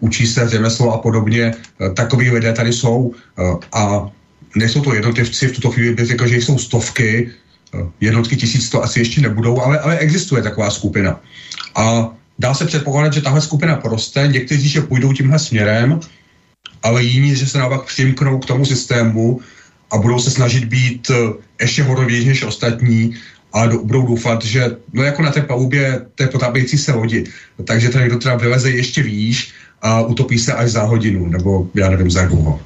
učí 0.00 0.26
se 0.26 0.48
řemeslo 0.48 0.92
a 0.92 0.98
podobně. 0.98 1.54
Eh, 1.54 1.90
takový 1.90 2.30
lidé 2.30 2.52
tady 2.52 2.72
jsou 2.72 3.14
eh, 3.38 3.42
a 3.72 4.10
nejsou 4.56 4.80
to 4.80 4.94
jednotlivci, 4.94 5.48
v 5.48 5.52
tuto 5.52 5.70
chvíli 5.70 5.94
bych 5.94 6.06
řekl, 6.06 6.26
že 6.26 6.36
jsou 6.36 6.58
stovky, 6.58 7.30
jednotky 8.00 8.36
tisíc 8.36 8.68
to 8.68 8.84
asi 8.84 9.00
ještě 9.00 9.20
nebudou, 9.20 9.60
ale, 9.60 9.80
ale 9.80 9.98
existuje 9.98 10.42
taková 10.42 10.70
skupina. 10.70 11.20
A 11.74 12.12
dá 12.38 12.54
se 12.54 12.68
předpokládat, 12.68 13.12
že 13.12 13.24
tahle 13.24 13.40
skupina 13.40 13.76
poroste, 13.76 14.28
někteří 14.28 14.68
že 14.68 14.80
půjdou 14.80 15.12
tímhle 15.12 15.38
směrem, 15.38 16.00
ale 16.82 17.02
jiní, 17.02 17.36
že 17.36 17.46
se 17.46 17.58
naopak 17.58 17.82
přimknou 17.82 18.38
k 18.38 18.46
tomu 18.46 18.64
systému 18.64 19.40
a 19.90 19.98
budou 19.98 20.18
se 20.18 20.30
snažit 20.30 20.64
být 20.64 21.10
eh, 21.10 21.32
ještě 21.60 21.82
horovější 21.82 22.28
než 22.28 22.42
ostatní 22.42 23.14
a 23.52 23.66
do, 23.66 23.78
budou 23.78 24.06
doufat, 24.06 24.44
že 24.44 24.76
no 24.92 25.02
jako 25.02 25.22
na 25.22 25.30
té 25.30 25.42
palubě 25.42 26.06
té 26.14 26.26
potápějící 26.26 26.78
se 26.78 26.92
lodi, 26.92 27.24
takže 27.64 27.88
ten 27.88 28.00
někdo 28.00 28.18
teda 28.18 28.36
vyleze 28.36 28.70
ještě 28.70 29.02
výš 29.02 29.54
a 29.82 30.00
utopí 30.00 30.38
se 30.38 30.52
až 30.52 30.70
za 30.70 30.82
hodinu, 30.82 31.26
nebo 31.26 31.68
já 31.74 31.90
nevím, 31.90 32.10
za 32.10 32.24
dlouho. 32.24 32.60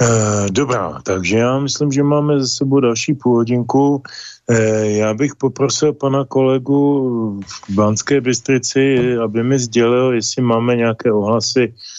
Uh, 0.00 0.46
dobrá, 0.50 1.00
takže 1.02 1.38
já 1.38 1.58
myslím, 1.58 1.92
že 1.92 2.02
máme 2.02 2.40
za 2.40 2.46
sebou 2.46 2.80
další 2.80 3.14
půl 3.14 3.36
hodinku. 3.36 4.02
Uh, 4.50 4.56
já 4.84 5.14
bych 5.14 5.34
poprosil 5.34 5.92
pana 5.92 6.24
kolegu 6.24 7.40
v 7.46 7.74
Banské 7.74 8.20
Bystrici, 8.20 9.16
aby 9.24 9.42
mi 9.42 9.58
sdělil, 9.58 10.12
jestli 10.12 10.42
máme 10.42 10.76
nějaké 10.76 11.12
ohlasy 11.12 11.72
Eh, 11.72 11.97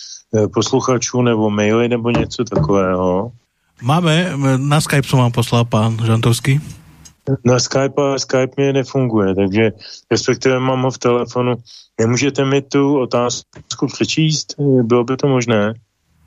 posluchačů 0.53 1.21
nebo 1.21 1.49
maily 1.49 1.89
nebo 1.89 2.09
něco 2.09 2.43
takového? 2.43 3.31
Máme, 3.81 4.33
na 4.57 4.81
Skype 4.81 5.07
jsem 5.07 5.19
vám 5.19 5.31
poslal 5.31 5.65
pán 5.65 5.97
Žantovský. 6.05 6.61
Na 7.45 7.59
Skype, 7.59 8.01
ale 8.01 8.19
Skype 8.19 8.53
mi 8.57 8.73
nefunguje, 8.73 9.35
takže 9.35 9.71
respektive 10.11 10.59
mám 10.59 10.81
ho 10.81 10.91
v 10.91 10.97
telefonu. 10.97 11.55
Nemůžete 11.99 12.45
mi 12.45 12.61
tu 12.61 12.99
otázku 12.99 13.87
přečíst? 13.93 14.55
Eh, 14.59 14.83
bylo 14.83 15.03
by 15.03 15.17
to 15.17 15.27
možné? 15.27 15.73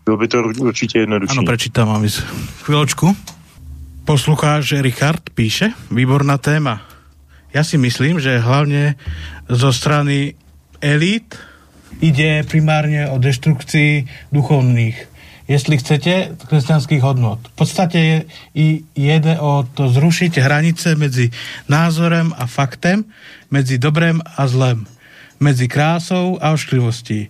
Bylo 0.04 0.16
by 0.16 0.28
to 0.28 0.42
určitě 0.60 0.98
jednodušší. 0.98 1.38
Ano, 1.38 1.46
prečítám 1.46 1.88
vám 1.88 2.08
chvíločku. 2.62 3.16
Poslucháč 4.04 4.72
Richard 4.72 5.30
píše, 5.34 5.72
výborná 5.90 6.38
téma. 6.38 6.82
Já 7.54 7.64
si 7.64 7.78
myslím, 7.78 8.20
že 8.20 8.38
hlavně 8.38 8.94
zo 9.48 9.72
strany 9.72 10.34
elit 10.80 11.38
ide 12.00 12.46
primárne 12.48 13.10
o 13.10 13.18
deštrukcii 13.18 14.08
duchovných 14.32 15.12
jestli 15.48 15.78
chcete, 15.78 16.38
kresťanských 16.48 17.02
hodnot. 17.02 17.52
V 17.52 17.54
podstate 17.58 17.98
je, 17.98 18.18
i 18.54 18.66
jede 18.96 19.36
o 19.36 19.66
to 19.66 19.90
zrušiť 19.90 20.38
hranice 20.38 20.94
medzi 20.96 21.28
názorem 21.68 22.32
a 22.32 22.46
faktem, 22.46 23.04
medzi 23.50 23.76
dobrem 23.76 24.22
a 24.22 24.48
zlem, 24.48 24.86
medzi 25.42 25.68
krásou 25.68 26.38
a 26.40 26.54
ošklivostí. 26.56 27.28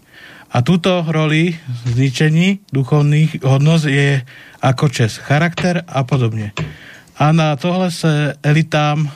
A 0.53 0.61
túto 0.61 1.01
roli 1.09 1.57
zničení 1.89 2.61
duchovných 2.69 3.41
hodnot 3.41 3.89
je 3.89 4.21
ako 4.61 4.93
čes, 4.93 5.17
charakter 5.17 5.81
a 5.89 6.05
podobne. 6.05 6.53
A 7.17 7.33
na 7.33 7.57
tohle 7.57 7.91
se 7.91 8.37
elitám 8.45 9.09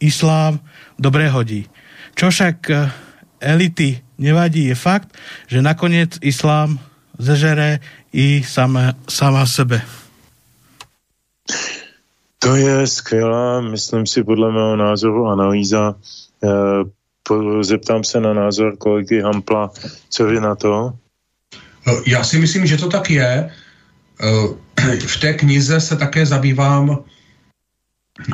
islám 0.00 0.58
dobre 0.96 1.28
hodí. 1.28 1.68
Čo 2.16 2.32
však 2.32 2.56
eh, 2.70 2.88
elity 3.44 4.03
nevadí, 4.18 4.64
je 4.64 4.74
fakt, 4.74 5.08
že 5.46 5.62
nakoniec 5.62 6.18
islám 6.20 6.78
zežere 7.18 7.78
i 8.12 8.42
sama, 8.42 8.94
sama 9.08 9.46
sebe. 9.46 9.82
To 12.38 12.56
je 12.56 12.86
skvělá, 12.86 13.60
myslím 13.60 14.06
si 14.06 14.24
podle 14.24 14.52
mého 14.52 14.76
názoru 14.76 15.26
analýza. 15.26 15.94
E, 16.44 16.48
zeptám 17.60 18.04
se 18.04 18.20
na 18.20 18.34
názor 18.34 18.76
kolegy 18.76 19.20
Hampla, 19.20 19.70
co 20.08 20.26
vy 20.26 20.40
na 20.40 20.54
to? 20.54 20.92
Eh, 21.88 21.92
já 22.06 22.24
si 22.24 22.38
myslím, 22.38 22.66
že 22.66 22.76
to 22.76 22.88
tak 22.88 23.10
je. 23.10 23.50
Eh, 24.20 24.96
v 25.06 25.20
té 25.20 25.32
knize 25.32 25.80
se 25.80 25.96
také 25.96 26.26
zabývám 26.26 27.04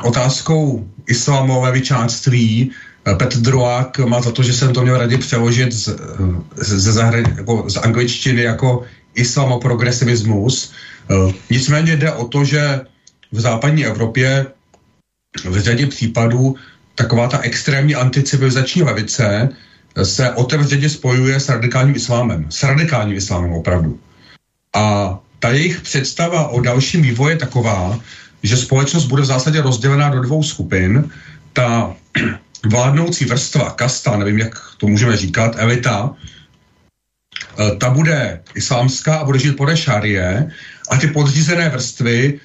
otázkou 0.03 0.89
islámové 1.07 1.71
vyčáctví, 1.71 2.71
Eh, 2.71 2.90
Petr 3.03 3.37
Droák 3.37 3.99
má 3.99 4.21
za 4.21 4.31
to, 4.31 4.43
že 4.43 4.53
jsem 4.53 4.73
to 4.73 4.81
měl 4.81 4.97
raději 4.97 5.17
přeložit 5.17 5.73
z, 5.73 5.89
z, 6.55 6.69
z, 6.69 6.93
zahrani, 6.93 7.33
jako 7.37 7.69
z 7.69 7.77
angličtiny 7.77 8.41
jako 8.41 8.83
islamoprogresivismus. 9.15 10.71
Eh, 11.09 11.33
nicméně 11.49 11.97
jde 11.97 12.11
o 12.11 12.27
to, 12.27 12.45
že 12.45 12.81
v 13.31 13.39
západní 13.39 13.85
Evropě 13.85 14.45
v 15.49 15.59
řadě 15.59 15.87
případů 15.87 16.55
taková 16.95 17.27
ta 17.27 17.39
extrémní 17.39 17.95
anticivilizační 17.95 18.83
levice 18.83 19.49
se 20.03 20.31
otevřeně 20.31 20.89
spojuje 20.89 21.39
s 21.39 21.49
radikálním 21.49 21.95
islámem. 21.95 22.45
S 22.49 22.63
radikálním 22.63 23.17
islámem 23.17 23.53
opravdu. 23.53 23.99
A 24.75 25.17
ta 25.39 25.49
jejich 25.49 25.81
představa 25.81 26.47
o 26.47 26.61
dalším 26.61 27.01
vývoji 27.01 27.33
je 27.33 27.37
taková, 27.37 27.99
že 28.43 28.57
společnost 28.57 29.05
bude 29.05 29.21
v 29.21 29.25
zásadě 29.25 29.61
rozdělená 29.61 30.09
do 30.09 30.19
dvou 30.21 30.43
skupin. 30.43 31.09
Ta 31.53 31.95
vládnoucí 32.65 33.25
vrstva, 33.25 33.69
kasta, 33.69 34.17
nevím, 34.17 34.39
jak 34.39 34.61
to 34.77 34.87
můžeme 34.87 35.17
říkat, 35.17 35.55
elita, 35.57 36.13
eh, 37.59 37.75
ta 37.75 37.89
bude 37.89 38.41
islámská 38.55 39.15
a 39.15 39.25
bude 39.25 39.39
žít 39.39 39.57
podle 39.57 39.77
šarie 39.77 40.51
a 40.89 40.97
ty 40.97 41.07
podřízené 41.07 41.69
vrstvy 41.69 42.39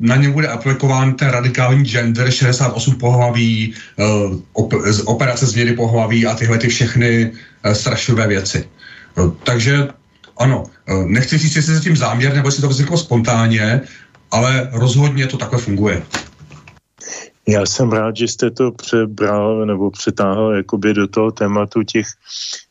na 0.00 0.16
ně 0.16 0.28
bude 0.30 0.48
aplikován 0.48 1.14
ten 1.14 1.28
radikální 1.28 1.84
gender, 1.84 2.30
68 2.30 2.94
pohlaví, 2.96 3.74
eh, 3.98 4.04
operace 5.04 5.46
změny 5.46 5.72
pohlaví 5.72 6.26
a 6.26 6.34
tyhle 6.34 6.58
ty 6.58 6.68
všechny 6.68 7.32
eh, 7.64 7.74
strašlivé 7.74 8.26
věci. 8.26 8.68
Takže 9.44 9.88
ano, 10.38 10.64
nechci 11.06 11.38
říct, 11.38 11.56
jestli 11.56 11.74
se 11.74 11.80
tím 11.80 11.96
záměr, 11.96 12.34
nebo 12.34 12.48
jestli 12.48 12.62
to 12.62 12.68
vzniklo 12.68 12.96
spontánně, 12.96 13.80
ale 14.30 14.68
rozhodně 14.72 15.26
to 15.26 15.36
takhle 15.36 15.58
funguje. 15.58 16.02
Já 17.48 17.66
jsem 17.66 17.92
rád, 17.92 18.16
že 18.16 18.28
jste 18.28 18.50
to 18.50 18.72
přebral 18.72 19.66
nebo 19.66 19.90
přetáhl 19.90 20.52
jakoby 20.52 20.94
do 20.94 21.08
toho 21.08 21.30
tématu 21.32 21.82
těch 21.82 22.06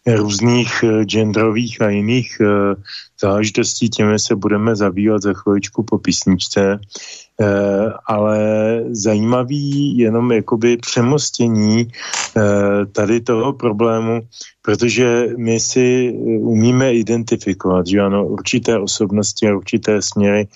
různých 0.08 0.84
eh, 0.84 1.06
genderových 1.06 1.82
a 1.82 1.90
jiných 1.90 2.42
uh, 2.42 2.84
záležitostí. 3.22 3.90
Těmi 3.90 4.20
se 4.20 4.36
budeme 4.36 4.76
zabývat 4.76 5.22
za 5.22 5.34
chviličku 5.34 5.84
po 5.84 5.98
písničce. 5.98 6.80
Uh, 7.42 7.92
ale 8.06 8.40
zajímavý 8.92 9.98
jenom 9.98 10.32
jakoby 10.32 10.78
přemostění 10.78 11.86
uh, 11.86 12.44
tady 12.92 13.22
toho 13.22 13.54
problému 13.54 14.22
protože 14.62 15.28
my 15.38 15.60
si 15.60 16.10
eh, 16.10 16.40
umíme 16.40 16.94
identifikovat, 16.94 17.88
že 17.88 18.00
ano, 18.00 18.28
určité 18.28 18.80
osobnosti 18.80 19.48
a 19.48 19.56
určité 19.56 20.02
směry 20.02 20.48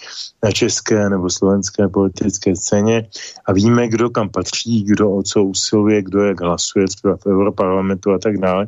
na 0.44 0.52
české 0.52 1.10
nebo 1.10 1.30
slovenské 1.30 1.88
politické 1.88 2.56
scéně 2.56 3.08
a 3.46 3.54
víme, 3.54 3.88
kdo 3.88 4.10
kam 4.10 4.30
patří, 4.30 4.84
kdo 4.84 5.12
o 5.12 5.24
co 5.24 5.44
usiluje, 5.44 6.02
kdo 6.02 6.24
jak 6.24 6.42
hlasuje 6.42 6.88
třeba 6.88 7.18
v 7.18 7.26
Europarlamentu 7.26 8.12
a 8.12 8.20
tak 8.20 8.38
dále. 8.38 8.68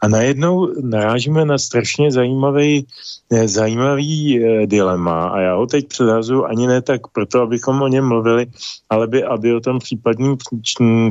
A 0.00 0.08
najednou 0.08 0.72
narážíme 0.80 1.44
na 1.44 1.58
strašně 1.58 2.12
zajímavý, 2.12 2.86
eh, 3.32 3.48
zajímavý 3.48 4.44
eh, 4.44 4.66
dilema 4.66 5.28
a 5.28 5.40
já 5.40 5.54
ho 5.54 5.66
teď 5.66 5.88
předhazuju 5.88 6.44
ani 6.44 6.66
ne 6.66 6.82
tak 6.82 7.00
proto, 7.12 7.40
abychom 7.40 7.82
o 7.82 7.88
něm 7.88 8.04
mluvili, 8.04 8.46
ale 8.90 9.06
by, 9.06 9.24
aby 9.24 9.54
o 9.54 9.60
tom 9.60 9.78
případný 9.78 10.36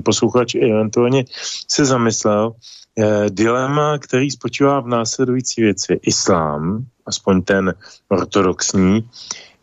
posluchač 0.04 0.56
eventuálně 0.56 1.26
se 1.68 1.86
zamyslel, 1.86 2.54
dilema, 3.30 3.98
který 3.98 4.32
spočívá 4.32 4.80
v 4.80 4.88
následující 4.88 5.62
věci. 5.62 6.00
Islám, 6.02 6.86
aspoň 7.06 7.42
ten 7.42 7.74
ortodoxní, 8.10 9.10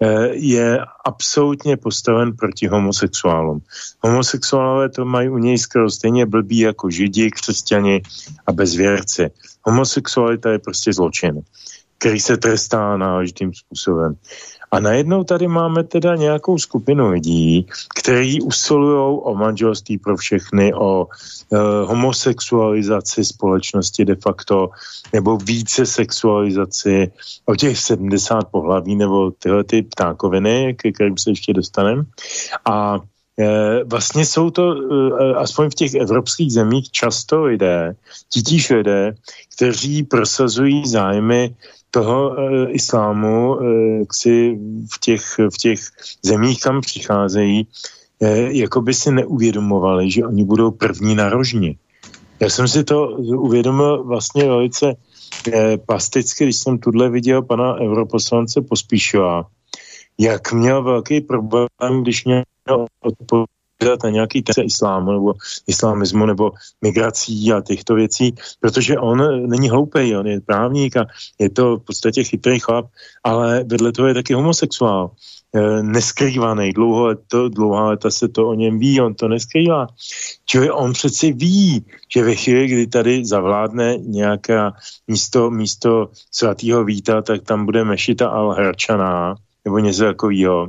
eh, 0.01 0.29
je 0.33 0.79
absolutně 1.05 1.77
postaven 1.77 2.37
proti 2.37 2.67
homosexuálům. 2.67 3.63
Homosexuálové 4.01 4.89
to 4.89 5.05
mají 5.05 5.29
u 5.29 5.39
něj 5.39 5.59
skoro 5.59 5.91
stejně 5.91 6.27
blbí 6.27 6.59
jako 6.59 6.91
židi, 6.91 7.31
křesťani 7.31 8.03
a 8.47 8.53
bezvěrci. 8.53 9.31
Homosexualita 9.63 10.51
je 10.51 10.59
prostě 10.59 10.93
zločin, 10.93 11.43
který 12.03 12.20
se 12.20 12.37
trestá 12.37 12.97
náležitým 12.97 13.55
způsobem. 13.55 14.15
A 14.70 14.81
najednou 14.81 15.24
tady 15.24 15.49
máme 15.49 15.85
teda 15.85 16.16
nějakou 16.16 16.59
skupinu 16.59 17.11
lidí, 17.11 17.66
kteří 17.95 18.43
usilují 18.43 19.20
o 19.23 19.35
manželství 19.35 19.99
pro 19.99 20.16
všechny, 20.16 20.74
o 20.74 21.07
e, 21.07 21.57
homosexualizaci 21.87 23.24
společnosti 23.24 24.05
de 24.05 24.16
facto, 24.16 24.70
nebo 25.12 25.37
více 25.37 25.87
sexualizaci, 25.87 27.12
o 27.47 27.55
těch 27.57 27.79
70 27.79 28.51
pohlaví, 28.51 28.97
nebo 28.97 29.31
tyhle 29.31 29.65
ty 29.65 29.83
ptákoviny, 29.83 30.74
ke 30.74 30.93
kterým 30.93 31.19
se 31.19 31.31
ještě 31.31 31.53
dostaneme. 31.53 32.03
A 32.65 32.99
e, 33.39 33.85
vlastně 33.85 34.27
jsou 34.27 34.51
to, 34.51 34.74
e, 34.74 35.35
aspoň 35.35 35.70
v 35.70 35.74
těch 35.74 35.95
evropských 35.95 36.53
zemích, 36.53 36.91
často 36.91 37.45
lidé, 37.45 37.95
titíž 38.29 38.70
lidé, 38.70 39.15
kteří 39.55 40.03
prosazují 40.03 40.89
zájmy 40.89 41.55
toho 41.93 42.39
e, 42.39 42.70
islámu 42.73 43.60
e, 43.60 43.64
si 44.12 44.59
v 44.94 45.01
těch, 45.01 45.24
v 45.39 45.56
těch 45.59 45.81
zemích, 46.23 46.60
kam 46.60 46.81
přicházejí, 46.81 47.66
e, 48.20 48.52
jako 48.52 48.81
by 48.81 48.94
si 48.94 49.10
neuvědomovali, 49.12 50.10
že 50.10 50.27
oni 50.27 50.44
budou 50.44 50.70
první 50.70 51.14
narožni. 51.14 51.78
Já 52.40 52.48
jsem 52.48 52.69
si 52.69 52.85
to 52.85 53.09
uvědomil 53.19 54.05
vlastně 54.05 54.44
velice 54.44 54.94
e, 55.52 55.78
plasticky, 55.78 56.44
když 56.44 56.56
jsem 56.56 56.78
tuhle 56.78 57.10
viděl 57.10 57.43
pana 57.43 57.77
europoslance 57.77 58.60
Pospíšila, 58.62 59.47
jak 60.19 60.52
měl 60.52 60.82
velký 60.82 61.20
problém, 61.20 62.02
když 62.02 62.24
měl 62.24 62.43
odpovědět 63.01 63.62
na 64.05 64.11
nějaký 64.11 64.43
teze 64.43 64.63
islámu 64.63 65.13
nebo 65.13 65.35
islamismu 65.67 66.27
nebo 66.27 66.53
migrací 66.83 67.53
a 67.53 67.61
těchto 67.61 67.95
věcí, 67.95 68.35
protože 68.61 68.99
on 68.99 69.49
není 69.49 69.71
hloupý, 69.71 70.17
on 70.17 70.27
je 70.27 70.41
právník 70.41 70.97
a 70.97 71.07
je 71.39 71.51
to 71.51 71.77
v 71.77 71.85
podstatě 71.85 72.25
chytrý 72.25 72.61
chlap, 72.61 72.87
ale 73.25 73.65
vedle 73.65 73.93
toho 73.93 74.09
je 74.09 74.15
taky 74.15 74.35
homosexuál 74.35 75.11
e, 75.55 75.83
neskrývaný. 75.83 76.73
Dlouho 76.73 77.07
leto, 77.07 77.49
dlouhá 77.49 77.89
leta 77.89 78.11
se 78.11 78.29
to 78.29 78.49
o 78.49 78.55
něm 78.55 78.79
ví, 78.79 79.01
on 79.01 79.15
to 79.15 79.29
neskrývá. 79.29 79.87
Čili 80.45 80.71
on 80.71 80.93
přeci 80.93 81.33
ví, 81.33 81.85
že 82.15 82.25
ve 82.25 82.35
chvíli, 82.35 82.67
kdy 82.67 82.87
tady 82.87 83.25
zavládne 83.25 83.99
nějaká 83.99 84.73
místo, 85.09 85.51
místo 85.51 86.11
svatého 86.31 86.85
víta, 86.85 87.23
tak 87.23 87.43
tam 87.43 87.65
bude 87.65 87.85
mešita 87.85 88.29
al-Herčaná, 88.29 89.35
nebo 89.65 89.79
něco 89.79 90.05
takového. 90.05 90.69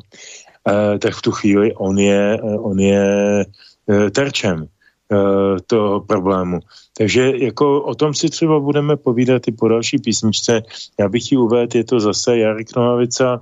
Eh, 0.68 1.00
tak 1.00 1.14
v 1.14 1.22
tu 1.22 1.32
chvíli 1.32 1.76
on 1.76 2.00
je, 2.00 2.40
eh, 2.40 2.58
on 2.58 2.80
je 2.80 3.06
eh, 3.90 4.12
terčem 4.12 4.68
toho 5.68 6.02
problému. 6.02 6.60
Takže 6.98 7.32
jako 7.38 7.82
o 7.82 7.96
tom 7.96 8.14
si 8.14 8.30
třeba 8.30 8.60
budeme 8.60 8.98
povídat 8.98 9.48
i 9.48 9.52
po 9.52 9.68
další 9.68 9.98
písničce. 9.98 10.62
Já 11.00 11.10
bych 11.10 11.32
ji 11.32 11.38
uvedl, 11.38 11.78
je 11.78 11.84
to 11.84 12.00
zase 12.00 12.38
Jarek 12.38 12.76
Nohavica 12.76 13.40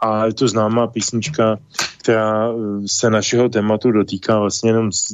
a 0.00 0.26
je 0.26 0.34
to 0.34 0.48
známá 0.48 0.86
písnička, 0.86 1.58
která 2.00 2.52
se 2.86 3.10
našeho 3.10 3.48
tématu 3.48 3.92
dotýká 3.92 4.38
vlastně 4.38 4.70
jenom 4.70 4.92
z 4.92 5.06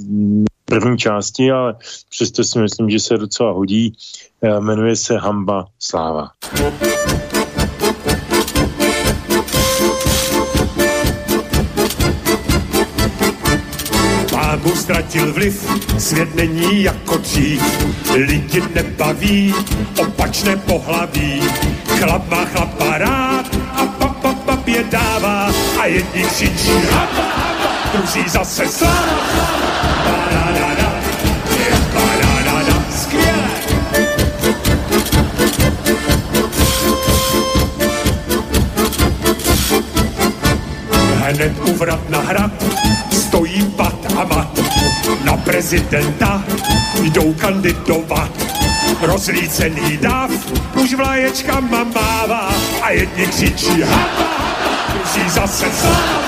první 0.65 0.99
části, 0.99 1.51
ale 1.51 1.77
přesto 2.11 2.45
si 2.45 2.59
myslím, 2.59 2.91
že 2.91 3.01
se 3.01 3.19
docela 3.19 3.53
hodí. 3.53 3.97
Jmenuje 4.61 4.97
se 4.97 5.17
Hamba 5.17 5.67
Sláva. 5.79 6.29
Mu 14.65 14.77
ztratil 14.77 15.33
vliv, 15.33 15.67
svět 15.99 16.35
není 16.35 16.83
jako 16.83 17.17
dřív. 17.17 17.63
Lidi 18.15 18.63
nebaví 18.75 19.55
opačné 19.99 20.57
pohlaví, 20.57 21.43
chlap 21.99 22.31
má 22.31 22.45
chlapa 22.45 22.99
rád 22.99 23.47
a 23.75 23.87
pap, 23.87 24.17
pap, 24.17 24.39
pap 24.45 24.69
je 24.69 24.85
dává. 24.85 25.53
A 25.81 25.87
jedni 25.87 26.23
křičí 26.23 26.73
haba, 26.91 27.33
druzí 27.93 28.25
zase 28.29 28.69
sláva, 28.69 29.65
Hned 41.25 41.53
uvrat 41.69 42.11
na 42.11 42.21
hrad 42.21 42.53
stojí 43.35 43.63
pat 43.77 43.95
a 44.17 44.25
mat. 44.25 44.54
Na 45.25 45.37
prezidenta 45.37 46.45
jdou 47.03 47.33
kandidovat. 47.33 48.31
Rozlícený 49.01 49.97
dav 49.97 50.31
už 50.75 50.95
vlaječkama 50.95 51.85
mává 51.85 52.49
a 52.83 52.91
jedni 52.91 53.27
křičí 53.27 53.83
hapa, 53.83 54.25
druhý 54.93 55.31
zase 55.31 55.67
slava. 55.81 56.23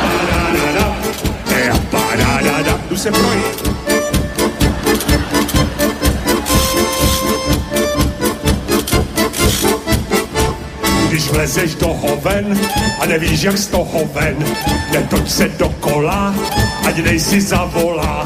Paradada, 0.00 0.96
paradada, 1.90 2.80
jdu 2.90 2.96
se 2.96 3.10
projít. 3.10 3.72
Když 11.08 11.30
vlezeš 11.30 11.74
do 11.74 11.88
hoven 11.88 12.60
a 13.00 13.06
nevíš, 13.06 13.42
jak 13.42 13.58
z 13.58 13.66
toho 13.66 14.10
ven, 14.12 14.36
netoč 14.92 15.30
se 15.30 15.48
dokola, 15.48 16.34
ať 16.92 17.00
nejsi 17.08 17.40
zavolá. 17.40 18.20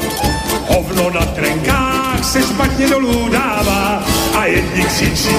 Hovno 0.67 1.07
na 1.09 1.23
trenkách 1.31 2.19
se 2.19 2.43
špatně 2.43 2.87
dolů 2.87 3.29
dává 3.29 4.03
a 4.35 4.45
jedni 4.45 4.83
křičí, 4.83 5.35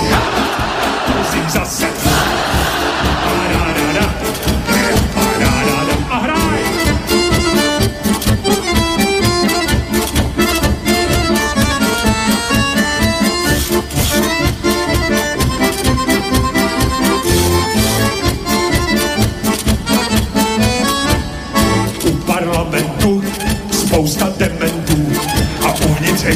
musím 1.18 1.44
zase. 1.48 2.07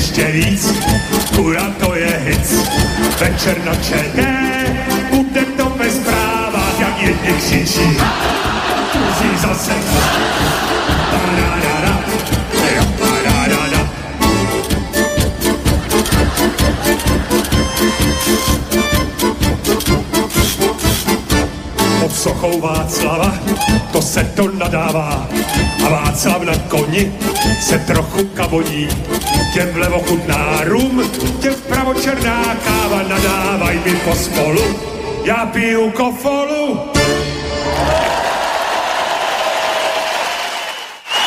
Ještě 0.03 0.25
víc, 0.33 0.75
kura 1.37 1.71
to 1.81 1.95
je 1.95 2.21
hic. 2.25 2.55
Večer 3.21 3.65
na 3.65 3.75
ČT, 3.75 4.27
bude 5.11 5.45
to 5.45 5.73
ve 5.77 5.91
zprávách, 5.91 6.81
jak 6.81 7.03
jedni 7.03 7.33
křičí. 7.33 7.99
Musí 8.95 9.39
zase. 9.43 9.73
Pararara. 11.11 12.03
Pod 22.01 22.17
sochou 22.17 22.61
Václava, 22.61 23.35
se 24.03 24.25
to 24.25 24.49
nadává. 24.49 25.29
A 25.87 25.89
Václav 25.89 26.43
na 26.43 26.59
koni 26.59 27.13
se 27.61 27.79
trochu 27.79 28.25
kavoní. 28.25 28.89
Těm 29.55 29.69
vlevo 29.69 29.99
chutná 30.01 30.65
rum, 30.65 31.11
těm 31.41 31.55
vpravo 31.55 31.95
černá 31.95 32.55
káva. 32.55 33.03
Nadávaj 33.03 33.81
mi 33.85 33.97
pospolu, 33.97 34.63
já 35.25 35.47
piju 35.47 35.91
kofolu. 35.91 36.79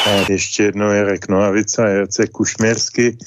A 0.06 0.32
ještě 0.32 0.64
jednou 0.64 0.92
Jarek 0.92 1.28
Nohavica 1.28 1.86
a 1.86 1.88
Jacek 1.88 2.32
Kušměrsky, 2.32 3.18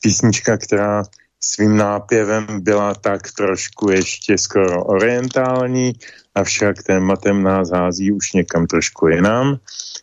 písnička, 0.00 0.56
která 0.56 1.02
svým 1.40 1.76
nápěvem 1.76 2.46
byla 2.60 2.94
tak 2.94 3.32
trošku 3.32 3.90
ještě 3.90 4.38
skoro 4.38 4.84
orientální, 4.84 5.92
avšak 6.34 6.82
tématem 6.82 7.42
nás 7.42 7.70
hází 7.70 8.12
už 8.12 8.32
někam 8.32 8.66
trošku 8.66 9.08
jinam. 9.08 9.58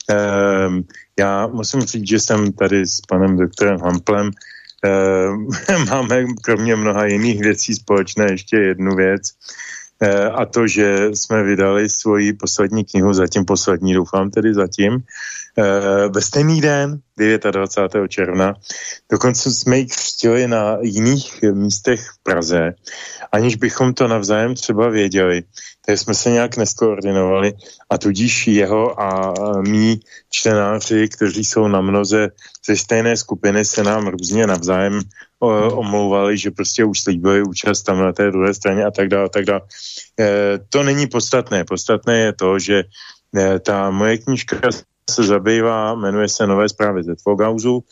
Ehm, 0.09 0.83
já 1.19 1.47
musím 1.47 1.81
říct, 1.81 2.07
že 2.07 2.19
jsem 2.19 2.53
tady 2.53 2.85
s 2.85 3.01
panem 3.01 3.37
doktorem 3.37 3.79
Hamplem 3.79 4.31
ehm, 4.83 5.47
máme 5.89 6.23
kromě 6.41 6.75
mnoha 6.75 7.05
jiných 7.05 7.39
věcí 7.39 7.75
společné 7.75 8.31
ještě 8.31 8.57
jednu 8.57 8.95
věc, 8.95 9.21
a 10.33 10.45
to, 10.45 10.67
že 10.67 11.07
jsme 11.13 11.43
vydali 11.43 11.89
svoji 11.89 12.33
poslední 12.33 12.85
knihu, 12.85 13.13
zatím 13.13 13.45
poslední, 13.45 13.93
doufám 13.93 14.29
tedy 14.31 14.53
zatím, 14.53 14.93
e, 14.93 16.09
ve 16.09 16.21
stejný 16.21 16.61
den, 16.61 16.99
29. 17.51 18.07
června. 18.07 18.53
Dokonce 19.11 19.51
jsme 19.51 19.77
ji 19.77 19.85
křtili 19.85 20.47
na 20.47 20.77
jiných 20.81 21.41
místech 21.53 21.99
v 21.99 22.23
Praze, 22.23 22.73
aniž 23.31 23.55
bychom 23.55 23.93
to 23.93 24.07
navzájem 24.07 24.55
třeba 24.55 24.89
věděli. 24.89 25.43
Takže 25.85 26.03
jsme 26.03 26.13
se 26.13 26.29
nějak 26.29 26.57
neskoordinovali 26.57 27.53
a 27.89 27.97
tudíž 27.97 28.47
jeho 28.47 29.01
a 29.01 29.33
mý 29.61 29.99
čtenáři, 30.31 31.07
kteří 31.07 31.45
jsou 31.45 31.67
na 31.67 31.81
mnoze 31.81 32.29
ze 32.67 32.75
stejné 32.75 33.17
skupiny, 33.17 33.65
se 33.65 33.83
nám 33.83 34.07
různě 34.07 34.47
navzájem 34.47 35.01
omlouvali, 35.39 36.37
že 36.37 36.51
prostě 36.51 36.85
už 36.85 37.01
slíbili 37.01 37.43
účast 37.43 37.81
tam 37.81 37.99
na 37.99 38.13
té 38.13 38.31
druhé 38.31 38.53
straně 38.53 38.85
a 38.85 38.91
tak 38.91 39.07
dále. 39.07 39.29
Tak 39.29 39.45
dále. 39.45 39.61
E, 40.19 40.59
to 40.69 40.83
není 40.83 41.07
podstatné. 41.07 41.65
Podstatné 41.65 42.17
je 42.19 42.33
to, 42.33 42.59
že 42.59 42.83
e, 43.37 43.59
ta 43.59 43.89
moje 43.89 44.17
knížka 44.17 44.57
se 45.09 45.23
zabývá, 45.23 45.95
jmenuje 45.95 46.27
se 46.29 46.47
Nové 46.47 46.69
zprávy 46.69 47.03
ze 47.03 47.15
Tvogauzu, 47.15 47.83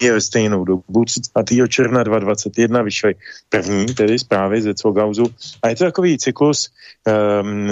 je 0.00 0.12
ve 0.12 0.20
stejnou 0.20 0.64
dobu, 0.64 1.04
30. 1.04 1.30
června 1.68 2.02
2021 2.02 2.82
vyšly 2.82 3.14
první, 3.48 3.86
tedy 3.86 4.18
zprávy 4.18 4.62
ze 4.62 4.74
Cvogauzu. 4.74 5.24
A 5.62 5.68
je 5.68 5.76
to 5.76 5.84
takový 5.84 6.18
cyklus 6.18 6.70
um, 7.06 7.70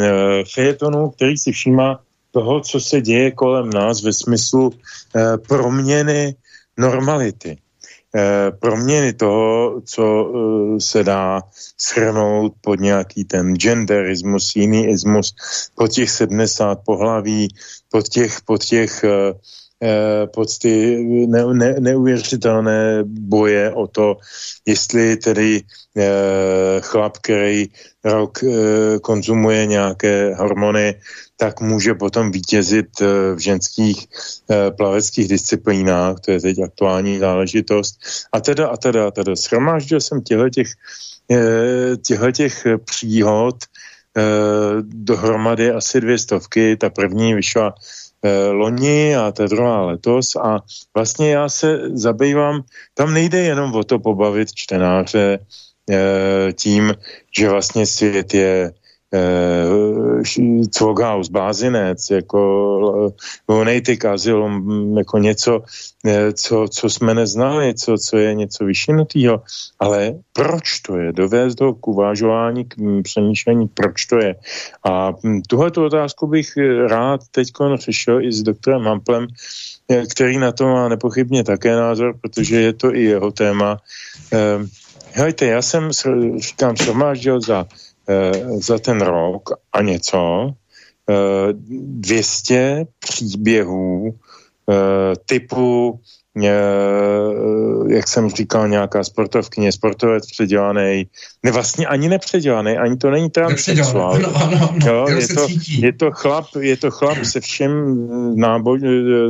fejetonu, 0.55 1.11
který 1.11 1.39
si 1.39 1.53
všímá 1.53 2.01
toho, 2.31 2.61
co 2.61 2.81
se 2.81 3.01
děje 3.01 3.31
kolem 3.31 3.71
nás 3.71 4.03
ve 4.03 4.13
smyslu 4.13 4.67
uh, 4.69 5.37
proměny 5.49 6.35
normality. 6.79 7.59
Uh, 8.17 8.59
proměny 8.59 9.13
toho, 9.13 9.81
co 9.85 10.25
uh, 10.25 10.79
se 10.79 11.05
dá 11.05 11.43
shrnout 11.81 12.53
pod 12.61 12.81
nějaký 12.81 13.25
ten 13.25 13.55
genderismus, 13.55 14.57
jiný 14.57 14.89
ismus, 14.89 15.35
pod 15.75 15.89
těch 15.89 16.11
70 16.11 16.79
pohlaví, 16.87 17.49
pod 17.91 18.09
těch, 18.09 18.41
pod 18.41 18.65
těch 18.65 19.05
Eh, 19.83 20.27
pocty 20.27 21.05
ne, 21.29 21.45
ne, 21.53 21.75
neuvěřitelné 21.81 23.05
boje 23.05 23.73
o 23.73 23.87
to, 23.87 24.17
jestli 24.67 25.17
tedy 25.17 25.63
eh, 25.97 26.81
chlap, 26.81 27.19
který 27.19 27.69
rok 28.05 28.39
eh, 28.45 28.99
konzumuje 28.99 29.67
nějaké 29.67 30.35
hormony, 30.35 30.95
tak 31.37 31.61
může 31.61 31.95
potom 31.95 32.33
vítězit 32.33 33.01
v 33.35 33.39
ženských 33.39 34.07
plaveckých 34.77 35.29
disciplínách, 35.29 36.21
to 36.21 36.31
je 36.31 36.41
teď 36.41 36.59
aktuální 36.59 37.19
záležitost. 37.19 37.99
A 38.33 38.41
teda, 38.41 38.69
a 38.69 38.77
teda, 38.77 39.07
a 39.07 39.11
teda, 39.11 39.37
schromáždil 39.37 40.01
jsem 40.01 40.23
těchto 40.23 40.49
těch, 40.49 40.69
těch 42.33 42.67
příhod 42.85 43.57
dohromady 44.81 45.71
asi 45.71 46.01
dvě 46.01 46.19
stovky, 46.19 46.77
ta 46.77 46.91
první 46.91 47.35
vyšla 47.35 47.75
loni 48.51 49.17
a 49.17 49.33
ta 49.33 49.47
druhá 49.47 49.83
letos. 49.83 50.37
A 50.37 50.61
vlastně 50.95 51.31
já 51.31 51.49
se 51.49 51.81
zabývám, 51.93 52.63
tam 52.95 53.15
nejde 53.15 53.39
jenom 53.39 53.75
o 53.75 53.85
to 53.85 53.99
pobavit 53.99 54.55
čtenáře 54.55 55.39
eh, 55.91 56.53
tím, 56.53 56.95
že 57.39 57.49
vlastně 57.49 57.87
svět 57.87 58.35
je 58.35 58.73
Cvoghaus, 60.71 61.29
Bázinec, 61.29 62.11
jako 62.11 63.13
Vonejtik, 63.49 64.05
Asylum, 64.05 64.99
jako 64.99 65.19
něco, 65.19 65.63
eh, 66.07 66.33
co, 66.33 66.69
co 66.71 66.91
jsme 66.91 67.15
neznali, 67.15 67.75
co, 67.75 67.99
co 67.99 68.17
je 68.17 68.35
něco 68.35 68.65
vyšinutýho, 68.65 69.43
ale 69.79 70.15
proč 70.33 70.81
to 70.81 70.97
je? 70.97 71.13
Dovést 71.13 71.61
ho 71.61 71.75
k 71.75 71.89
uvážování, 71.89 72.65
k 72.65 72.75
přemýšlení, 73.03 73.69
proč 73.69 74.07
to 74.07 74.19
je. 74.19 74.35
A 74.85 75.13
hm, 75.25 75.43
tuhle 75.49 75.71
otázku 75.71 76.27
bych 76.27 76.57
rád 76.89 77.21
teď 77.31 77.49
řešil 77.75 78.21
i 78.21 78.33
s 78.33 78.43
doktorem 78.43 78.83
Hamplem, 78.83 79.27
eh, 79.89 80.07
který 80.07 80.39
na 80.39 80.53
to 80.53 80.65
má 80.67 80.89
nepochybně 80.89 81.45
také 81.45 81.77
názor, 81.77 82.15
protože 82.21 82.61
je 82.61 82.73
to 82.73 82.95
i 82.95 83.03
jeho 83.03 83.31
téma. 83.33 83.79
Ehm, 84.31 84.69
hejte, 85.13 85.47
já 85.47 85.63
jsem, 85.63 85.91
říkám, 86.39 86.77
shromáždil 86.77 87.41
za 87.41 87.67
Eh, 87.67 87.86
za 88.61 88.79
ten 88.79 89.01
rok 89.01 89.51
a 89.73 89.83
něco 89.83 90.51
200 91.71 92.55
eh, 92.55 92.87
příběhů 92.99 94.15
eh, 94.71 95.17
typu 95.27 96.01
jak 97.89 98.09
jsem 98.09 98.31
říkal, 98.31 98.69
nějaká 98.69 99.05
sportovkyně, 99.05 99.73
sportovec 99.73 100.27
předělaný, 100.27 101.07
ne 101.47 101.53
vlastně 101.53 101.87
ani 101.87 102.09
nepředělaný, 102.09 102.77
ani 102.77 102.97
to 102.97 103.11
není 103.11 103.31
transsexuál. 103.31 104.15
Ano, 104.15 104.33
ano, 104.35 104.59
ano, 104.71 104.79
jo, 104.87 105.07
je, 105.19 105.29
to, 105.29 105.47
je, 105.69 105.93
to 105.93 106.11
chlap, 106.11 106.47
je 106.61 106.77
to 106.77 106.91
chlap 106.91 107.25
se 107.25 107.41
všem 107.41 107.71
nábo, 108.35 108.77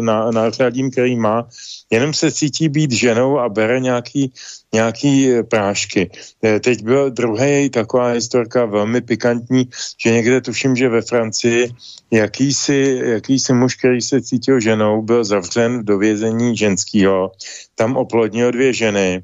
ná, 0.00 0.30
nářadím, 0.30 0.90
který 0.90 1.16
má, 1.16 1.44
jenom 1.90 2.14
se 2.14 2.32
cítí 2.32 2.68
být 2.68 2.92
ženou 2.92 3.38
a 3.38 3.48
bere 3.48 3.80
nějaký 3.80 4.32
nějaký 4.72 5.30
eh, 5.30 5.42
prášky. 5.42 6.10
Eh, 6.44 6.60
teď 6.60 6.82
byl 6.82 7.10
druhý 7.10 7.70
taková 7.70 8.08
historka 8.08 8.64
velmi 8.64 9.00
pikantní, 9.00 9.68
že 10.04 10.10
někde 10.10 10.40
tuším, 10.40 10.76
že 10.76 10.88
ve 10.88 11.02
Francii 11.02 11.70
jakýsi, 12.10 13.00
jakýsi 13.04 13.52
muž, 13.52 13.76
který 13.76 14.00
se 14.00 14.22
cítil 14.22 14.60
ženou, 14.60 15.02
byl 15.02 15.24
zavřen 15.24 15.84
do 15.84 15.98
vězení 15.98 16.56
ženského, 16.56 17.32
tam 17.74 17.96
oplodnil 17.96 18.52
dvě 18.52 18.72
ženy, 18.72 19.22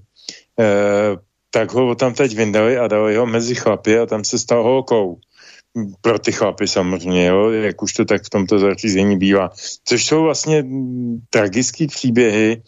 e, 0.61 0.67
tak 1.55 1.73
ho 1.73 1.95
tam 1.95 2.15
teď 2.15 2.37
vyndali 2.37 2.79
a 2.79 2.89
dali 2.89 3.17
ho 3.17 3.27
mezi 3.27 3.55
chlapy 3.55 3.99
a 3.99 4.07
tam 4.07 4.25
se 4.25 4.39
stal 4.39 4.63
holkou 4.63 5.21
pro 6.01 6.19
ty 6.19 6.33
chlapy 6.33 6.69
samozřejmě, 6.69 7.27
jo, 7.27 7.51
jak 7.51 7.83
už 7.83 7.93
to 7.93 8.05
tak 8.05 8.25
v 8.25 8.31
tomto 8.31 8.59
zařízení 8.59 9.19
bývá. 9.19 9.51
Což 9.85 10.05
jsou 10.05 10.23
vlastně 10.23 10.65
tragické 11.31 11.87
příběhy, 11.87 12.63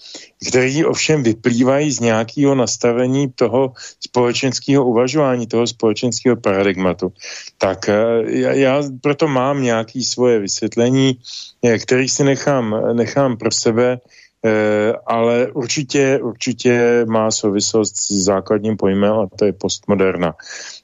které 0.48 0.86
ovšem 0.86 1.22
vyplývají 1.22 1.92
z 1.92 2.00
nějakého 2.00 2.54
nastavení 2.54 3.32
toho 3.34 3.72
společenského 4.00 4.84
uvažování, 4.84 5.46
toho 5.46 5.66
společenského 5.66 6.36
paradigmatu. 6.36 7.12
Tak 7.58 7.88
eh, 7.88 7.94
já, 8.26 8.52
já 8.52 8.82
proto 9.00 9.28
mám 9.28 9.62
nějaké 9.62 10.00
svoje 10.02 10.38
vysvětlení, 10.38 11.18
eh, 11.62 11.78
který 11.78 12.08
si 12.08 12.24
nechám, 12.24 12.96
nechám 12.96 13.36
pro 13.36 13.50
sebe, 13.50 14.00
ale 15.06 15.52
určitě, 15.52 16.18
určitě 16.22 17.04
má 17.08 17.30
souvislost 17.30 17.96
s 17.96 18.10
základním 18.10 18.76
pojmem 18.76 19.12
a 19.12 19.28
to 19.38 19.44
je 19.44 19.52
postmoderna. 19.52 20.34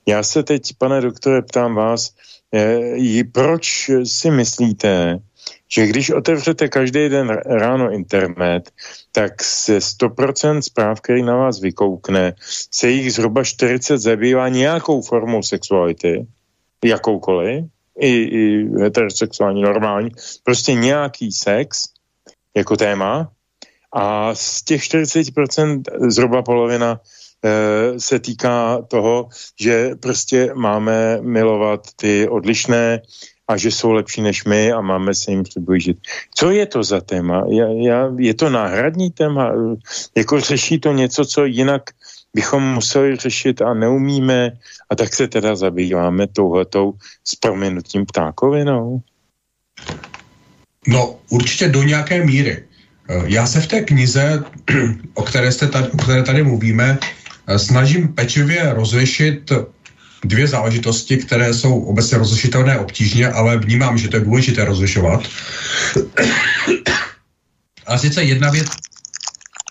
Já 0.06 0.22
se 0.22 0.42
teď, 0.42 0.62
pane 0.78 1.00
doktore, 1.00 1.42
ptám 1.42 1.74
vás, 1.74 2.14
eh, 2.54 3.24
proč 3.32 3.90
si 4.04 4.30
myslíte, 4.30 5.18
že 5.68 5.86
když 5.86 6.10
otevřete 6.10 6.68
každý 6.68 7.08
den 7.08 7.28
ráno 7.46 7.92
internet, 7.92 8.70
tak 9.12 9.42
se 9.42 9.80
100% 9.80 10.62
zpráv, 10.62 11.00
který 11.00 11.22
na 11.22 11.36
vás 11.36 11.60
vykoukne, 11.60 12.34
se 12.70 12.90
jich 12.90 13.12
zhruba 13.12 13.44
40 13.44 13.98
zabývá 13.98 14.48
nějakou 14.48 15.02
formou 15.02 15.42
sexuality, 15.42 16.26
jakoukoliv, 16.84 17.64
i, 17.98 18.10
i 18.10 18.68
heterosexuální, 18.80 19.62
normální, 19.62 20.10
prostě 20.44 20.74
nějaký 20.74 21.32
sex 21.32 21.84
jako 22.56 22.76
téma 22.76 23.30
A 23.92 24.34
z 24.34 24.62
těch 24.62 24.82
40% 24.82 25.82
zhruba 26.08 26.42
polovina 26.42 27.00
e, 27.44 28.00
se 28.00 28.18
týká 28.18 28.82
toho, 28.88 29.28
že 29.60 29.90
prostě 30.00 30.50
máme 30.54 31.18
milovat 31.20 31.86
ty 31.96 32.28
odlišné 32.28 33.02
a 33.48 33.56
že 33.56 33.70
jsou 33.70 33.92
lepší 33.92 34.22
než 34.22 34.44
my 34.44 34.72
a 34.72 34.80
máme 34.80 35.14
se 35.14 35.30
jim 35.30 35.42
přiblížit. 35.42 35.98
Co 36.34 36.50
je 36.50 36.66
to 36.66 36.82
za 36.82 37.00
téma? 37.00 37.44
Já, 37.48 37.66
já, 37.68 38.10
je 38.18 38.34
to 38.34 38.50
náhradní 38.50 39.10
téma? 39.10 39.52
Jako 40.16 40.40
řeší 40.40 40.80
to 40.80 40.92
něco, 40.92 41.24
co 41.24 41.44
jinak 41.44 41.82
bychom 42.34 42.62
museli 42.62 43.16
řešit 43.16 43.62
a 43.62 43.74
neumíme 43.74 44.50
a 44.90 44.96
tak 44.96 45.14
se 45.14 45.28
teda 45.28 45.56
zabýváme 45.56 46.26
touhletou 46.26 46.92
s 47.24 47.34
proměnutím 47.34 48.06
ptákovinou? 48.06 49.02
No, 50.86 51.18
určitě 51.30 51.68
do 51.68 51.82
nějaké 51.82 52.24
míry. 52.24 52.69
Eh, 53.10 53.22
já 53.26 53.46
se 53.46 53.60
v 53.60 53.66
té 53.66 53.80
knize, 53.80 54.42
o 55.14 55.22
které, 55.22 55.52
jste 55.52 55.66
tady, 55.66 55.88
o 55.88 55.96
které 55.96 56.22
tady 56.22 56.42
mluvíme, 56.42 56.98
eh, 57.46 57.58
snažím 57.58 58.08
pečlivě 58.08 58.74
rozlišit 58.74 59.52
dvě 60.24 60.46
záležitosti, 60.46 61.16
které 61.16 61.54
jsou 61.54 61.80
obecně 61.80 62.18
rozlišitelné 62.18 62.78
obtížně, 62.78 63.28
ale 63.28 63.58
vnímám, 63.58 63.98
že 63.98 64.08
to 64.08 64.16
je 64.16 64.24
důležité 64.24 64.64
rozlišovat. 64.64 65.22
A 67.86 67.98
sice 67.98 68.22
jedna 68.22 68.50
věc, 68.50 68.68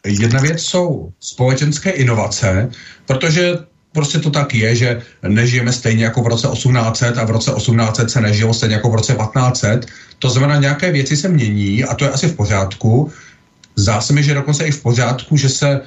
jedna 0.06 0.42
věc 0.42 0.62
jsou 0.62 1.14
společenské 1.20 1.90
inovace, 1.90 2.70
protože 3.06 3.58
prostě 3.92 4.20
to 4.20 4.30
tak 4.30 4.56
je, 4.56 4.76
že 4.76 5.02
nežijeme 5.28 5.74
stejně 5.74 6.04
jako 6.04 6.22
v 6.22 6.28
roce 6.28 6.48
1800 6.48 7.18
a 7.18 7.24
v 7.24 7.32
roce 7.32 7.52
1800 7.52 8.12
se 8.12 8.22
nežilo 8.22 8.54
stejně 8.54 8.76
jako 8.76 8.90
v 8.90 8.96
roce 8.96 9.16
1500. 9.16 9.86
To 10.20 10.30
znamená, 10.30 10.60
nějaké 10.60 10.92
věci 10.92 11.18
se 11.18 11.30
mění 11.30 11.84
a 11.84 11.96
to 11.96 12.06
je 12.06 12.12
asi 12.12 12.28
v 12.28 12.36
pořádku. 12.36 13.12
Zdá 13.80 14.02
se 14.02 14.14
mi, 14.14 14.24
že 14.24 14.34
dokonce 14.34 14.68
i 14.68 14.72
v 14.72 14.82
pořádku, 14.82 15.38
že 15.38 15.50
se 15.50 15.82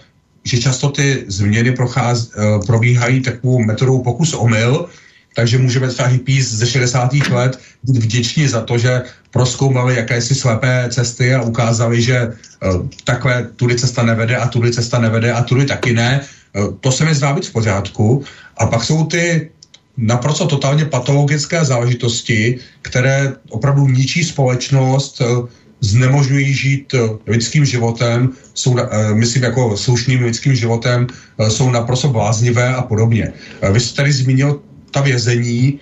že 0.44 0.58
často 0.58 0.90
ty 0.90 1.24
změny 1.28 1.72
procház, 1.72 2.34
uh, 2.34 2.66
probíhají 2.66 3.20
takovou 3.22 3.62
metodou 3.62 4.02
pokus 4.02 4.34
omyl, 4.34 4.88
takže 5.36 5.58
můžeme 5.58 5.88
třeba 5.88 6.08
hippies 6.08 6.50
ze 6.50 6.66
60. 6.66 7.14
let 7.30 7.60
být 7.82 7.96
vděční 7.96 8.48
za 8.48 8.60
to, 8.66 8.78
že 8.78 9.02
proskoumali 9.30 9.96
jakési 9.96 10.34
slepé 10.34 10.88
cesty 10.90 11.34
a 11.34 11.42
ukázali, 11.42 12.02
že 12.02 12.26
uh, 12.26 12.88
takhle 13.04 13.54
tudy 13.56 13.78
cesta 13.78 14.02
nevede 14.02 14.36
a 14.36 14.48
tudy 14.48 14.72
cesta 14.72 14.98
nevede 14.98 15.32
a 15.32 15.42
tudy 15.42 15.64
taky 15.64 15.92
ne. 15.92 16.20
Uh, 16.56 16.74
to 16.80 16.92
se 16.92 17.04
mi 17.04 17.14
zdá 17.14 17.32
být 17.32 17.46
v 17.46 17.52
pořádku. 17.52 18.24
A 18.56 18.66
pak 18.66 18.84
jsou 18.84 19.06
ty 19.06 19.50
naprosto 19.96 20.46
totálně 20.46 20.84
patologické 20.84 21.64
záležitosti, 21.64 22.58
které 22.82 23.32
opravdu 23.50 23.88
ničí 23.88 24.24
společnost, 24.24 25.20
uh, 25.20 25.46
znemožňují 25.82 26.54
žít 26.54 26.94
lidským 27.26 27.64
životem, 27.64 28.30
jsou, 28.54 28.76
myslím 29.14 29.42
jako 29.42 29.76
slušným 29.76 30.22
lidským 30.22 30.54
životem, 30.54 31.06
jsou 31.48 31.70
naprosto 31.70 32.08
bláznivé 32.08 32.74
a 32.74 32.82
podobně. 32.82 33.32
Vy 33.72 33.80
jste 33.80 33.96
tady 33.96 34.12
zmínil 34.12 34.60
ta 34.90 35.00
vězení, 35.00 35.80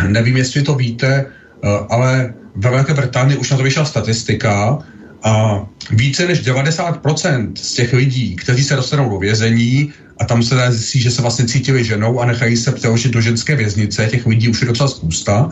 nevím, 0.08 0.36
jestli 0.36 0.62
to 0.62 0.74
víte, 0.74 1.26
ale 1.88 2.34
ve 2.56 2.70
Velké 2.70 2.94
Británii 2.94 3.36
už 3.36 3.50
na 3.50 3.56
to 3.56 3.62
vyšla 3.62 3.84
statistika 3.84 4.78
a 5.22 5.64
více 5.90 6.26
než 6.26 6.46
90% 6.46 7.52
z 7.54 7.72
těch 7.74 7.92
lidí, 7.92 8.36
kteří 8.36 8.64
se 8.64 8.76
dostanou 8.76 9.10
do 9.10 9.18
vězení 9.18 9.92
a 10.18 10.24
tam 10.24 10.42
se 10.42 10.72
zjistí, 10.72 11.00
že 11.00 11.10
se 11.10 11.22
vlastně 11.22 11.44
cítili 11.44 11.84
ženou 11.84 12.20
a 12.20 12.26
nechají 12.26 12.56
se 12.56 12.72
přeložit 12.72 13.12
do 13.12 13.20
ženské 13.20 13.56
věznice, 13.56 14.06
těch 14.06 14.26
lidí 14.26 14.48
už 14.48 14.60
je 14.60 14.68
docela 14.68 14.88
spousta, 14.88 15.50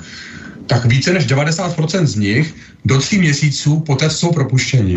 tak 0.69 0.85
více 0.85 1.13
než 1.13 1.27
90% 1.27 2.05
z 2.05 2.17
nich 2.17 2.55
do 2.85 2.99
tří 2.99 3.19
měsíců 3.19 3.81
poté, 3.81 4.11
jsou 4.11 4.33
propuštěni, 4.33 4.97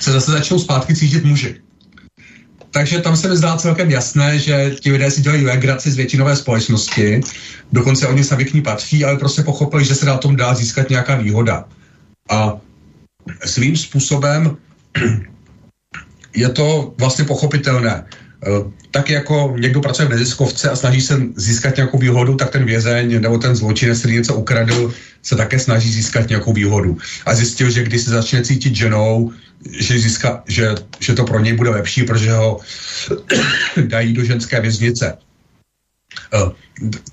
se 0.00 0.12
zase 0.12 0.30
začnou 0.30 0.58
zpátky 0.58 0.96
cítit 0.96 1.24
muži. 1.24 1.60
Takže 2.70 2.98
tam 2.98 3.16
se 3.16 3.28
mi 3.28 3.36
zdá 3.36 3.56
celkem 3.56 3.90
jasné, 3.90 4.38
že 4.38 4.74
ti 4.80 4.92
lidé 4.92 5.10
si 5.10 5.22
dělají 5.22 5.44
legraci 5.44 5.90
z 5.90 5.96
většinové 5.96 6.36
společnosti, 6.36 7.20
dokonce 7.72 8.06
oni 8.06 8.24
sami 8.24 8.44
k 8.44 8.54
ní 8.54 8.62
patří, 8.62 9.04
ale 9.04 9.18
prostě 9.18 9.42
pochopili, 9.42 9.84
že 9.84 9.94
se 9.94 10.06
na 10.06 10.16
tom 10.16 10.36
dá 10.36 10.54
získat 10.54 10.90
nějaká 10.90 11.16
výhoda. 11.16 11.64
A 12.30 12.56
svým 13.44 13.76
způsobem 13.76 14.56
je 16.36 16.48
to 16.48 16.94
vlastně 16.98 17.24
pochopitelné. 17.24 18.04
Eh, 18.46 18.70
tak 18.90 19.10
jako 19.10 19.54
někdo 19.58 19.80
pracuje 19.80 20.08
v 20.08 20.10
neziskovce 20.10 20.70
a 20.70 20.76
snaží 20.76 21.00
se 21.00 21.22
získat 21.36 21.76
nějakou 21.76 21.98
výhodu, 21.98 22.34
tak 22.34 22.50
ten 22.50 22.64
vězeň 22.64 23.20
nebo 23.20 23.38
ten 23.38 23.56
zločinec, 23.56 23.98
který 23.98 24.14
něco 24.14 24.34
ukradl, 24.34 24.92
se 25.22 25.36
také 25.36 25.58
snaží 25.58 25.92
získat 25.92 26.28
nějakou 26.28 26.52
výhodu. 26.52 26.98
A 27.26 27.34
zjistil, 27.34 27.70
že 27.70 27.82
když 27.82 28.02
se 28.02 28.10
začne 28.10 28.44
cítit 28.44 28.76
ženou, 28.76 29.32
že, 29.70 29.98
získa, 29.98 30.42
že, 30.46 30.74
že 31.00 31.12
to 31.14 31.24
pro 31.24 31.40
něj 31.40 31.52
bude 31.52 31.70
lepší, 31.70 32.02
protože 32.02 32.32
ho 32.32 32.60
dají 33.86 34.12
do 34.12 34.24
ženské 34.24 34.60
věznice. 34.60 35.18
Eh, 36.34 36.50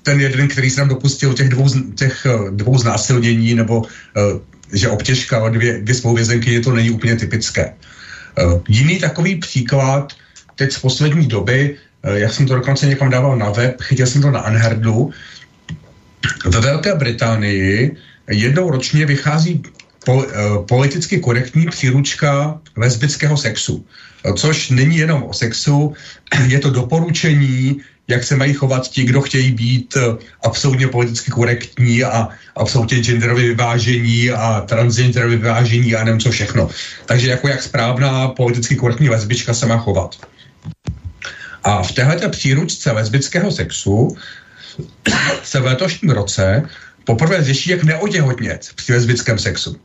ten 0.02 0.20
jeden, 0.20 0.48
který 0.48 0.70
se 0.70 0.80
nám 0.80 0.88
dopustil 0.88 1.34
těch 1.34 1.48
dvou, 1.48 1.68
těch 1.94 2.26
eh, 2.26 2.50
dvou 2.50 2.78
znásilnění, 2.78 3.54
nebo 3.54 3.82
že 4.72 4.88
obtěžka 4.88 5.48
dvě, 5.48 5.80
dvě 5.80 5.94
spoluvězenky, 5.94 6.60
to 6.60 6.72
není 6.72 6.90
úplně 6.90 7.16
typické. 7.16 7.74
Jiný 8.68 8.98
takový 8.98 9.36
příklad 9.36 10.12
teď 10.56 10.72
z 10.72 10.78
poslední 10.78 11.26
doby, 11.26 11.76
eh, 12.02 12.18
já 12.18 12.28
jsem 12.28 12.46
to 12.46 12.54
dokonce 12.54 12.86
někam 12.86 13.10
dával 13.10 13.36
na 13.36 13.50
web, 13.50 13.80
chytil 13.80 14.06
jsem 14.06 14.22
to 14.22 14.30
na 14.30 14.46
Unherdu, 14.46 15.10
ve 16.44 16.60
Velké 16.60 16.94
Británii 16.94 17.96
jednou 18.30 18.70
ročně 18.70 19.06
vychází 19.06 19.62
po, 20.04 20.24
eh, 20.24 20.28
politicky 20.68 21.20
korektní 21.20 21.66
příručka 21.66 22.60
lesbického 22.76 23.36
sexu. 23.36 23.86
Což 24.36 24.70
není 24.70 24.96
jenom 24.96 25.22
o 25.22 25.32
sexu, 25.34 25.94
je 26.46 26.58
to 26.58 26.70
doporučení, 26.70 27.80
jak 28.08 28.24
se 28.24 28.36
mají 28.36 28.54
chovat 28.54 28.88
ti, 28.88 29.04
kdo 29.04 29.20
chtějí 29.20 29.52
být 29.52 29.94
eh, 29.96 30.00
absolutně 30.42 30.88
politicky 30.88 31.30
korektní 31.30 32.04
a 32.04 32.28
absolutně 32.56 32.98
genderově 32.98 33.48
vyvážení 33.48 34.30
a 34.30 34.60
transgenderově 34.60 35.36
vyvážení 35.36 35.94
a 35.94 36.04
nevím 36.04 36.20
co 36.20 36.30
všechno. 36.30 36.68
Takže 37.06 37.30
jako 37.30 37.48
jak 37.48 37.62
správná 37.62 38.28
politicky 38.28 38.76
korektní 38.76 39.08
lesbička 39.08 39.54
se 39.54 39.66
má 39.66 39.78
chovat. 39.78 40.16
A 41.64 41.82
v 41.82 41.92
této 41.92 42.28
příručce 42.28 42.92
lesbického 42.92 43.50
sexu 43.50 44.16
se 45.42 45.60
v 45.60 45.64
letošním 45.64 46.10
roce 46.10 46.62
poprvé 47.04 47.44
řeší, 47.44 47.70
jak 47.70 47.84
neoděhotnět 47.84 48.68
při 48.74 48.92
lesbickém 48.92 49.38
sexu. 49.38 49.76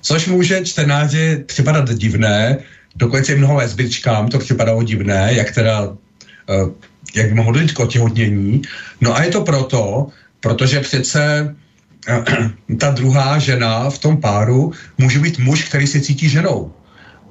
Což 0.00 0.26
může 0.26 0.64
čtenáři 0.64 1.44
připadat 1.46 1.90
divné, 1.90 2.58
dokonce 2.96 3.32
i 3.32 3.36
mnoho 3.36 3.54
lesbičkám 3.54 4.28
to 4.28 4.38
připadalo 4.38 4.82
divné, 4.82 5.30
jak 5.34 5.54
teda, 5.54 5.82
uh, 5.82 5.96
jak 7.14 7.28
by 7.28 7.34
mohlo 7.34 7.52
dojít 7.52 7.72
k 7.72 7.80
otěhotnění. 7.80 8.62
No 9.00 9.16
a 9.16 9.22
je 9.22 9.30
to 9.30 9.40
proto, 9.42 10.06
protože 10.40 10.80
přece 10.80 11.54
uh, 12.08 12.76
ta 12.78 12.90
druhá 12.90 13.38
žena 13.38 13.90
v 13.90 13.98
tom 13.98 14.20
páru 14.20 14.72
může 14.98 15.18
být 15.18 15.38
muž, 15.38 15.64
který 15.64 15.86
se 15.86 16.00
cítí 16.00 16.28
ženou. 16.28 16.72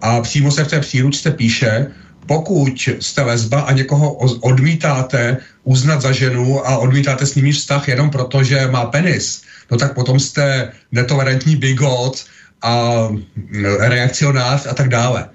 A 0.01 0.21
přímo 0.21 0.51
se 0.51 0.63
v 0.63 0.67
té 0.67 0.79
příručce 0.79 1.31
píše, 1.31 1.87
pokud 2.31 2.89
jste 2.99 3.21
lesba 3.21 3.61
a 3.61 3.71
někoho 3.75 4.13
odmítáte 4.39 5.37
uznat 5.63 6.01
za 6.01 6.11
ženu 6.11 6.63
a 6.67 6.77
odmítáte 6.77 7.27
s 7.27 7.35
nimi 7.35 7.51
vztah 7.51 7.87
jenom 7.87 8.07
proto, 8.09 8.39
že 8.43 8.71
má 8.71 8.87
penis, 8.87 9.43
no 9.71 9.75
tak 9.77 9.91
potom 9.93 10.15
jste 10.15 10.71
netolerantní 10.91 11.55
bigot 11.59 12.23
a 12.63 13.03
mm, 13.11 13.65
reakcionář 13.79 14.65
a 14.65 14.73
tak 14.73 14.87
dále. 14.87 15.27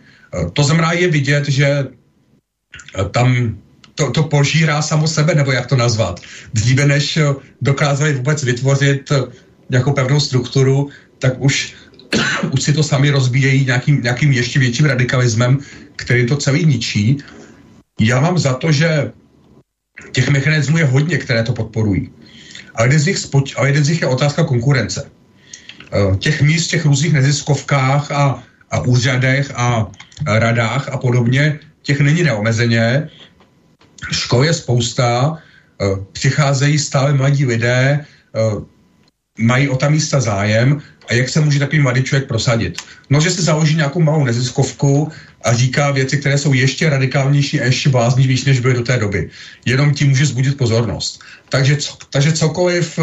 To 0.52 0.62
znamená 0.64 0.93
je 0.93 1.09
vidět, 1.09 1.44
že 1.48 1.85
tam 3.12 3.60
to, 3.94 4.10
to 4.10 4.23
požírá 4.32 4.81
samo 4.81 5.05
sebe, 5.05 5.35
nebo 5.36 5.52
jak 5.52 5.68
to 5.68 5.77
nazvat. 5.77 6.20
Dříve 6.56 6.86
než 6.86 7.18
dokázali 7.60 8.24
vůbec 8.24 8.40
vytvořit 8.44 9.12
nějakou 9.68 9.93
pevnou 9.93 10.20
strukturu, 10.20 10.89
tak 11.18 11.36
už, 11.36 11.77
už 12.56 12.62
si 12.62 12.73
to 12.73 12.81
sami 12.82 13.10
rozbíjejí 13.10 13.68
nějakým, 13.68 14.02
nějakým 14.02 14.32
ještě 14.32 14.59
větším 14.59 14.86
radikalismem, 14.86 15.60
který 15.97 16.27
to 16.27 16.36
celý 16.36 16.66
ničí. 16.66 17.18
Já 18.01 18.20
mám 18.20 18.39
za 18.39 18.55
to, 18.55 18.73
že 18.73 19.12
těch 20.12 20.28
mechanismů 20.28 20.78
je 20.78 20.85
hodně, 20.85 21.18
které 21.18 21.43
to 21.43 21.52
podporují. 21.52 22.10
A 22.74 22.82
jeden 22.82 23.01
z 23.01 23.06
nich, 23.06 23.16
spoč- 23.16 23.55
a 23.56 23.66
jeden 23.66 23.85
z 23.85 23.89
nich 23.89 24.01
je 24.01 24.06
otázka 24.06 24.44
konkurence. 24.44 25.10
Eh, 25.93 26.16
těch 26.16 26.43
míst, 26.43 26.66
těch 26.66 26.85
různých 26.85 27.12
neziskovkách 27.12 28.10
a, 28.10 28.43
a 28.70 28.81
úřadech 28.81 29.52
a, 29.55 29.86
radách 30.27 30.89
a 30.89 30.97
podobně, 30.98 31.59
těch 31.82 32.01
není 32.01 32.23
neomezeně. 32.23 33.09
Škol 34.12 34.44
je 34.44 34.55
spousta, 34.55 35.39
eh, 35.81 35.85
přicházejí 36.12 36.78
stále 36.78 37.12
mladí 37.12 37.47
lidé, 37.47 38.05
eh, 38.05 38.40
mají 39.39 39.68
o 39.68 39.77
ta 39.77 39.89
místa 39.89 40.20
zájem 40.20 40.82
a 41.09 41.14
jak 41.14 41.28
se 41.28 41.40
může 41.40 41.59
takový 41.59 41.81
mladý 41.82 42.02
člověk 42.02 42.28
prosadit? 42.28 42.82
No, 43.10 43.20
že 43.20 43.31
se 43.31 43.43
založí 43.43 43.77
nějakou 43.77 44.01
malou 44.01 44.24
neziskovku 44.24 45.12
a 45.47 45.55
říká 45.55 45.90
věci, 45.90 46.18
které 46.18 46.39
jsou 46.39 46.52
ještě 46.52 46.90
radikálnější 46.90 47.60
a 47.60 47.64
ještě 47.64 47.89
bláznivější, 47.89 48.47
než 48.47 48.60
byly 48.60 48.74
do 48.74 48.82
té 48.82 48.98
doby. 48.98 49.31
Jenom 49.64 49.94
tím 49.94 50.09
může 50.09 50.27
zbudit 50.27 50.59
pozornost. 50.59 51.23
Takže, 51.48 51.77
co, 51.77 51.97
takže 52.10 52.32
cokoliv 52.32 52.98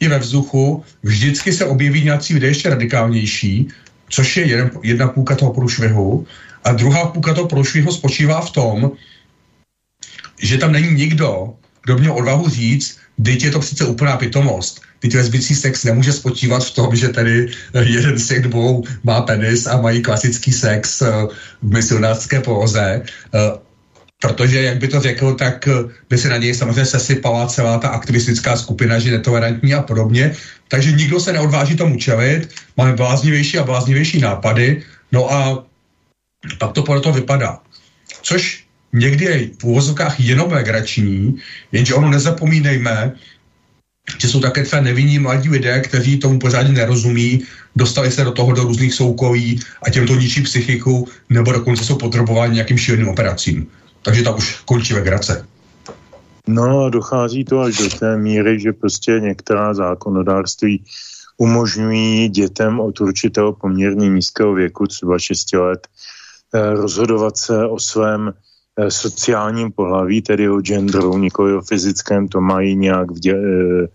je 0.00 0.08
ve 0.08 0.18
vzduchu, 0.18 0.84
vždycky 1.02 1.52
se 1.52 1.64
objeví 1.64 2.04
nějací 2.04 2.34
lidé 2.34 2.46
ještě 2.46 2.70
radikálnější, 2.70 3.68
což 4.08 4.36
je 4.36 4.44
jeden, 4.48 4.70
jedna 4.82 5.08
půlka 5.08 5.36
toho 5.36 5.52
průšvihu. 5.52 6.26
A 6.64 6.72
druhá 6.72 7.12
půlka 7.12 7.34
toho 7.34 7.48
průšvihu 7.48 7.92
spočívá 7.92 8.40
v 8.40 8.50
tom, 8.50 8.90
že 10.40 10.58
tam 10.58 10.72
není 10.72 10.90
nikdo, 10.96 11.54
kdo 11.84 11.98
měl 11.98 12.16
odvahu 12.16 12.48
říct, 12.48 12.98
teď 13.24 13.44
je 13.44 13.50
to 13.50 13.60
přece 13.60 13.84
úplná 13.84 14.16
pitomost. 14.16 14.80
Teď 14.98 15.14
lesbický 15.14 15.54
sex 15.54 15.84
nemůže 15.84 16.12
spočívat 16.12 16.64
v 16.64 16.74
tom, 16.74 16.96
že 16.96 17.08
tady 17.08 17.48
jeden 17.82 18.18
z 18.18 18.28
těch 18.28 18.42
dvou 18.42 18.84
má 19.04 19.20
penis 19.20 19.66
a 19.66 19.80
mají 19.80 20.02
klasický 20.02 20.52
sex 20.52 21.02
eh, 21.02 21.12
v 21.62 21.72
misionářské 21.72 22.40
poloze. 22.40 23.02
Eh, 23.34 23.58
protože, 24.22 24.62
jak 24.62 24.78
by 24.78 24.88
to 24.88 25.00
řekl, 25.00 25.34
tak 25.34 25.68
eh, 25.68 25.90
by 26.10 26.18
se 26.18 26.28
na 26.28 26.36
něj 26.36 26.54
samozřejmě 26.54 26.86
sesypala 26.86 27.46
celá 27.46 27.78
ta 27.78 27.88
aktivistická 27.88 28.56
skupina, 28.56 28.98
že 28.98 29.10
netolerantní 29.10 29.74
a 29.74 29.82
podobně. 29.82 30.36
Takže 30.68 30.92
nikdo 30.92 31.20
se 31.20 31.32
neodváží 31.32 31.76
tomu 31.76 31.96
čelit, 31.96 32.48
máme 32.76 32.92
bláznivější 32.92 33.58
a 33.58 33.64
bláznivější 33.64 34.20
nápady, 34.20 34.82
no 35.12 35.32
a 35.32 35.64
pak 36.58 36.72
to 36.72 36.82
toho 36.82 37.12
vypadá. 37.12 37.58
Což 38.22 38.64
někdy 38.92 39.24
je 39.24 39.48
v 39.58 39.64
úvozovkách 39.64 40.20
jenom 40.20 40.52
legrační, 40.52 41.36
jenže 41.72 41.94
ono 41.94 42.10
nezapomínejme, 42.10 43.12
že 44.18 44.28
jsou 44.28 44.40
také 44.40 44.64
třeba 44.64 44.82
nevinní 44.82 45.18
mladí 45.18 45.48
lidé, 45.48 45.80
kteří 45.80 46.18
tomu 46.18 46.38
pořádně 46.38 46.72
nerozumí, 46.72 47.42
dostali 47.76 48.10
se 48.10 48.24
do 48.24 48.32
toho 48.32 48.52
do 48.52 48.62
různých 48.62 48.94
soukolí 48.94 49.60
a 49.82 49.90
těm 49.90 50.06
to 50.06 50.14
ničí 50.14 50.42
psychiku, 50.42 51.08
nebo 51.30 51.52
dokonce 51.52 51.84
jsou 51.84 51.96
potřebováni 51.96 52.54
nějakým 52.54 52.78
šíleným 52.78 53.08
operacím. 53.08 53.66
Takže 54.02 54.22
tak 54.22 54.38
už 54.38 54.60
končí 54.64 54.94
legrace. 54.94 55.46
No, 56.48 56.90
dochází 56.90 57.44
to 57.44 57.60
až 57.60 57.76
do 57.76 57.88
té 57.88 58.16
míry, 58.16 58.60
že 58.60 58.72
prostě 58.72 59.12
některá 59.12 59.74
zákonodárství 59.74 60.84
umožňují 61.36 62.28
dětem 62.28 62.80
od 62.80 63.00
určitého 63.00 63.52
poměrně 63.52 64.08
nízkého 64.08 64.54
věku, 64.54 64.86
třeba 64.86 65.18
6 65.18 65.52
let, 65.52 65.86
eh, 66.54 66.74
rozhodovat 66.74 67.36
se 67.36 67.66
o 67.66 67.78
svém 67.78 68.34
sociálním 68.88 69.72
pohlaví, 69.72 70.22
tedy 70.22 70.50
o 70.50 70.60
genderu, 70.60 71.18
nikoli 71.18 71.54
o 71.54 71.60
fyzickém, 71.60 72.28
to 72.28 72.40
mají 72.40 72.76
nějak 72.76 73.10
vdě, 73.10 73.34
eh, 73.34 73.86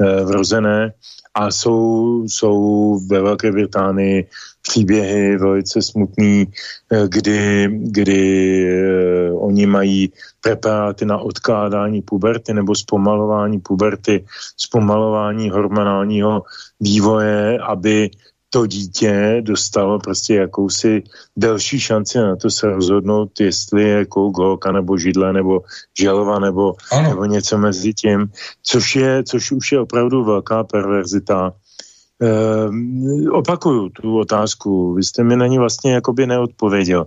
eh, 0.00 0.24
vrozené. 0.24 0.92
A 1.34 1.50
jsou, 1.50 2.24
jsou 2.26 2.98
ve 3.06 3.20
Velké 3.22 3.52
Británii 3.52 4.26
příběhy 4.62 5.36
velice 5.36 5.82
smutný, 5.82 6.46
kdy, 7.08 7.68
kdy 7.72 8.20
oni 9.32 9.66
mají 9.66 10.12
preparáty 10.40 11.04
na 11.04 11.18
odkládání 11.18 12.02
puberty 12.02 12.54
nebo 12.54 12.74
zpomalování 12.74 13.60
puberty, 13.60 14.24
zpomalování 14.56 15.50
hormonálního 15.50 16.42
vývoje, 16.80 17.58
aby 17.58 18.10
to 18.50 18.66
dítě 18.66 19.38
dostalo 19.40 19.98
prostě 19.98 20.34
jakousi 20.34 21.02
delší 21.36 21.80
šanci 21.80 22.18
na 22.18 22.36
to 22.36 22.50
se 22.50 22.66
rozhodnout, 22.66 23.40
jestli 23.40 23.82
je 23.82 24.04
kouk, 24.04 24.38
holka 24.38 24.72
nebo 24.72 24.98
židle 24.98 25.32
nebo 25.32 25.60
želva 25.98 26.38
nebo, 26.38 26.74
nebo 27.02 27.24
něco 27.24 27.58
mezi 27.58 27.94
tím, 27.94 28.32
což, 28.62 28.96
je, 28.96 29.22
což 29.24 29.52
už 29.52 29.72
je 29.72 29.80
opravdu 29.80 30.24
velká 30.24 30.64
perverzita. 30.64 31.52
Ehm, 32.20 33.30
opakuju 33.32 33.88
tu 33.88 34.18
otázku, 34.18 34.94
vy 34.94 35.02
jste 35.02 35.24
mi 35.24 35.36
na 35.36 35.46
ní 35.46 35.58
vlastně 35.58 35.92
jakoby 35.92 36.26
neodpověděl. 36.26 37.06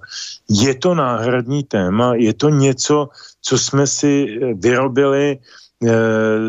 Je 0.49 0.76
to 0.76 0.95
náhradní 0.95 1.63
téma, 1.63 2.15
je 2.15 2.34
to 2.34 2.49
něco, 2.49 3.09
co 3.41 3.57
jsme 3.57 3.88
si 3.88 4.39
vyrobili 4.53 5.31
e, 5.31 5.39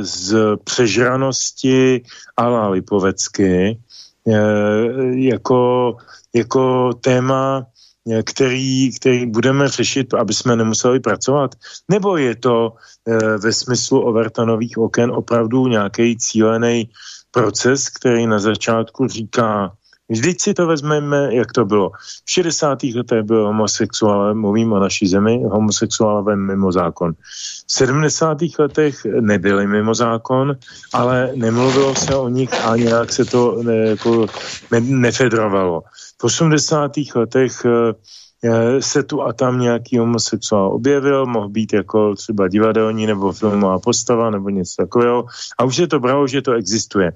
z 0.04 0.56
přežranosti 0.64 2.02
Ala 2.36 2.68
Lipovecky, 2.68 3.78
Eh, 3.78 3.91
jako, 5.14 5.96
jako 6.34 6.92
téma, 6.92 7.66
eh, 8.10 8.22
který, 8.22 8.96
který 8.96 9.26
budeme 9.26 9.68
řešit, 9.68 10.14
aby 10.14 10.34
jsme 10.34 10.56
nemuseli 10.56 11.00
pracovat? 11.00 11.54
Nebo 11.90 12.16
je 12.16 12.36
to 12.36 12.74
e, 13.08 13.38
ve 13.38 13.52
smyslu 13.52 14.00
overtonových 14.00 14.78
oken 14.78 15.10
opravdu 15.10 15.66
nějaký 15.66 16.16
cílený 16.16 16.90
proces, 17.30 17.88
který 17.88 18.26
na 18.26 18.38
začátku 18.38 19.08
říká, 19.08 19.72
Vždyť 20.12 20.40
si 20.40 20.54
to 20.54 20.66
vezmeme, 20.66 21.34
jak 21.34 21.52
to 21.52 21.64
bylo. 21.64 21.90
V 22.24 22.30
60. 22.30 22.82
letech 22.82 23.22
byl 23.22 23.46
homosexuál, 23.46 24.34
mluvím 24.34 24.72
o 24.72 24.78
naší 24.78 25.06
zemi, 25.08 25.42
homosexuálové 25.44 26.36
mimo 26.36 26.72
zákon. 26.72 27.12
V 27.66 27.72
70. 27.72 28.38
letech 28.58 29.04
nebyli 29.20 29.66
mimo 29.66 29.94
zákon, 29.94 30.56
ale 30.92 31.32
nemluvilo 31.34 31.94
se 31.94 32.14
o 32.14 32.28
nich 32.28 32.52
a 32.64 32.76
nějak 32.76 33.12
se 33.12 33.24
to 33.24 33.62
ne, 33.62 33.76
jako, 33.76 34.26
ne, 34.70 34.80
nefedrovalo. 34.80 35.82
V 36.20 36.24
80. 36.24 36.92
letech 37.14 37.52
eh, 37.64 37.94
se 38.82 39.02
tu 39.02 39.22
a 39.22 39.32
tam 39.32 39.60
nějaký 39.60 39.98
homosexuál 39.98 40.72
objevil, 40.72 41.26
mohl 41.26 41.48
být 41.48 41.72
jako 41.72 42.14
třeba 42.14 42.48
divadelní 42.48 43.06
nebo 43.06 43.32
filmová 43.32 43.78
postava 43.78 44.30
nebo 44.30 44.50
něco 44.50 44.74
takového 44.76 45.24
a 45.58 45.64
už 45.64 45.76
se 45.76 45.86
to 45.86 46.00
bralo, 46.00 46.26
že 46.26 46.42
to 46.42 46.52
existuje. 46.52 47.12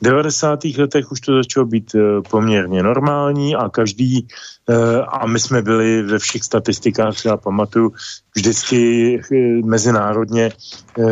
V 0.00 0.04
90. 0.04 0.64
letech 0.78 1.12
už 1.12 1.20
to 1.20 1.36
začalo 1.36 1.66
být 1.66 1.94
eh, 1.94 2.00
poměrně 2.30 2.82
normální 2.82 3.56
a 3.56 3.68
každý, 3.68 4.28
eh, 4.68 5.00
a 5.08 5.26
my 5.26 5.40
jsme 5.40 5.62
byli 5.62 6.02
ve 6.02 6.18
všech 6.18 6.44
statistikách, 6.44 7.14
třeba 7.14 7.36
pamatuju, 7.36 7.92
vždycky 8.36 9.20
mezinárodně 9.64 10.50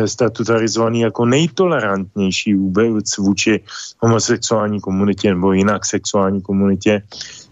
statutarizovaný 0.05 0.99
jako 0.99 1.25
nejtolerantnější 1.25 2.53
vůbec 2.53 3.17
vůči 3.17 3.63
homosexuální 3.99 4.81
komunitě 4.81 5.29
nebo 5.29 5.51
jinak 5.51 5.85
sexuální 5.85 6.41
komunitě. 6.41 7.01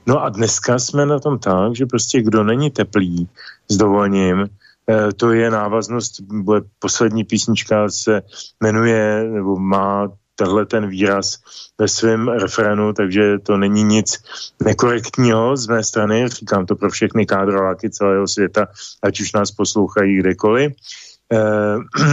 No 0.08 0.24
a 0.24 0.30
dneska 0.30 0.80
jsme 0.80 1.06
na 1.06 1.20
tom 1.20 1.40
tak, 1.40 1.76
že 1.76 1.86
prostě 1.86 2.22
kdo 2.22 2.44
není 2.44 2.70
teplý 2.70 3.30
s 3.70 3.78
dovolením, 3.78 4.50
eh, 4.90 5.14
to 5.14 5.32
je 5.32 5.52
návaznost, 5.52 6.22
bude 6.22 6.62
poslední 6.80 7.24
písnička 7.24 7.90
se 7.90 8.22
jmenuje, 8.64 9.24
nebo 9.24 9.60
má 9.60 10.10
tenhle 10.42 10.66
ten 10.66 10.90
výraz 10.90 11.38
ve 11.78 11.88
svém 11.88 12.28
referenu, 12.28 12.94
takže 12.94 13.38
to 13.40 13.58
není 13.58 13.84
nic 13.84 14.18
nekorektního 14.66 15.58
z 15.58 15.68
mé 15.68 15.84
strany, 15.84 16.28
říkám 16.28 16.66
to 16.66 16.76
pro 16.76 16.90
všechny 16.90 17.26
kádrováky 17.26 17.90
celého 17.90 18.28
světa, 18.28 18.68
ať 19.04 19.22
už 19.22 19.34
nás 19.34 19.52
poslouchají 19.52 20.18
kdekoliv. 20.18 20.74
E, 20.74 21.38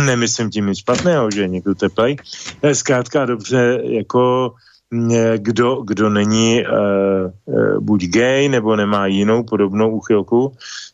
nemyslím 0.04 0.50
tím 0.50 0.66
nic 0.66 0.78
špatného, 0.78 1.30
že 1.30 1.40
je 1.40 1.48
někdo 1.48 1.74
teplej. 1.74 2.16
E, 2.62 2.74
zkrátka 2.74 3.24
dobře, 3.24 3.80
jako 3.84 4.52
kdo, 5.36 5.82
kdo 5.86 6.10
není 6.10 6.62
uh, 6.64 7.80
buď 7.80 8.04
gay 8.04 8.48
nebo 8.48 8.76
nemá 8.76 9.06
jinou 9.06 9.42
podobnou 9.42 9.90
úchylku, 9.90 10.52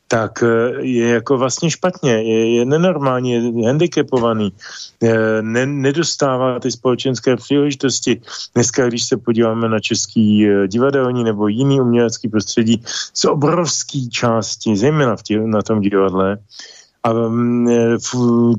tak 0.09 0.45
je 0.79 1.09
jako 1.09 1.39
vlastně 1.39 1.71
špatně, 1.71 2.13
je, 2.13 2.55
je 2.55 2.65
nenormální, 2.65 3.61
je 3.61 3.67
handicapovaný, 3.67 4.53
ne, 5.41 5.67
nedostává 5.67 6.61
ty 6.61 6.71
společenské 6.71 7.37
příležitosti. 7.37 8.21
Dneska, 8.55 8.89
když 8.89 9.05
se 9.05 9.17
podíváme 9.17 9.69
na 9.69 9.81
český 9.81 10.47
divadelní 10.67 11.25
nebo 11.25 11.49
jiný 11.49 11.81
umělecký 11.81 12.29
prostředí, 12.29 12.83
z 13.15 13.25
obrovské 13.25 13.99
části, 14.11 14.77
zejména 14.77 15.17
v 15.17 15.23
tě, 15.23 15.41
na 15.41 15.63
tom 15.63 15.81
divadle, 15.81 16.39
a 17.05 17.13
mm, 17.13 17.69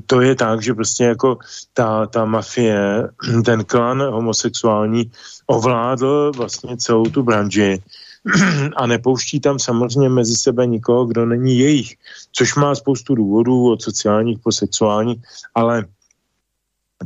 to 0.06 0.20
je 0.20 0.34
tak, 0.34 0.62
že 0.62 0.74
prostě 0.74 1.04
jako 1.04 1.38
ta, 1.74 2.06
ta 2.06 2.24
mafie, 2.24 3.08
ten 3.44 3.64
klan 3.64 4.02
homosexuální 4.02 5.10
ovládl 5.46 6.32
vlastně 6.36 6.76
celou 6.76 7.04
tu 7.04 7.22
branži 7.22 7.82
a 8.76 8.86
nepouští 8.86 9.40
tam 9.40 9.58
samozřejmě 9.58 10.08
mezi 10.08 10.34
sebe 10.34 10.66
nikoho, 10.66 11.06
kdo 11.06 11.26
není 11.26 11.58
jejich, 11.58 11.94
což 12.32 12.54
má 12.54 12.74
spoustu 12.74 13.14
důvodů 13.14 13.70
od 13.72 13.82
sociálních 13.82 14.38
po 14.38 14.52
sexuální, 14.52 15.22
ale 15.54 15.84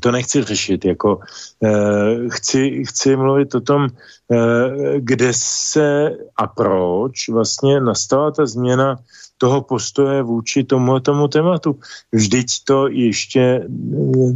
to 0.00 0.10
nechci 0.10 0.42
řešit, 0.42 0.84
jako 0.84 1.20
eh, 1.64 2.28
chci, 2.28 2.84
chci 2.84 3.16
mluvit 3.16 3.54
o 3.54 3.60
tom, 3.60 3.88
eh, 3.88 5.00
kde 5.00 5.32
se 5.34 6.10
a 6.36 6.46
proč 6.46 7.28
vlastně 7.28 7.80
nastala 7.80 8.30
ta 8.30 8.46
změna 8.46 8.96
toho 9.40 9.64
postoje 9.64 10.22
vůči 10.22 10.64
tomu 10.64 11.00
tomu 11.00 11.28
tématu. 11.28 11.80
Vždyť 12.12 12.64
to 12.64 12.88
ještě 12.88 13.64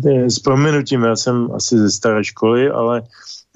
eh, 0.09 0.31
s 0.31 0.39
proměnutím, 0.39 1.05
já 1.05 1.17
jsem 1.17 1.53
asi 1.53 1.79
ze 1.79 1.91
staré 1.91 2.25
školy, 2.25 2.71
ale 2.71 3.03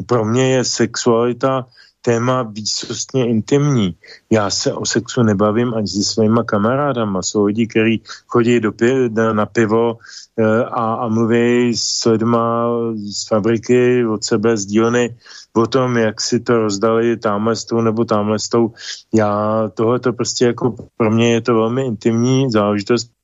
pro 0.06 0.24
mě 0.24 0.60
je 0.60 0.64
sexualita 0.64 1.66
téma 2.02 2.42
výsostně 2.42 3.28
intimní. 3.28 3.94
Já 4.32 4.50
se 4.50 4.72
o 4.72 4.86
sexu 4.86 5.22
nebavím 5.22 5.74
ani 5.74 5.88
se 5.88 6.02
svýma 6.02 6.42
kamarádama. 6.44 7.22
Jsou 7.22 7.44
lidi, 7.44 7.66
kteří 7.66 8.02
chodí 8.26 8.60
do 8.60 8.72
pi- 8.72 9.10
na 9.32 9.46
pivo 9.46 9.98
e, 10.38 10.64
a, 10.64 10.94
a 10.94 11.08
mluví 11.08 11.76
s 11.76 12.04
lidma 12.06 12.66
z 12.94 13.28
fabriky 13.28 14.06
od 14.06 14.24
sebe, 14.24 14.56
z 14.56 14.66
dílny 14.66 15.16
o 15.56 15.66
tom, 15.66 15.96
jak 15.96 16.20
si 16.20 16.40
to 16.40 16.58
rozdali 16.58 17.16
tamhle 17.16 17.56
s 17.56 17.64
tou 17.64 17.80
nebo 17.80 18.04
tamhle 18.04 18.38
s 18.38 18.48
tou. 18.48 18.72
Já 19.14 19.62
tohle 19.74 20.00
to 20.00 20.12
prostě 20.12 20.44
jako 20.44 20.74
pro 20.96 21.10
mě 21.10 21.32
je 21.32 21.40
to 21.40 21.54
velmi 21.54 21.86
intimní 21.86 22.50
záležitost 22.50 23.18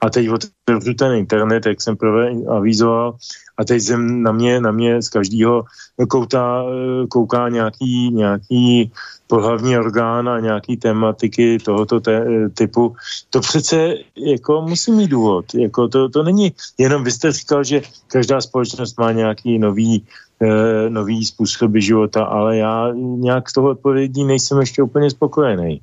A 0.00 0.10
teď 0.10 0.28
otevřu 0.28 0.94
ten 0.94 1.12
internet, 1.12 1.66
jak 1.66 1.82
jsem 1.82 1.96
prvé 1.96 2.30
avizoval, 2.48 3.16
a 3.58 3.64
teď 3.64 3.82
jsem 3.82 4.22
na 4.22 4.32
mě, 4.32 4.60
na 4.60 4.70
mě 4.72 5.02
z 5.02 5.08
každého 5.08 5.64
kouta, 6.08 6.64
kouká 7.08 7.48
nějaký, 7.48 8.10
nějaký 8.10 8.92
pohlavní 9.26 9.78
orgán 9.78 10.28
a 10.28 10.40
nějaký 10.40 10.76
tematiky 10.76 11.58
tohoto 11.58 12.00
te, 12.00 12.24
typu. 12.54 12.96
To 13.30 13.40
přece 13.40 13.94
jako 14.16 14.62
musí 14.62 14.92
mít 14.92 15.10
důvod. 15.10 15.54
Jako 15.54 15.88
to, 15.88 16.08
to 16.08 16.22
není 16.22 16.52
jenom, 16.78 17.04
vy 17.04 17.10
jste 17.10 17.32
říkal, 17.32 17.64
že 17.64 17.82
každá 18.06 18.40
společnost 18.40 18.98
má 18.98 19.12
nějaký 19.12 19.58
nový, 19.58 20.06
eh, 20.42 20.90
nový 20.90 21.24
způsoby 21.24 21.80
života, 21.80 22.24
ale 22.24 22.56
já 22.56 22.92
nějak 22.94 23.50
z 23.50 23.52
toho 23.52 23.70
odpovědí 23.70 24.24
nejsem 24.24 24.60
ještě 24.60 24.82
úplně 24.82 25.10
spokojený. 25.10 25.80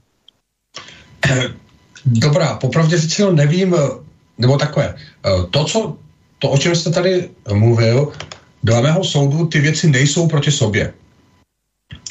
Dobrá, 2.06 2.56
popravdě 2.56 2.98
řečeno 2.98 3.32
nevím, 3.32 3.76
nebo 4.38 4.58
takové. 4.58 4.96
Eh, 4.96 5.30
to, 5.50 5.64
co, 5.66 5.98
to, 6.40 6.50
o 6.50 6.58
čem 6.58 6.76
jste 6.76 6.90
tady 6.90 7.30
mluvil, 7.54 8.12
dle 8.64 8.82
mého 8.82 9.04
soudu 9.04 9.46
ty 9.46 9.60
věci 9.60 9.90
nejsou 9.90 10.28
proti 10.28 10.52
sobě. 10.52 10.94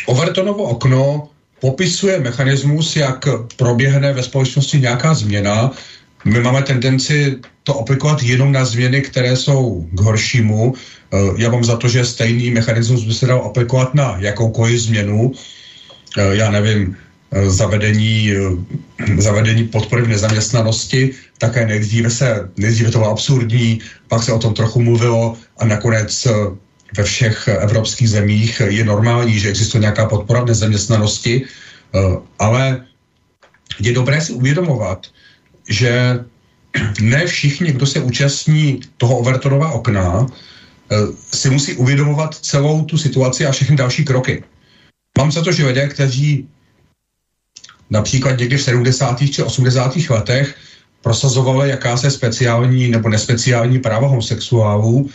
Overtonovo 0.06 0.64
okno 0.64 1.28
popisuje 1.60 2.20
mechanismus, 2.20 2.96
jak 2.96 3.28
proběhne 3.56 4.12
ve 4.12 4.22
společnosti 4.22 4.80
nějaká 4.80 5.14
změna. 5.14 5.70
My 6.24 6.40
máme 6.40 6.62
tendenci 6.62 7.38
to 7.64 7.78
aplikovat 7.78 8.22
jenom 8.22 8.52
na 8.52 8.64
změny, 8.64 9.00
které 9.00 9.36
jsou 9.36 9.88
k 9.92 10.00
horšímu. 10.00 10.74
Eh, 10.74 11.16
já 11.36 11.50
mám 11.50 11.64
za 11.64 11.76
to, 11.76 11.88
že 11.88 12.04
stejný 12.04 12.50
mechanismus 12.50 13.04
by 13.04 13.14
se 13.14 13.26
dal 13.26 13.42
aplikovat 13.42 13.94
na 13.94 14.16
jakoukoliv 14.18 14.80
změnu. 14.80 15.32
Eh, 16.18 16.36
já 16.36 16.50
nevím, 16.50 16.96
eh, 16.96 17.03
zavedení, 17.46 18.32
zavedení 19.18 19.68
podpory 19.68 20.02
v 20.02 20.08
nezaměstnanosti, 20.08 21.10
také 21.38 21.66
nejdříve 21.66 22.10
se, 22.10 22.50
nejdříve 22.56 22.90
to 22.90 22.98
bylo 22.98 23.10
absurdní, 23.10 23.80
pak 24.08 24.22
se 24.22 24.32
o 24.32 24.38
tom 24.38 24.54
trochu 24.54 24.82
mluvilo 24.82 25.36
a 25.58 25.64
nakonec 25.64 26.26
ve 26.96 27.04
všech 27.04 27.48
evropských 27.48 28.10
zemích 28.10 28.62
je 28.68 28.84
normální, 28.84 29.38
že 29.38 29.48
existuje 29.48 29.80
nějaká 29.80 30.06
podpora 30.06 30.40
v 30.40 30.46
nezaměstnanosti, 30.46 31.42
eh, 31.42 31.98
ale 32.38 32.86
je 33.80 33.92
dobré 33.92 34.20
si 34.20 34.32
uvědomovat, 34.32 35.06
že 35.68 36.18
ne 37.00 37.26
všichni, 37.26 37.72
kdo 37.72 37.86
se 37.86 38.00
účastní 38.00 38.80
toho 38.96 39.18
Overtonova 39.18 39.70
okna, 39.70 40.26
eh, 40.26 40.96
si 41.32 41.50
musí 41.50 41.74
uvědomovat 41.74 42.34
celou 42.34 42.84
tu 42.84 42.98
situaci 42.98 43.46
a 43.46 43.52
všechny 43.52 43.76
další 43.76 44.04
kroky. 44.04 44.42
Mám 45.18 45.32
za 45.32 45.42
to, 45.42 45.52
že 45.52 45.66
lidé, 45.66 45.88
kteří 45.88 46.48
například 47.94 48.38
někdy 48.38 48.56
v 48.56 48.62
70. 48.62 49.18
či 49.30 49.42
80. 49.42 49.96
letech 50.10 50.54
prosazovali 51.02 51.70
jakási 51.70 52.10
speciální 52.10 52.90
nebo 52.90 53.08
nespeciální 53.08 53.78
práva 53.78 54.08
homosexuálů, 54.08 55.10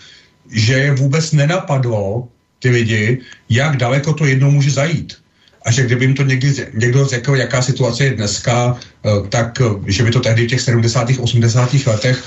že 0.52 0.74
je 0.74 0.92
vůbec 0.96 1.32
nenapadlo 1.32 2.28
ty 2.60 2.70
lidi, 2.70 3.20
jak 3.50 3.78
daleko 3.78 4.14
to 4.14 4.26
jednou 4.26 4.52
může 4.52 4.72
zajít. 4.72 5.18
A 5.66 5.72
že 5.72 5.84
kdyby 5.84 6.06
jim 6.06 6.16
to 6.16 6.24
někdy, 6.24 6.50
někdo 6.74 7.06
řekl, 7.06 7.36
jaká 7.36 7.62
situace 7.62 8.04
je 8.04 8.16
dneska, 8.16 8.80
eh, 8.80 9.28
tak 9.28 9.60
eh, 9.62 9.92
že 9.92 10.04
by 10.08 10.12
to 10.12 10.20
tehdy 10.24 10.48
v 10.48 10.50
těch 10.56 10.62
70. 10.62 11.20
80. 11.20 11.86
letech 11.86 12.18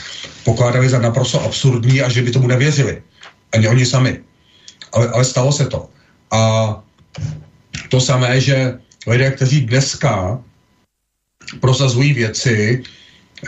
pokládali 0.44 0.88
za 0.88 1.00
naprosto 1.00 1.40
absurdní 1.40 2.04
a 2.04 2.12
že 2.12 2.22
by 2.22 2.30
tomu 2.30 2.46
nevěřili. 2.46 3.02
Ani 3.56 3.68
oni 3.68 3.86
sami. 3.88 4.20
Ale, 4.92 5.08
ale 5.08 5.24
stalo 5.24 5.52
se 5.52 5.64
to. 5.64 5.88
A 6.30 6.76
to 7.88 8.00
samé, 8.00 8.40
že 8.40 8.76
lidé, 9.06 9.30
kteří 9.30 9.60
dneska 9.60 10.42
prosazují 11.60 12.12
věci, 12.12 12.82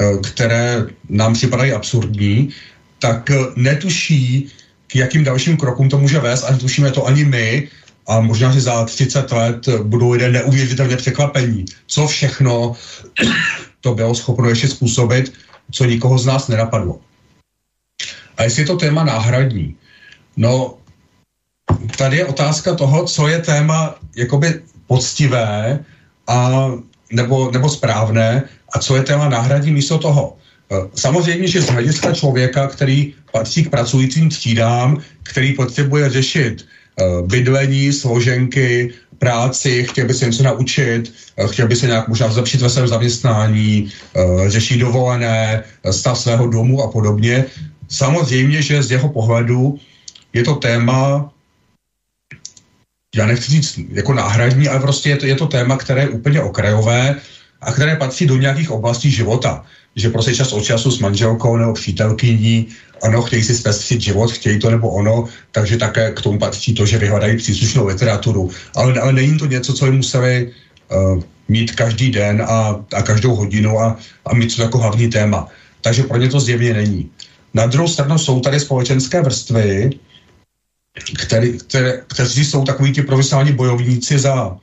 eh, 0.01 0.19
které 0.19 0.87
nám 1.09 1.35
připadají 1.35 1.73
absurdní, 1.73 2.51
tak 2.99 3.31
netuší, 3.57 4.51
k 4.87 4.97
jakým 4.97 5.25
dalším 5.25 5.57
krokům 5.57 5.89
to 5.89 5.99
může 5.99 6.19
vést 6.19 6.45
a 6.45 6.53
netušíme 6.53 6.91
to 6.91 7.07
ani 7.07 7.25
my 7.25 7.69
a 8.07 8.21
možná, 8.21 8.53
že 8.53 8.61
za 8.61 8.85
30 8.85 9.33
let 9.33 9.69
budou 9.83 10.11
lidé 10.11 10.31
neuvěřitelně 10.31 10.97
překvapení. 10.97 11.65
Co 11.87 12.07
všechno 12.07 12.77
to 13.81 13.95
bylo 13.95 14.15
schopno 14.15 14.49
ještě 14.49 14.69
způsobit, 14.69 15.33
co 15.71 15.85
nikoho 15.85 16.19
z 16.19 16.27
nás 16.27 16.49
nenapadlo. 16.49 17.01
A 18.37 18.43
jestli 18.43 18.63
je 18.63 18.67
to 18.67 18.77
téma 18.77 19.05
náhradní, 19.05 19.77
no 20.37 20.79
tady 21.97 22.17
je 22.17 22.27
otázka 22.27 22.75
toho, 22.75 23.05
co 23.05 23.29
je 23.29 23.39
téma 23.39 23.95
jakoby 24.17 24.63
poctivé 24.87 25.79
a 26.27 26.71
nebo, 27.13 27.51
nebo 27.51 27.69
správné 27.69 28.43
a 28.75 28.79
co 28.79 28.97
je 28.97 29.03
téma 29.03 29.29
náhradní 29.29 29.73
místo 29.73 29.99
toho. 29.99 30.37
Eh, 30.73 30.77
samozřejmě, 30.95 31.49
že 31.49 31.63
z 31.63 31.69
hlediska 31.69 32.13
člověka, 32.13 32.67
který 32.67 33.15
patří 33.33 33.65
k 33.65 33.71
pracujícím 33.71 34.29
třídám, 34.29 34.99
který 35.23 35.53
potřebuje 35.53 36.11
řešit 36.11 36.65
eh, 36.65 37.05
bydlení, 37.27 37.93
složenky, 37.93 38.91
práci, 39.19 39.85
chtěl 39.85 40.07
by 40.07 40.15
se 40.15 40.27
něco 40.27 40.43
naučit, 40.43 41.13
eh, 41.37 41.49
chtěl 41.49 41.69
by 41.69 41.77
se 41.77 41.87
nějak 41.87 42.09
možná 42.09 42.29
zlepšit 42.29 42.61
ve 42.61 42.71
svém 42.71 42.89
zaměstnání, 42.89 43.91
řešit 44.47 44.79
dovolené, 44.79 45.63
stav 45.91 46.19
svého 46.19 46.47
domu 46.47 46.83
a 46.83 46.91
podobně. 46.91 47.45
Samozřejmě, 47.89 48.63
že 48.63 48.83
z 48.83 48.91
jeho 48.91 49.09
pohledu 49.09 49.79
je 50.33 50.43
to 50.43 50.55
téma, 50.55 51.34
já 53.15 53.27
nechci 53.27 53.53
říct 53.53 53.81
jako 53.93 54.13
náhradní, 54.13 54.69
ale 54.69 54.81
prostě 54.81 55.09
je 55.09 55.17
to, 55.17 55.27
je 55.27 55.35
to 55.35 55.47
téma, 55.47 55.77
které 55.77 56.01
je 56.03 56.09
úplně 56.09 56.41
okrajové 56.43 57.17
a 57.61 57.73
které 57.73 57.97
patří 57.97 58.27
do 58.27 58.37
nějakých 58.37 58.71
oblastí 58.71 59.11
života 59.11 59.65
že 59.97 60.11
prostě 60.11 60.35
čas 60.35 60.53
od 60.53 60.65
času 60.65 60.91
s 60.91 60.99
manželkou 60.99 61.57
nebo 61.57 61.73
přítelkyní, 61.73 62.67
ano, 63.03 63.23
chtějí 63.23 63.43
si 63.43 63.55
zpestřit 63.55 64.01
život, 64.01 64.33
chtějí 64.33 64.59
to 64.59 64.71
nebo 64.71 64.91
ono, 64.91 65.29
takže 65.53 65.77
také 65.77 66.11
k 66.11 66.21
tomu 66.21 66.39
patří 66.39 66.75
to, 66.75 66.87
že 66.87 66.99
vyhledají 66.99 67.37
příslušnou 67.37 67.87
literaturu. 67.87 68.51
Ale, 68.75 69.01
ale 69.01 69.13
není 69.13 69.39
to 69.39 69.47
něco, 69.47 69.73
co 69.73 69.87
jim 69.87 69.97
museli 69.97 70.53
uh, 70.91 71.23
mít 71.49 71.73
každý 71.73 72.11
den 72.11 72.43
a, 72.43 72.85
a 72.93 73.03
každou 73.03 73.35
hodinu 73.35 73.81
a, 73.81 73.99
a 74.27 74.35
mít 74.35 74.57
to 74.57 74.63
jako 74.63 74.79
hlavní 74.79 75.09
téma. 75.11 75.49
Takže 75.81 76.03
pro 76.03 76.19
ně 76.19 76.29
to 76.29 76.41
zjevně 76.41 76.75
není. 76.75 77.11
Na 77.55 77.67
druhou 77.67 77.89
stranu 77.89 78.19
jsou 78.19 78.41
tady 78.41 78.61
společenské 78.61 79.23
vrstvy, 79.23 79.91
který, 81.03 81.59
které, 81.59 82.03
kteří 82.07 82.45
jsou 82.45 82.65
takový 82.65 82.93
ti 82.93 83.03
profesionální 83.03 83.53
bojovníci 83.53 84.19
za 84.19 84.57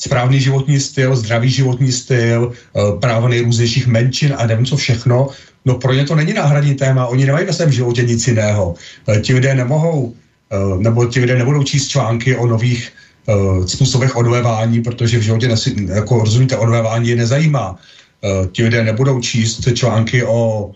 správný 0.00 0.40
životní 0.40 0.80
styl, 0.80 1.16
zdravý 1.16 1.50
životní 1.50 1.92
styl, 1.92 2.52
eh, 2.52 2.80
práva 3.00 3.28
nejrůznějších 3.28 3.86
menšin 3.86 4.34
a 4.38 4.46
nevím 4.46 4.66
co 4.66 4.76
všechno, 4.76 5.28
no 5.64 5.74
pro 5.74 5.92
ně 5.92 6.04
to 6.04 6.14
není 6.14 6.32
náhradní 6.32 6.74
téma, 6.74 7.06
oni 7.06 7.26
nemají 7.26 7.46
ve 7.46 7.52
svém 7.52 7.72
životě 7.72 8.02
nic 8.02 8.26
jiného. 8.26 8.74
Eh, 9.08 9.20
ti 9.20 9.34
lidé 9.34 9.54
nemohou, 9.54 10.16
eh, 10.16 10.56
nebo 10.80 11.06
ti 11.06 11.20
lidé 11.20 11.36
nebudou 11.36 11.62
číst 11.62 11.88
články 11.88 12.36
o 12.36 12.46
nových 12.46 12.92
způsobech 13.66 14.16
odlévání, 14.16 14.82
protože 14.82 15.18
v 15.18 15.22
životě, 15.22 15.48
nesi, 15.48 15.70
jako 15.86 16.26
rozumíte, 16.26 16.56
odlévání 16.56 17.14
je 17.14 17.16
nezajímá. 17.16 17.78
Ti 18.52 18.64
lidé 18.64 18.82
nebudou 18.82 19.20
číst 19.22 19.62
články 19.70 20.24
o 20.24 20.72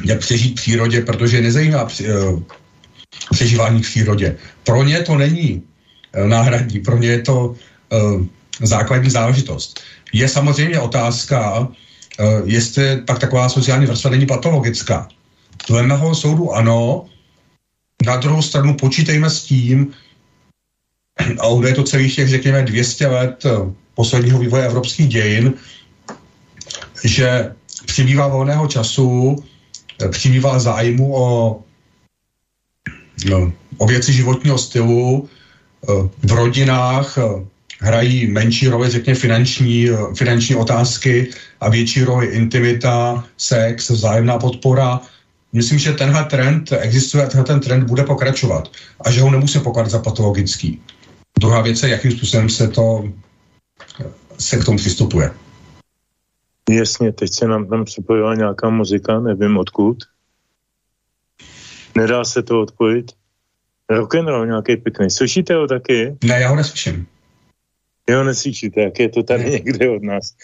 jak 0.00 0.18
přežít 0.24 0.56
v 0.56 0.62
přírodě, 0.62 1.04
protože 1.04 1.36
je 1.36 1.42
nezajímá 1.42 1.84
přežívání 3.30 3.82
v 3.82 3.86
přírodě. 3.86 4.36
Pro 4.64 4.82
ně 4.84 5.00
to 5.02 5.16
není 5.16 5.62
náhradní, 6.26 6.80
pro 6.80 6.98
ně 6.98 7.08
je 7.08 7.22
to 7.22 7.38
uh, 7.46 8.22
základní 8.60 9.10
záležitost. 9.10 9.80
Je 10.12 10.28
samozřejmě 10.28 10.80
otázka, 10.80 11.60
uh, 11.60 11.68
jestli 12.44 13.02
pak 13.06 13.18
taková 13.18 13.48
sociální 13.48 13.86
vrstva 13.86 14.10
není 14.10 14.26
patologická. 14.26 15.08
Dle 15.68 15.82
mého 15.82 16.14
soudu 16.14 16.52
ano. 16.52 17.06
Na 18.06 18.16
druhou 18.16 18.42
stranu 18.42 18.74
počítejme 18.74 19.30
s 19.30 19.44
tím, 19.44 19.92
a 21.18 21.66
je 21.66 21.74
to 21.74 21.82
celých 21.82 22.16
těch, 22.16 22.28
řekněme, 22.28 22.62
200 22.62 23.06
let 23.06 23.46
eh, 23.46 23.50
posledního 23.94 24.38
vývoje 24.38 24.66
evropských 24.66 25.08
dějin, 25.08 25.54
že 27.04 27.54
přibývá 27.86 28.28
volného 28.28 28.66
času, 28.66 29.36
přibývá 30.10 30.58
zájmu 30.58 31.16
o, 31.16 31.60
o 33.78 33.86
věci 33.86 34.12
životního 34.12 34.58
stylu 34.58 35.28
v 36.22 36.32
rodinách, 36.32 37.18
hrají 37.82 38.26
menší 38.26 38.68
roli, 38.68 38.90
řekněme, 38.90 39.18
finanční, 39.18 39.90
eh, 39.90 39.96
finanční 40.14 40.54
otázky 40.56 41.30
a 41.60 41.68
větší 41.68 42.04
roli 42.04 42.26
intimita, 42.26 43.24
sex, 43.36 43.90
vzájemná 43.90 44.38
podpora. 44.38 45.00
Myslím, 45.52 45.78
že 45.78 45.92
tenhle 45.92 46.24
trend 46.24 46.72
existuje 46.72 47.24
a 47.24 47.28
tenhle 47.28 47.44
ten 47.44 47.60
trend 47.60 47.84
bude 47.84 48.02
pokračovat 48.02 48.70
a 49.00 49.10
že 49.10 49.20
ho 49.20 49.30
nemusím 49.30 49.60
pokládat 49.60 49.90
za 49.90 49.98
patologický. 49.98 50.80
Druhá 51.38 51.60
věc 51.62 51.82
je, 51.82 51.88
jakým 51.88 52.12
způsobem 52.12 52.48
se 52.48 52.68
to 52.68 53.04
se 54.38 54.56
k 54.56 54.64
tomu 54.64 54.78
přistupuje. 54.78 55.30
Jasně, 56.70 57.12
teď 57.12 57.30
se 57.34 57.48
nám 57.48 57.66
tam 57.66 57.84
připojila 57.84 58.34
nějaká 58.34 58.70
muzika, 58.70 59.20
nevím 59.20 59.58
odkud. 59.58 59.96
Nedá 61.96 62.24
se 62.24 62.42
to 62.42 62.60
odpojit? 62.60 63.12
Rock 63.90 64.14
and 64.14 64.28
roll 64.28 64.46
nějaký 64.46 64.76
pěkný. 64.76 65.10
Slyšíte 65.10 65.54
ho 65.54 65.66
taky? 65.66 66.16
Ne, 66.24 66.40
já 66.40 66.48
ho 66.48 66.56
neslyším. 66.56 67.06
Jo, 68.10 68.24
neslyšíte, 68.24 68.80
jak 68.80 68.98
je 68.98 69.08
to 69.08 69.22
tady 69.22 69.50
někde 69.50 69.90
od 69.90 70.02
nás. 70.02 70.34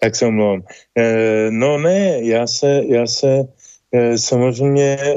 Tak 0.00 0.16
se 0.16 0.26
omlouvám. 0.26 0.62
E, 0.98 1.50
no 1.50 1.78
ne, 1.78 2.22
já 2.22 2.46
se, 2.46 2.82
já 2.86 3.06
se 3.06 3.44
e, 3.92 4.18
samozřejmě 4.18 4.98
e, 5.00 5.16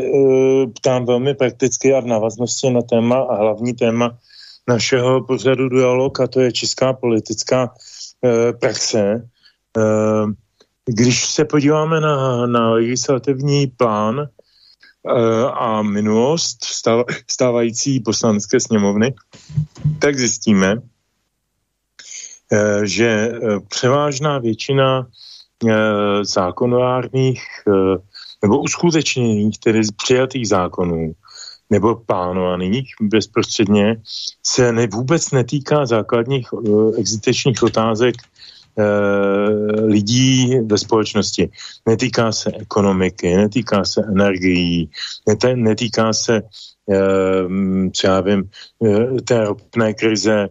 ptám 0.75 1.05
velmi 1.05 1.33
prakticky 1.33 1.93
a 1.93 1.99
v 1.99 2.05
návaznosti 2.05 2.69
na 2.69 2.81
téma 2.81 3.19
a 3.19 3.35
hlavní 3.35 3.73
téma 3.73 4.17
našeho 4.67 5.23
pořadu 5.23 5.69
dialog 5.69 6.19
a 6.19 6.27
to 6.27 6.39
je 6.39 6.51
česká 6.51 6.93
politická 6.93 7.73
e, 8.25 8.53
praxe. 8.53 9.01
E, 9.77 9.81
když 10.85 11.25
se 11.25 11.45
podíváme 11.45 12.01
na, 12.01 12.45
na 12.47 12.69
legislativní 12.69 13.67
plán 13.67 14.27
a 15.53 15.81
minulost 15.81 16.57
stávající 17.27 17.99
poslanecké 17.99 18.59
sněmovny, 18.59 19.13
tak 19.99 20.15
zjistíme, 20.17 20.81
Eh, 22.51 22.87
že 22.87 23.07
eh, 23.07 23.59
převážná 23.67 24.39
většina 24.39 25.07
eh, 25.67 26.25
zákonodárných 26.25 27.41
nebo 28.41 28.59
uskutečněných, 28.61 29.59
tedy 29.59 29.81
přijatých 30.03 30.47
zákonů, 30.47 31.13
nebo 31.69 31.95
plánovaných 31.95 32.93
bezprostředně, 33.01 34.01
se 34.45 34.71
ne, 34.71 34.87
vůbec 34.87 35.31
netýká 35.31 35.85
základních 35.85 36.47
existenčních 36.97 37.63
otázek 37.63 38.15
lidí 39.83 40.59
ve 40.59 40.77
společnosti. 40.77 41.49
Netýká 41.87 42.31
se 42.31 42.51
ekonomiky, 42.59 43.35
netýká 43.35 43.85
se 43.85 44.01
energií, 44.07 44.89
net, 45.27 45.55
netýká 45.55 46.13
se, 46.13 46.41
co 47.93 48.07
já 48.07 48.21
vím, 48.21 48.43
uh, 48.79 49.17
té 49.19 49.43
ropné 49.43 49.93
krize, 49.93 50.49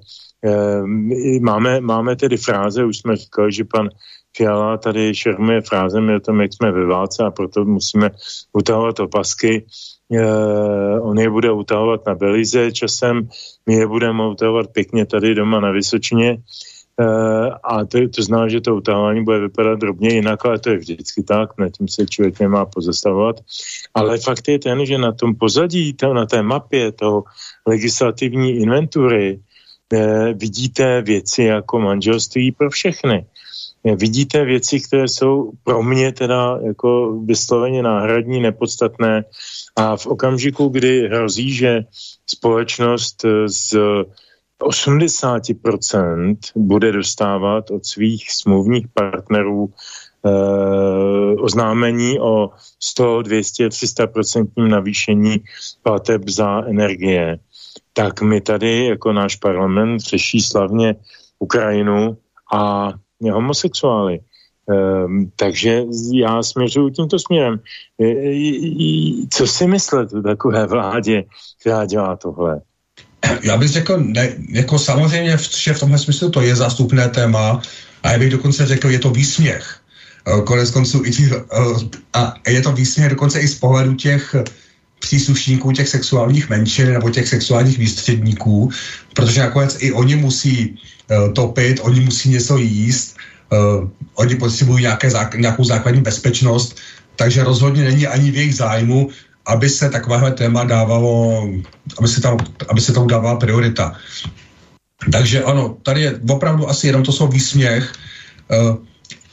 máme, 1.40 1.80
máme 1.80 2.16
tedy 2.16 2.36
fráze, 2.36 2.84
už 2.84 2.98
jsme 2.98 3.16
říkali, 3.16 3.52
že 3.52 3.64
pan 3.64 3.88
Fiala 4.36 4.76
tady 4.76 5.14
šermuje 5.14 5.60
frázemi 5.60 6.16
o 6.16 6.20
tom, 6.20 6.40
jak 6.40 6.52
jsme 6.52 6.72
ve 6.72 6.86
válce 6.86 7.24
a 7.24 7.30
proto 7.30 7.64
musíme 7.64 8.10
utahovat 8.52 9.00
opasky. 9.00 9.66
Uh, 10.08 11.08
on 11.08 11.18
je 11.18 11.30
bude 11.30 11.52
utahovat 11.52 12.06
na 12.06 12.14
Belize 12.14 12.72
časem, 12.72 13.28
my 13.66 13.74
je 13.74 13.86
budeme 13.86 14.28
utahovat 14.28 14.70
pěkně 14.72 15.06
tady 15.06 15.34
doma 15.34 15.60
na 15.60 15.70
Vysočině. 15.70 16.32
Uh, 16.32 16.40
a 17.62 17.84
to, 17.84 17.98
to 18.08 18.22
znamená, 18.22 18.48
že 18.48 18.60
to 18.60 18.76
utahování 18.76 19.24
bude 19.24 19.38
vypadat 19.38 19.78
drobně 19.78 20.08
jinak, 20.14 20.44
ale 20.44 20.58
to 20.58 20.70
je 20.70 20.76
vždycky 20.76 21.22
tak, 21.22 21.58
na 21.58 21.68
tím 21.68 21.88
se 21.88 22.06
člověk 22.06 22.40
nemá 22.40 22.64
pozastavovat. 22.66 23.40
Ale 23.94 24.18
fakt 24.18 24.48
je 24.48 24.58
ten, 24.58 24.86
že 24.86 24.98
na 24.98 25.12
tom 25.12 25.34
pozadí, 25.34 25.92
to, 25.92 26.14
na 26.14 26.26
té 26.26 26.42
mapě 26.42 26.92
toho 26.92 27.24
legislativní 27.66 28.50
inventury 28.50 29.40
eh, 29.92 30.34
vidíte 30.34 31.02
věci 31.02 31.42
jako 31.42 31.80
manželství 31.80 32.52
pro 32.52 32.70
všechny. 32.70 33.26
Eh, 33.84 33.96
vidíte 33.96 34.44
věci, 34.44 34.80
které 34.80 35.08
jsou 35.08 35.52
pro 35.64 35.82
mě 35.82 36.12
teda 36.12 36.58
jako 36.62 37.20
vysloveně 37.24 37.82
náhradní, 37.82 38.40
nepodstatné 38.40 39.24
a 39.76 39.96
v 39.96 40.06
okamžiku, 40.06 40.68
kdy 40.68 41.08
hrozí, 41.08 41.52
že 41.52 41.84
společnost 42.26 43.24
eh, 43.24 43.48
z 43.48 43.76
80% 44.60 46.36
bude 46.56 46.92
dostávat 46.92 47.70
od 47.70 47.86
svých 47.86 48.30
smluvních 48.32 48.88
partnerů 48.88 49.70
eh, 50.26 50.30
oznámení 51.40 52.20
o 52.20 52.50
100, 52.80 53.22
200, 53.22 53.68
300% 53.68 54.68
navýšení 54.68 55.40
plateb 55.82 56.28
za 56.28 56.62
energie 56.66 57.38
tak 57.92 58.22
my 58.22 58.40
tady 58.40 58.86
jako 58.86 59.12
náš 59.12 59.36
parlament 59.36 60.00
řeší 60.00 60.40
slavně 60.40 60.94
Ukrajinu 61.38 62.16
a 62.52 62.92
homosexuály. 63.32 64.20
Um, 64.66 65.32
takže 65.36 65.84
já 66.12 66.42
směřuji 66.42 66.90
tímto 66.90 67.18
směrem. 67.18 67.60
E, 68.00 68.06
e, 68.06 69.26
co 69.30 69.46
si 69.46 69.66
myslíte 69.66 70.18
o 70.18 70.22
takové 70.22 70.66
vládě, 70.66 71.24
která 71.60 71.84
dělá 71.84 72.16
tohle? 72.16 72.60
Já 73.42 73.56
bych 73.56 73.68
řekl, 73.68 74.00
ne, 74.00 74.32
jako 74.48 74.78
samozřejmě, 74.78 75.38
že 75.56 75.74
v 75.74 75.80
tomhle 75.80 75.98
smyslu 75.98 76.30
to 76.30 76.40
je 76.40 76.56
zástupné 76.56 77.08
téma 77.08 77.62
a 78.02 78.12
já 78.12 78.18
bych 78.18 78.30
dokonce 78.30 78.66
řekl, 78.66 78.90
je 78.90 78.98
to 78.98 79.10
výsměch. 79.10 79.80
E, 80.26 80.42
konec 80.44 80.70
konců 80.70 81.02
i 81.04 81.10
těch, 81.10 81.32
a 82.12 82.34
je 82.48 82.60
to 82.62 82.72
výsměch 82.72 83.10
dokonce 83.10 83.40
i 83.40 83.48
z 83.48 83.54
pohledu 83.54 83.94
těch 83.94 84.34
příslušníků 85.00 85.72
těch 85.72 85.88
sexuálních 85.88 86.48
menšin 86.48 86.92
nebo 86.92 87.10
těch 87.10 87.28
sexuálních 87.28 87.78
výstředníků, 87.78 88.70
protože 89.14 89.40
nakonec 89.40 89.76
i 89.80 89.92
oni 89.92 90.16
musí 90.16 90.76
uh, 91.10 91.32
topit, 91.32 91.80
oni 91.82 92.00
musí 92.00 92.28
něco 92.28 92.58
jíst, 92.58 93.16
oni 94.14 94.34
potřebují 94.36 94.82
nějaké 94.82 95.10
nějakou 95.36 95.64
základní 95.64 96.00
bezpečnost, 96.00 96.76
takže 97.16 97.44
rozhodně 97.44 97.84
není 97.84 98.06
ani 98.06 98.30
v 98.30 98.36
jejich 98.36 98.54
zájmu, 98.54 99.10
aby 99.46 99.68
se 99.68 99.90
takovéhle 99.90 100.32
téma 100.32 100.64
dávalo, 100.64 101.44
aby 101.98 102.08
se 102.08 102.20
tam, 102.20 102.38
aby 102.68 102.80
se 102.80 102.92
tomu 102.92 103.06
dávala 103.06 103.36
priorita. 103.36 103.96
Takže 105.12 105.42
ano, 105.42 105.76
tady 105.82 106.00
je 106.02 106.20
opravdu 106.30 106.68
asi 106.68 106.86
jenom 106.86 107.02
to 107.02 107.12
jsou 107.12 107.28
výsměch, 107.28 107.92
uh, 108.50 108.76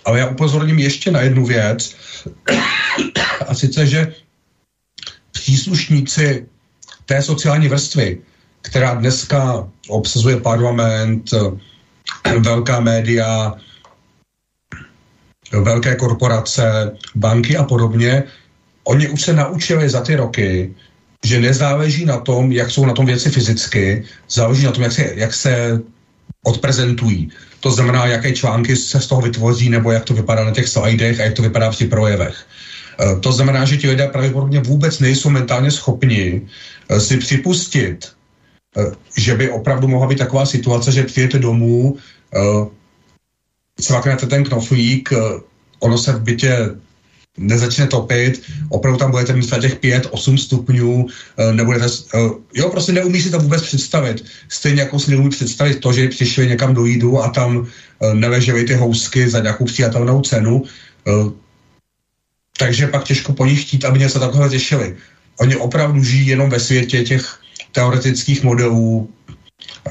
ale 0.05 0.19
já 0.19 0.27
upozorním 0.27 0.79
ještě 0.79 1.11
na 1.11 1.21
jednu 1.21 1.45
věc, 1.45 1.95
a 3.47 3.53
sice, 3.55 3.85
že 3.85 4.13
příslušníci 5.31 6.47
té 7.05 7.21
sociální 7.21 7.67
vrstvy, 7.67 8.21
která 8.61 8.93
dneska 8.93 9.67
obsazuje 9.87 10.37
parlament, 10.37 11.31
velká 12.39 12.79
média, 12.79 13.55
velké 15.51 15.95
korporace, 15.95 16.91
banky 17.15 17.57
a 17.57 17.63
podobně, 17.63 18.23
oni 18.87 19.09
už 19.09 19.21
se 19.21 19.33
naučili 19.33 19.89
za 19.89 20.01
ty 20.01 20.15
roky, 20.15 20.73
že 21.25 21.39
nezáleží 21.39 22.05
na 22.05 22.17
tom, 22.19 22.51
jak 22.51 22.71
jsou 22.71 22.85
na 22.85 22.93
tom 22.93 23.05
věci 23.05 23.29
fyzicky, 23.29 24.03
záleží 24.29 24.63
na 24.63 24.71
tom, 24.71 24.83
jak 24.83 24.91
se, 24.91 25.13
jak 25.15 25.33
se 25.33 25.81
odprezentují. 26.45 27.29
To 27.59 27.71
znamená, 27.71 28.05
jaké 28.05 28.31
články 28.31 28.75
se 28.75 29.01
z 29.01 29.07
toho 29.07 29.21
vytvoří, 29.21 29.69
nebo 29.69 29.91
jak 29.91 30.03
to 30.03 30.13
vypadá 30.13 30.43
na 30.43 30.51
těch 30.51 30.67
slidech 30.67 31.19
a 31.19 31.23
jak 31.23 31.33
to 31.33 31.41
vypadá 31.41 31.71
v 31.71 31.75
těch 31.75 31.89
projevech. 31.89 32.45
Eh, 32.99 33.19
to 33.19 33.31
znamená, 33.31 33.65
že 33.65 33.77
ti 33.77 33.89
lidé 33.89 34.07
pravděpodobně 34.07 34.59
vůbec 34.59 34.99
nejsou 34.99 35.29
mentálně 35.29 35.71
schopni 35.71 36.41
eh, 36.41 36.99
si 36.99 37.17
připustit, 37.17 38.07
eh, 38.77 38.91
že 39.17 39.35
by 39.35 39.51
opravdu 39.51 39.87
mohla 39.87 40.07
být 40.07 40.23
taková 40.23 40.45
situace, 40.45 40.91
že 40.91 41.03
přijete 41.03 41.39
domů, 41.39 41.97
cvaknete 43.79 44.27
ten 44.27 44.43
knoflík, 44.43 45.09
ono 45.79 45.97
se 45.97 46.11
v 46.13 46.21
bytě 46.21 46.75
nezačne 47.37 47.87
topit, 47.87 48.41
opravdu 48.69 48.99
tam 48.99 49.11
budete 49.11 49.33
mít 49.33 49.49
těch 49.61 49.81
5-8 49.81 50.37
stupňů, 50.37 51.07
nebudete, 51.51 51.85
jo, 52.53 52.69
prostě 52.69 52.91
neumí 52.91 53.21
si 53.21 53.29
to 53.29 53.39
vůbec 53.39 53.61
představit. 53.63 54.25
Stejně 54.49 54.81
jako 54.81 54.99
si 54.99 55.11
neumí 55.11 55.29
představit 55.29 55.79
to, 55.79 55.93
že 55.93 56.09
přišli 56.09 56.47
někam 56.47 56.73
do 56.73 56.85
jídu 56.85 57.19
a 57.19 57.29
tam 57.29 57.67
neležely 58.13 58.63
ty 58.63 58.73
housky 58.73 59.29
za 59.29 59.39
nějakou 59.39 59.65
přijatelnou 59.65 60.21
cenu, 60.21 60.63
takže 62.57 62.87
pak 62.87 63.03
těžko 63.03 63.33
po 63.33 63.45
nich 63.45 63.61
chtít, 63.67 63.85
aby 63.85 63.99
něco 63.99 64.19
takového 64.19 64.49
řešili. 64.49 64.95
Oni 65.39 65.55
opravdu 65.55 66.03
žijí 66.03 66.27
jenom 66.27 66.49
ve 66.49 66.59
světě 66.59 67.03
těch 67.03 67.39
teoretických 67.71 68.43
modelů, 68.43 69.09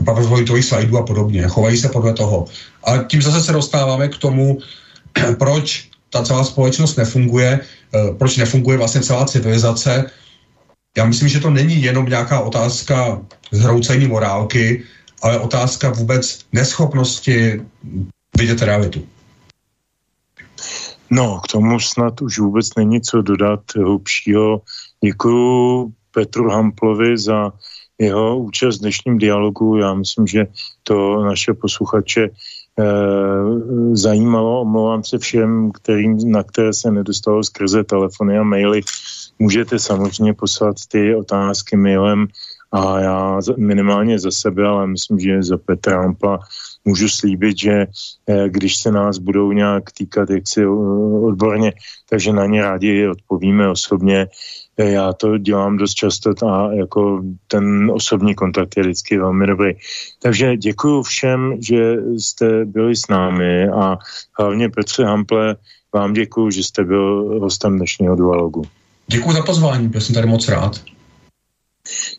PowerPointových 0.05 0.65
slajdů 0.65 0.99
a 0.99 1.07
podobně. 1.07 1.49
Chovají 1.49 1.77
se 1.77 1.89
podle 1.89 2.13
toho. 2.13 2.47
A 2.85 2.99
tím 2.99 3.23
zase 3.23 3.43
se 3.43 3.53
dostáváme 3.53 4.09
k 4.09 4.19
tomu, 4.19 4.59
proč 5.39 5.89
ta 6.17 6.25
celá 6.25 6.45
společnost 6.45 6.97
nefunguje, 6.97 7.61
eh, 7.61 8.15
proč 8.17 8.37
nefunguje 8.37 8.81
vlastně 8.81 9.05
celá 9.05 9.29
civilizace. 9.29 10.09
Já 10.97 11.05
myslím, 11.05 11.29
že 11.29 11.45
to 11.45 11.51
není 11.53 11.83
jenom 11.83 12.09
nějaká 12.09 12.41
otázka 12.41 13.21
zhroucení 13.53 14.09
morálky, 14.09 14.83
ale 15.23 15.39
otázka 15.39 15.93
vůbec 15.93 16.25
neschopnosti 16.53 17.61
vidět 18.39 18.63
realitu. 18.63 19.05
No, 21.11 21.41
k 21.45 21.53
tomu 21.53 21.81
snad 21.81 22.21
už 22.25 22.39
vůbec 22.39 22.67
není 22.77 23.01
co 23.01 23.23
dodat 23.23 23.61
hlubšího. 23.77 24.61
Děkuju 25.05 25.93
Petru 26.11 26.49
Hamplovi 26.51 27.19
za 27.19 27.53
jeho 27.99 28.39
účast 28.39 28.77
v 28.77 28.81
dnešním 28.81 29.19
dialogu. 29.19 29.77
Já 29.77 29.95
myslím, 29.95 30.27
že 30.27 30.47
to 30.83 31.25
naše 31.25 31.55
posluchače 31.55 32.29
zajímalo. 33.93 34.61
Omlouvám 34.61 35.05
se 35.05 35.19
všem, 35.19 35.73
kterým, 35.73 36.33
na 36.33 36.43
které 36.43 36.73
se 36.73 36.91
nedostalo 36.91 37.45
skrze 37.45 37.85
telefony 37.85 38.39
a 38.39 38.43
maily. 38.43 38.81
Můžete 39.39 39.79
samozřejmě 39.79 40.35
poslat 40.35 40.77
ty 40.89 41.15
otázky 41.15 41.77
mailem 41.77 42.27
a 42.73 43.01
já 43.01 43.41
minimálně 43.57 44.19
za 44.19 44.31
sebe, 44.31 44.67
ale 44.67 44.87
myslím, 44.87 45.19
že 45.19 45.43
za 45.43 45.57
Petra 45.57 46.01
Hampla 46.01 46.39
můžu 46.85 47.09
slíbit, 47.09 47.59
že 47.59 47.87
eh, 48.27 48.49
když 48.49 48.77
se 48.77 48.93
nás 48.93 49.19
budou 49.19 49.53
nějak 49.53 49.93
týkat 49.93 50.31
jaksi 50.31 50.63
eh, 50.63 50.69
odborně, 51.27 51.73
takže 52.09 52.33
na 52.33 52.47
ně 52.47 52.63
rádi 52.63 53.09
odpovíme 53.09 53.69
osobně. 53.69 54.29
Já 54.79 55.13
to 55.13 55.39
dělám 55.39 55.77
dost 55.77 55.95
často 55.95 56.47
a 56.47 56.73
jako 56.73 57.23
ten 57.49 57.91
osobní 57.95 58.35
kontakt 58.35 58.77
je 58.77 58.83
vždycky 58.83 59.19
velmi 59.19 59.47
dobrý. 59.47 59.73
Takže 60.23 60.57
děkuji 60.57 61.03
všem, 61.03 61.57
že 61.61 61.97
jste 62.19 62.65
byli 62.65 62.97
s 62.97 63.09
námi 63.09 63.69
a 63.69 63.99
hlavně 64.39 64.69
Petře 64.69 65.05
Hample, 65.05 65.57
vám 65.95 66.13
děkuji, 66.13 66.51
že 66.51 66.63
jste 66.63 66.85
byl 66.85 67.39
hostem 67.41 67.77
dnešního 67.77 68.17
dualogu. 68.17 68.63
Děkuji 69.07 69.33
za 69.33 69.43
pozvání, 69.43 69.89
byl 69.89 70.01
jsem 70.01 70.15
tady 70.15 70.27
moc 70.27 70.49
rád. 70.49 70.81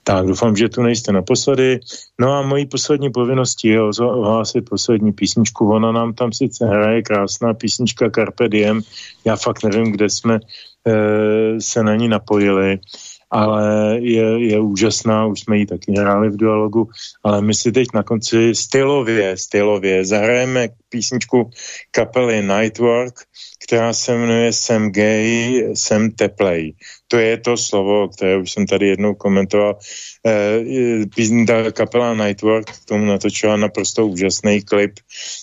Tak, 0.03 0.27
doufám, 0.27 0.55
že 0.55 0.69
tu 0.69 0.81
nejste 0.81 1.11
naposledy. 1.11 1.79
No 2.19 2.31
a 2.34 2.41
mojí 2.41 2.65
poslední 2.65 3.11
povinností 3.11 3.67
je 3.67 3.81
ohlásit 4.01 4.69
poslední 4.69 5.13
písničku. 5.13 5.71
Ona 5.71 5.91
nám 5.91 6.13
tam 6.13 6.34
sice 6.34 6.65
hraje 6.65 7.01
krásná 7.01 7.53
písnička 7.53 8.09
Carpe 8.09 8.49
Diem. 8.49 8.81
Já 9.25 9.35
fakt 9.35 9.63
nevím, 9.63 9.91
kde 9.91 10.09
jsme 10.09 10.39
se 11.59 11.83
na 11.83 11.95
ní 11.95 12.07
napojili, 12.07 12.79
ale 13.31 13.97
je, 13.99 14.47
je 14.47 14.59
úžasná, 14.59 15.25
už 15.25 15.39
jsme 15.39 15.57
ji 15.57 15.65
taky 15.65 15.91
hráli 15.91 16.29
v 16.29 16.37
dialogu, 16.37 16.89
ale 17.23 17.41
my 17.41 17.53
si 17.53 17.71
teď 17.71 17.87
na 17.93 18.03
konci 18.03 18.55
stylově, 18.55 19.37
stylově 19.37 20.05
zahrajeme 20.05 20.69
písničku 20.89 21.49
kapely 21.91 22.41
Nightwork, 22.41 23.13
která 23.67 23.93
se 23.93 24.17
jmenuje 24.17 24.53
Jsem 24.53 24.91
gay, 24.91 25.63
jsem 25.73 26.11
teplej. 26.11 26.73
To 27.07 27.17
je 27.17 27.37
to 27.37 27.57
slovo, 27.57 28.07
které 28.07 28.37
už 28.37 28.51
jsem 28.51 28.65
tady 28.65 28.87
jednou 28.87 29.15
komentoval. 29.15 29.77
E, 30.25 31.45
ta 31.47 31.71
kapela 31.71 32.13
Nightwork 32.13 32.71
k 32.71 32.85
tomu 32.85 33.05
natočila 33.05 33.57
naprosto 33.57 34.07
úžasný 34.07 34.61
klip, 34.61 34.99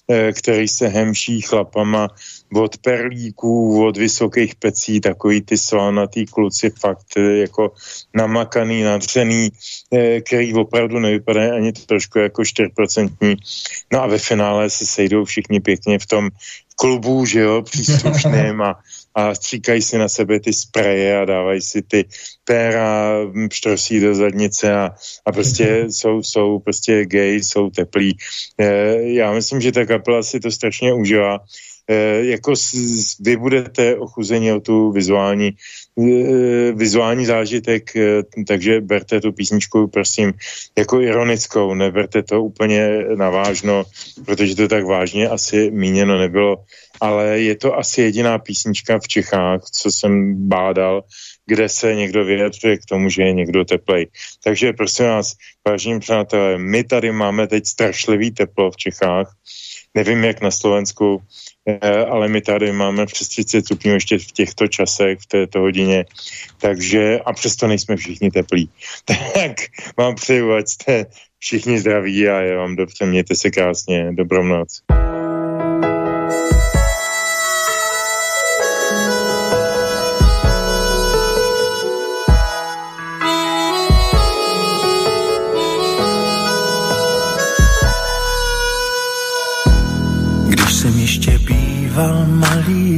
e, 0.08 0.32
který 0.32 0.68
se 0.68 0.88
hemší 0.88 1.40
chlapama 1.40 2.08
od 2.56 2.76
perlíků, 2.78 3.84
od 3.86 3.96
vysokých 3.96 4.54
pecí, 4.54 5.00
takový 5.00 5.42
ty 5.42 5.58
svalnatý 5.58 6.26
kluci, 6.26 6.70
fakt 6.70 7.16
e, 7.16 7.36
jako 7.36 7.72
namakaný, 8.14 8.82
nadřený, 8.82 9.48
e, 9.92 10.20
který 10.20 10.54
opravdu 10.54 10.98
nevypadají 10.98 11.50
ani 11.50 11.72
trošku 11.72 12.18
jako 12.18 12.42
4%. 12.42 13.36
No 13.92 14.02
a 14.02 14.06
ve 14.06 14.18
finále 14.18 14.70
se 14.70 14.86
sejdou 14.86 15.24
všichni 15.24 15.60
pěkně 15.60 15.98
v 15.98 16.06
tom 16.06 16.28
klubu, 16.76 17.26
že 17.26 17.40
jo, 17.40 17.62
příslušným 17.70 18.62
a, 18.62 18.78
a 19.14 19.34
stříkají 19.34 19.82
si 19.82 19.98
na 19.98 20.08
sebe 20.08 20.40
ty 20.40 20.52
spreje 20.52 21.20
a 21.20 21.24
dávají 21.24 21.60
si 21.60 21.82
ty 21.82 22.04
péra, 22.44 23.16
pštrosí 23.48 24.00
do 24.00 24.14
zadnice 24.14 24.74
a, 24.74 24.90
a 25.26 25.32
prostě 25.32 25.84
jsou, 25.88 26.22
jsou 26.22 26.58
prostě 26.58 27.04
gay, 27.06 27.42
jsou 27.42 27.70
teplí. 27.70 28.16
E, 28.58 28.96
já 29.02 29.32
myslím, 29.32 29.60
že 29.60 29.72
ta 29.72 29.86
kapela 29.86 30.22
si 30.22 30.40
to 30.40 30.50
strašně 30.50 30.94
užila 30.94 31.40
Eh, 31.40 31.73
jako 32.20 32.54
vy 33.20 33.36
budete 33.36 33.96
ochuzeni 33.96 34.52
o 34.52 34.60
tu 34.60 34.92
vizuální, 34.92 35.52
eh, 36.00 36.72
vizuální 36.72 37.26
zážitek, 37.26 37.96
eh, 37.96 38.22
takže 38.46 38.80
berte 38.80 39.20
tu 39.20 39.32
písničku, 39.32 39.88
prosím, 39.88 40.32
jako 40.78 41.00
ironickou, 41.00 41.74
neberte 41.74 42.22
to 42.22 42.42
úplně 42.42 43.04
navážno, 43.14 43.84
protože 44.24 44.56
to 44.56 44.68
tak 44.68 44.84
vážně 44.84 45.28
asi 45.28 45.70
míněno 45.70 46.18
nebylo, 46.18 46.64
ale 47.00 47.40
je 47.40 47.56
to 47.56 47.76
asi 47.76 48.02
jediná 48.02 48.38
písnička 48.38 48.98
v 48.98 49.08
Čechách, 49.08 49.60
co 49.72 49.92
jsem 49.92 50.34
bádal, 50.48 51.04
kde 51.46 51.68
se 51.68 51.94
někdo 51.94 52.24
vyjadřuje 52.24 52.78
k 52.78 52.86
tomu, 52.88 53.08
že 53.08 53.22
je 53.22 53.32
někdo 53.32 53.64
teplej. 53.64 54.08
Takže 54.44 54.72
prosím 54.72 55.06
vás, 55.06 55.36
vážení 55.68 56.00
přátelé, 56.00 56.58
my 56.58 56.84
tady 56.84 57.12
máme 57.12 57.46
teď 57.46 57.66
strašlivý 57.66 58.30
teplo 58.30 58.70
v 58.70 58.76
Čechách, 58.76 59.36
nevím 59.94 60.24
jak 60.24 60.40
na 60.40 60.50
Slovensku, 60.50 61.22
Eh, 61.68 62.04
ale 62.06 62.28
my 62.28 62.40
tady 62.40 62.72
máme 62.72 63.06
přes 63.06 63.28
30 63.28 63.64
stupňů 63.64 63.92
ještě 63.92 64.18
v 64.18 64.32
těchto 64.32 64.66
časech, 64.66 65.18
v 65.18 65.26
této 65.26 65.60
hodině, 65.60 66.04
takže 66.58 67.20
a 67.24 67.32
přesto 67.32 67.66
nejsme 67.66 67.96
všichni 67.96 68.30
teplí. 68.30 68.70
Tak 69.34 69.56
vám 69.96 70.14
přeju, 70.14 70.52
ať 70.52 70.68
jste 70.68 71.06
všichni 71.38 71.78
zdraví 71.78 72.28
a 72.28 72.40
já 72.40 72.58
vám 72.58 72.76
dobře, 72.76 73.06
mějte 73.06 73.34
se 73.34 73.50
krásně, 73.50 74.12
dobrou 74.12 74.42
noc. 74.42 74.82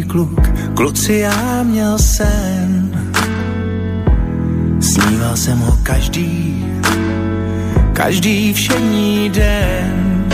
Kluk, 0.07 0.41
kluci 0.75 1.13
já 1.13 1.63
měl 1.63 1.99
sen. 1.99 2.91
Sníval 4.81 5.37
jsem 5.37 5.59
ho 5.59 5.79
každý, 5.83 6.67
každý 7.93 8.53
všední 8.53 9.29
den. 9.29 10.25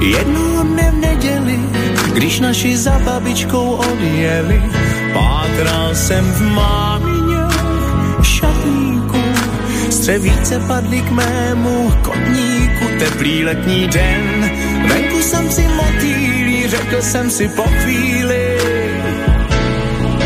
Jednou 0.00 0.64
mě 0.64 0.90
v 0.90 1.00
neděli, 1.00 1.58
když 2.14 2.40
naši 2.40 2.76
za 2.76 2.98
babičkou 2.98 3.70
odjeli, 3.70 4.62
pátral 5.14 5.94
jsem 5.94 6.24
v 6.24 6.40
mámině 6.40 7.40
šatníku. 8.22 9.22
Střevíce 9.90 10.60
padly 10.60 11.00
k 11.00 11.10
mému 11.10 11.92
kotníku, 12.02 12.84
teplý 12.98 13.44
letní 13.44 13.86
den, 13.86 14.50
venku 14.88 15.22
jsem 15.22 15.50
si 15.50 15.68
motýl 15.68 16.39
řekl 16.70 17.02
jsem 17.02 17.30
si 17.30 17.48
po 17.48 17.62
chvíli, 17.62 18.58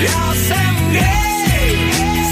Já 0.01 0.33
jsem 0.33 0.91
gay, 0.91 1.77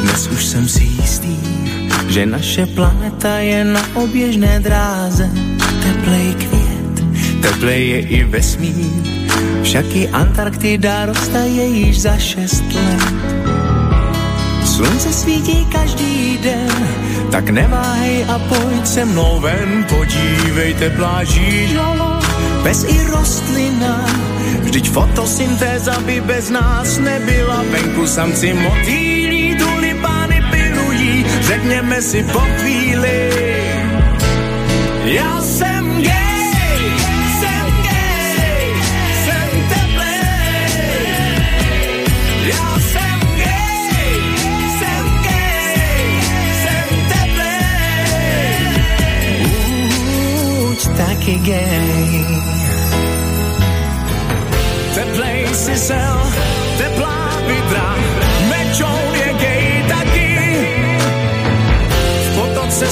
Dnes 0.03 0.27
už 0.27 0.45
jsem 0.45 0.69
si 0.69 0.94
že 2.15 2.27
naše 2.31 2.67
planeta 2.67 3.43
je 3.43 3.65
na 3.65 3.83
oběžné 3.99 4.63
dráze. 4.63 5.27
Teplej 5.83 6.35
květ, 6.39 6.95
teplej 7.43 7.83
je 7.89 8.01
i 8.01 8.19
vesmír, 8.25 9.03
však 9.63 9.87
i 9.95 10.09
Antarktida 10.09 11.07
roztaje 11.11 11.65
již 11.67 12.01
za 12.01 12.17
šest 12.17 12.63
let. 12.75 13.03
Slunce 14.63 15.13
svítí 15.13 15.67
každý 15.67 16.39
den, 16.39 16.71
tak 17.35 17.51
neváhej 17.51 18.25
a 18.31 18.39
pojď 18.39 18.87
se 18.87 19.05
mnou 19.05 19.41
ven, 19.41 19.87
podívejte 19.89 20.91
pláží 20.91 21.69
žala, 21.75 22.23
bez 22.63 22.87
i 22.87 22.99
rostlina, 23.11 24.07
vždyť 24.63 24.87
fotosyntéza 24.91 25.99
by 26.07 26.21
bez 26.21 26.51
nás 26.51 26.99
nebyla, 26.99 27.65
venku 27.75 28.07
samci 28.07 28.55
tulipány 28.55 29.24
řekněme 31.55 32.03
si 32.03 32.23
po 32.23 32.39
chvíli. 32.39 33.31
Já 35.05 35.41
jsem 35.41 36.03
gay, 36.03 36.51
jsem 37.41 37.67
gay, 37.83 38.75
jsem. 39.25 39.49
Já 42.47 42.79
jsem 42.93 43.19
gay, 43.37 44.37
jsem 44.79 45.07
gay, 45.27 46.07
jsem 46.63 46.89
taky 50.97 51.35
gay. 51.35 52.27
Teplej 54.95 55.47
si 55.55 55.77
sel, 55.77 56.21
se 62.75 62.91